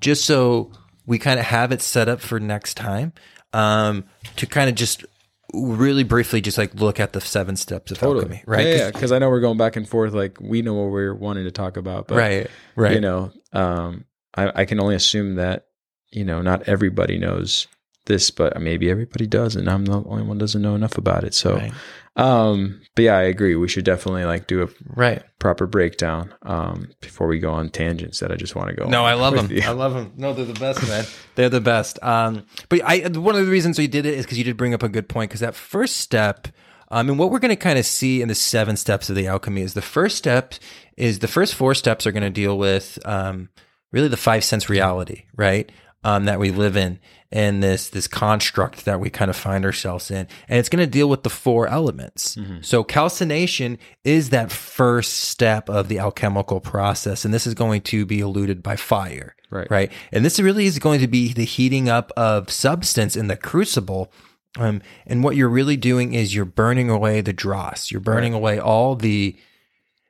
just 0.00 0.24
so 0.24 0.70
we 1.06 1.18
kind 1.18 1.38
of 1.40 1.46
have 1.46 1.72
it 1.72 1.82
set 1.82 2.08
up 2.08 2.20
for 2.20 2.38
next 2.40 2.74
time, 2.76 3.12
um, 3.52 4.04
to 4.36 4.46
kind 4.46 4.68
of 4.68 4.76
just 4.76 5.04
really 5.52 6.04
briefly 6.04 6.40
just 6.40 6.56
like 6.56 6.72
look 6.74 7.00
at 7.00 7.12
the 7.12 7.20
seven 7.20 7.56
steps 7.56 7.90
of 7.90 8.00
alchemy, 8.02 8.42
right? 8.46 8.66
Yeah, 8.66 8.72
'Cause- 8.72 8.80
yeah, 8.80 8.90
because 8.92 9.12
I 9.12 9.18
know 9.18 9.28
we're 9.30 9.40
going 9.40 9.58
back 9.58 9.74
and 9.76 9.88
forth. 9.88 10.12
Like 10.12 10.38
we 10.40 10.62
know 10.62 10.74
what 10.74 10.92
we're 10.92 11.14
wanting 11.14 11.44
to 11.44 11.50
talk 11.50 11.76
about, 11.76 12.06
but 12.06 12.16
Right, 12.18 12.46
right. 12.76 12.92
You 12.94 13.00
know, 13.00 13.32
um, 13.52 14.04
I, 14.36 14.60
I 14.62 14.64
can 14.64 14.78
only 14.78 14.94
assume 14.94 15.34
that 15.36 15.66
you 16.12 16.24
know 16.24 16.40
not 16.42 16.68
everybody 16.68 17.18
knows 17.18 17.66
this, 18.10 18.30
but 18.30 18.60
maybe 18.60 18.90
everybody 18.90 19.26
does, 19.26 19.56
and 19.56 19.68
I'm 19.70 19.84
the 19.86 20.02
only 20.04 20.22
one 20.22 20.36
who 20.36 20.40
doesn't 20.40 20.60
know 20.60 20.74
enough 20.74 20.98
about 20.98 21.24
it. 21.24 21.32
So, 21.34 21.54
Right. 21.56 21.72
um, 22.16 22.80
but 22.94 23.02
yeah, 23.04 23.16
I 23.16 23.22
agree. 23.22 23.54
We 23.56 23.68
should 23.68 23.84
definitely 23.84 24.24
like 24.24 24.46
do 24.46 24.62
a 24.62 24.68
Right. 24.84 25.22
proper 25.38 25.66
breakdown 25.66 26.34
um, 26.42 26.88
before 27.00 27.26
we 27.28 27.38
go 27.38 27.50
on 27.52 27.70
tangents 27.70 28.20
that 28.20 28.30
I 28.32 28.36
just 28.36 28.54
want 28.54 28.68
to 28.70 28.74
go. 28.76 28.86
No, 28.88 29.04
I 29.04 29.14
love 29.14 29.34
them. 29.34 29.50
you. 29.50 29.62
I 29.64 29.70
love 29.70 29.94
them. 29.94 30.12
No, 30.16 30.32
they're 30.34 30.44
the 30.44 30.58
best, 30.60 30.86
man. 30.88 31.04
they're 31.36 31.48
the 31.48 31.60
best. 31.60 31.98
Um, 32.02 32.44
but 32.68 32.80
I 32.84 32.98
one 33.08 33.34
of 33.36 33.44
the 33.44 33.50
reasons 33.50 33.78
we 33.78 33.86
did 33.86 34.04
it 34.06 34.14
is 34.14 34.24
because 34.26 34.38
you 34.38 34.44
did 34.44 34.56
bring 34.56 34.74
up 34.74 34.82
a 34.82 34.88
good 34.88 35.08
point. 35.08 35.30
Because 35.30 35.40
that 35.40 35.54
first 35.54 35.96
step, 35.98 36.48
um, 36.90 37.08
and 37.08 37.18
what 37.18 37.30
we're 37.30 37.38
going 37.38 37.50
to 37.50 37.56
kind 37.56 37.78
of 37.78 37.86
see 37.86 38.20
in 38.20 38.28
the 38.28 38.34
seven 38.34 38.76
steps 38.76 39.08
of 39.08 39.16
the 39.16 39.26
alchemy 39.28 39.62
is 39.62 39.74
the 39.74 39.82
first 39.82 40.16
step 40.18 40.54
is 40.96 41.20
the 41.20 41.28
first 41.28 41.54
four 41.54 41.74
steps 41.74 42.06
are 42.06 42.12
going 42.12 42.22
to 42.24 42.30
deal 42.30 42.58
with 42.58 42.98
um, 43.04 43.48
really 43.92 44.08
the 44.08 44.16
five 44.16 44.42
sense 44.44 44.68
reality, 44.68 45.24
right? 45.36 45.70
Um, 46.02 46.24
that 46.24 46.38
we 46.38 46.50
live 46.50 46.78
in 46.78 46.98
and 47.32 47.62
this 47.62 47.88
this 47.88 48.08
construct 48.08 48.84
that 48.84 48.98
we 48.98 49.08
kind 49.08 49.30
of 49.30 49.36
find 49.36 49.64
ourselves 49.64 50.10
in, 50.10 50.26
and 50.48 50.58
it's 50.58 50.68
going 50.68 50.84
to 50.84 50.90
deal 50.90 51.08
with 51.08 51.22
the 51.22 51.30
four 51.30 51.68
elements. 51.68 52.36
So 52.62 52.82
calcination 52.82 53.78
is 54.02 54.30
that 54.30 54.50
first 54.50 55.12
step 55.12 55.68
of 55.68 55.88
the 55.88 55.98
alchemical 55.98 56.60
process, 56.60 57.24
and 57.24 57.32
this 57.32 57.46
is 57.46 57.54
going 57.54 57.82
to 57.82 58.04
be 58.04 58.20
eluded 58.20 58.62
by 58.62 58.76
fire, 58.76 59.36
Right. 59.50 59.70
Right, 59.70 59.92
and 60.12 60.24
this 60.24 60.40
really 60.40 60.66
is 60.66 60.78
going 60.78 61.00
to 61.00 61.08
be 61.08 61.32
the 61.32 61.44
heating 61.44 61.88
up 61.88 62.12
of 62.16 62.50
substance 62.50 63.16
in 63.16 63.26
the 63.28 63.36
crucible. 63.36 64.12
Um, 64.58 64.82
and 65.06 65.22
what 65.22 65.36
you're 65.36 65.48
really 65.48 65.76
doing 65.76 66.14
is 66.14 66.34
you're 66.34 66.44
burning 66.44 66.90
away 66.90 67.20
the 67.20 67.32
dross. 67.32 67.90
You're 67.90 68.00
burning 68.00 68.32
away 68.34 68.58
all 68.58 68.96
the 68.96 69.36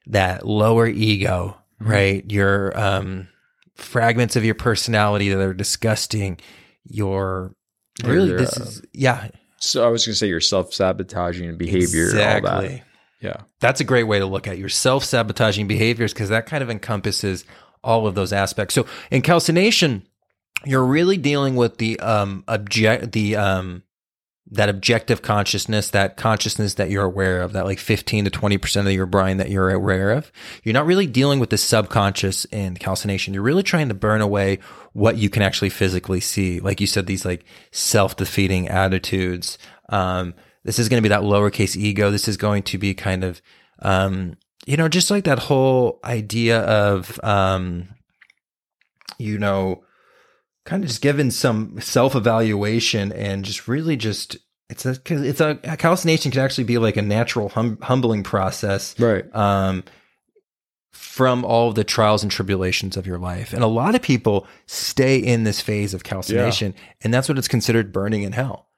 that 0.07 0.47
lower 0.47 0.87
ego, 0.87 1.59
right? 1.79 2.25
Your 2.31 2.79
um, 2.79 3.29
fragments 3.81 4.37
of 4.37 4.45
your 4.45 4.55
personality 4.55 5.29
that 5.31 5.41
are 5.41 5.55
disgusting. 5.55 6.39
Your 6.85 7.55
really, 8.05 8.33
this 8.33 8.59
uh, 8.59 8.65
is 8.65 8.83
yeah, 8.93 9.29
So 9.59 9.85
I 9.85 9.89
was 9.89 10.07
going 10.07 10.15
to 10.15 10.19
say 10.19 10.29
your 10.29 10.41
self 10.41 10.73
sabotaging 10.73 11.57
behavior, 11.57 12.07
all 12.07 12.13
that. 12.15 12.39
exactly. 12.39 12.83
Yeah. 13.21 13.43
That's 13.61 13.81
a 13.81 13.85
great 13.85 14.05
way 14.05 14.19
to 14.19 14.27
look 14.27 14.49
at 14.49 14.59
your 14.59 14.71
self 14.71 15.05
sabotaging 15.05 15.67
behaviors 15.69 16.13
because 16.13 16.31
that 16.31 16.47
kind 16.47 16.63
of 16.63 16.71
encompasses 16.71 17.45
all 17.85 18.07
of 18.07 18.15
those 18.15 18.33
aspects. 18.33 18.75
So 18.75 18.87
in 19.11 19.23
calcination, 19.23 20.07
you're 20.65 20.85
really 20.85 21.17
dealing 21.17 21.57
with 21.57 21.79
the 21.79 21.99
um 22.01 22.45
object 22.49 23.13
the 23.13 23.37
um 23.37 23.83
that 24.53 24.69
objective 24.69 25.23
consciousness, 25.23 25.91
that 25.91 26.17
consciousness 26.17 26.75
that 26.75 26.91
you're 26.91 27.05
aware 27.05 27.41
of, 27.41 27.53
that 27.53 27.67
like 27.67 27.79
15 27.79 28.25
to 28.25 28.31
20% 28.31 28.87
of 28.87 28.93
your 28.93 29.07
brain 29.07 29.37
that 29.37 29.49
you're 29.49 29.71
aware 29.71 30.11
of. 30.11 30.33
You're 30.65 30.73
not 30.73 30.87
really 30.87 31.07
dealing 31.07 31.39
with 31.39 31.51
the 31.51 31.59
subconscious 31.59 32.47
in 32.47 32.77
calcination. 32.77 33.33
You're 33.33 33.45
really 33.45 33.63
trying 33.63 33.89
to 33.89 33.95
burn 33.95 34.21
away 34.21 34.59
what 34.93 35.17
you 35.17 35.31
can 35.31 35.43
actually 35.43 35.71
physically 35.71 36.21
see. 36.21 36.59
Like 36.59 36.81
you 36.81 36.89
said, 36.89 37.07
these 37.07 37.25
like 37.25 37.45
self-defeating 37.71 38.69
attitudes. 38.69 39.57
Um, 39.89 40.35
this 40.65 40.81
is 40.81 40.89
going 40.89 41.01
to 41.01 41.09
be 41.09 41.11
that 41.11 41.23
lowercase 41.23 41.77
ego. 41.77 42.11
This 42.11 42.27
is 42.27 42.37
going 42.37 42.65
to 42.65 42.79
be 42.79 42.93
kind 42.93 43.23
of, 43.23 43.41
um, 43.81 44.37
you 44.67 44.77
know, 44.77 44.89
just 44.89 45.13
like 45.13 45.25
that 45.25 45.39
whole 45.39 46.01
idea 46.05 46.61
of, 46.61 47.23
um, 47.23 47.89
you 49.17 49.39
know, 49.39 49.85
kind 50.65 50.83
of 50.85 50.89
just 50.89 51.03
given 51.03 51.31
some 51.31 51.81
self 51.81 52.15
evaluation 52.15 53.13
and 53.13 53.45
just 53.45 53.67
really 53.69 53.97
just 53.97 54.37
it's 54.69 54.87
a 54.87 54.97
it's 55.07 55.41
a, 55.41 55.57
calcination 55.79 56.31
can 56.31 56.41
actually 56.43 56.65
be 56.65 56.79
like 56.79 56.97
a 56.97 57.03
natural 57.03 57.49
hum, 57.49 57.79
humbling 57.83 58.23
process, 58.23 58.99
Right. 59.01 59.25
um, 59.35 59.83
from 60.93 61.45
all 61.45 61.73
the 61.73 61.85
trials 61.85 62.23
and 62.23 62.31
tribulations 62.31 62.97
of 62.97 63.07
your 63.07 63.19
life. 63.19 63.53
And 63.53 63.63
a 63.63 63.69
lot 63.69 63.95
of 63.95 64.03
people 64.03 64.47
stay 64.67 65.17
in 65.19 65.45
this 65.45 65.61
phase 65.61 65.95
of 65.95 66.05
calcination, 66.05 66.75
and 67.01 67.13
that's 67.13 67.29
what 67.29 67.39
it's 67.39 67.49
considered 67.49 67.93
burning 67.93 68.23
in 68.23 68.33
hell. 68.33 68.69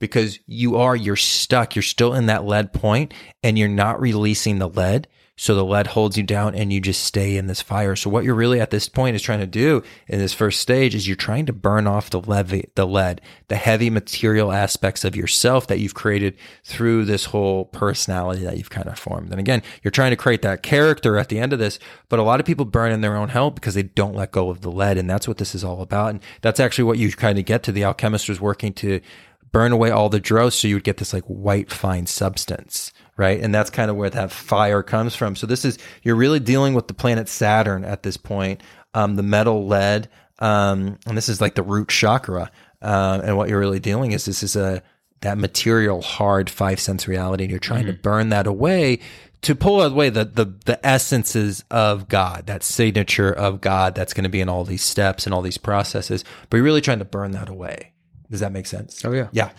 Because 0.00 0.38
you 0.46 0.76
are, 0.76 0.96
you're 0.96 1.16
stuck, 1.16 1.76
you're 1.76 1.82
still 1.82 2.12
in 2.14 2.26
that 2.26 2.44
lead 2.44 2.72
point, 2.72 3.14
and 3.42 3.58
you're 3.58 3.68
not 3.68 4.00
releasing 4.00 4.58
the 4.58 4.68
lead. 4.68 5.06
So 5.36 5.54
the 5.54 5.64
lead 5.64 5.88
holds 5.88 6.18
you 6.18 6.22
down 6.22 6.54
and 6.54 6.70
you 6.70 6.80
just 6.80 7.04
stay 7.04 7.38
in 7.38 7.46
this 7.46 7.62
fire. 7.62 7.96
So 7.96 8.10
what 8.10 8.22
you're 8.22 8.34
really 8.34 8.60
at 8.60 8.70
this 8.70 8.88
point 8.88 9.16
is 9.16 9.22
trying 9.22 9.40
to 9.40 9.46
do 9.46 9.82
in 10.06 10.18
this 10.18 10.34
first 10.34 10.60
stage 10.60 10.94
is 10.94 11.08
you're 11.08 11.16
trying 11.16 11.46
to 11.46 11.54
burn 11.54 11.86
off 11.86 12.10
the 12.10 12.20
levy, 12.20 12.68
the 12.74 12.86
lead, 12.86 13.22
the 13.48 13.56
heavy 13.56 13.88
material 13.88 14.52
aspects 14.52 15.04
of 15.04 15.16
yourself 15.16 15.66
that 15.68 15.78
you've 15.78 15.94
created 15.94 16.36
through 16.64 17.06
this 17.06 17.26
whole 17.26 17.64
personality 17.64 18.44
that 18.44 18.58
you've 18.58 18.70
kind 18.70 18.88
of 18.88 18.98
formed. 18.98 19.30
And 19.30 19.40
again, 19.40 19.62
you're 19.82 19.90
trying 19.90 20.10
to 20.10 20.16
create 20.16 20.42
that 20.42 20.62
character 20.62 21.16
at 21.16 21.30
the 21.30 21.38
end 21.38 21.54
of 21.54 21.58
this, 21.58 21.78
but 22.10 22.18
a 22.18 22.22
lot 22.24 22.38
of 22.38 22.46
people 22.46 22.66
burn 22.66 22.92
in 22.92 23.00
their 23.00 23.16
own 23.16 23.30
hell 23.30 23.50
because 23.50 23.72
they 23.74 23.84
don't 23.84 24.14
let 24.14 24.32
go 24.32 24.50
of 24.50 24.60
the 24.60 24.70
lead. 24.70 24.98
And 24.98 25.08
that's 25.08 25.26
what 25.26 25.38
this 25.38 25.54
is 25.54 25.64
all 25.64 25.80
about. 25.80 26.10
And 26.10 26.20
that's 26.42 26.60
actually 26.60 26.84
what 26.84 26.98
you 26.98 27.10
kind 27.10 27.38
of 27.38 27.46
get 27.46 27.62
to. 27.62 27.72
The 27.72 27.84
alchemist 27.84 28.28
was 28.28 28.40
working 28.40 28.74
to 28.74 29.00
burn 29.50 29.72
away 29.72 29.90
all 29.90 30.10
the 30.10 30.20
dross 30.20 30.56
so 30.56 30.68
you 30.68 30.76
would 30.76 30.84
get 30.84 30.98
this 30.98 31.12
like 31.12 31.24
white 31.24 31.70
fine 31.70 32.06
substance 32.06 32.92
right 33.22 33.40
and 33.40 33.54
that's 33.54 33.70
kind 33.70 33.90
of 33.90 33.96
where 33.96 34.10
that 34.10 34.30
fire 34.30 34.82
comes 34.82 35.14
from 35.14 35.36
so 35.36 35.46
this 35.46 35.64
is 35.64 35.78
you're 36.02 36.16
really 36.16 36.40
dealing 36.40 36.74
with 36.74 36.88
the 36.88 36.94
planet 36.94 37.28
saturn 37.28 37.84
at 37.84 38.02
this 38.02 38.16
point 38.16 38.60
um, 38.94 39.16
the 39.16 39.22
metal 39.22 39.66
lead 39.66 40.08
um, 40.40 40.98
and 41.06 41.16
this 41.16 41.28
is 41.28 41.40
like 41.40 41.54
the 41.54 41.62
root 41.62 41.88
chakra 41.88 42.50
uh, 42.82 43.20
and 43.22 43.36
what 43.36 43.48
you're 43.48 43.60
really 43.60 43.80
dealing 43.80 44.12
is 44.12 44.24
this 44.24 44.42
is 44.42 44.56
a 44.56 44.82
that 45.20 45.38
material 45.38 46.02
hard 46.02 46.50
five 46.50 46.80
sense 46.80 47.06
reality 47.06 47.44
and 47.44 47.50
you're 47.50 47.60
trying 47.60 47.86
to 47.86 47.92
burn 47.92 48.30
that 48.30 48.46
away 48.46 48.98
to 49.42 49.56
pull 49.56 49.82
away 49.82 50.08
the, 50.08 50.24
the 50.24 50.46
the 50.64 50.86
essences 50.86 51.64
of 51.70 52.08
God, 52.08 52.46
that 52.46 52.62
signature 52.62 53.32
of 53.32 53.60
God 53.60 53.94
that's 53.94 54.14
going 54.14 54.24
to 54.24 54.30
be 54.30 54.40
in 54.40 54.48
all 54.48 54.64
these 54.64 54.82
steps 54.82 55.26
and 55.26 55.34
all 55.34 55.42
these 55.42 55.58
processes, 55.58 56.24
but 56.48 56.56
you're 56.56 56.64
really 56.64 56.80
trying 56.80 57.00
to 57.00 57.04
burn 57.04 57.32
that 57.32 57.48
away. 57.48 57.92
Does 58.30 58.40
that 58.40 58.52
make 58.52 58.66
sense? 58.66 59.04
Oh 59.04 59.12
yeah. 59.12 59.28
Yeah. 59.32 59.50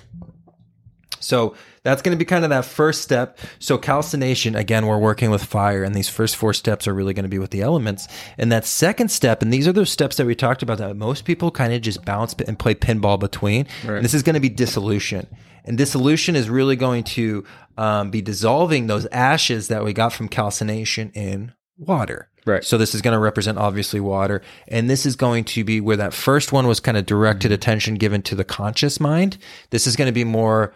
So 1.24 1.56
that's 1.84 2.02
going 2.02 2.16
to 2.16 2.20
be 2.20 2.26
kind 2.26 2.44
of 2.44 2.50
that 2.52 2.66
first 2.66 3.02
step. 3.02 3.38
So 3.60 3.78
calcination, 3.78 4.56
again, 4.56 4.86
we're 4.86 5.00
working 5.00 5.32
with 5.32 5.44
fire, 5.44 5.84
and 5.84 5.96
these 5.96 6.10
first 6.10 6.36
four 6.36 6.54
steps 6.54 6.88
are 6.88 6.94
really 6.94 7.14
going 7.14 7.24
to 7.24 7.30
be 7.30 7.40
with 7.40 7.52
the 7.52 7.62
elements. 7.62 8.08
And 8.38 8.52
that 8.52 8.66
second 8.66 9.10
step, 9.10 9.42
and 9.42 9.52
these 9.52 9.68
are 9.68 9.74
those 9.74 9.92
steps 9.92 10.18
that 10.18 10.26
we 10.26 10.36
talked 10.36 10.64
about 10.64 10.78
that 10.78 10.96
most 10.96 11.26
people 11.26 11.52
kind 11.52 11.74
of 11.74 11.82
just 11.82 12.06
bounce 12.06 12.34
and 12.48 12.60
play 12.60 12.76
pinball 12.76 13.20
between. 13.20 13.68
Right. 13.84 13.96
And 13.96 14.06
this 14.06 14.14
is 14.14 14.24
going 14.24 14.36
to 14.36 14.40
be 14.40 14.50
dissolution. 14.50 15.28
And 15.66 15.78
dissolution 15.78 16.36
is 16.36 16.50
really 16.50 16.76
going 16.76 17.04
to 17.06 17.46
um, 17.78 18.12
be 18.12 18.22
dissolving 18.22 18.88
those 18.88 19.06
ashes 19.08 19.70
that 19.70 19.84
we 19.84 19.94
got 19.94 20.14
from 20.14 20.28
calcination 20.28 21.12
in 21.16 21.54
water. 21.78 22.30
Right. 22.46 22.64
So 22.66 22.78
this 22.78 22.94
is 22.94 23.02
going 23.02 23.14
to 23.14 23.20
represent 23.20 23.58
obviously 23.58 24.02
water, 24.02 24.42
and 24.68 24.90
this 24.90 25.06
is 25.06 25.16
going 25.16 25.46
to 25.46 25.64
be 25.64 25.80
where 25.80 25.96
that 25.96 26.14
first 26.14 26.52
one 26.52 26.68
was 26.68 26.82
kind 26.82 26.98
of 26.98 27.06
directed 27.06 27.48
Mm-hmm. 27.48 27.54
attention 27.54 27.96
given 27.96 28.22
to 28.24 28.36
the 28.36 28.44
conscious 28.44 29.00
mind. 29.00 29.38
This 29.70 29.88
is 29.88 29.96
going 29.96 30.08
to 30.08 30.14
be 30.14 30.26
more 30.26 30.74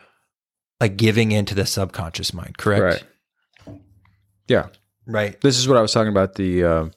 like 0.79 0.97
giving 0.97 1.31
into 1.31 1.55
the 1.55 1.65
subconscious 1.65 2.33
mind. 2.33 2.57
Correct. 2.57 3.05
Right. 3.65 3.81
Yeah. 4.47 4.67
Right. 5.05 5.39
This 5.41 5.57
is 5.57 5.67
what 5.67 5.77
I 5.77 5.81
was 5.81 5.91
talking 5.91 6.11
about 6.11 6.35
the 6.35 6.63
um 6.63 6.91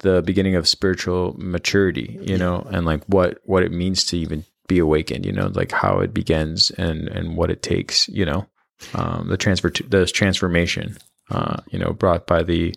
the 0.00 0.22
beginning 0.22 0.54
of 0.54 0.68
spiritual 0.68 1.34
maturity, 1.38 2.18
you 2.22 2.38
know, 2.38 2.66
and 2.70 2.86
like 2.86 3.04
what 3.06 3.38
what 3.44 3.62
it 3.62 3.72
means 3.72 4.04
to 4.04 4.18
even 4.18 4.44
be 4.68 4.78
awakened, 4.78 5.26
you 5.26 5.32
know, 5.32 5.48
like 5.48 5.72
how 5.72 6.00
it 6.00 6.14
begins 6.14 6.70
and 6.72 7.08
and 7.08 7.36
what 7.36 7.50
it 7.50 7.62
takes, 7.62 8.08
you 8.08 8.24
know, 8.24 8.46
um, 8.94 9.28
the 9.28 9.36
transfer 9.36 9.70
to 9.70 9.82
the 9.82 10.06
transformation, 10.06 10.96
uh, 11.30 11.56
you 11.70 11.78
know, 11.78 11.92
brought 11.92 12.26
by 12.26 12.42
the 12.42 12.74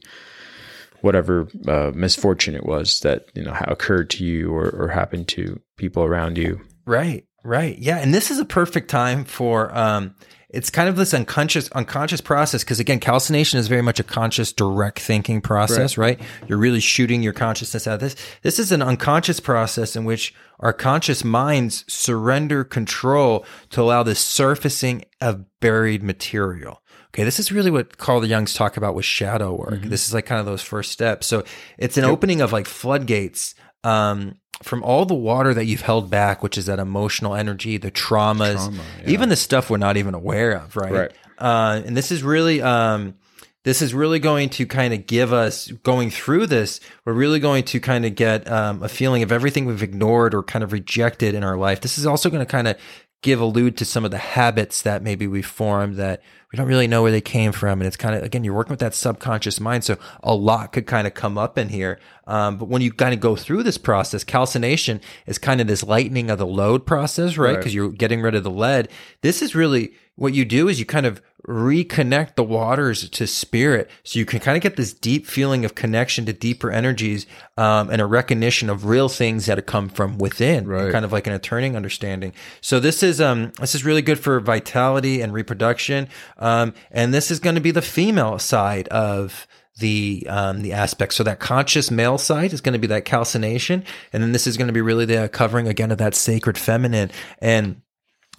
whatever 1.01 1.47
uh, 1.67 1.91
misfortune 1.93 2.55
it 2.55 2.65
was 2.65 2.99
that 3.01 3.25
you 3.33 3.43
know 3.43 3.55
occurred 3.67 4.09
to 4.11 4.23
you 4.23 4.53
or, 4.53 4.69
or 4.69 4.87
happened 4.87 5.27
to 5.27 5.59
people 5.77 6.03
around 6.03 6.37
you. 6.37 6.61
Right. 6.85 7.25
Right. 7.43 7.77
Yeah. 7.79 7.97
And 7.97 8.13
this 8.13 8.31
is 8.31 8.39
a 8.39 8.45
perfect 8.45 8.89
time 8.89 9.25
for 9.25 9.75
um 9.77 10.15
it's 10.49 10.69
kind 10.69 10.89
of 10.89 10.97
this 10.97 11.13
unconscious 11.13 11.71
unconscious 11.71 12.21
process. 12.21 12.63
Because 12.63 12.79
again 12.79 12.99
calcination 12.99 13.59
is 13.59 13.67
very 13.67 13.81
much 13.81 13.99
a 13.99 14.03
conscious 14.03 14.53
direct 14.53 14.99
thinking 14.99 15.41
process 15.41 15.97
right. 15.97 16.19
you're 16.47 16.57
really 16.57 16.79
shooting 16.79 17.23
your 17.23 17.33
consciousness 17.33 17.87
out. 17.87 17.95
Of 17.95 17.99
this 18.01 18.15
this 18.43 18.59
is 18.59 18.71
an 18.71 18.81
unconscious 18.81 19.39
process 19.39 19.95
in 19.95 20.05
which 20.05 20.33
our 20.59 20.73
conscious 20.73 21.23
minds 21.23 21.83
surrender 21.87 22.63
control 22.63 23.45
to 23.71 23.81
allow 23.81 24.03
the 24.03 24.15
surfacing 24.15 25.05
of 25.19 25.45
buried 25.59 26.03
material. 26.03 26.81
Okay. 27.13 27.25
This 27.25 27.39
is 27.39 27.51
really 27.51 27.71
what 27.71 27.97
carl 27.97 28.25
jung's 28.25 28.53
talk 28.53 28.77
about 28.77 28.95
with 28.95 29.03
shadow 29.03 29.53
work. 29.53 29.81
This 29.81 30.07
is 30.07 30.13
like 30.13 30.25
kind 30.25 30.39
of 30.39 30.45
those 30.45 30.61
first 30.61 30.91
steps. 30.91 31.27
So 31.27 31.43
it's 31.77 31.97
an 31.97 32.05
opening 32.05 32.39
of 32.39 32.53
like 32.53 32.67
floodgates 32.67 33.53
um, 33.83 34.35
from 34.63 34.83
all 34.83 35.05
the 35.05 35.15
water 35.15 35.53
that 35.53 35.65
you've 35.65 35.81
held 35.81 36.09
back, 36.09 36.43
which 36.43 36.57
is 36.57 36.67
that 36.67 36.79
emotional 36.79 37.35
energy, 37.35 37.77
the 37.77 37.91
traumas, 37.91 38.55
Trauma, 38.55 38.83
even 39.05 39.29
the 39.29 39.35
stuff 39.35 39.69
we're 39.69 39.77
not 39.77 39.97
even 39.97 40.13
aware 40.13 40.51
of, 40.51 40.75
right? 40.75 40.91
Right. 40.91 41.11
Uh, 41.37 41.81
and 41.85 41.97
this 41.97 42.11
is 42.11 42.21
really, 42.21 42.61
um, 42.61 43.15
this 43.63 43.81
is 43.81 43.93
really 43.93 44.19
going 44.19 44.49
to 44.49 44.65
kind 44.65 44.93
of 44.93 45.07
give 45.07 45.33
us 45.33 45.67
going 45.83 46.09
through 46.09 46.47
this. 46.47 46.79
We're 47.05 47.13
really 47.13 47.39
going 47.39 47.63
to 47.65 47.79
kind 47.79 48.05
of 48.05 48.15
get 48.15 48.51
um, 48.51 48.83
a 48.83 48.89
feeling 48.89 49.23
of 49.23 49.31
everything 49.31 49.65
we've 49.65 49.83
ignored 49.83 50.33
or 50.33 50.43
kind 50.43 50.63
of 50.63 50.71
rejected 50.71 51.35
in 51.35 51.43
our 51.43 51.57
life. 51.57 51.81
This 51.81 51.97
is 51.97 52.05
also 52.05 52.29
going 52.29 52.45
to 52.45 52.51
kind 52.51 52.67
of 52.67 52.77
give 53.21 53.39
allude 53.39 53.77
to 53.77 53.85
some 53.85 54.03
of 54.03 54.09
the 54.09 54.17
habits 54.17 54.81
that 54.81 55.03
maybe 55.03 55.27
we 55.27 55.43
formed 55.43 55.95
that 55.97 56.23
we 56.51 56.57
don't 56.57 56.67
really 56.67 56.87
know 56.87 57.03
where 57.03 57.11
they 57.11 57.21
came 57.21 57.51
from. 57.51 57.79
And 57.79 57.87
it's 57.87 57.97
kind 57.97 58.15
of, 58.15 58.23
again, 58.23 58.43
you're 58.43 58.55
working 58.55 58.71
with 58.71 58.79
that 58.79 58.95
subconscious 58.95 59.59
mind. 59.59 59.83
So 59.83 59.97
a 60.23 60.33
lot 60.33 60.73
could 60.73 60.87
kind 60.87 61.05
of 61.05 61.13
come 61.13 61.37
up 61.37 61.57
in 61.57 61.69
here. 61.69 61.99
Um, 62.31 62.57
but 62.57 62.69
when 62.69 62.81
you 62.81 62.91
kind 62.93 63.13
of 63.13 63.19
go 63.19 63.35
through 63.35 63.63
this 63.63 63.77
process, 63.77 64.23
calcination 64.23 65.01
is 65.25 65.37
kind 65.37 65.59
of 65.59 65.67
this 65.67 65.83
lightening 65.83 66.29
of 66.31 66.37
the 66.37 66.47
load 66.47 66.85
process, 66.85 67.37
right? 67.37 67.49
Right. 67.51 67.57
Because 67.57 67.75
you're 67.75 67.89
getting 67.91 68.21
rid 68.21 68.35
of 68.35 68.43
the 68.43 68.49
lead. 68.49 68.87
This 69.21 69.41
is 69.41 69.53
really 69.53 69.93
what 70.15 70.33
you 70.33 70.45
do 70.45 70.67
is 70.69 70.79
you 70.79 70.85
kind 70.85 71.05
of 71.05 71.21
reconnect 71.47 72.35
the 72.35 72.43
waters 72.43 73.09
to 73.09 73.25
spirit. 73.27 73.89
So 74.03 74.19
you 74.19 74.25
can 74.25 74.39
kind 74.39 74.55
of 74.55 74.61
get 74.63 74.75
this 74.75 74.93
deep 74.93 75.25
feeling 75.25 75.65
of 75.65 75.73
connection 75.73 76.25
to 76.27 76.33
deeper 76.33 76.69
energies, 76.71 77.25
um, 77.57 77.89
and 77.89 77.99
a 78.01 78.05
recognition 78.05 78.69
of 78.69 78.85
real 78.85 79.09
things 79.09 79.47
that 79.47 79.57
have 79.57 79.65
come 79.65 79.89
from 79.89 80.17
within, 80.17 80.67
Right. 80.67 80.91
kind 80.91 81.03
of 81.03 81.11
like 81.11 81.27
an 81.27 81.37
turning 81.39 81.75
understanding. 81.75 82.33
So 82.61 82.79
this 82.79 83.01
is, 83.03 83.19
um, 83.19 83.51
this 83.59 83.73
is 83.75 83.83
really 83.83 84.03
good 84.03 84.19
for 84.19 84.39
vitality 84.39 85.21
and 85.21 85.33
reproduction. 85.33 86.07
Um, 86.37 86.73
and 86.91 87.13
this 87.13 87.31
is 87.31 87.39
going 87.39 87.55
to 87.55 87.61
be 87.61 87.71
the 87.71 87.81
female 87.81 88.37
side 88.39 88.87
of, 88.89 89.47
the 89.81 90.25
um, 90.29 90.61
the 90.61 90.71
aspect. 90.71 91.13
So 91.13 91.23
that 91.23 91.39
conscious 91.41 91.91
male 91.91 92.17
side 92.17 92.53
is 92.53 92.61
going 92.61 92.73
to 92.73 92.79
be 92.79 92.87
that 92.87 93.03
calcination, 93.03 93.83
and 94.13 94.23
then 94.23 94.31
this 94.31 94.47
is 94.47 94.55
going 94.55 94.67
to 94.67 94.73
be 94.73 94.81
really 94.81 95.03
the 95.05 95.27
covering 95.27 95.67
again 95.67 95.91
of 95.91 95.97
that 95.97 96.15
sacred 96.15 96.57
feminine. 96.57 97.11
And 97.39 97.81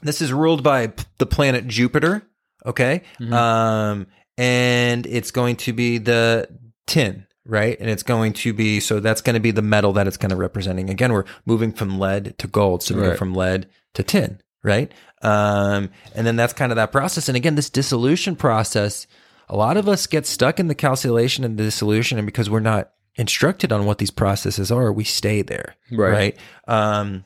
this 0.02 0.22
is 0.22 0.32
ruled 0.32 0.62
by 0.62 0.86
p- 0.86 1.04
the 1.18 1.26
planet 1.26 1.68
Jupiter. 1.68 2.22
Okay, 2.64 3.02
um, 3.30 4.06
and 4.38 5.06
it's 5.06 5.30
going 5.30 5.56
to 5.56 5.72
be 5.74 5.98
the 5.98 6.48
tin. 6.86 7.26
Right. 7.44 7.76
And 7.80 7.90
it's 7.90 8.04
going 8.04 8.34
to 8.34 8.52
be, 8.52 8.78
so 8.78 9.00
that's 9.00 9.20
going 9.20 9.34
to 9.34 9.40
be 9.40 9.50
the 9.50 9.62
metal 9.62 9.92
that 9.94 10.06
it's 10.06 10.16
going 10.16 10.30
to 10.30 10.36
representing. 10.36 10.90
Again, 10.90 11.12
we're 11.12 11.24
moving 11.44 11.72
from 11.72 11.98
lead 11.98 12.38
to 12.38 12.46
gold. 12.46 12.84
So 12.84 12.94
we 12.94 13.02
go 13.02 13.08
Right. 13.08 13.18
from 13.18 13.34
lead 13.34 13.66
to 13.94 14.04
tin. 14.04 14.40
Right. 14.62 14.92
Um, 15.22 15.90
and 16.14 16.24
then 16.24 16.36
that's 16.36 16.52
kind 16.52 16.70
of 16.70 16.76
that 16.76 16.92
process. 16.92 17.28
And 17.28 17.34
again, 17.36 17.56
this 17.56 17.68
dissolution 17.68 18.36
process, 18.36 19.08
a 19.48 19.56
lot 19.56 19.76
of 19.76 19.88
us 19.88 20.06
get 20.06 20.26
stuck 20.26 20.58
in 20.60 20.68
the 20.68 20.74
calcination 20.74 21.44
and 21.44 21.58
the 21.58 21.64
dissolution, 21.64 22.18
and 22.18 22.26
because 22.26 22.48
we're 22.48 22.60
not 22.60 22.92
instructed 23.16 23.72
on 23.72 23.84
what 23.84 23.98
these 23.98 24.10
processes 24.10 24.72
are, 24.72 24.92
we 24.92 25.04
stay 25.04 25.42
there. 25.42 25.76
Right. 25.90 26.36
Um, 26.66 27.24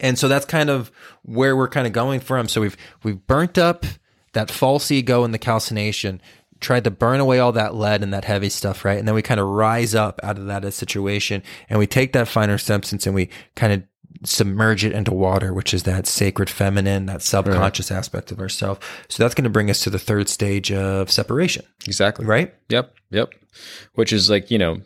and 0.00 0.18
so 0.18 0.28
that's 0.28 0.46
kind 0.46 0.70
of 0.70 0.90
where 1.22 1.56
we're 1.56 1.68
kind 1.68 1.86
of 1.86 1.92
going 1.92 2.20
from. 2.20 2.48
So 2.48 2.60
we've 2.60 2.76
we've 3.02 3.26
burnt 3.26 3.58
up 3.58 3.84
that 4.32 4.50
false 4.50 4.90
ego 4.90 5.24
and 5.24 5.34
the 5.34 5.38
calcination, 5.38 6.20
tried 6.60 6.84
to 6.84 6.90
burn 6.90 7.20
away 7.20 7.38
all 7.38 7.52
that 7.52 7.74
lead 7.74 8.02
and 8.02 8.12
that 8.12 8.24
heavy 8.24 8.48
stuff, 8.48 8.84
right? 8.84 8.98
And 8.98 9.06
then 9.06 9.14
we 9.14 9.22
kind 9.22 9.40
of 9.40 9.46
rise 9.46 9.94
up 9.94 10.20
out 10.22 10.38
of 10.38 10.46
that 10.46 10.72
situation, 10.72 11.42
and 11.68 11.78
we 11.78 11.86
take 11.86 12.12
that 12.14 12.28
finer 12.28 12.58
substance 12.58 13.06
and 13.06 13.14
we 13.14 13.28
kind 13.54 13.72
of 13.72 13.82
submerge 14.22 14.84
it 14.84 14.92
into 14.92 15.12
water, 15.12 15.52
which 15.52 15.74
is 15.74 15.82
that 15.84 16.06
sacred 16.06 16.48
feminine, 16.48 17.06
that 17.06 17.22
subconscious 17.22 17.90
aspect 17.90 18.30
of 18.32 18.40
ourself. 18.40 18.78
So 19.08 19.22
that's 19.22 19.34
going 19.34 19.44
to 19.44 19.50
bring 19.50 19.70
us 19.70 19.80
to 19.80 19.90
the 19.90 19.98
third 19.98 20.28
stage 20.28 20.70
of 20.72 21.10
separation, 21.10 21.64
Exactly. 21.86 22.24
right? 22.24 22.54
Yep. 22.68 22.94
Yep. 23.10 23.34
Which 23.94 24.12
is 24.12 24.30
like, 24.30 24.50
you 24.50 24.58
know, 24.58 24.78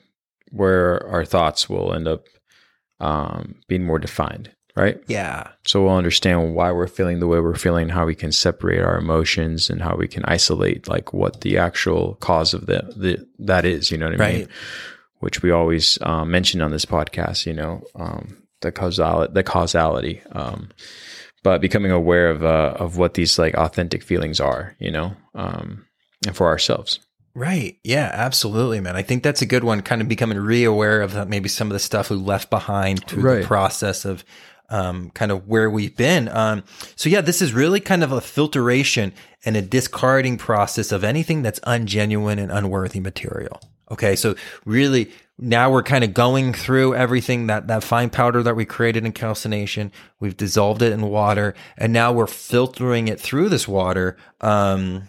where 0.50 1.06
our 1.08 1.24
thoughts 1.24 1.68
will 1.68 1.92
end 1.94 2.08
up 2.08 2.24
um, 3.00 3.56
being 3.68 3.84
more 3.84 3.98
defined, 3.98 4.50
right? 4.76 4.98
Yeah. 5.06 5.48
So 5.64 5.84
we'll 5.84 5.94
understand 5.96 6.54
why 6.54 6.72
we're 6.72 6.86
feeling 6.88 7.20
the 7.20 7.26
way 7.26 7.38
we're 7.40 7.54
feeling, 7.54 7.90
how 7.90 8.06
we 8.06 8.14
can 8.14 8.32
separate 8.32 8.80
our 8.80 8.96
emotions 8.98 9.70
and 9.70 9.82
how 9.82 9.94
we 9.96 10.08
can 10.08 10.24
isolate 10.24 10.88
like 10.88 11.12
what 11.12 11.42
the 11.42 11.58
actual 11.58 12.14
cause 12.16 12.54
of 12.54 12.66
the, 12.66 12.92
the 12.96 13.26
that 13.38 13.64
is, 13.64 13.90
you 13.90 13.98
know 13.98 14.10
what 14.10 14.20
I 14.20 14.30
mean? 14.32 14.40
Right. 14.40 14.48
which 15.20 15.42
we 15.42 15.50
always 15.50 15.98
um, 16.02 16.30
mention 16.30 16.60
on 16.60 16.70
this 16.70 16.84
podcast. 16.86 17.46
You 17.46 17.54
know, 17.54 17.82
um, 17.94 18.42
the 18.60 18.72
causality, 18.72 19.32
the 19.32 19.42
causality, 19.42 20.22
um, 20.32 20.70
but 21.42 21.60
becoming 21.60 21.92
aware 21.92 22.30
of 22.30 22.44
uh, 22.44 22.74
of 22.78 22.96
what 22.96 23.14
these 23.14 23.38
like 23.38 23.54
authentic 23.54 24.02
feelings 24.02 24.40
are. 24.40 24.74
You 24.78 24.90
know, 24.90 25.16
um, 25.34 25.86
and 26.26 26.36
for 26.36 26.46
ourselves. 26.46 27.00
Right. 27.34 27.76
Yeah, 27.84 28.10
absolutely, 28.12 28.80
man. 28.80 28.96
I 28.96 29.02
think 29.02 29.22
that's 29.22 29.42
a 29.42 29.46
good 29.46 29.62
one. 29.62 29.80
Kind 29.82 30.02
of 30.02 30.08
becoming 30.08 30.38
re-aware 30.38 31.02
of 31.02 31.12
that, 31.12 31.28
maybe 31.28 31.48
some 31.48 31.68
of 31.68 31.72
the 31.72 31.78
stuff 31.78 32.10
we 32.10 32.16
left 32.16 32.50
behind 32.50 33.04
through 33.06 33.22
Right. 33.22 33.40
the 33.42 33.46
process 33.46 34.04
of 34.04 34.24
um, 34.70 35.10
kind 35.10 35.30
of 35.30 35.46
where 35.46 35.70
we've 35.70 35.96
been. 35.96 36.28
Um, 36.30 36.64
so 36.96 37.08
yeah, 37.08 37.20
this 37.20 37.40
is 37.40 37.52
really 37.54 37.78
kind 37.78 38.02
of 38.02 38.10
a 38.10 38.20
filtration 38.20 39.12
and 39.44 39.56
a 39.56 39.62
discarding 39.62 40.36
process 40.36 40.90
of 40.90 41.04
anything 41.04 41.42
that's 41.42 41.60
ungenuine 41.60 42.38
and 42.38 42.50
unworthy 42.50 42.98
material. 42.98 43.60
Okay. 43.90 44.16
So 44.16 44.34
really 44.64 45.10
now 45.38 45.70
we're 45.70 45.82
kind 45.82 46.04
of 46.04 46.14
going 46.14 46.52
through 46.52 46.94
everything 46.94 47.46
that, 47.46 47.68
that 47.68 47.84
fine 47.84 48.10
powder 48.10 48.42
that 48.42 48.56
we 48.56 48.64
created 48.64 49.04
in 49.04 49.12
calcination. 49.12 49.92
We've 50.20 50.36
dissolved 50.36 50.82
it 50.82 50.92
in 50.92 51.02
water 51.02 51.54
and 51.76 51.92
now 51.92 52.12
we're 52.12 52.26
filtering 52.26 53.08
it 53.08 53.20
through 53.20 53.48
this 53.48 53.68
water. 53.68 54.16
Um, 54.40 55.08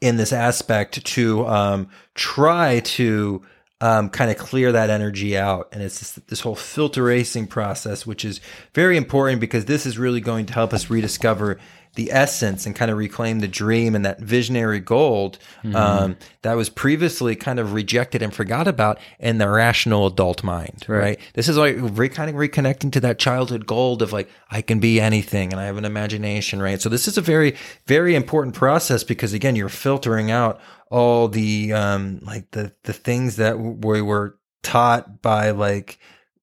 in 0.00 0.16
this 0.16 0.32
aspect 0.32 1.04
to 1.04 1.46
um, 1.46 1.88
try 2.14 2.80
to 2.80 3.42
um, 3.80 4.10
kind 4.10 4.30
of 4.30 4.36
clear 4.36 4.72
that 4.72 4.90
energy 4.90 5.36
out. 5.36 5.68
And 5.72 5.82
it's 5.82 5.98
this, 5.98 6.12
this 6.26 6.40
whole 6.40 6.54
filtration 6.54 7.46
process, 7.46 8.06
which 8.06 8.24
is 8.24 8.40
very 8.74 8.96
important 8.96 9.40
because 9.40 9.64
this 9.64 9.86
is 9.86 9.98
really 9.98 10.20
going 10.20 10.46
to 10.46 10.52
help 10.52 10.74
us 10.74 10.90
rediscover 10.90 11.58
the 11.96 12.12
essence 12.12 12.66
and 12.66 12.76
kind 12.76 12.90
of 12.90 12.96
reclaim 12.96 13.40
the 13.40 13.48
dream 13.48 13.94
and 13.96 14.04
that 14.04 14.20
visionary 14.20 14.78
gold 14.78 15.38
um, 15.74 16.16
that 16.42 16.54
was 16.54 16.68
previously 16.70 17.34
kind 17.34 17.58
of 17.58 17.72
rejected 17.72 18.22
and 18.22 18.32
forgot 18.32 18.68
about 18.68 18.98
in 19.18 19.38
the 19.38 19.48
rational 19.48 20.06
adult 20.06 20.44
mind, 20.44 20.84
right? 20.86 21.20
This 21.34 21.48
is 21.48 21.56
like 21.56 21.76
re- 21.78 22.08
kind 22.08 22.30
of 22.30 22.36
reconnecting 22.36 22.92
to 22.92 23.00
that 23.00 23.18
childhood 23.18 23.66
gold 23.66 24.02
of 24.02 24.12
like, 24.12 24.30
I 24.50 24.62
can 24.62 24.78
be 24.78 25.00
anything 25.00 25.52
and 25.52 25.60
I 25.60 25.64
have 25.64 25.76
an 25.78 25.84
imagination, 25.84 26.62
right? 26.62 26.80
So 26.80 26.88
this 26.88 27.08
is 27.08 27.18
a 27.18 27.22
very, 27.22 27.56
very 27.86 28.14
important 28.14 28.54
process 28.54 29.02
because 29.02 29.32
again, 29.32 29.56
you're 29.56 29.68
filtering 29.68 30.30
out 30.30 30.60
all 30.90 31.26
the, 31.26 31.72
um, 31.72 32.20
like 32.22 32.50
the, 32.52 32.72
the 32.84 32.92
things 32.92 33.36
that 33.36 33.58
we 33.58 34.00
were 34.00 34.38
taught 34.62 35.22
by 35.22 35.50
like, 35.50 35.98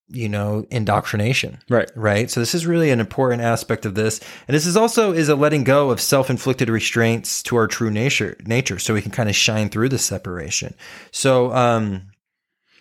you 0.10 0.30
know, 0.30 0.66
indoctrination. 0.72 1.60
Right. 1.70 1.92
Right. 1.96 2.32
So 2.32 2.40
this 2.40 2.56
is 2.56 2.66
really 2.66 2.92
an 2.92 3.00
important 3.00 3.42
aspect 3.42 3.86
of 3.86 3.96
this. 3.96 4.20
And 4.48 4.56
this 4.56 4.66
is 4.66 4.78
also 4.78 5.12
is 5.12 5.30
a 5.30 5.36
letting 5.36 5.64
go 5.64 5.90
of 5.90 6.00
self-inflicted 6.00 6.70
restraints 6.70 7.44
to 7.44 7.58
our 7.58 7.68
true 7.68 7.92
nature 7.92 8.38
nature. 8.46 8.80
So 8.80 8.94
we 8.94 9.02
can 9.02 9.12
kind 9.12 9.30
of 9.30 9.36
shine 9.36 9.70
through 9.70 9.90
the 9.90 10.00
separation. 10.00 10.76
So 11.12 11.52
um 11.54 12.12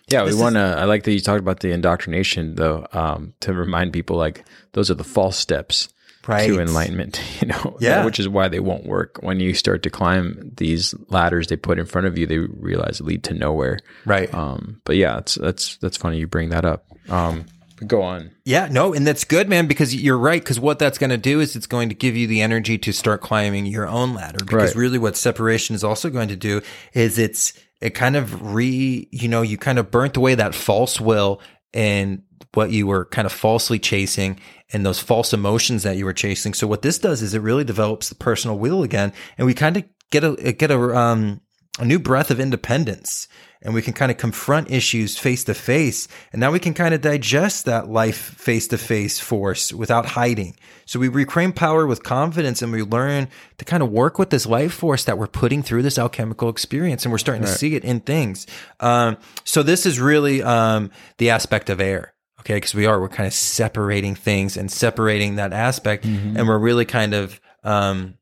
Yeah, 0.09 0.23
we 0.23 0.33
want 0.33 0.55
to. 0.55 0.61
I 0.61 0.85
like 0.85 1.03
that 1.03 1.11
you 1.11 1.19
talked 1.19 1.41
about 1.41 1.59
the 1.59 1.73
indoctrination, 1.73 2.55
though, 2.55 2.87
um, 2.93 3.33
to 3.41 3.51
remind 3.53 3.91
people 3.91 4.15
like 4.15 4.45
those 4.71 4.89
are 4.89 4.95
the 4.95 5.03
false 5.03 5.37
steps 5.37 5.89
Right. 6.27 6.47
to 6.47 6.59
enlightenment. 6.59 7.21
You 7.41 7.47
know, 7.47 7.77
Yeah. 7.79 8.03
which 8.05 8.19
is 8.19 8.27
why 8.27 8.47
they 8.47 8.59
won't 8.59 8.85
work. 8.85 9.19
When 9.21 9.39
you 9.39 9.53
start 9.53 9.83
to 9.83 9.89
climb 9.89 10.51
these 10.57 10.93
ladders 11.09 11.47
they 11.47 11.55
put 11.55 11.79
in 11.79 11.85
front 11.85 12.07
of 12.07 12.17
you, 12.17 12.25
they 12.27 12.39
realize 12.39 12.99
lead 13.01 13.23
to 13.25 13.33
nowhere. 13.33 13.79
right. 14.05 14.33
Um, 14.33 14.81
but 14.85 14.95
yeah, 14.97 15.19
it's, 15.19 15.35
that's 15.35 15.77
that's 15.77 15.97
funny 15.97 16.17
you 16.17 16.27
bring 16.27 16.49
that 16.49 16.65
up. 16.65 16.85
Um, 17.09 17.45
go 17.85 18.01
on. 18.01 18.31
Yeah, 18.43 18.67
no, 18.71 18.93
and 18.93 19.05
that's 19.05 19.23
good, 19.23 19.47
man, 19.47 19.67
because 19.67 19.95
you're 19.95 20.17
right. 20.17 20.41
Because 20.41 20.59
what 20.59 20.79
that's 20.79 20.97
going 20.97 21.11
to 21.11 21.17
do 21.17 21.39
is 21.39 21.55
it's 21.55 21.67
going 21.67 21.89
to 21.89 21.95
give 21.95 22.17
you 22.17 22.25
the 22.27 22.41
energy 22.41 22.77
to 22.79 22.91
start 22.91 23.21
climbing 23.21 23.65
your 23.67 23.87
own 23.87 24.13
ladder. 24.15 24.39
Because 24.39 24.73
Right. 24.73 24.75
really, 24.75 24.97
what 24.97 25.15
separation 25.15 25.75
is 25.75 25.83
also 25.83 26.09
going 26.09 26.29
to 26.29 26.35
do 26.35 26.61
is 26.93 27.17
it's 27.19 27.53
it 27.79 27.91
kind 27.91 28.15
of 28.15 28.53
re, 28.55 29.07
you 29.11 29.27
know, 29.27 29.43
you 29.43 29.57
kind 29.57 29.77
of 29.77 29.91
burnt 29.91 30.17
away 30.17 30.33
that 30.35 30.55
false 30.55 30.99
will 30.99 31.39
and 31.73 32.23
what 32.55 32.71
you 32.71 32.87
were 32.87 33.05
kind 33.05 33.27
of 33.27 33.31
falsely 33.31 33.77
chasing 33.77 34.39
and 34.71 34.85
those 34.85 34.99
false 34.99 35.33
emotions 35.33 35.83
that 35.83 35.97
you 35.97 36.05
were 36.05 36.13
chasing. 36.13 36.53
So 36.53 36.67
what 36.67 36.81
this 36.81 36.99
does 36.99 37.21
is 37.21 37.33
it 37.33 37.41
really 37.41 37.63
develops 37.63 38.09
the 38.09 38.15
personal 38.15 38.57
will 38.57 38.83
again, 38.83 39.13
and 39.37 39.47
we 39.47 39.53
kind 39.53 39.77
of 39.77 39.83
get 40.11 40.23
a 40.23 40.53
get 40.53 40.71
a 40.71 40.97
um 40.97 41.41
a 41.79 41.85
new 41.85 41.99
breath 41.99 42.31
of 42.31 42.39
independence 42.39 43.27
and 43.61 43.73
we 43.73 43.81
can 43.81 43.93
kind 43.93 44.11
of 44.11 44.17
confront 44.17 44.71
issues 44.71 45.17
face 45.17 45.43
to 45.45 45.53
face. 45.53 46.07
And 46.31 46.39
now 46.39 46.51
we 46.51 46.59
can 46.59 46.73
kind 46.73 46.93
of 46.93 47.01
digest 47.01 47.65
that 47.65 47.89
life 47.89 48.17
face 48.17 48.67
to 48.69 48.77
face 48.77 49.19
force 49.19 49.73
without 49.73 50.05
hiding. 50.05 50.55
So 50.85 50.99
we 50.99 51.07
reclaim 51.07 51.53
power 51.53 51.85
with 51.85 52.03
confidence 52.03 52.61
and 52.61 52.71
we 52.71 52.83
learn 52.83 53.27
to 53.57 53.65
kind 53.65 53.83
of 53.83 53.91
work 53.91 54.19
with 54.19 54.29
this 54.29 54.45
life 54.45 54.73
force 54.73 55.03
that 55.05 55.17
we're 55.17 55.27
putting 55.27 55.63
through 55.63 55.81
this 55.81 55.97
alchemical 55.97 56.49
experience. 56.49 57.03
And 57.03 57.11
we're 57.11 57.17
starting 57.17 57.43
to 57.43 57.49
see 57.49 57.75
it 57.75 57.83
in 57.83 57.99
things. 57.99 58.47
Um, 58.79 59.17
so 59.43 59.63
this 59.63 59.85
is 59.85 59.99
really, 59.99 60.43
um, 60.43 60.91
the 61.17 61.31
aspect 61.31 61.69
of 61.69 61.81
air. 61.81 62.13
Okay. 62.41 62.55
Because 62.55 62.73
we 62.75 62.85
are, 62.85 62.99
we're 62.99 63.09
kind 63.09 63.27
of 63.27 63.33
separating 63.33 64.15
things 64.15 64.57
and 64.57 64.71
separating 64.71 65.35
that 65.35 65.53
aspect. 65.53 66.05
And 66.05 66.47
we're 66.47 66.59
really 66.59 66.85
kind 66.85 67.13
of, 67.13 67.39
um, 67.63 68.15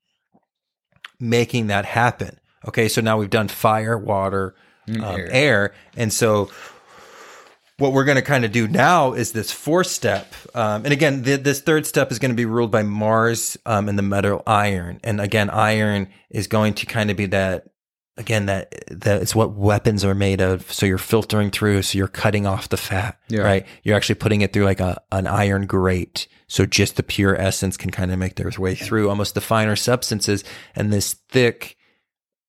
making 1.20 1.68
that 1.68 1.86
happen. 1.86 2.40
Okay, 2.68 2.88
so 2.90 3.00
now 3.02 3.18
we've 3.18 3.30
done 3.30 3.48
fire, 3.48 3.98
water, 3.98 4.56
um, 4.90 5.22
air. 5.32 5.74
and 5.96 6.12
so 6.12 6.50
what 7.78 7.94
we're 7.94 8.06
going 8.06 8.16
to 8.16 8.22
kind 8.22 8.46
of 8.46 8.52
do 8.52 8.68
now 8.68 9.14
is 9.14 9.32
this 9.34 9.52
fourth 9.52 9.88
step. 9.88 10.34
Um, 10.54 10.84
and 10.86 10.94
again, 10.94 11.24
th- 11.24 11.42
this 11.42 11.62
third 11.62 11.86
step 11.86 12.12
is 12.12 12.20
going 12.20 12.32
to 12.32 12.36
be 12.36 12.46
ruled 12.46 12.72
by 12.72 12.84
Mars 12.84 13.58
um, 13.66 13.90
and 13.90 13.98
the 13.98 14.04
metal 14.04 14.42
iron. 14.48 15.00
And 15.04 15.20
again, 15.22 15.50
iron 15.50 16.08
is 16.30 16.48
going 16.48 16.74
to 16.76 16.86
kind 16.86 17.12
of 17.12 17.18
be 17.18 17.26
that. 17.28 17.68
Again, 18.18 18.46
that 18.46 18.74
that 18.92 19.22
it's 19.22 19.36
what 19.36 19.54
weapons 19.56 20.06
are 20.06 20.16
made 20.16 20.40
of. 20.40 20.72
So 20.72 20.86
you're 20.86 20.98
filtering 20.98 21.52
through. 21.52 21.82
So 21.82 21.98
you're 21.98 22.08
cutting 22.08 22.48
off 22.48 22.70
the 22.70 22.78
fat, 22.78 23.20
Yeah. 23.28 23.42
right? 23.42 23.66
You're 23.84 23.98
actually 23.98 24.16
putting 24.16 24.40
it 24.42 24.54
through 24.54 24.64
like 24.66 24.80
a 24.80 25.02
an 25.12 25.28
iron 25.28 25.66
grate. 25.66 26.28
So 26.48 26.66
just 26.66 26.96
the 26.96 27.04
pure 27.04 27.36
essence 27.36 27.76
can 27.76 27.92
kind 27.92 28.12
of 28.14 28.20
make 28.20 28.36
their 28.36 28.52
way 28.58 28.76
through 28.76 29.10
almost 29.10 29.34
the 29.36 29.42
finer 29.42 29.76
substances 29.76 30.44
and 30.76 30.94
this 30.94 31.16
thick 31.30 31.76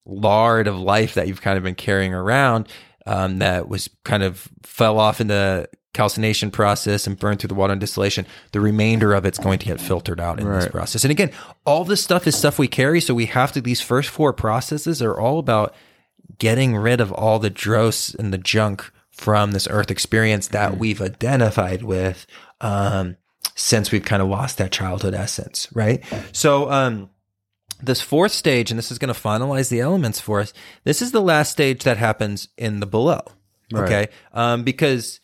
lard 0.04 0.68
of 0.68 0.78
life 0.78 1.14
that 1.14 1.26
you've 1.26 1.40
kind 1.42 1.56
of 1.56 1.64
been 1.64 1.74
carrying 1.74 2.14
around 2.14 2.68
um, 3.06 3.38
that 3.38 3.68
was 3.68 3.88
kind 4.04 4.22
of 4.22 4.48
fell 4.62 4.98
off 5.00 5.20
in 5.20 5.26
the 5.26 5.68
calcination 5.96 6.50
process 6.50 7.06
and 7.06 7.18
burned 7.18 7.40
through 7.40 7.48
the 7.48 7.54
water 7.54 7.72
and 7.72 7.80
distillation. 7.80 8.26
The 8.52 8.60
remainder 8.60 9.14
of 9.14 9.24
it's 9.24 9.38
going 9.38 9.58
to 9.58 9.66
get 9.66 9.80
filtered 9.80 10.20
out 10.20 10.38
in 10.38 10.46
this 10.50 10.68
process. 10.68 11.04
And 11.04 11.10
again, 11.10 11.30
all 11.64 11.84
this 11.84 12.04
stuff 12.04 12.26
is 12.26 12.36
stuff 12.36 12.58
we 12.58 12.68
carry. 12.68 13.00
So 13.00 13.14
we 13.14 13.26
have 13.26 13.52
to, 13.52 13.60
these 13.60 13.80
first 13.80 14.10
four 14.10 14.32
processes 14.32 15.02
are 15.02 15.18
all 15.18 15.38
about 15.38 15.74
getting 16.38 16.76
rid 16.76 17.00
of 17.00 17.12
all 17.12 17.38
the 17.38 17.50
dross 17.50 18.14
and 18.14 18.32
the 18.32 18.38
junk 18.38 18.90
from 19.10 19.52
this 19.52 19.66
earth 19.70 19.90
experience 19.90 20.48
that 20.48 20.76
we've 20.76 21.00
identified 21.00 21.82
with 21.82 22.26
um, 22.60 23.16
since 23.54 23.90
we've 23.90 24.04
kind 24.04 24.20
of 24.20 24.28
lost 24.28 24.58
that 24.58 24.70
childhood 24.70 25.14
essence, 25.14 25.68
right? 25.72 26.04
So, 26.32 26.70
um, 26.70 27.08
this 27.82 28.00
fourth 28.00 28.32
stage, 28.32 28.70
and 28.70 28.78
this 28.78 28.90
is 28.90 28.98
going 28.98 29.12
to 29.12 29.20
finalize 29.20 29.68
the 29.68 29.80
elements 29.80 30.20
for 30.20 30.40
us. 30.40 30.52
This 30.84 31.02
is 31.02 31.12
the 31.12 31.20
last 31.20 31.52
stage 31.52 31.84
that 31.84 31.98
happens 31.98 32.48
in 32.56 32.80
the 32.80 32.86
below. 32.86 33.20
Okay. 33.74 34.08
Um, 34.32 34.62
because 34.62 35.20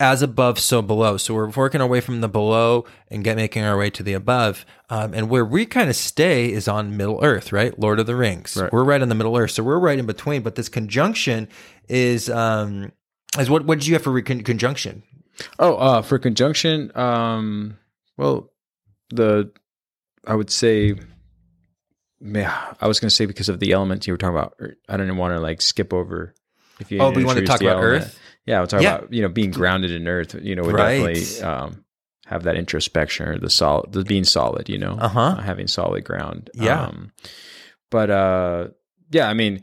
as 0.00 0.22
above, 0.22 0.58
so 0.58 0.82
below. 0.82 1.16
So 1.16 1.34
we're 1.34 1.50
working 1.50 1.80
our 1.80 1.86
way 1.86 2.00
from 2.00 2.20
the 2.20 2.28
below 2.28 2.84
and 3.08 3.24
get 3.24 3.36
making 3.36 3.62
our 3.62 3.76
way 3.76 3.90
to 3.90 4.02
the 4.02 4.12
above. 4.14 4.64
Um, 4.90 5.14
and 5.14 5.28
where 5.28 5.44
we 5.44 5.66
kind 5.66 5.88
of 5.88 5.96
stay 5.96 6.52
is 6.52 6.68
on 6.68 6.96
Middle 6.96 7.20
Earth, 7.22 7.52
right? 7.52 7.78
Lord 7.78 8.00
of 8.00 8.06
the 8.06 8.16
Rings. 8.16 8.56
Right. 8.56 8.72
We're 8.72 8.84
right 8.84 9.00
in 9.00 9.08
the 9.08 9.14
Middle 9.14 9.36
Earth. 9.36 9.52
So 9.52 9.62
we're 9.62 9.78
right 9.78 9.98
in 9.98 10.06
between. 10.06 10.42
But 10.42 10.54
this 10.54 10.68
conjunction 10.68 11.48
is, 11.88 12.28
um, 12.28 12.92
is 13.38 13.50
what, 13.50 13.64
what 13.64 13.78
did 13.78 13.86
you 13.86 13.94
have 13.94 14.02
for 14.02 14.12
re- 14.12 14.22
con- 14.22 14.42
conjunction? 14.42 15.02
Oh, 15.58 15.74
uh, 15.76 16.02
for 16.02 16.18
conjunction, 16.18 16.96
um, 16.96 17.76
well, 18.16 18.52
the 19.10 19.50
I 20.26 20.34
would 20.34 20.50
say, 20.50 20.94
yeah, 22.20 22.74
I 22.80 22.86
was 22.86 23.00
going 23.00 23.08
to 23.08 23.14
say 23.14 23.26
because 23.26 23.48
of 23.48 23.60
the 23.60 23.72
elements 23.72 24.06
you 24.06 24.12
were 24.12 24.16
talking 24.16 24.36
about. 24.36 24.56
I 24.88 24.96
didn't 24.96 25.16
want 25.16 25.34
to 25.34 25.40
like 25.40 25.60
skip 25.60 25.92
over. 25.92 26.34
If 26.80 26.90
you 26.90 27.00
Oh, 27.00 27.12
but 27.12 27.20
you 27.20 27.26
want 27.26 27.38
to 27.38 27.44
talk 27.44 27.60
about 27.60 27.78
element. 27.78 28.04
Earth? 28.04 28.20
Yeah, 28.46 28.58
we'll 28.58 28.66
talk 28.66 28.82
Yeah. 28.82 28.96
about 28.96 29.12
you 29.12 29.22
know 29.22 29.28
being 29.28 29.50
grounded 29.50 29.90
in 29.90 30.06
Earth. 30.08 30.34
You 30.40 30.54
know, 30.54 30.62
we 30.62 30.72
Right. 30.72 30.98
definitely 31.14 31.40
um, 31.42 31.84
have 32.26 32.42
that 32.44 32.56
introspection 32.56 33.26
or 33.28 33.38
the 33.38 33.50
solid, 33.50 33.92
the 33.92 34.04
being 34.04 34.24
solid. 34.24 34.68
You 34.68 34.78
know, 34.78 34.96
Uh-huh. 35.00 35.20
uh, 35.20 35.40
having 35.42 35.66
solid 35.66 36.04
ground. 36.04 36.50
Yeah. 36.54 36.84
Um, 36.86 37.12
but 37.90 38.10
uh, 38.10 38.68
yeah, 39.10 39.28
I 39.28 39.34
mean, 39.34 39.62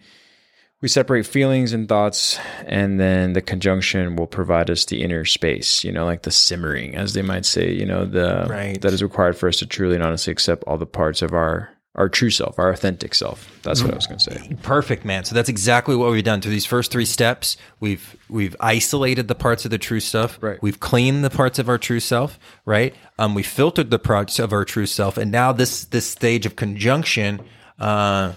we 0.82 0.88
separate 0.88 1.28
feelings 1.28 1.74
and 1.74 1.88
thoughts, 1.88 2.40
and 2.66 3.00
then 3.00 3.34
the 3.34 3.42
conjunction 3.42 4.16
will 4.16 4.26
provide 4.28 4.70
us 4.72 4.86
the 4.86 5.04
inner 5.04 5.26
space. 5.26 5.84
You 5.84 5.92
know, 5.92 6.06
like 6.06 6.24
the 6.24 6.32
simmering, 6.32 6.96
as 6.96 7.14
they 7.14 7.22
might 7.22 7.46
say. 7.46 7.72
You 7.72 7.86
know, 7.86 8.06
the 8.06 8.48
Right. 8.50 8.82
that 8.82 8.94
is 8.94 9.04
required 9.04 9.38
for 9.38 9.48
us 9.48 9.58
to 9.58 9.68
truly 9.68 9.94
and 9.96 10.04
honestly 10.04 10.32
accept 10.32 10.64
all 10.66 10.78
the 10.80 10.88
parts 10.88 11.22
of 11.22 11.34
our 11.34 11.70
our 11.96 12.08
true 12.08 12.30
self, 12.30 12.58
our 12.58 12.70
authentic 12.70 13.14
self. 13.14 13.60
That's 13.64 13.82
what 13.82 13.92
I 13.92 13.96
was 13.96 14.08
going 14.08 14.20
to 14.20 14.24
say. 14.24 14.58
Perfect, 14.62 15.04
man. 15.04 15.26
So 15.26 15.36
that's 15.36 15.50
exactly 15.50 15.96
what 15.96 16.12
we've 16.12 16.24
done 16.24 16.40
through 16.40 16.52
these 16.52 16.66
first 16.66 16.92
three 16.92 17.06
steps. 17.06 17.58
We've 17.80 18.16
we've 18.30 18.56
isolated 18.60 19.28
the 19.28 19.36
parts 19.36 19.66
of 19.66 19.72
the 19.72 19.78
true 19.78 20.00
stuff. 20.00 20.38
Right. 20.42 20.62
We've 20.62 20.80
cleaned 20.80 21.24
the 21.24 21.30
parts 21.30 21.60
of 21.60 21.68
our 21.68 21.78
true 21.78 22.00
self. 22.00 22.40
Right. 22.66 22.96
Um, 23.20 23.36
we 23.36 23.44
filtered 23.44 23.90
the 23.90 24.00
parts 24.00 24.40
of 24.40 24.54
our 24.54 24.64
true 24.64 24.86
self, 24.86 25.18
and 25.18 25.32
now 25.32 25.52
this 25.52 25.86
this 25.86 26.08
stage 26.08 26.46
of 26.46 26.56
conjunction 26.56 27.42
uh, 27.78 28.34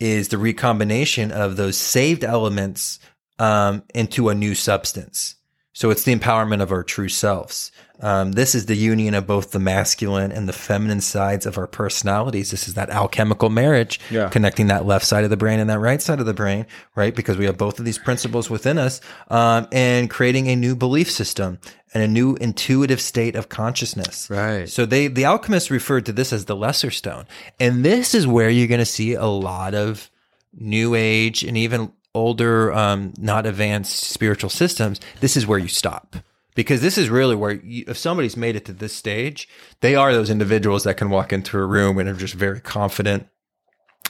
is 0.00 0.28
the 0.28 0.38
recombination 0.38 1.30
of 1.30 1.56
those 1.56 1.76
saved 1.76 2.24
elements 2.24 2.98
um, 3.38 3.84
into 3.94 4.28
a 4.28 4.34
new 4.34 4.54
substance. 4.54 5.36
So 5.72 5.90
it's 5.90 6.04
the 6.04 6.14
empowerment 6.14 6.62
of 6.62 6.72
our 6.72 6.82
true 6.82 7.08
selves. 7.08 7.72
Um, 8.00 8.32
this 8.32 8.54
is 8.56 8.66
the 8.66 8.74
union 8.76 9.14
of 9.14 9.26
both 9.26 9.52
the 9.52 9.60
masculine 9.60 10.32
and 10.32 10.48
the 10.48 10.52
feminine 10.52 11.00
sides 11.00 11.46
of 11.46 11.56
our 11.56 11.68
personalities. 11.68 12.50
This 12.50 12.66
is 12.66 12.74
that 12.74 12.90
alchemical 12.90 13.50
marriage, 13.50 14.00
Yeah. 14.10 14.28
connecting 14.30 14.66
that 14.66 14.84
left 14.84 15.06
side 15.06 15.22
of 15.24 15.30
the 15.30 15.36
brain 15.36 15.60
and 15.60 15.70
that 15.70 15.78
right 15.78 16.02
side 16.02 16.18
of 16.18 16.26
the 16.26 16.34
brain, 16.34 16.66
right? 16.96 17.14
Because 17.14 17.38
we 17.38 17.44
have 17.46 17.56
both 17.56 17.78
of 17.78 17.84
these 17.84 17.98
principles 17.98 18.50
within 18.50 18.78
us, 18.78 19.00
um, 19.30 19.68
and 19.70 20.10
creating 20.10 20.48
a 20.48 20.56
new 20.56 20.74
belief 20.74 21.08
system 21.10 21.58
and 21.94 22.02
a 22.02 22.08
new 22.08 22.34
intuitive 22.40 23.00
state 23.00 23.36
of 23.36 23.48
consciousness. 23.48 24.28
Right. 24.28 24.68
So 24.68 24.84
they, 24.86 25.06
the 25.06 25.24
alchemists 25.24 25.70
referred 25.70 26.04
to 26.06 26.12
this 26.12 26.32
as 26.32 26.46
the 26.46 26.56
lesser 26.56 26.90
stone. 26.90 27.26
And 27.60 27.84
this 27.84 28.12
is 28.12 28.26
where 28.26 28.50
you're 28.50 28.66
going 28.66 28.80
to 28.80 28.84
see 28.84 29.14
a 29.14 29.26
lot 29.26 29.72
of 29.74 30.10
new 30.52 30.96
age 30.96 31.44
and 31.44 31.56
even 31.56 31.92
older, 32.12 32.72
um, 32.72 33.12
not 33.18 33.46
advanced 33.46 34.02
spiritual 34.04 34.50
systems. 34.50 35.00
This 35.20 35.36
is 35.36 35.46
where 35.46 35.58
you 35.60 35.68
stop. 35.68 36.16
Because 36.54 36.80
this 36.80 36.96
is 36.96 37.08
really 37.08 37.34
where, 37.34 37.52
you, 37.52 37.84
if 37.88 37.98
somebody's 37.98 38.36
made 38.36 38.56
it 38.56 38.64
to 38.66 38.72
this 38.72 38.94
stage, 38.94 39.48
they 39.80 39.94
are 39.94 40.12
those 40.12 40.30
individuals 40.30 40.84
that 40.84 40.96
can 40.96 41.10
walk 41.10 41.32
into 41.32 41.58
a 41.58 41.66
room 41.66 41.98
and 41.98 42.08
are 42.08 42.14
just 42.14 42.34
very 42.34 42.60
confident. 42.60 43.26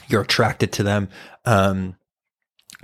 You're 0.07 0.21
attracted 0.21 0.71
to 0.73 0.83
them. 0.83 1.09
Um, 1.45 1.95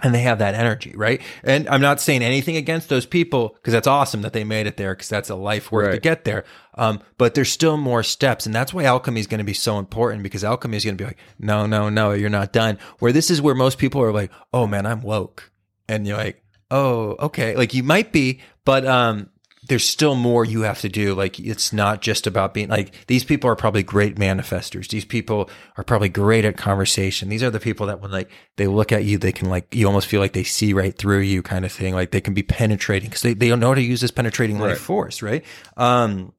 and 0.03 0.15
they 0.15 0.21
have 0.21 0.39
that 0.39 0.55
energy, 0.55 0.93
right? 0.95 1.21
And 1.43 1.67
I'm 1.69 1.81
not 1.81 1.99
saying 1.99 2.23
anything 2.23 2.55
against 2.55 2.89
those 2.89 3.05
people 3.05 3.49
because 3.55 3.73
that's 3.73 3.87
awesome 3.87 4.21
that 4.21 4.33
they 4.33 4.43
made 4.43 4.65
it 4.65 4.77
there 4.77 4.95
because 4.95 5.09
that's 5.09 5.29
a 5.29 5.35
life 5.35 5.71
work 5.71 5.91
to 5.91 5.99
get 5.99 6.23
there. 6.23 6.43
Um, 6.75 7.01
but 7.17 7.35
there's 7.35 7.51
still 7.51 7.77
more 7.77 8.01
steps, 8.01 8.45
and 8.45 8.55
that's 8.55 8.73
why 8.73 8.85
alchemy 8.85 9.19
is 9.19 9.27
going 9.27 9.39
to 9.39 9.43
be 9.43 9.53
so 9.53 9.77
important 9.77 10.23
because 10.23 10.43
alchemy 10.43 10.77
is 10.77 10.85
going 10.85 10.97
to 10.97 11.03
be 11.03 11.07
like, 11.07 11.19
no, 11.37 11.65
no, 11.65 11.89
no, 11.89 12.13
you're 12.13 12.29
not 12.29 12.53
done. 12.53 12.79
Where 12.99 13.11
this 13.11 13.29
is 13.29 13.41
where 13.41 13.55
most 13.55 13.77
people 13.77 14.01
are 14.01 14.13
like, 14.13 14.31
oh 14.53 14.65
man, 14.65 14.85
I'm 14.85 15.01
woke, 15.01 15.51
and 15.87 16.07
you're 16.07 16.17
like, 16.17 16.43
oh, 16.71 17.15
okay, 17.19 17.55
like 17.55 17.73
you 17.73 17.83
might 17.83 18.11
be, 18.11 18.39
but 18.65 18.85
um, 18.85 19.29
there's 19.71 19.87
still 19.87 20.15
more 20.15 20.43
you 20.43 20.63
have 20.63 20.81
to 20.81 20.89
do. 20.89 21.13
Like 21.15 21.39
it's 21.39 21.71
not 21.71 22.01
just 22.01 22.27
about 22.27 22.53
being 22.53 22.67
like 22.67 23.07
these 23.07 23.23
people 23.23 23.49
are 23.49 23.55
probably 23.55 23.83
great 23.83 24.17
manifestors. 24.17 24.89
These 24.89 25.05
people 25.05 25.49
are 25.77 25.85
probably 25.85 26.09
great 26.09 26.43
at 26.43 26.57
conversation. 26.57 27.29
These 27.29 27.41
are 27.41 27.49
the 27.49 27.57
people 27.61 27.85
that 27.87 28.01
when 28.01 28.11
like 28.11 28.29
they 28.57 28.67
look 28.67 28.91
at 28.91 29.05
you, 29.05 29.17
they 29.17 29.31
can 29.31 29.49
like 29.49 29.73
you 29.73 29.87
almost 29.87 30.07
feel 30.07 30.19
like 30.19 30.33
they 30.33 30.43
see 30.43 30.73
right 30.73 30.93
through 30.93 31.19
you, 31.21 31.41
kind 31.41 31.63
of 31.63 31.71
thing. 31.71 31.93
Like 31.93 32.11
they 32.11 32.19
can 32.19 32.33
be 32.33 32.43
penetrating 32.43 33.07
because 33.07 33.21
they, 33.21 33.33
they 33.33 33.47
don't 33.47 33.61
know 33.61 33.69
how 33.69 33.75
to 33.75 33.81
use 33.81 34.01
this 34.01 34.11
penetrating 34.11 34.59
life 34.59 34.71
Right. 34.71 34.77
force, 34.77 35.21
right? 35.21 35.45
Um, 35.77 36.33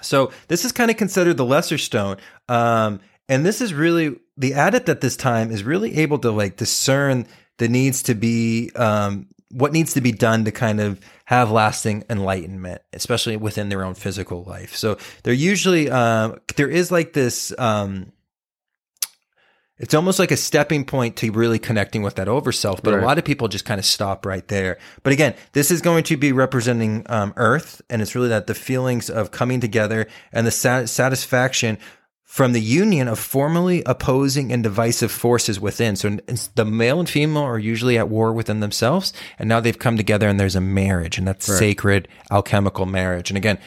so 0.00 0.30
this 0.46 0.64
is 0.64 0.70
kind 0.70 0.88
of 0.88 0.96
considered 0.96 1.38
the 1.38 1.44
lesser 1.44 1.78
stone. 1.78 2.18
Um, 2.48 3.00
and 3.28 3.44
this 3.44 3.60
is 3.60 3.74
really 3.74 4.20
the 4.36 4.52
adept 4.52 4.88
at 4.88 5.00
this 5.00 5.16
time 5.16 5.50
is 5.50 5.64
really 5.64 5.96
able 5.98 6.20
to 6.20 6.30
like 6.30 6.56
discern 6.58 7.26
the 7.58 7.66
needs 7.66 8.04
to 8.04 8.14
be 8.14 8.70
um, 8.76 9.26
what 9.52 9.72
needs 9.72 9.94
to 9.94 10.00
be 10.00 10.12
done 10.12 10.44
to 10.46 10.50
kind 10.50 10.80
of 10.80 10.98
have 11.26 11.50
lasting 11.50 12.04
enlightenment, 12.10 12.82
especially 12.92 13.36
within 13.36 13.68
their 13.68 13.84
own 13.84 13.94
physical 13.94 14.42
life. 14.44 14.74
So 14.74 14.96
they're 15.22 15.32
usually 15.34 15.90
um, 15.90 16.40
there 16.56 16.68
is 16.68 16.90
like 16.90 17.12
this. 17.12 17.52
Um, 17.58 18.12
it's 19.78 19.94
almost 19.94 20.18
like 20.20 20.30
a 20.30 20.36
stepping 20.36 20.84
point 20.84 21.16
to 21.16 21.32
really 21.32 21.58
connecting 21.58 22.02
with 22.02 22.14
that 22.14 22.28
over 22.28 22.52
self, 22.52 22.82
but 22.82 22.94
Right. 22.94 23.02
a 23.02 23.06
lot 23.06 23.18
of 23.18 23.24
people 23.24 23.48
just 23.48 23.64
kind 23.64 23.80
of 23.80 23.84
stop 23.84 24.24
right 24.24 24.46
there. 24.46 24.78
But 25.02 25.12
again, 25.12 25.34
this 25.54 25.70
is 25.72 25.80
going 25.80 26.04
to 26.04 26.16
be 26.16 26.30
representing 26.30 27.04
um, 27.08 27.32
Earth, 27.36 27.82
and 27.90 28.00
it's 28.00 28.14
really 28.14 28.28
that 28.28 28.46
the 28.46 28.54
feelings 28.54 29.10
of 29.10 29.32
coming 29.32 29.60
together 29.60 30.06
and 30.32 30.46
the 30.46 30.52
sat- 30.52 30.88
satisfaction 30.88 31.78
from 32.32 32.54
the 32.54 32.62
union 32.62 33.08
of 33.08 33.18
formally 33.18 33.82
opposing 33.84 34.50
and 34.50 34.62
divisive 34.62 35.12
forces 35.12 35.60
within. 35.60 35.94
So 35.96 36.16
the 36.54 36.64
male 36.64 36.98
and 36.98 37.06
female 37.06 37.42
are 37.42 37.58
usually 37.58 37.98
at 37.98 38.08
war 38.08 38.32
within 38.32 38.60
themselves, 38.60 39.12
and 39.38 39.50
now 39.50 39.60
they've 39.60 39.78
come 39.78 39.98
together 39.98 40.28
and 40.28 40.40
there's 40.40 40.56
a 40.56 40.60
marriage, 40.62 41.18
and 41.18 41.28
that's 41.28 41.46
Right. 41.46 41.58
sacred 41.58 42.08
alchemical 42.30 42.86
marriage. 42.86 43.28
And 43.28 43.36
again, 43.36 43.58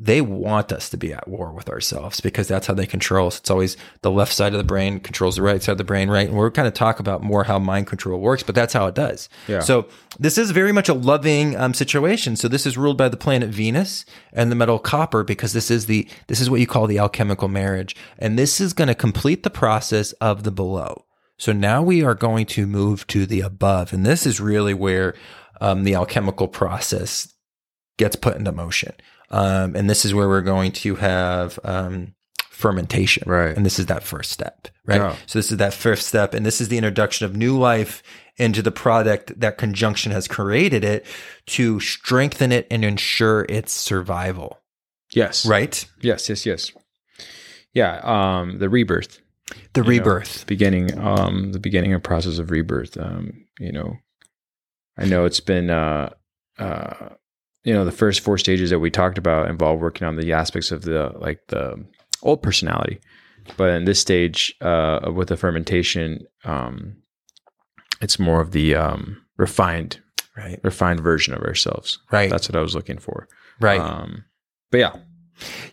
they 0.00 0.20
want 0.20 0.70
us 0.70 0.88
to 0.90 0.96
be 0.96 1.12
at 1.12 1.26
war 1.26 1.52
with 1.52 1.68
ourselves 1.68 2.20
because 2.20 2.46
that's 2.46 2.68
how 2.68 2.74
they 2.74 2.86
control 2.86 3.26
us. 3.26 3.40
It's 3.40 3.50
always 3.50 3.76
the 4.02 4.12
left 4.12 4.32
side 4.32 4.54
of 4.54 4.58
the 4.58 4.64
brain 4.64 5.00
controls 5.00 5.34
the 5.34 5.42
right 5.42 5.60
side 5.60 5.72
of 5.72 5.78
the 5.78 5.84
brain, 5.84 6.08
right? 6.08 6.28
And 6.28 6.36
we're 6.36 6.52
kind 6.52 6.68
of 6.68 6.74
talk 6.74 7.00
about 7.00 7.24
more 7.24 7.44
how 7.44 7.58
mind 7.58 7.88
control 7.88 8.20
works, 8.20 8.44
but 8.44 8.54
that's 8.54 8.72
how 8.72 8.86
it 8.86 8.94
does. 8.94 9.28
Yeah. 9.48 9.58
So 9.58 9.88
this 10.16 10.38
is 10.38 10.52
very 10.52 10.70
much 10.70 10.88
a 10.88 10.94
loving 10.94 11.56
um, 11.56 11.74
situation. 11.74 12.36
So 12.36 12.46
this 12.46 12.64
is 12.64 12.78
ruled 12.78 12.96
by 12.96 13.08
the 13.08 13.16
planet 13.16 13.50
Venus 13.50 14.04
and 14.32 14.52
the 14.52 14.56
metal 14.56 14.78
copper 14.78 15.24
because 15.24 15.52
this 15.52 15.68
is 15.68 15.86
the 15.86 16.08
this 16.28 16.40
is 16.40 16.48
what 16.48 16.60
you 16.60 16.66
call 16.66 16.86
the 16.86 17.00
alchemical 17.00 17.48
marriage, 17.48 17.96
and 18.20 18.38
this 18.38 18.60
is 18.60 18.72
going 18.72 18.88
to 18.88 18.94
complete 18.94 19.42
the 19.42 19.50
process 19.50 20.12
of 20.12 20.44
the 20.44 20.52
below. 20.52 21.06
So 21.38 21.52
now 21.52 21.82
we 21.82 22.04
are 22.04 22.14
going 22.14 22.46
to 22.46 22.66
move 22.68 23.04
to 23.08 23.26
the 23.26 23.40
above, 23.40 23.92
and 23.92 24.06
this 24.06 24.26
is 24.26 24.40
really 24.40 24.74
where 24.74 25.14
um, 25.60 25.82
the 25.82 25.96
alchemical 25.96 26.46
process 26.46 27.32
gets 27.96 28.14
put 28.14 28.36
into 28.36 28.52
motion. 28.52 28.92
Um, 29.30 29.76
and 29.76 29.88
this 29.90 30.04
is 30.04 30.14
where 30.14 30.28
we're 30.28 30.40
going 30.42 30.72
to 30.72 30.94
have 30.96 31.58
um, 31.64 32.14
fermentation. 32.50 33.28
Right. 33.30 33.56
And 33.56 33.64
this 33.66 33.78
is 33.78 33.86
that 33.86 34.02
first 34.02 34.30
step, 34.32 34.68
right? 34.86 35.00
Yeah. 35.00 35.16
So 35.26 35.38
this 35.38 35.52
is 35.52 35.58
that 35.58 35.74
first 35.74 36.06
step. 36.08 36.34
And 36.34 36.44
this 36.46 36.60
is 36.60 36.68
the 36.68 36.76
introduction 36.78 37.26
of 37.26 37.36
new 37.36 37.58
life 37.58 38.02
into 38.36 38.62
the 38.62 38.70
product 38.70 39.38
that 39.40 39.58
conjunction 39.58 40.12
has 40.12 40.26
created 40.28 40.84
it 40.84 41.04
to 41.46 41.78
strengthen 41.80 42.52
it 42.52 42.66
and 42.70 42.84
ensure 42.84 43.44
its 43.48 43.72
survival, 43.72 44.60
Yes. 45.12 45.44
right? 45.44 45.84
Yes. 46.00 46.28
Yes. 46.28 46.46
Yes. 46.46 46.72
Yeah. 47.74 48.00
Um, 48.02 48.58
the 48.58 48.68
rebirth. 48.68 49.20
The 49.72 49.80
you 49.80 49.84
know, 49.84 49.88
rebirth. 49.90 50.46
beginning. 50.46 50.98
Um, 50.98 51.52
the 51.52 51.58
beginning 51.58 51.92
of 51.94 52.02
process 52.02 52.38
of 52.38 52.50
rebirth. 52.50 52.96
Um, 52.98 53.44
you 53.58 53.72
know, 53.72 53.96
I 54.96 55.04
know 55.04 55.24
it's 55.24 55.40
been. 55.40 55.70
Uh, 55.70 56.10
uh, 56.58 57.10
you 57.68 57.74
know, 57.74 57.84
the 57.84 57.92
first 57.92 58.20
four 58.20 58.38
stages 58.38 58.70
that 58.70 58.78
we 58.78 58.90
talked 58.90 59.18
about 59.18 59.50
involve 59.50 59.80
working 59.80 60.06
on 60.06 60.16
the 60.16 60.32
aspects 60.32 60.70
of 60.72 60.82
the 60.82 61.12
like 61.18 61.40
the 61.48 61.84
old 62.22 62.42
personality, 62.42 62.98
but 63.58 63.68
in 63.70 63.84
this 63.84 64.00
stage, 64.00 64.54
uh, 64.62 65.10
with 65.14 65.28
the 65.28 65.36
fermentation, 65.36 66.26
um, 66.44 66.96
it's 68.00 68.18
more 68.18 68.40
of 68.40 68.52
the 68.52 68.74
um, 68.74 69.22
refined, 69.36 70.00
Right. 70.36 70.58
refined 70.62 71.00
version 71.00 71.34
of 71.34 71.42
ourselves. 71.42 71.98
Right. 72.10 72.30
That's 72.30 72.48
what 72.48 72.56
I 72.56 72.62
was 72.62 72.74
looking 72.74 72.98
for. 72.98 73.28
right. 73.60 73.80
Um, 73.80 74.24
but 74.70 74.78
yeah, 74.78 74.96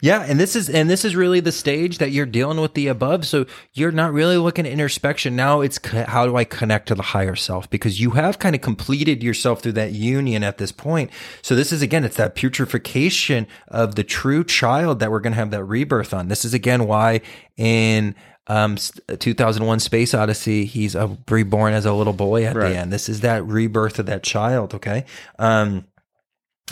Yeah, 0.01 0.21
and 0.27 0.39
this 0.39 0.55
is 0.55 0.69
and 0.69 0.89
this 0.89 1.03
is 1.05 1.15
really 1.15 1.39
the 1.39 1.51
stage 1.51 1.97
that 1.97 2.11
you're 2.11 2.25
dealing 2.25 2.59
with 2.59 2.73
the 2.73 2.87
above. 2.87 3.25
So 3.25 3.45
you're 3.73 3.91
not 3.91 4.13
really 4.13 4.37
looking 4.37 4.65
at 4.65 4.71
introspection 4.71 5.35
now. 5.35 5.61
It's 5.61 5.77
co- 5.79 6.05
how 6.05 6.25
do 6.25 6.35
I 6.35 6.43
connect 6.43 6.87
to 6.89 6.95
the 6.95 7.01
higher 7.03 7.35
self 7.35 7.69
because 7.69 7.99
you 7.99 8.11
have 8.11 8.39
kind 8.39 8.55
of 8.55 8.61
completed 8.61 9.23
yourself 9.23 9.61
through 9.61 9.73
that 9.73 9.93
union 9.93 10.43
at 10.43 10.57
this 10.57 10.71
point. 10.71 11.11
So 11.41 11.55
this 11.55 11.71
is 11.71 11.81
again, 11.81 12.03
it's 12.03 12.17
that 12.17 12.35
putrefaction 12.35 13.47
of 13.67 13.95
the 13.95 14.03
true 14.03 14.43
child 14.43 14.99
that 14.99 15.11
we're 15.11 15.19
going 15.19 15.33
to 15.33 15.39
have 15.39 15.51
that 15.51 15.63
rebirth 15.63 16.13
on. 16.13 16.27
This 16.27 16.45
is 16.45 16.53
again 16.53 16.85
why 16.87 17.21
in 17.57 18.15
um, 18.47 18.75
2001 19.19 19.79
Space 19.79 20.13
Odyssey, 20.13 20.65
he's 20.65 20.95
uh, 20.95 21.15
reborn 21.29 21.73
as 21.73 21.85
a 21.85 21.93
little 21.93 22.13
boy 22.13 22.45
at 22.45 22.55
Right. 22.55 22.69
the 22.69 22.77
end. 22.77 22.93
This 22.93 23.09
is 23.09 23.21
that 23.21 23.43
rebirth 23.45 23.97
of 23.97 24.05
that 24.05 24.21
child. 24.23 24.75
Okay. 24.75 25.05
Um, 25.39 25.85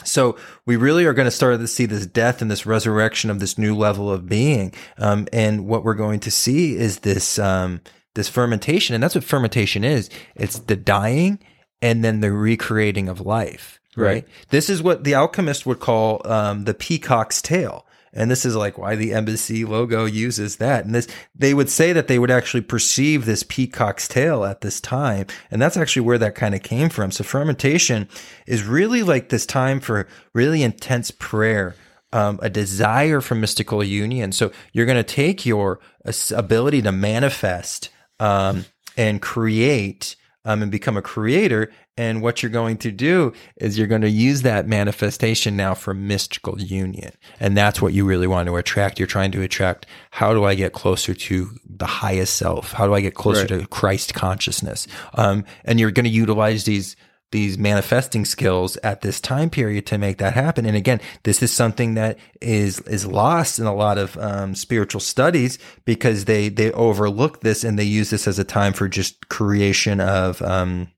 so 0.04 0.38
we 0.66 0.76
really 0.76 1.06
are 1.06 1.14
going 1.14 1.26
to 1.26 1.32
start 1.32 1.60
to 1.60 1.68
see 1.68 1.86
this 1.86 2.06
death 2.06 2.42
and 2.42 2.50
this 2.50 2.66
resurrection 2.66 3.30
of 3.30 3.40
this 3.40 3.58
new 3.58 3.76
level 3.76 4.12
of 4.12 4.28
being. 4.28 4.74
Um, 4.98 5.28
and 5.34 5.68
what 5.68 5.84
we're 5.84 5.94
going 5.94 6.20
to 6.22 6.32
see 6.32 6.76
is 6.76 7.00
this, 7.00 7.40
um, 7.40 7.82
this 8.14 8.30
fermentation. 8.30 8.94
And 8.94 9.04
that's 9.04 9.16
what 9.16 9.24
fermentation 9.24 9.84
is. 9.84 10.10
It's 10.36 10.60
the 10.60 10.76
dying 10.76 11.40
and 11.82 12.04
then 12.04 12.20
the 12.20 12.32
recreating 12.32 13.10
of 13.10 13.22
life. 13.22 13.80
Right. 13.96 14.08
Right. 14.08 14.28
This 14.50 14.70
is 14.70 14.82
what 14.82 15.04
the 15.04 15.14
alchemist 15.14 15.66
would 15.66 15.80
call, 15.80 16.22
um, 16.26 16.64
the 16.64 16.74
peacock's 16.74 17.42
tail. 17.42 17.83
And 18.14 18.30
this 18.30 18.46
is 18.46 18.56
like 18.56 18.78
why 18.78 18.96
the 18.96 19.12
NBC 19.12 19.68
logo 19.68 20.06
uses 20.06 20.58
that. 20.58 20.86
And 20.86 20.94
this, 20.94 21.08
they 21.36 21.54
would 21.54 21.70
say 21.70 21.94
that 21.94 22.08
they 22.08 22.20
would 22.20 22.32
actually 22.32 22.62
perceive 22.62 23.26
this 23.26 23.44
peacock's 23.44 24.08
tail 24.08 24.46
at 24.46 24.62
this 24.62 24.80
time. 24.80 25.28
And 25.50 25.62
that's 25.62 25.78
actually 25.78 26.04
where 26.04 26.20
that 26.20 26.36
kind 26.36 26.54
of 26.54 26.62
came 26.62 26.90
from. 26.90 27.12
So 27.12 27.24
fermentation 27.24 28.08
is 28.46 28.64
really 28.64 29.04
like 29.04 29.30
this 29.30 29.46
time 29.46 29.80
for 29.80 30.08
really 30.34 30.64
intense 30.64 31.12
prayer, 31.12 31.76
um, 32.12 32.40
a 32.42 32.50
desire 32.50 33.22
for 33.22 33.36
mystical 33.36 33.84
union. 33.84 34.32
So 34.32 34.52
you're 34.72 34.86
going 34.86 34.98
to 34.98 35.04
take 35.04 35.46
your 35.46 35.80
uh, 36.06 36.14
ability 36.36 36.82
to 36.84 36.92
manifest, 36.92 37.90
um, 38.20 38.66
and 38.98 39.22
create, 39.22 40.16
um, 40.46 40.62
and 40.62 40.72
become 40.72 40.98
a 40.98 41.02
creator. 41.02 41.72
And 41.96 42.22
what 42.22 42.42
you're 42.42 42.52
going 42.52 42.78
to 42.78 42.92
do 42.92 43.34
is 43.58 43.78
you're 43.78 43.88
going 43.88 44.02
to 44.02 44.10
use 44.10 44.42
that 44.42 44.68
manifestation 44.68 45.56
now 45.56 45.74
for 45.76 45.94
mystical 45.94 46.60
union. 46.60 47.12
And 47.40 47.56
that's 47.56 47.82
what 47.82 47.94
you 47.94 48.04
really 48.06 48.28
want 48.28 48.48
to 48.48 48.56
attract. 48.56 48.98
You're 49.00 49.08
trying 49.08 49.32
to 49.34 49.42
attract 49.42 49.86
how 50.12 50.34
do 50.34 50.44
I 50.44 50.56
get 50.56 50.74
closer 50.74 51.14
to 51.14 51.50
the 51.70 51.86
highest 51.86 52.36
self? 52.36 52.72
How 52.72 52.88
do 52.88 52.94
I 52.94 53.02
get 53.02 53.14
closer 53.14 53.42
Right. 53.42 53.62
to 53.62 53.68
Christ 53.68 54.14
consciousness? 54.14 54.88
Um, 55.14 55.46
and 55.66 55.80
you're 55.80 55.92
going 55.92 56.06
to 56.06 56.10
utilize 56.10 56.64
these 56.66 56.96
these 57.34 57.58
manifesting 57.58 58.24
skills 58.24 58.78
at 58.78 59.02
this 59.02 59.20
time 59.20 59.50
period 59.50 59.86
to 59.88 59.98
make 59.98 60.20
that 60.20 60.36
happen. 60.36 60.66
And 60.66 60.78
again, 60.78 61.02
this 61.24 61.42
is 61.42 61.52
something 61.52 61.96
that 61.96 62.18
is 62.40 62.80
is 62.82 63.06
lost 63.06 63.60
in 63.60 63.66
a 63.66 63.76
lot 63.76 63.98
of 63.98 64.16
um, 64.18 64.56
spiritual 64.56 65.02
studies 65.02 65.58
because 65.84 66.26
they 66.26 66.48
they 66.48 66.72
overlook 66.72 67.42
this 67.42 67.64
and 67.64 67.78
they 67.78 67.84
use 67.84 68.12
this 68.12 68.28
as 68.28 68.40
a 68.40 68.44
time 68.44 68.72
for 68.72 68.88
just 68.88 69.28
creation 69.30 70.00
of 70.00 70.42
um, 70.44 70.92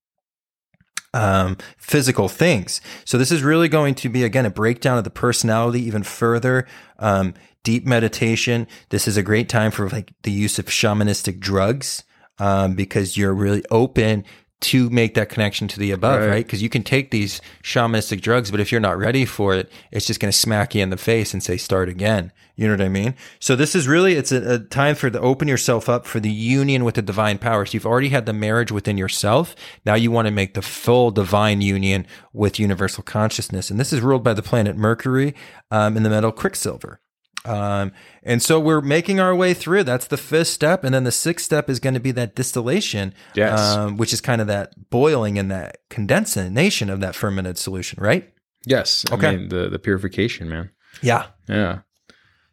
um, 1.13 1.57
physical 1.77 2.27
things. 2.27 2.81
So 3.05 3.17
this 3.17 3.31
is 3.31 3.41
really 3.41 3.69
going 3.69 3.95
to 3.95 4.09
be 4.09 4.25
again 4.25 4.45
a 4.45 4.51
breakdown 4.51 4.97
of 4.97 5.05
the 5.05 5.09
personality 5.09 5.81
even 5.83 6.03
further. 6.03 6.67
Um, 6.99 7.33
deep 7.63 7.85
meditation. 7.85 8.67
This 8.89 9.07
is 9.07 9.17
a 9.17 9.23
great 9.23 9.49
time 9.49 9.71
for 9.71 9.89
like 9.89 10.13
the 10.21 10.31
use 10.31 10.59
of 10.59 10.65
shamanistic 10.65 11.39
drugs 11.39 12.03
um, 12.37 12.75
because 12.75 13.17
you're 13.17 13.33
really 13.33 13.63
open 13.71 14.23
to 14.61 14.89
make 14.89 15.13
that 15.13 15.29
connection 15.29 15.67
to 15.67 15.79
the 15.79 15.91
above, 15.91 16.21
right? 16.27 16.45
Because 16.45 16.61
you 16.61 16.69
can 16.69 16.81
take 16.81 17.11
these 17.11 17.41
shamanistic 17.61 18.21
drugs, 18.21 18.51
but 18.51 18.59
if 18.59 18.71
you're 18.71 18.81
not 18.81 18.97
ready 18.97 19.25
for 19.25 19.53
it, 19.53 19.71
it's 19.91 20.07
just 20.07 20.19
going 20.19 20.31
to 20.31 20.37
smack 20.37 20.73
you 20.73 20.81
in 20.81 20.89
the 20.89 20.97
face 20.97 21.33
and 21.33 21.43
say, 21.43 21.57
start 21.57 21.89
again. 21.89 22.31
You 22.55 22.67
know 22.67 22.73
what 22.73 22.81
I 22.81 22.89
mean? 22.89 23.15
So 23.39 23.55
this 23.55 23.75
is 23.75 23.87
really, 23.87 24.15
it's 24.15 24.31
a, 24.31 24.53
a 24.53 24.59
time 24.59 24.95
for 24.95 25.09
to 25.09 25.19
open 25.19 25.49
yourself 25.49 25.89
up 25.89 26.05
for 26.05 26.21
the 26.21 26.31
union 26.31 26.85
with 26.85 26.95
the 26.95 27.01
divine 27.01 27.37
powers. 27.37 27.73
You've 27.73 27.85
already 27.85 28.09
had 28.09 28.25
the 28.25 28.33
marriage 28.33 28.71
within 28.71 28.97
yourself. 28.97 29.55
Now 29.85 29.95
you 29.95 30.09
want 30.09 30.27
to 30.27 30.31
make 30.31 30.53
the 30.53 30.61
full 30.61 31.11
divine 31.11 31.61
union 31.61 32.07
with 32.31 32.57
universal 32.57 33.03
consciousness. 33.03 33.69
And 33.69 33.79
this 33.79 33.91
is 33.91 33.99
ruled 33.99 34.23
by 34.23 34.33
the 34.33 34.41
planet 34.41 34.77
Mercury 34.77 35.35
um, 35.69 35.97
in 35.97 36.03
the 36.03 36.09
metal 36.09 36.31
Quicksilver. 36.31 37.01
Um, 37.45 37.91
and 38.23 38.41
so 38.41 38.59
we're 38.59 38.81
making 38.81 39.19
our 39.19 39.35
way 39.35 39.53
through. 39.53 39.83
That's 39.83 40.07
the 40.07 40.17
fifth 40.17 40.47
step. 40.47 40.83
And 40.83 40.93
then 40.95 41.03
the 41.03 41.11
sixth 41.11 41.45
step 41.45 41.69
is 41.69 41.79
going 41.79 41.93
to 41.93 41.99
be 41.99 42.11
that 42.11 42.35
distillation, 42.35 43.13
Yes. 43.35 43.59
um, 43.59 43.97
which 43.97 44.13
is 44.13 44.21
kind 44.21 44.41
of 44.41 44.47
that 44.47 44.89
boiling 44.89 45.37
and 45.37 45.51
that 45.51 45.77
condensation 45.89 46.89
of 46.89 46.99
that 47.01 47.15
fermented 47.15 47.57
solution, 47.57 48.01
right? 48.01 48.31
Yes. 48.65 49.05
Okay. 49.11 49.27
I 49.27 49.35
mean, 49.37 49.49
the 49.49 49.69
the 49.69 49.77
purification, 49.79 50.49
man. 50.49 50.71
Yeah. 51.01 51.27
Yeah. 51.47 51.79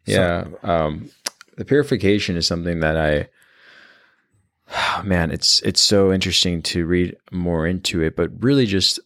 Yeah. 0.05 0.45
um, 0.63 1.09
the 1.57 1.65
purification 1.65 2.35
is 2.35 2.45
something 2.45 2.81
that 2.81 2.97
I, 2.97 3.29
oh, 4.75 5.01
man, 5.05 5.31
it's 5.31 5.61
it's 5.61 5.81
so 5.81 6.11
interesting 6.13 6.61
to 6.63 6.85
read 6.85 7.15
more 7.31 7.65
into 7.65 8.01
it, 8.01 8.15
but 8.15 8.29
really 8.43 8.65
just 8.65 8.99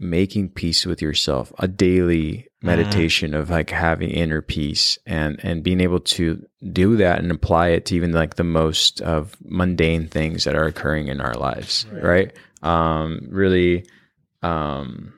making 0.00 0.48
peace 0.48 0.86
with 0.86 1.02
yourself, 1.02 1.52
a 1.58 1.68
daily 1.68 2.48
meditation 2.62 3.34
of 3.34 3.50
like 3.50 3.70
having 3.70 4.10
inner 4.10 4.42
peace 4.42 4.98
and 5.06 5.38
and 5.42 5.62
being 5.62 5.80
able 5.80 6.00
to 6.00 6.44
do 6.72 6.96
that 6.96 7.18
and 7.18 7.30
apply 7.30 7.68
it 7.68 7.86
to 7.86 7.94
even 7.94 8.12
like 8.12 8.34
the 8.34 8.44
most 8.44 9.00
of 9.02 9.36
mundane 9.44 10.08
things 10.08 10.44
that 10.44 10.56
are 10.56 10.66
occurring 10.66 11.08
in 11.08 11.20
our 11.20 11.34
lives, 11.34 11.86
right? 11.92 12.32
Um, 12.62 13.28
really, 13.30 13.86
um, 14.42 15.14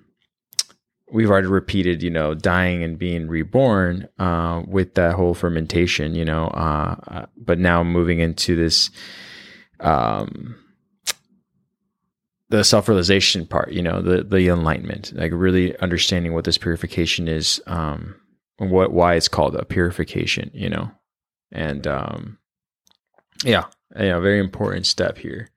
we've 1.13 1.31
already 1.31 1.49
repeated, 1.49 2.03
you 2.03 2.11
know, 2.11 2.35
dying 2.35 2.83
and 2.83 2.99
being 2.99 3.29
reborn 3.29 4.09
uh, 4.19 4.63
with 4.67 4.95
that 4.95 5.15
whole 5.15 5.35
fermentation, 5.35 6.15
you 6.15 6.25
know, 6.25 6.47
uh, 6.49 6.97
uh, 7.07 7.27
but 7.37 7.59
now 7.59 7.85
moving 7.85 8.19
into 8.19 8.57
this, 8.57 8.91
um, 9.81 10.57
the 12.53 12.63
self 12.63 12.87
realization 12.87 13.47
part, 13.47 13.73
you 13.73 13.83
know, 13.83 14.03
the 14.03 14.23
the 14.23 14.49
enlightenment, 14.49 15.13
like 15.17 15.33
really 15.35 15.77
understanding 15.79 16.35
what 16.35 16.45
this 16.45 16.59
purification 16.59 17.27
is, 17.27 17.63
um, 17.67 18.15
and 18.59 18.71
what 18.71 18.93
why 18.93 19.15
it's 19.15 19.27
called 19.27 19.57
a 19.57 19.65
purification, 19.65 20.51
you 20.53 20.69
know, 20.69 20.91
and 21.51 21.87
um, 21.87 22.39
yeah, 23.43 23.65
yeah, 23.99 24.21
very 24.21 24.39
important 24.39 24.85
step 24.85 25.17
here. 25.17 25.49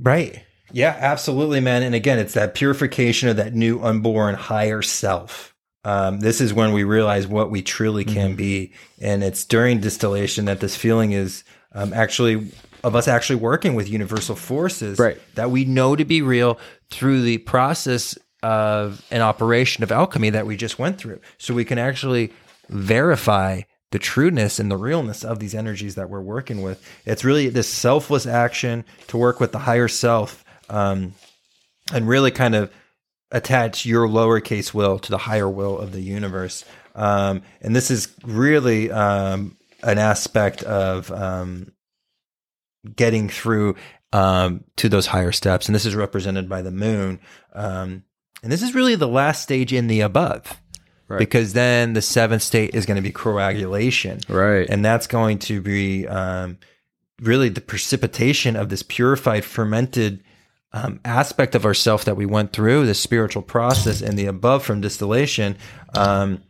Right. 0.00 0.42
Yeah, 0.72 0.96
absolutely, 0.98 1.60
man. 1.60 1.82
And 1.82 1.94
again, 1.94 2.18
it's 2.18 2.34
that 2.34 2.54
purification 2.54 3.28
of 3.28 3.36
that 3.36 3.54
new 3.54 3.80
unborn 3.82 4.34
higher 4.34 4.80
self. 4.80 5.54
Um, 5.84 6.20
this 6.20 6.40
is 6.40 6.54
when 6.54 6.72
we 6.72 6.84
realize 6.84 7.26
what 7.26 7.50
we 7.50 7.60
truly 7.60 8.06
can 8.06 8.30
Mm-hmm. 8.30 8.36
be. 8.36 8.72
And 8.98 9.22
it's 9.22 9.44
during 9.44 9.80
distillation 9.80 10.46
that 10.46 10.60
this 10.60 10.74
feeling 10.74 11.12
is 11.12 11.44
um, 11.74 11.92
actually 11.92 12.50
of 12.84 12.94
us 12.94 13.08
actually 13.08 13.36
working 13.36 13.74
with 13.74 13.88
universal 13.88 14.36
forces 14.36 14.98
Right. 14.98 15.18
that 15.34 15.50
we 15.50 15.64
know 15.64 15.96
to 15.96 16.04
be 16.04 16.22
real 16.22 16.58
through 16.90 17.22
the 17.22 17.38
process 17.38 18.16
of 18.42 19.02
an 19.10 19.22
operation 19.22 19.82
of 19.82 19.90
alchemy 19.90 20.30
that 20.30 20.46
we 20.46 20.56
just 20.56 20.78
went 20.78 20.98
through. 20.98 21.18
So 21.38 21.54
we 21.54 21.64
can 21.64 21.78
actually 21.78 22.32
verify 22.68 23.62
the 23.90 23.98
trueness 23.98 24.58
and 24.58 24.70
the 24.70 24.76
realness 24.76 25.24
of 25.24 25.38
these 25.38 25.54
energies 25.54 25.94
that 25.94 26.10
we're 26.10 26.20
working 26.20 26.62
with. 26.62 26.84
It's 27.06 27.24
really 27.24 27.48
this 27.48 27.68
selfless 27.68 28.26
action 28.26 28.84
to 29.08 29.16
work 29.16 29.40
with 29.40 29.52
the 29.52 29.60
higher 29.60 29.88
self 29.88 30.44
um, 30.68 31.14
and 31.92 32.06
really 32.06 32.30
kind 32.30 32.54
of 32.54 32.70
attach 33.30 33.86
your 33.86 34.06
lowercase 34.06 34.74
will 34.74 34.98
to 34.98 35.10
the 35.10 35.18
higher 35.18 35.48
will 35.48 35.78
of 35.78 35.92
the 35.92 36.00
universe. 36.02 36.64
Um, 36.94 37.42
and 37.62 37.74
this 37.74 37.90
is 37.90 38.08
really 38.24 38.90
um, 38.90 39.56
an 39.82 39.98
aspect 39.98 40.62
of 40.64 41.10
um, 41.10 41.72
getting 42.96 43.28
through 43.28 43.76
um, 44.12 44.64
to 44.76 44.88
those 44.88 45.06
higher 45.06 45.32
steps. 45.32 45.66
And 45.66 45.74
this 45.74 45.86
is 45.86 45.94
represented 45.94 46.48
by 46.48 46.62
the 46.62 46.70
moon. 46.70 47.20
Um, 47.52 48.04
and 48.42 48.52
this 48.52 48.62
is 48.62 48.74
really 48.74 48.94
the 48.94 49.08
last 49.08 49.42
stage 49.42 49.72
in 49.72 49.86
the 49.86 50.00
above. 50.00 50.60
Right. 51.08 51.18
Because 51.18 51.52
then 51.52 51.92
the 51.92 52.02
seventh 52.02 52.42
state 52.42 52.74
is 52.74 52.86
going 52.86 52.96
to 52.96 53.02
be 53.02 53.12
coagulation. 53.12 54.20
Right. 54.28 54.68
And 54.68 54.84
that's 54.84 55.06
going 55.06 55.38
to 55.40 55.60
be 55.60 56.06
um, 56.06 56.58
really 57.20 57.48
the 57.48 57.60
precipitation 57.60 58.56
of 58.56 58.68
this 58.68 58.82
purified, 58.82 59.44
fermented 59.44 60.22
um, 60.72 61.00
aspect 61.04 61.54
of 61.54 61.64
ourself 61.64 62.04
that 62.04 62.16
we 62.16 62.26
went 62.26 62.52
through, 62.52 62.86
the 62.86 62.94
spiritual 62.94 63.42
process 63.42 64.00
and 64.00 64.18
the 64.18 64.26
above 64.26 64.64
from 64.64 64.80
distillation. 64.80 65.56
Um, 65.94 66.42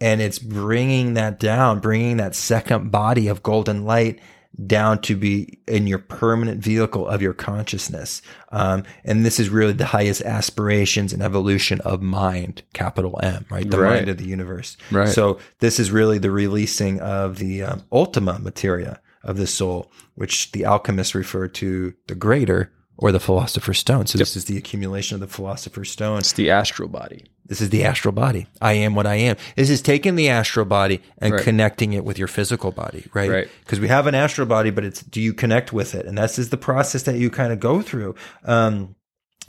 and 0.00 0.20
it's 0.20 0.38
bringing 0.38 1.14
that 1.14 1.38
down, 1.38 1.80
bringing 1.80 2.16
that 2.16 2.34
second 2.34 2.90
body 2.90 3.28
of 3.28 3.42
golden 3.42 3.84
light 3.84 4.20
down 4.66 5.00
to 5.00 5.16
be 5.16 5.58
in 5.66 5.86
your 5.86 5.98
permanent 5.98 6.62
vehicle 6.62 7.06
of 7.08 7.22
your 7.22 7.32
consciousness. 7.32 8.20
Um, 8.50 8.84
and 9.04 9.24
this 9.24 9.40
is 9.40 9.48
really 9.48 9.72
the 9.72 9.86
highest 9.86 10.22
aspirations 10.22 11.12
and 11.12 11.22
evolution 11.22 11.80
of 11.80 12.02
mind, 12.02 12.62
capital 12.74 13.18
M, 13.22 13.46
right? 13.50 13.68
The 13.68 13.78
Right. 13.80 13.96
mind 13.96 14.08
of 14.10 14.18
the 14.18 14.26
universe. 14.26 14.76
Right. 14.90 15.08
So 15.08 15.38
this 15.60 15.80
is 15.80 15.90
really 15.90 16.18
the 16.18 16.30
releasing 16.30 17.00
of 17.00 17.38
the 17.38 17.62
um, 17.62 17.82
ultima 17.90 18.38
materia 18.40 19.00
of 19.24 19.36
the 19.38 19.46
soul, 19.46 19.90
which 20.16 20.52
the 20.52 20.64
alchemists 20.66 21.14
refer 21.14 21.48
to 21.48 21.94
the 22.08 22.14
greater 22.14 22.70
or 22.96 23.12
the 23.12 23.20
philosopher's 23.20 23.78
stone. 23.78 24.06
So 24.06 24.18
this 24.18 24.36
is 24.36 24.44
the 24.44 24.56
accumulation 24.56 25.14
of 25.14 25.20
the 25.20 25.26
philosopher's 25.34 25.90
stone. 25.90 26.18
it's 26.18 26.32
the 26.32 26.50
astral 26.50 26.88
body. 26.88 27.24
This 27.46 27.60
is 27.60 27.70
the 27.70 27.84
astral 27.84 28.12
body. 28.12 28.46
I 28.60 28.74
am 28.74 28.94
what 28.94 29.06
I 29.06 29.16
am. 29.16 29.36
This 29.56 29.68
is 29.68 29.82
taking 29.82 30.14
the 30.14 30.28
astral 30.28 30.64
body 30.64 31.02
and 31.18 31.34
Right. 31.34 31.42
connecting 31.42 31.92
it 31.92 32.04
with 32.04 32.18
your 32.18 32.28
physical 32.28 32.70
body, 32.70 33.04
right? 33.12 33.28
Right. 33.30 33.48
Because 33.64 33.80
we 33.80 33.88
have 33.88 34.06
an 34.06 34.14
astral 34.14 34.46
body, 34.46 34.70
but 34.70 34.84
it's 34.84 35.02
do 35.02 35.20
you 35.20 35.34
connect 35.34 35.72
with 35.72 35.94
it? 35.94 36.06
And 36.06 36.16
this 36.16 36.38
is 36.38 36.50
the 36.50 36.56
process 36.56 37.02
that 37.02 37.16
you 37.16 37.28
kind 37.30 37.52
of 37.52 37.60
go 37.60 37.82
through. 37.82 38.14
Um, 38.44 38.94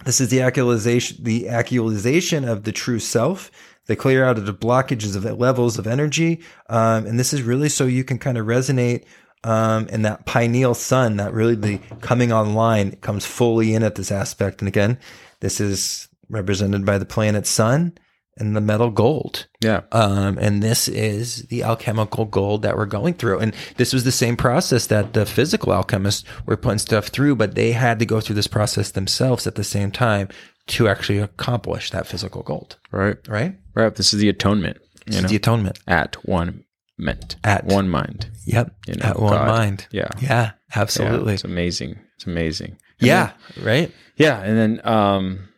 this 0.05 0.19
is 0.19 0.29
the 0.29 0.41
actualization, 0.41 1.23
the 1.23 1.47
actualization 1.47 2.45
of 2.45 2.63
the 2.63 2.71
true 2.71 2.99
self. 2.99 3.51
They 3.85 3.95
clear 3.95 4.23
out 4.25 4.37
of 4.37 4.45
the 4.45 4.53
blockages 4.53 5.15
of 5.15 5.23
the 5.23 5.35
levels 5.35 5.77
of 5.77 5.85
energy, 5.87 6.41
um, 6.69 7.05
and 7.05 7.19
this 7.19 7.33
is 7.33 7.41
really 7.41 7.67
so 7.69 7.85
you 7.85 8.03
can 8.05 8.17
kind 8.17 8.37
of 8.37 8.45
resonate 8.45 9.03
um, 9.43 9.87
and 9.91 10.05
that 10.05 10.25
pineal 10.25 10.73
sun, 10.73 11.17
that 11.17 11.33
really 11.33 11.55
the 11.55 11.77
coming 12.01 12.31
online 12.31 12.91
comes 12.97 13.25
fully 13.25 13.73
in 13.73 13.83
at 13.83 13.95
this 13.95 14.11
aspect. 14.11 14.61
And 14.61 14.67
again, 14.67 14.97
this 15.39 15.59
is 15.59 16.07
represented 16.29 16.85
by 16.85 16.97
the 16.97 17.05
planet 17.05 17.45
sun 17.45 17.97
and 18.37 18.55
the 18.55 18.61
metal 18.61 18.89
gold. 18.89 19.47
Yeah. 19.61 19.81
Um, 19.91 20.37
and 20.39 20.63
this 20.63 20.87
is 20.87 21.43
the 21.47 21.63
alchemical 21.63 22.25
gold 22.25 22.63
that 22.63 22.75
we're 22.75 22.87
going 22.87 23.13
through. 23.13 23.39
And 23.39 23.53
this 23.77 23.93
was 23.93 24.05
the 24.05 24.11
same 24.11 24.35
process 24.35 24.87
that 24.87 25.13
the 25.13 25.25
physical 25.25 25.71
alchemists 25.71 26.23
were 26.45 26.57
putting 26.57 26.79
stuff 26.79 27.07
through, 27.07 27.35
but 27.35 27.53
they 27.55 27.73
had 27.73 27.99
to 27.99 28.05
go 28.05 28.19
through 28.21 28.35
this 28.35 28.47
process 28.47 28.91
themselves 28.91 29.45
at 29.45 29.55
the 29.55 29.63
same 29.63 29.91
time 29.91 30.29
to 30.65 30.87
actually 30.87 31.19
accomplish 31.19 31.91
that 31.91 32.07
physical 32.07 32.41
gold. 32.41 32.77
Right. 32.91 33.17
Right? 33.27 33.55
Right. 33.75 33.93
This 33.93 34.13
is 34.13 34.19
the 34.19 34.29
atonement. 34.29 34.77
You 35.05 35.11
This 35.11 35.15
is 35.17 35.21
know, 35.23 35.29
the 35.29 35.35
atonement. 35.35 35.79
at 35.87 36.15
one 36.25 36.63
meant 36.97 37.35
At- 37.43 37.65
one 37.65 37.89
mind. 37.89 38.27
Yep. 38.45 38.75
You 38.87 38.95
know, 38.95 39.05
At 39.05 39.19
one 39.19 39.33
God. 39.33 39.47
mind. 39.47 39.87
Yeah. 39.91 40.07
Yeah, 40.21 40.27
Yeah, 40.29 40.51
absolutely. 40.75 41.33
it's 41.35 41.43
amazing. 41.43 41.99
It's 42.15 42.25
amazing. 42.25 42.77
And 42.99 43.07
Yeah. 43.07 43.31
right? 43.61 43.91
yeah. 44.17 44.39
And 44.41 44.57
then, 44.57 44.81
um, 44.87 45.49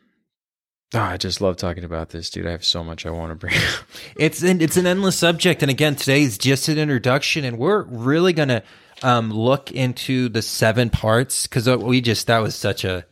oh, 0.93 0.99
I 0.99 1.17
just 1.17 1.41
love 1.41 1.57
talking 1.57 1.83
about 1.83 2.09
this, 2.09 2.29
dude. 2.29 2.47
I 2.47 2.51
have 2.51 2.63
so 2.65 2.83
much 2.83 3.05
I 3.05 3.09
want 3.09 3.31
to 3.31 3.35
bring 3.35 3.53
up. 3.55 3.61
It's 4.17 4.43
an, 4.43 4.61
it's 4.61 4.77
an 4.77 4.87
endless 4.87 5.17
subject, 5.17 5.61
and 5.61 5.69
again, 5.69 5.95
today 5.95 6.21
is 6.23 6.37
just 6.37 6.69
an 6.69 6.77
introduction, 6.77 7.43
and 7.43 7.57
we're 7.57 7.83
really 7.83 8.31
gonna 8.33 8.63
um, 9.03 9.29
look 9.31 9.71
into 9.73 10.29
the 10.29 10.41
seven 10.41 10.89
parts 10.89 11.47
because 11.47 11.67
we 11.67 11.99
just 11.99 12.27
that 12.27 12.39
was 12.39 12.55
such 12.55 12.85
a 12.85 13.05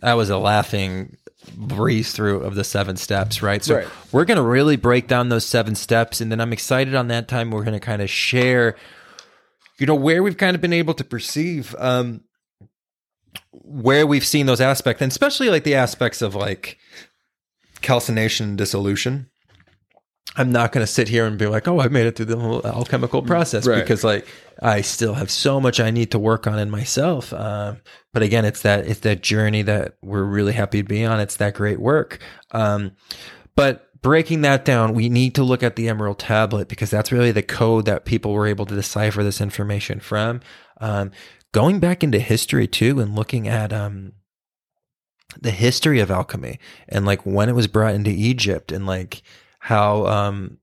that 0.00 0.12
was 0.14 0.28
a 0.28 0.36
laughing 0.36 1.16
breeze 1.56 2.12
through 2.12 2.40
of 2.40 2.54
the 2.54 2.64
seven 2.64 2.96
steps, 2.96 3.42
right? 3.42 3.62
So 3.62 3.76
Right. 3.76 3.88
we're 4.12 4.24
gonna 4.24 4.42
really 4.42 4.76
break 4.76 5.08
down 5.08 5.28
those 5.28 5.44
seven 5.46 5.74
steps, 5.74 6.20
and 6.20 6.30
then 6.32 6.40
I'm 6.40 6.52
excited 6.52 6.94
on 6.94 7.08
that 7.08 7.28
time. 7.28 7.50
We're 7.50 7.64
gonna 7.64 7.80
kind 7.80 8.02
of 8.02 8.10
share, 8.10 8.76
you 9.78 9.86
know, 9.86 9.94
where 9.94 10.22
we've 10.22 10.36
kind 10.36 10.54
of 10.54 10.60
been 10.60 10.72
able 10.72 10.94
to 10.94 11.04
perceive. 11.04 11.74
Um, 11.78 12.22
where 13.52 14.06
we've 14.06 14.26
seen 14.26 14.46
those 14.46 14.60
aspects, 14.60 15.00
and 15.02 15.10
especially 15.10 15.48
like 15.48 15.64
the 15.64 15.74
aspects 15.74 16.20
of 16.22 16.34
like 16.34 16.78
calcination 17.80 18.50
and 18.50 18.58
dissolution 18.58 19.28
I'm 20.36 20.50
not 20.50 20.72
going 20.72 20.84
to 20.84 20.90
sit 20.90 21.08
here 21.08 21.26
and 21.26 21.38
be 21.38 21.46
like, 21.46 21.68
oh, 21.68 21.80
I 21.80 21.88
made 21.88 22.06
it 22.06 22.16
through 22.16 22.26
the 22.26 22.38
whole 22.38 22.66
alchemical 22.66 23.20
process 23.22 23.66
Right. 23.66 23.80
because 23.80 24.02
like 24.02 24.26
I 24.62 24.80
still 24.80 25.14
have 25.14 25.30
so 25.30 25.60
much 25.60 25.78
I 25.78 25.90
need 25.90 26.10
to 26.12 26.18
work 26.18 26.46
on 26.46 26.58
in 26.58 26.70
myself. 26.70 27.32
Um, 27.34 27.80
but 28.14 28.22
again, 28.22 28.44
it's 28.44 28.62
that 28.62 28.86
it's 28.86 29.00
that 29.00 29.22
journey 29.22 29.62
that 29.62 29.96
we're 30.02 30.24
really 30.24 30.52
happy 30.54 30.82
to 30.82 30.88
be 30.88 31.04
on. 31.04 31.20
It's 31.20 31.36
that 31.36 31.54
great 31.54 31.80
work. 31.80 32.18
Um, 32.52 32.92
but 33.54 33.88
breaking 34.00 34.40
that 34.40 34.64
down, 34.64 34.94
we 34.94 35.08
need 35.10 35.34
to 35.34 35.42
look 35.44 35.62
at 35.62 35.76
the 35.76 35.88
Emerald 35.88 36.18
Tablet 36.18 36.66
because 36.68 36.90
that's 36.90 37.12
really 37.12 37.32
the 37.32 37.42
code 37.42 37.84
that 37.84 38.04
people 38.06 38.32
were 38.32 38.46
able 38.46 38.64
to 38.66 38.74
decipher 38.74 39.22
this 39.22 39.40
information 39.40 40.00
from. 40.00 40.40
Um, 40.80 41.10
going 41.52 41.78
back 41.78 42.02
into 42.02 42.18
history 42.18 42.66
too 42.66 42.98
and 43.00 43.14
looking 43.14 43.46
at 43.46 43.72
um, 43.72 44.12
the 45.40 45.50
history 45.50 46.00
of 46.00 46.10
alchemy 46.10 46.58
and 46.88 47.04
like 47.04 47.24
when 47.26 47.48
it 47.50 47.54
was 47.54 47.66
brought 47.66 47.94
into 47.94 48.10
Egypt 48.10 48.72
and 48.72 48.86
like 48.86 49.22
how 49.66 50.06
um, 50.06 50.58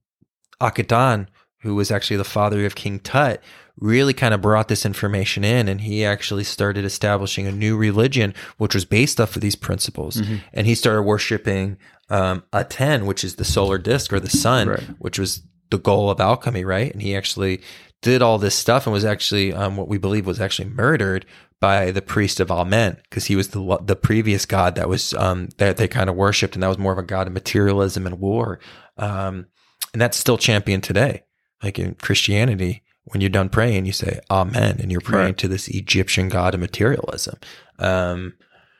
Akhenaten, 0.60 1.26
who 1.60 1.74
was 1.74 1.90
actually 1.90 2.16
the 2.16 2.24
father 2.24 2.64
of 2.66 2.74
King 2.74 3.00
Tut, 3.00 3.42
really 3.78 4.12
kind 4.12 4.34
of 4.34 4.42
brought 4.42 4.68
this 4.68 4.84
information 4.84 5.42
in 5.42 5.66
and 5.66 5.80
he 5.80 6.04
actually 6.04 6.44
started 6.44 6.84
establishing 6.84 7.46
a 7.46 7.52
new 7.52 7.78
religion 7.78 8.34
which 8.58 8.74
was 8.74 8.84
based 8.84 9.18
off 9.18 9.36
of 9.36 9.40
these 9.42 9.56
principles 9.56 10.16
Mm-hmm. 10.16 10.36
and 10.52 10.66
he 10.66 10.74
started 10.74 11.02
worshiping 11.02 11.78
um, 12.10 12.42
Aten 12.52 13.06
which 13.06 13.24
is 13.24 13.36
the 13.36 13.44
solar 13.44 13.78
disk 13.78 14.12
or 14.12 14.20
the 14.20 14.28
sun 14.28 14.68
Right. 14.68 14.82
which 14.98 15.18
was 15.18 15.40
the 15.70 15.78
goal 15.78 16.10
of 16.10 16.20
alchemy 16.20 16.62
right 16.62 16.92
and 16.92 17.00
he 17.00 17.16
actually 17.16 17.62
did 18.02 18.20
all 18.20 18.36
this 18.36 18.54
stuff 18.54 18.86
and 18.86 18.92
was 18.92 19.04
actually 19.04 19.54
um, 19.54 19.78
what 19.78 19.88
we 19.88 19.96
believe 19.96 20.26
was 20.26 20.42
actually 20.42 20.68
murdered 20.68 21.24
by 21.58 21.90
the 21.90 22.02
priest 22.02 22.38
of 22.38 22.50
Amen 22.50 22.98
because 23.04 23.26
he 23.26 23.36
was 23.36 23.48
the 23.50 23.78
the 23.82 23.96
previous 23.96 24.44
god 24.44 24.74
that 24.74 24.90
was 24.90 25.14
um, 25.14 25.48
that 25.56 25.78
they 25.78 25.88
kind 25.88 26.10
of 26.10 26.16
worshipped 26.16 26.54
and 26.54 26.62
that 26.62 26.68
was 26.68 26.76
more 26.78 26.92
of 26.92 26.98
a 26.98 27.02
god 27.02 27.28
of 27.28 27.32
materialism 27.32 28.06
and 28.06 28.20
war 28.20 28.58
um, 29.00 29.46
and 29.92 30.00
that's 30.00 30.16
still 30.16 30.38
championed 30.38 30.84
today 30.84 31.22
like 31.62 31.78
in 31.78 31.94
Christianity 31.94 32.82
when 33.04 33.20
you're 33.20 33.30
done 33.30 33.48
praying 33.48 33.86
you 33.86 33.92
say 33.92 34.20
amen 34.30 34.76
and 34.80 34.92
you're 34.92 35.00
praying 35.00 35.26
Right. 35.34 35.38
to 35.38 35.48
this 35.48 35.66
Egyptian 35.68 36.28
god 36.28 36.54
of 36.54 36.60
materialism 36.60 37.36
um, 37.78 38.34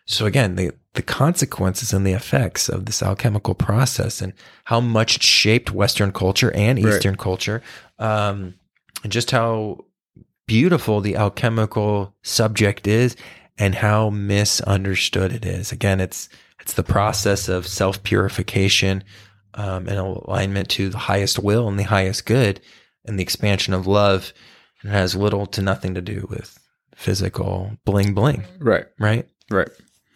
so 0.06 0.26
again 0.26 0.54
the 0.56 0.70
the 0.94 1.02
consequences 1.02 1.92
and 1.92 2.04
the 2.06 2.12
effects 2.12 2.68
of 2.68 2.84
this 2.86 3.02
alchemical 3.02 3.54
process 3.54 4.20
and 4.20 4.32
how 4.64 4.80
much 4.80 5.16
it 5.16 5.22
shaped 5.22 5.70
Western 5.72 6.12
culture 6.12 6.52
and 6.54 6.82
Right. 6.82 6.94
Eastern 6.94 7.16
culture 7.16 7.62
um, 7.98 8.54
and 9.04 9.12
just 9.12 9.30
how 9.30 9.84
beautiful 10.46 11.00
the 11.00 11.14
alchemical 11.16 12.12
subject 12.22 12.86
is 12.88 13.14
and 13.56 13.74
how 13.76 14.10
misunderstood 14.10 15.32
it 15.32 15.44
is. 15.44 15.70
Again, 15.72 16.00
it's 16.00 16.28
it's 16.60 16.72
the 16.74 16.82
process 16.82 17.48
of 17.48 17.66
self 17.66 18.02
purification 18.02 19.04
um, 19.54 19.88
and 19.88 19.98
alignment 19.98 20.68
to 20.70 20.88
the 20.88 20.98
highest 20.98 21.38
will 21.38 21.68
and 21.68 21.78
the 21.78 21.84
highest 21.84 22.26
good 22.26 22.60
and 23.04 23.18
the 23.18 23.22
expansion 23.22 23.74
of 23.74 23.86
love. 23.86 24.32
And 24.82 24.90
it 24.90 24.94
has 24.94 25.14
little 25.14 25.46
to 25.46 25.62
nothing 25.62 25.94
to 25.94 26.00
do 26.00 26.26
with 26.30 26.58
physical 26.94 27.72
bling 27.84 28.14
bling, 28.14 28.44
Right. 28.58 28.86
right? 28.98 29.26
Right. 29.50 29.68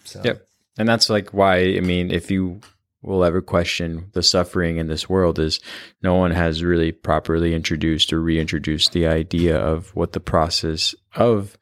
So, 0.05 0.21
Yep. 0.25 0.47
And 0.79 0.89
that's 0.89 1.09
like 1.09 1.31
why, 1.33 1.59
I 1.77 1.81
mean, 1.81 2.11
if 2.11 2.31
you 2.31 2.61
will 3.03 3.25
ever 3.25 3.41
question 3.43 4.11
the 4.13 4.23
suffering 4.23 4.79
in 4.79 4.87
this 4.87 5.09
world, 5.09 5.39
is 5.39 5.61
no 6.03 6.15
one 6.17 6.31
has 6.31 6.65
really 6.65 6.91
properly 6.93 7.55
introduced 7.55 8.13
or 8.13 8.21
reintroduced 8.21 8.93
the 8.93 9.07
idea 9.07 9.57
of 9.59 9.95
what 9.95 10.13
the 10.13 10.21
process 10.21 10.95
of 11.15 11.57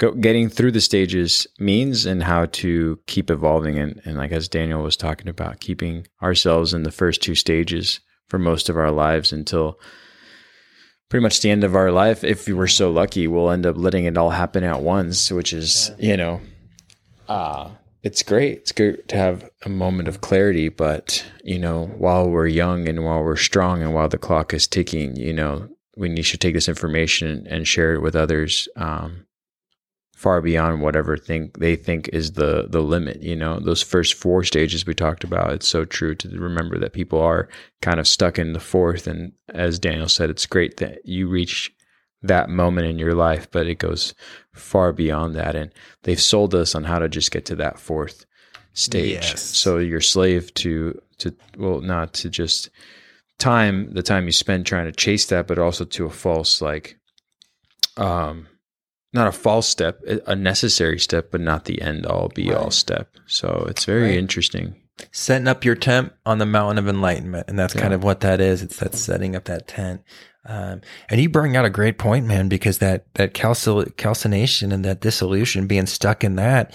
go, 0.00 0.12
getting 0.12 0.48
through 0.48 0.72
the 0.72 0.80
stages 0.80 1.46
means 1.60 2.06
and 2.06 2.24
how 2.24 2.46
to 2.46 2.98
keep 3.06 3.30
evolving. 3.30 3.78
And, 3.78 4.00
and 4.04 4.16
like 4.16 4.32
as 4.32 4.48
Daniel 4.48 4.82
was 4.82 4.96
talking 4.96 5.28
about, 5.28 5.60
keeping 5.60 6.08
ourselves 6.20 6.74
in 6.74 6.82
the 6.82 6.90
first 6.90 7.22
two 7.22 7.36
stages 7.36 8.00
for 8.26 8.38
most 8.38 8.68
of 8.68 8.76
our 8.76 8.90
lives 8.90 9.32
until 9.32 9.78
pretty 11.08 11.22
much 11.22 11.40
the 11.40 11.50
end 11.50 11.62
of 11.62 11.76
our 11.76 11.92
life. 11.92 12.24
If 12.24 12.48
we 12.48 12.54
were 12.54 12.68
so 12.68 12.90
lucky, 12.90 13.28
we'll 13.28 13.50
end 13.50 13.66
up 13.66 13.76
letting 13.76 14.06
it 14.06 14.18
all 14.18 14.30
happen 14.30 14.64
at 14.64 14.80
once, 14.80 15.30
which 15.30 15.52
is, 15.52 15.92
you 15.98 16.16
know, 16.16 16.40
uh, 17.28 17.70
it's 18.02 18.22
great. 18.22 18.58
It's 18.58 18.72
great 18.72 19.08
to 19.08 19.16
have 19.16 19.48
a 19.64 19.68
moment 19.68 20.08
of 20.08 20.22
clarity, 20.22 20.70
but 20.70 21.24
you 21.44 21.58
know, 21.58 21.86
while 21.98 22.28
we're 22.28 22.46
young 22.46 22.88
and 22.88 23.04
while 23.04 23.22
we're 23.22 23.36
strong 23.36 23.82
and 23.82 23.92
while 23.92 24.08
the 24.08 24.18
clock 24.18 24.54
is 24.54 24.66
ticking, 24.66 25.16
you 25.16 25.34
know, 25.34 25.68
we 25.96 26.08
need 26.08 26.24
to 26.24 26.38
take 26.38 26.54
this 26.54 26.68
information 26.68 27.46
and 27.50 27.68
share 27.68 27.94
it 27.94 28.00
with 28.00 28.16
others, 28.16 28.68
um, 28.76 29.26
far 30.20 30.42
beyond 30.42 30.82
whatever 30.82 31.16
think 31.16 31.58
they 31.60 31.74
think 31.74 32.10
is 32.12 32.32
the 32.32 32.66
the 32.68 32.82
limit. 32.82 33.22
You 33.22 33.34
know, 33.34 33.58
those 33.58 33.82
first 33.82 34.12
four 34.12 34.44
stages 34.44 34.84
we 34.84 34.92
talked 34.92 35.24
about. 35.24 35.54
It's 35.54 35.66
so 35.66 35.86
true 35.86 36.14
to 36.16 36.28
remember 36.28 36.78
that 36.78 36.92
people 36.92 37.18
are 37.22 37.48
kind 37.80 37.98
of 37.98 38.06
stuck 38.06 38.38
in 38.38 38.52
the 38.52 38.60
fourth, 38.60 39.06
and 39.06 39.32
as 39.48 39.78
Daniel 39.78 40.08
said, 40.08 40.28
it's 40.28 40.44
great 40.44 40.76
that 40.76 41.06
you 41.06 41.26
reach 41.26 41.72
that 42.20 42.50
moment 42.50 42.86
in 42.86 42.98
your 42.98 43.14
life, 43.14 43.50
but 43.50 43.66
it 43.66 43.76
goes 43.76 44.12
far 44.52 44.92
beyond 44.92 45.34
that. 45.36 45.56
And 45.56 45.72
they've 46.02 46.20
sold 46.20 46.54
us 46.54 46.74
on 46.74 46.84
how 46.84 46.98
to 46.98 47.08
just 47.08 47.30
get 47.30 47.46
to 47.46 47.56
that 47.56 47.78
fourth 47.78 48.26
stage. 48.74 49.12
Yes. 49.12 49.42
So 49.42 49.78
you're 49.78 50.02
slave 50.02 50.52
to 50.54 51.00
to 51.20 51.34
well, 51.56 51.80
not 51.80 52.12
to 52.12 52.28
just 52.28 52.68
time 53.38 53.94
the 53.94 54.02
time 54.02 54.26
you 54.26 54.32
spend 54.32 54.66
trying 54.66 54.84
to 54.84 54.92
chase 54.92 55.24
that, 55.26 55.46
but 55.46 55.58
also 55.58 55.86
to 55.86 56.04
a 56.04 56.10
false 56.10 56.60
like 56.60 56.98
um 57.96 58.48
not 59.12 59.26
a 59.28 59.32
false 59.32 59.66
step, 59.66 60.00
a 60.26 60.36
necessary 60.36 60.98
step, 60.98 61.30
but 61.30 61.40
not 61.40 61.64
the 61.64 61.80
end 61.82 62.06
all 62.06 62.28
be 62.34 62.52
all 62.52 62.70
step. 62.70 63.08
So 63.26 63.66
it's 63.68 63.84
very 63.84 64.10
Right. 64.10 64.18
interesting. 64.18 64.74
setting 65.12 65.48
up 65.48 65.64
your 65.64 65.74
tent 65.74 66.12
on 66.26 66.36
the 66.38 66.44
mountain 66.46 66.76
of 66.76 66.86
enlightenment 66.86 67.46
and 67.48 67.58
that's 67.58 67.72
kind 67.72 67.94
of 67.94 68.04
what 68.04 68.20
that 68.20 68.38
is 68.38 68.60
it's 68.62 68.76
that 68.76 68.94
setting 68.94 69.34
up 69.34 69.44
that 69.44 69.66
tent 69.66 70.02
um, 70.44 70.82
and 71.08 71.18
you 71.22 71.26
bring 71.26 71.56
out 71.56 71.64
a 71.64 71.70
great 71.70 71.96
point 71.96 72.26
man 72.26 72.48
because 72.50 72.78
that 72.80 73.06
that 73.14 73.32
calcil- 73.32 73.96
calcination 73.96 74.70
and 74.72 74.84
that 74.84 75.00
dissolution 75.00 75.66
being 75.66 75.86
stuck 75.86 76.22
in 76.22 76.36
that 76.36 76.74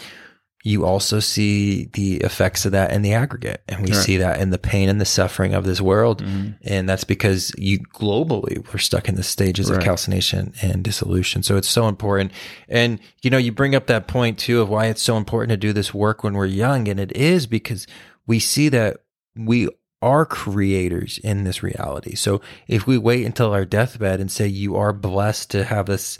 you 0.67 0.83
also 0.83 1.19
see 1.19 1.85
the 1.93 2.15
effects 2.17 2.65
of 2.65 2.71
that 2.71 2.91
in 2.91 3.03
the 3.03 3.13
aggregate. 3.13 3.61
And 3.69 3.85
we 3.85 3.91
Right. 3.91 4.03
see 4.03 4.17
that 4.17 4.41
in 4.41 4.49
the 4.49 4.57
pain 4.57 4.89
and 4.89 4.99
the 4.99 5.05
suffering 5.05 5.53
of 5.53 5.63
this 5.63 5.79
world. 5.79 6.23
Mhm. 6.23 6.55
and 6.63 6.89
that's 6.89 7.03
because 7.03 7.51
you 7.57 7.77
globally 7.93 8.65
we're 8.73 8.79
stuck 8.79 9.07
in 9.07 9.13
the 9.15 9.21
stages 9.23 9.69
of 9.69 9.79
calcination 9.79 10.53
and 10.63 10.83
dissolution. 10.83 11.43
So 11.43 11.55
it's 11.55 11.69
so 11.69 11.87
important. 11.87 12.31
And 12.67 12.97
you 13.21 13.29
know 13.29 13.37
you 13.37 13.51
bring 13.51 13.75
up 13.75 13.85
that 13.87 14.07
point 14.07 14.39
too 14.39 14.59
of 14.59 14.67
why 14.69 14.87
it's 14.87 15.03
so 15.03 15.17
important 15.17 15.51
to 15.51 15.57
do 15.57 15.71
this 15.71 15.93
work 15.93 16.23
when 16.23 16.33
we're 16.33 16.47
young. 16.47 16.87
And 16.87 16.99
it 16.99 17.15
is 17.15 17.45
because 17.45 17.85
we 18.25 18.39
see 18.39 18.67
that 18.69 18.97
we 19.37 19.69
are 20.01 20.25
creators 20.25 21.19
in 21.23 21.43
this 21.43 21.61
reality. 21.61 22.15
So 22.15 22.41
if 22.67 22.87
we 22.87 22.97
wait 22.97 23.23
until 23.25 23.51
our 23.53 23.65
deathbed 23.65 24.19
and 24.19 24.31
say 24.31 24.47
you 24.47 24.75
are 24.75 24.93
blessed 24.93 25.51
to 25.51 25.63
have 25.63 25.85
this 25.85 26.17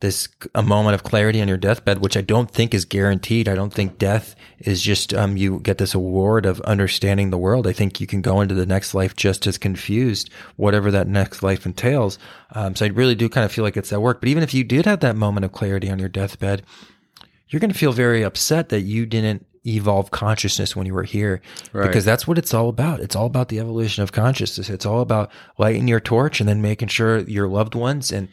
this 0.00 0.28
a 0.54 0.62
moment 0.62 0.94
of 0.94 1.02
clarity 1.02 1.40
on 1.42 1.48
your 1.48 1.56
deathbed, 1.56 1.98
which 1.98 2.16
I 2.16 2.20
don't 2.20 2.50
think 2.50 2.72
is 2.72 2.84
guaranteed. 2.84 3.48
I 3.48 3.56
don't 3.56 3.72
think 3.74 3.98
death 3.98 4.36
is 4.60 4.80
just 4.80 5.12
um, 5.12 5.36
you 5.36 5.58
get 5.58 5.78
this 5.78 5.92
award 5.94 6.46
of 6.46 6.60
understanding 6.60 7.30
the 7.30 7.38
world. 7.38 7.66
I 7.66 7.72
think 7.72 8.00
you 8.00 8.06
can 8.06 8.22
go 8.22 8.40
into 8.40 8.54
the 8.54 8.66
next 8.66 8.94
life 8.94 9.16
just 9.16 9.46
as 9.48 9.58
confused, 9.58 10.30
whatever 10.56 10.92
that 10.92 11.08
next 11.08 11.42
life 11.42 11.66
entails. 11.66 12.18
Um, 12.52 12.76
so 12.76 12.86
I 12.86 12.88
really 12.90 13.16
do 13.16 13.28
kind 13.28 13.44
of 13.44 13.50
feel 13.50 13.64
like 13.64 13.76
it's 13.76 13.90
that 13.90 14.00
work. 14.00 14.20
But 14.20 14.28
even 14.28 14.44
if 14.44 14.54
you 14.54 14.62
did 14.62 14.86
have 14.86 15.00
that 15.00 15.16
moment 15.16 15.44
of 15.44 15.50
clarity 15.52 15.90
on 15.90 15.98
your 15.98 16.08
deathbed, 16.08 16.62
you're 17.48 17.60
going 17.60 17.72
to 17.72 17.78
feel 17.78 17.92
very 17.92 18.22
upset 18.22 18.68
that 18.68 18.82
you 18.82 19.04
didn't 19.04 19.46
evolve 19.66 20.10
consciousness 20.12 20.76
when 20.76 20.86
you 20.86 20.94
were 20.94 21.02
here 21.02 21.42
Right. 21.72 21.86
because 21.86 22.04
that's 22.04 22.26
what 22.26 22.38
it's 22.38 22.54
all 22.54 22.68
about. 22.68 23.00
It's 23.00 23.16
all 23.16 23.26
about 23.26 23.48
the 23.48 23.58
evolution 23.58 24.02
of 24.04 24.12
consciousness. 24.12 24.70
It's 24.70 24.86
all 24.86 25.00
about 25.00 25.30
lighting 25.58 25.88
your 25.88 26.00
torch 26.00 26.38
and 26.40 26.48
then 26.48 26.62
making 26.62 26.88
sure 26.88 27.18
your 27.20 27.48
loved 27.48 27.74
ones 27.74 28.12
and 28.12 28.28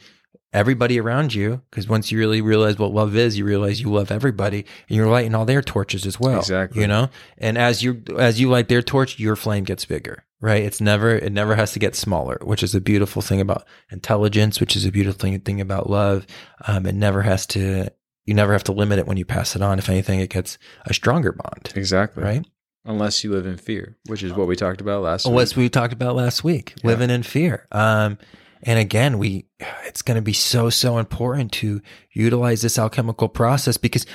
everybody 0.56 1.00
around 1.00 1.34
you 1.34 1.62
because 1.70 1.88
once 1.88 2.12
you 2.12 2.18
really 2.18 2.42
realize 2.42 2.78
what 2.80 2.92
love 2.94 3.16
is 3.16 3.38
you 3.38 3.44
realize 3.46 3.80
you 3.82 3.92
love 3.92 4.10
everybody 4.12 4.66
and 4.90 4.96
you're 4.96 5.08
lighting 5.10 5.36
all 5.36 5.46
their 5.46 5.62
torches 5.62 6.06
as 6.06 6.20
well 6.20 6.40
Exactly. 6.40 6.82
you 6.82 6.88
know 6.88 7.10
and 7.38 7.58
as 7.58 7.84
you 7.84 8.02
as 8.18 8.40
you 8.40 8.50
light 8.50 8.70
their 8.70 8.82
torch 8.82 9.20
your 9.20 9.36
flame 9.36 9.64
gets 9.66 9.86
bigger 9.86 10.24
right 10.42 10.64
it's 10.64 10.80
never 10.82 11.12
it 11.16 11.32
never 11.32 11.56
has 11.56 11.74
to 11.74 11.80
get 11.80 11.96
smaller 11.96 12.38
which 12.44 12.64
is 12.64 12.74
a 12.74 12.82
beautiful 12.82 13.22
thing 13.22 13.42
about 13.42 13.68
intelligence 13.92 14.60
which 14.60 14.76
is 14.76 14.86
a 14.86 14.92
beautiful 14.92 15.20
thing, 15.20 15.40
thing 15.42 15.60
about 15.62 15.90
love 15.90 16.26
um, 16.68 16.86
it 16.86 16.96
never 16.96 17.22
has 17.24 17.46
to 17.46 17.90
you 18.26 18.34
never 18.34 18.54
have 18.54 18.64
to 18.64 18.72
limit 18.72 18.98
it 19.00 19.08
when 19.08 19.18
you 19.18 19.26
pass 19.26 19.56
it 19.56 19.62
on 19.62 19.78
if 19.78 19.90
anything 19.90 20.20
it 20.20 20.30
gets 20.30 20.58
a 20.86 20.94
stronger 20.94 21.32
bond 21.32 21.74
Exactly. 21.76 22.24
right 22.24 22.46
Unless 22.88 23.24
you 23.24 23.32
live 23.32 23.48
in 23.48 23.58
fear, 23.58 23.98
which 24.06 24.22
is 24.22 24.32
what 24.34 24.46
we 24.46 24.56
talked 24.56 24.80
about 24.80 25.02
last 25.02 25.26
What 25.26 25.48
week. 25.48 25.58
we 25.58 25.70
talked 25.70 25.92
about 25.92 26.16
last 26.16 26.44
week, 26.44 26.76
Yeah. 26.84 26.90
living 26.92 27.10
in 27.10 27.24
fear. 27.24 27.66
Um, 27.72 28.20
and 28.64 28.80
again, 28.80 29.18
we 29.18 29.46
it's 29.86 30.02
going 30.02 30.16
to 30.16 30.22
be 30.22 30.34
so 30.34 30.70
so 30.70 30.98
important 30.98 31.52
to 31.54 31.82
utilize 32.12 32.62
this 32.62 32.78
alchemical 32.80 33.28
process 33.30 33.78
because 33.78 34.06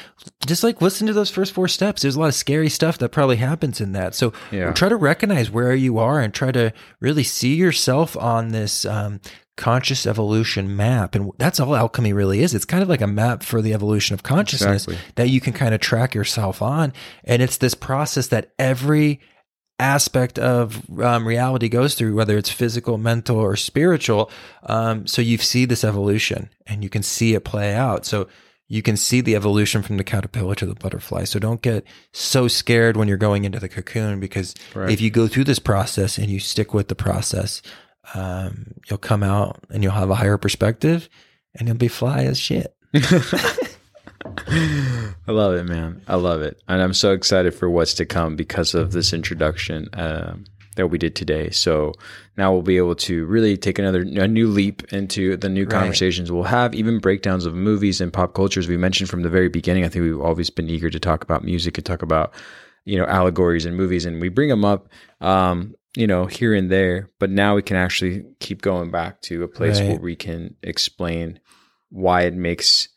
just 0.47 0.63
like 0.65 0.81
listen 0.83 1.07
to 1.07 1.13
those 1.13 1.31
first 1.31 1.53
four 1.53 1.69
steps, 1.69 2.03
there's 2.03 2.17
a 2.17 2.21
lot 2.21 2.29
of 2.29 2.35
scary 2.35 2.69
stuff 2.69 2.99
that 2.99 3.11
probably 3.11 3.37
happens 3.37 3.81
in 3.81 3.93
that. 3.93 4.15
So 4.15 4.33
Yeah. 4.51 4.73
try 4.73 4.89
to 4.89 4.97
recognize 4.97 5.51
where 5.51 5.75
you 5.75 5.99
are 5.99 6.21
and 6.21 6.33
try 6.35 6.53
to 6.53 6.73
really 7.01 7.23
see 7.25 7.55
yourself 7.55 8.17
on 8.17 8.49
this 8.49 8.85
um, 8.85 9.21
conscious 9.57 10.07
evolution 10.07 10.75
map. 10.77 11.15
And 11.15 11.31
that's 11.39 11.61
all 11.61 11.77
alchemy 11.77 12.13
really 12.13 12.43
is. 12.43 12.55
It's 12.55 12.65
kind 12.65 12.83
of 12.83 12.89
like 12.89 13.03
a 13.03 13.07
map 13.07 13.43
for 13.43 13.61
the 13.63 13.75
evolution 13.75 14.15
of 14.15 14.23
consciousness 14.23 14.85
Exactly. 14.85 15.13
that 15.17 15.29
you 15.29 15.41
can 15.41 15.53
kind 15.53 15.75
of 15.75 15.81
track 15.81 16.15
yourself 16.15 16.63
on. 16.63 16.93
And 17.25 17.43
it's 17.43 17.59
this 17.59 17.75
process 17.75 18.29
that 18.29 18.53
every 18.59 19.21
aspect 19.81 20.39
of 20.39 20.83
um, 21.01 21.27
reality 21.27 21.69
goes 21.69 21.95
through, 21.95 22.15
whether 22.15 22.37
it's 22.39 22.51
physical, 22.51 22.99
mental, 22.99 23.39
or 23.39 23.57
spiritual. 23.57 24.31
Um, 24.65 25.07
so 25.07 25.23
you 25.23 25.39
see 25.39 25.65
this 25.65 25.83
evolution 25.85 26.51
and 26.67 26.83
you 26.85 26.91
can 26.91 27.03
see 27.03 27.35
it 27.35 27.45
play 27.45 27.75
out. 27.75 28.05
So 28.07 28.29
you 28.69 28.83
can 28.83 28.97
see 28.97 29.21
the 29.21 29.35
evolution 29.35 29.83
from 29.83 29.97
the 29.97 30.05
caterpillar 30.05 30.55
to 30.55 30.67
the 30.67 30.75
butterfly. 30.77 31.25
So 31.25 31.41
don't 31.41 31.61
get 31.63 31.85
so 32.13 32.47
scared 32.47 32.97
when 32.97 33.09
you're 33.09 33.17
going 33.17 33.45
into 33.45 33.59
the 33.59 33.69
cocoon 33.69 34.21
because 34.21 34.55
Right. 34.75 34.91
if 34.91 35.01
you 35.01 35.11
go 35.11 35.27
through 35.27 35.45
this 35.45 35.59
process 35.59 36.19
and 36.19 36.29
you 36.29 36.39
stick 36.39 36.73
with 36.73 36.87
the 36.87 36.95
process, 36.95 37.63
um, 38.15 38.75
you'll 38.89 38.99
come 38.99 39.23
out 39.25 39.65
and 39.71 39.83
you'll 39.83 39.93
have 39.93 40.11
a 40.11 40.15
higher 40.15 40.39
perspective 40.39 41.09
and 41.57 41.67
you'll 41.67 41.77
be 41.79 41.89
fly 41.89 42.23
as 42.25 42.39
shit. 42.39 42.75
I 45.27 45.33
love 45.33 45.55
it, 45.55 45.65
man. 45.65 46.03
I 46.09 46.17
love 46.17 46.43
it, 46.43 46.61
and 46.69 46.83
I'm 46.83 46.95
so 46.95 47.13
excited 47.13 47.55
for 47.55 47.71
what's 47.71 47.95
to 47.95 48.07
come 48.07 48.37
because 48.37 48.75
of 48.75 48.93
this 48.93 49.13
introduction 49.13 49.89
um, 49.93 50.45
that 50.77 50.89
we 50.89 50.99
did 50.99 51.15
today. 51.15 51.51
So 51.51 51.93
now 52.37 52.53
we'll 52.53 52.63
be 52.63 52.77
able 52.77 52.95
to 52.97 53.27
really 53.27 53.57
take 53.57 53.79
another 53.79 54.01
a 54.01 54.27
new 54.29 54.49
leap 54.49 54.93
into 54.93 55.37
the 55.37 55.49
new 55.49 55.65
Right. 55.65 55.73
conversations 55.73 56.33
we'll 56.33 56.45
have, 56.45 56.75
even 56.75 56.99
breakdowns 56.99 57.47
of 57.47 57.55
movies 57.55 58.01
and 58.01 58.13
pop 58.13 58.35
cultures. 58.35 58.67
We 58.69 58.77
mentioned 58.77 59.09
from 59.11 59.23
the 59.23 59.29
very 59.29 59.49
beginning. 59.49 59.85
I 59.85 59.89
think 59.89 60.05
we've 60.05 60.21
always 60.21 60.51
been 60.51 60.69
eager 60.69 60.91
to 60.91 60.99
talk 61.01 61.23
about 61.23 61.45
music 61.45 61.79
and 61.79 61.85
talk 61.87 62.03
about 62.03 62.33
you 62.85 62.99
know 62.99 63.05
allegories 63.07 63.67
and 63.67 63.77
movies, 63.77 64.05
and 64.05 64.21
we 64.21 64.29
bring 64.31 64.49
them 64.49 64.65
up. 64.65 64.89
Um, 65.21 65.75
you 65.97 66.07
know, 66.07 66.27
here 66.27 66.55
and 66.55 66.71
there, 66.71 67.11
but 67.19 67.31
now 67.31 67.57
we 67.57 67.63
can 67.63 67.77
actually 67.77 68.25
keep 68.39 68.63
going 68.63 68.91
back 68.93 69.21
to 69.23 69.43
a 69.43 69.49
place 69.49 69.81
Right. 69.81 69.89
where 69.91 69.99
we 70.01 70.15
can 70.15 70.55
explain 70.63 71.41
why 71.89 72.23
it 72.23 72.35
makes 72.35 72.89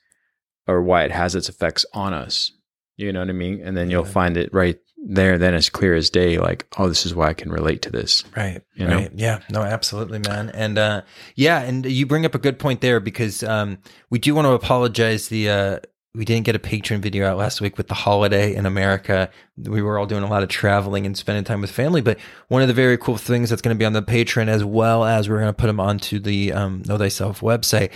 or 0.68 0.82
why 0.82 1.04
it 1.04 1.12
has 1.12 1.36
its 1.36 1.50
effects 1.50 1.86
on 1.94 2.14
us. 2.14 2.52
You 2.98 3.12
know 3.12 3.20
what 3.20 3.30
I 3.30 3.34
mean? 3.34 3.62
And 3.64 3.76
then 3.76 3.90
you'll 3.90 4.06
find 4.06 4.38
it 4.38 4.54
right 4.54 4.78
there, 5.06 5.38
then 5.38 5.54
as 5.54 5.70
clear 5.70 5.96
as 5.96 6.10
day, 6.10 6.38
like, 6.38 6.68
oh, 6.78 6.88
this 6.88 7.06
is 7.06 7.14
why 7.14 7.30
I 7.30 7.34
can 7.34 7.52
relate 7.52 7.82
to 7.84 7.90
this. 7.90 8.24
Right. 8.36 8.62
You 8.76 8.88
know? 8.88 8.98
right. 8.98 9.12
Yeah. 9.14 9.40
No, 9.50 9.62
absolutely, 9.62 10.20
man. 10.20 10.50
And 10.52 10.78
uh, 10.78 11.02
yeah, 11.36 11.62
and 11.62 11.86
you 11.86 12.06
bring 12.06 12.26
up 12.26 12.36
a 12.36 12.40
good 12.40 12.60
point 12.60 12.82
there 12.82 13.00
because 13.00 13.44
um, 13.44 13.80
we 14.10 14.20
do 14.20 14.34
want 14.36 14.46
to 14.46 14.54
apologize. 14.54 15.28
The 15.28 15.50
uh, 15.50 15.80
we 16.16 16.26
didn't 16.26 16.46
get 16.46 16.56
a 16.56 16.60
Patreon 16.60 17.00
video 17.00 17.28
out 17.28 17.38
last 17.38 17.60
week 17.60 17.76
with 17.76 17.88
the 17.88 17.96
holiday 17.96 18.54
in 18.56 18.68
America. 18.68 19.32
We 19.58 19.82
were 19.82 19.98
all 19.98 20.06
doing 20.06 20.24
a 20.24 20.30
lot 20.30 20.44
of 20.44 20.50
traveling 20.50 21.08
and 21.08 21.18
spending 21.18 21.44
time 21.44 21.60
with 21.62 21.72
family. 21.72 22.02
But 22.02 22.20
one 22.50 22.62
of 22.62 22.68
the 22.68 22.74
very 22.74 22.98
cool 23.00 23.18
things 23.18 23.50
that's 23.50 23.64
going 23.64 23.76
to 23.76 23.80
be 23.80 23.86
on 23.86 23.94
the 23.94 24.04
Patreon, 24.04 24.48
as 24.48 24.64
well 24.64 25.04
as 25.04 25.28
we're 25.28 25.40
going 25.40 25.48
to 25.48 25.54
put 25.54 25.68
them 25.68 25.80
onto 25.80 26.20
the 26.20 26.54
um, 26.54 26.84
Know 26.86 27.00
Thyself 27.00 27.42
website, 27.42 27.90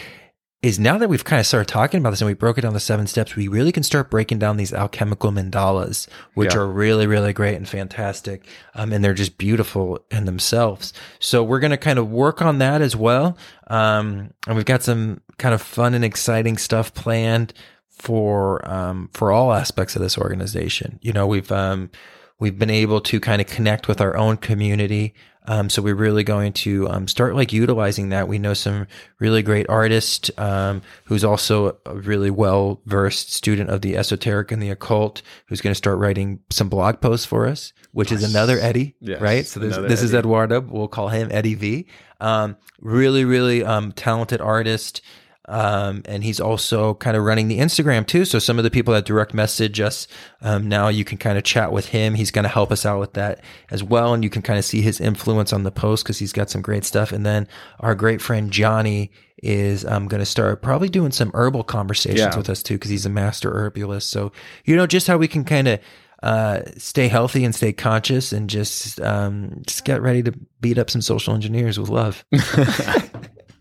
is 0.63 0.79
now 0.79 0.97
that 0.97 1.07
we've 1.07 1.23
kind 1.23 1.39
of 1.39 1.45
started 1.45 1.67
talking 1.71 1.99
about 1.99 2.09
this 2.09 2.19
and 2.21 2.27
we 2.27 2.33
broke 2.33 2.57
it 2.57 2.61
down 2.61 2.73
the 2.73 2.79
seven 2.79 3.05
steps, 3.05 3.35
we 3.35 3.47
really 3.47 3.71
can 3.71 3.83
start 3.83 4.09
breaking 4.09 4.39
down 4.39 4.57
these 4.57 4.73
alchemical 4.73 5.31
mandalas, 5.31 6.07
which 6.33 6.55
Yeah. 6.55 6.61
are 6.61 6.67
really, 6.67 7.05
really 7.05 7.31
great 7.31 7.55
and 7.55 7.69
fantastic. 7.69 8.43
Um, 8.73 8.91
and 8.91 9.05
they're 9.05 9.13
just 9.13 9.37
beautiful 9.37 9.99
in 10.09 10.25
themselves. 10.25 10.93
So 11.19 11.43
we're 11.43 11.59
going 11.59 11.71
to 11.71 11.77
kind 11.77 11.99
of 11.99 12.09
work 12.09 12.41
on 12.41 12.57
that 12.57 12.81
as 12.81 12.95
well. 12.95 13.37
Um, 13.67 14.31
and 14.47 14.55
we've 14.55 14.65
got 14.65 14.81
some 14.81 15.21
kind 15.37 15.53
of 15.53 15.61
fun 15.61 15.93
and 15.93 16.03
exciting 16.03 16.57
stuff 16.57 16.91
planned 16.95 17.53
for, 17.89 18.67
um, 18.67 19.09
for 19.13 19.31
all 19.31 19.53
aspects 19.53 19.95
of 19.95 20.01
this 20.01 20.17
organization. 20.17 20.97
You 21.03 21.13
know, 21.13 21.27
we've, 21.27 21.51
um, 21.51 21.91
we've 22.39 22.57
been 22.57 22.69
able 22.71 23.01
to 23.01 23.19
kind 23.19 23.41
of 23.41 23.47
connect 23.47 23.87
with 23.87 24.01
our 24.01 24.17
own 24.17 24.37
community. 24.37 25.13
Um, 25.47 25.69
so 25.69 25.81
we're 25.81 25.95
really 25.95 26.23
going 26.23 26.53
to 26.53 26.89
um, 26.89 27.07
start 27.07 27.35
like 27.35 27.53
utilizing 27.53 28.09
that. 28.09 28.27
We 28.27 28.37
know 28.37 28.53
some 28.53 28.87
really 29.19 29.41
great 29.41 29.67
artist 29.69 30.29
um, 30.37 30.81
who's 31.05 31.23
also 31.23 31.77
a 31.85 31.95
really 31.95 32.29
well 32.29 32.81
versed 32.85 33.33
student 33.33 33.69
of 33.69 33.81
the 33.81 33.95
esoteric 33.97 34.51
and 34.51 34.61
the 34.61 34.69
occult, 34.69 35.21
who's 35.47 35.61
going 35.61 35.71
to 35.71 35.75
start 35.75 35.97
writing 35.97 36.39
some 36.49 36.67
blog 36.69 36.99
posts 36.99 37.25
for 37.25 37.47
us, 37.47 37.71
which 37.93 38.11
is 38.11 38.23
another 38.23 38.59
Eddie, 38.59 38.95
Yes, 38.99 39.21
right? 39.21 39.45
So 39.45 39.59
this, 39.59 39.77
this 39.77 40.03
is 40.03 40.13
Eduardo. 40.13 40.59
We'll 40.59 40.87
call 40.89 41.07
him 41.07 41.29
Eddie 41.31 41.55
V. 41.55 41.87
Um, 42.19 42.57
really, 42.81 43.25
really 43.25 43.63
um, 43.63 43.91
talented 43.93 44.41
artist. 44.41 45.01
Um, 45.49 46.01
and 46.05 46.23
he's 46.25 46.39
also 46.41 46.95
kind 46.95 47.15
of 47.15 47.23
running 47.23 47.47
the 47.47 47.59
Instagram 47.59 48.05
too. 48.05 48.25
So 48.25 48.37
some 48.37 48.57
of 48.57 48.63
the 48.65 48.69
people 48.71 48.93
that 48.93 49.05
direct 49.05 49.33
message 49.33 49.79
us, 49.79 50.07
um, 50.41 50.67
now 50.67 50.89
you 50.89 51.05
can 51.05 51.17
kind 51.17 51.37
of 51.37 51.43
chat 51.45 51.71
with 51.71 51.87
him. 51.87 52.15
He's 52.15 52.31
going 52.31 52.43
to 52.43 52.49
help 52.49 52.71
us 52.71 52.85
out 52.85 52.99
with 52.99 53.13
that 53.13 53.41
as 53.71 53.81
well. 53.81 54.13
And 54.13 54.23
you 54.23 54.29
can 54.29 54.41
kind 54.41 54.59
of 54.59 54.65
see 54.65 54.81
his 54.81 54.99
influence 54.99 55.53
on 55.53 55.63
the 55.63 55.71
post 55.71 56.03
because 56.03 56.19
he's 56.19 56.33
got 56.33 56.49
some 56.49 56.61
great 56.61 56.83
stuff. 56.83 57.11
And 57.13 57.25
then 57.25 57.47
our 57.79 57.95
great 57.95 58.21
friend 58.21 58.51
Johnny 58.51 59.09
is 59.41 59.85
um, 59.85 60.07
going 60.07 60.19
to 60.19 60.25
start 60.25 60.61
probably 60.61 60.89
doing 60.89 61.11
some 61.11 61.31
herbal 61.33 61.63
conversations 61.63 62.19
Yeah. 62.19 62.35
with 62.35 62.49
us 62.49 62.61
too 62.61 62.73
because 62.75 62.89
he's 62.91 63.05
a 63.05 63.09
master 63.09 63.53
herbalist. 63.53 64.09
So, 64.09 64.33
you 64.65 64.75
know, 64.75 64.85
just 64.87 65.07
how 65.07 65.17
we 65.17 65.27
can 65.29 65.45
kind 65.45 65.67
of 65.69 65.79
uh, 66.23 66.61
stay 66.77 67.07
healthy 67.07 67.45
and 67.45 67.53
stay 67.55 67.71
conscious 67.71 68.33
and 68.33 68.49
just 68.49 68.99
um, 68.99 69.61
just 69.65 69.85
get 69.85 70.01
ready 70.01 70.23
to 70.23 70.33
beat 70.59 70.77
up 70.77 70.89
some 70.89 71.01
social 71.01 71.33
engineers 71.35 71.79
with 71.79 71.89
love. 71.89 72.25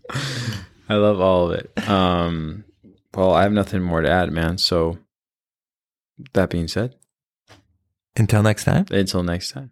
I 0.89 0.95
love 0.95 1.19
all 1.19 1.51
of 1.51 1.59
it. 1.59 1.89
Um, 1.89 2.63
well, 3.13 3.33
I 3.33 3.43
have 3.43 3.51
nothing 3.51 3.81
more 3.81 4.01
to 4.01 4.09
add, 4.09 4.31
man. 4.31 4.57
So, 4.57 4.99
that 6.33 6.49
being 6.49 6.67
said, 6.67 6.95
Until 8.15 8.41
next 8.43 8.63
time. 8.63 8.85
until 8.91 9.23
next 9.23 9.51
time. 9.51 9.71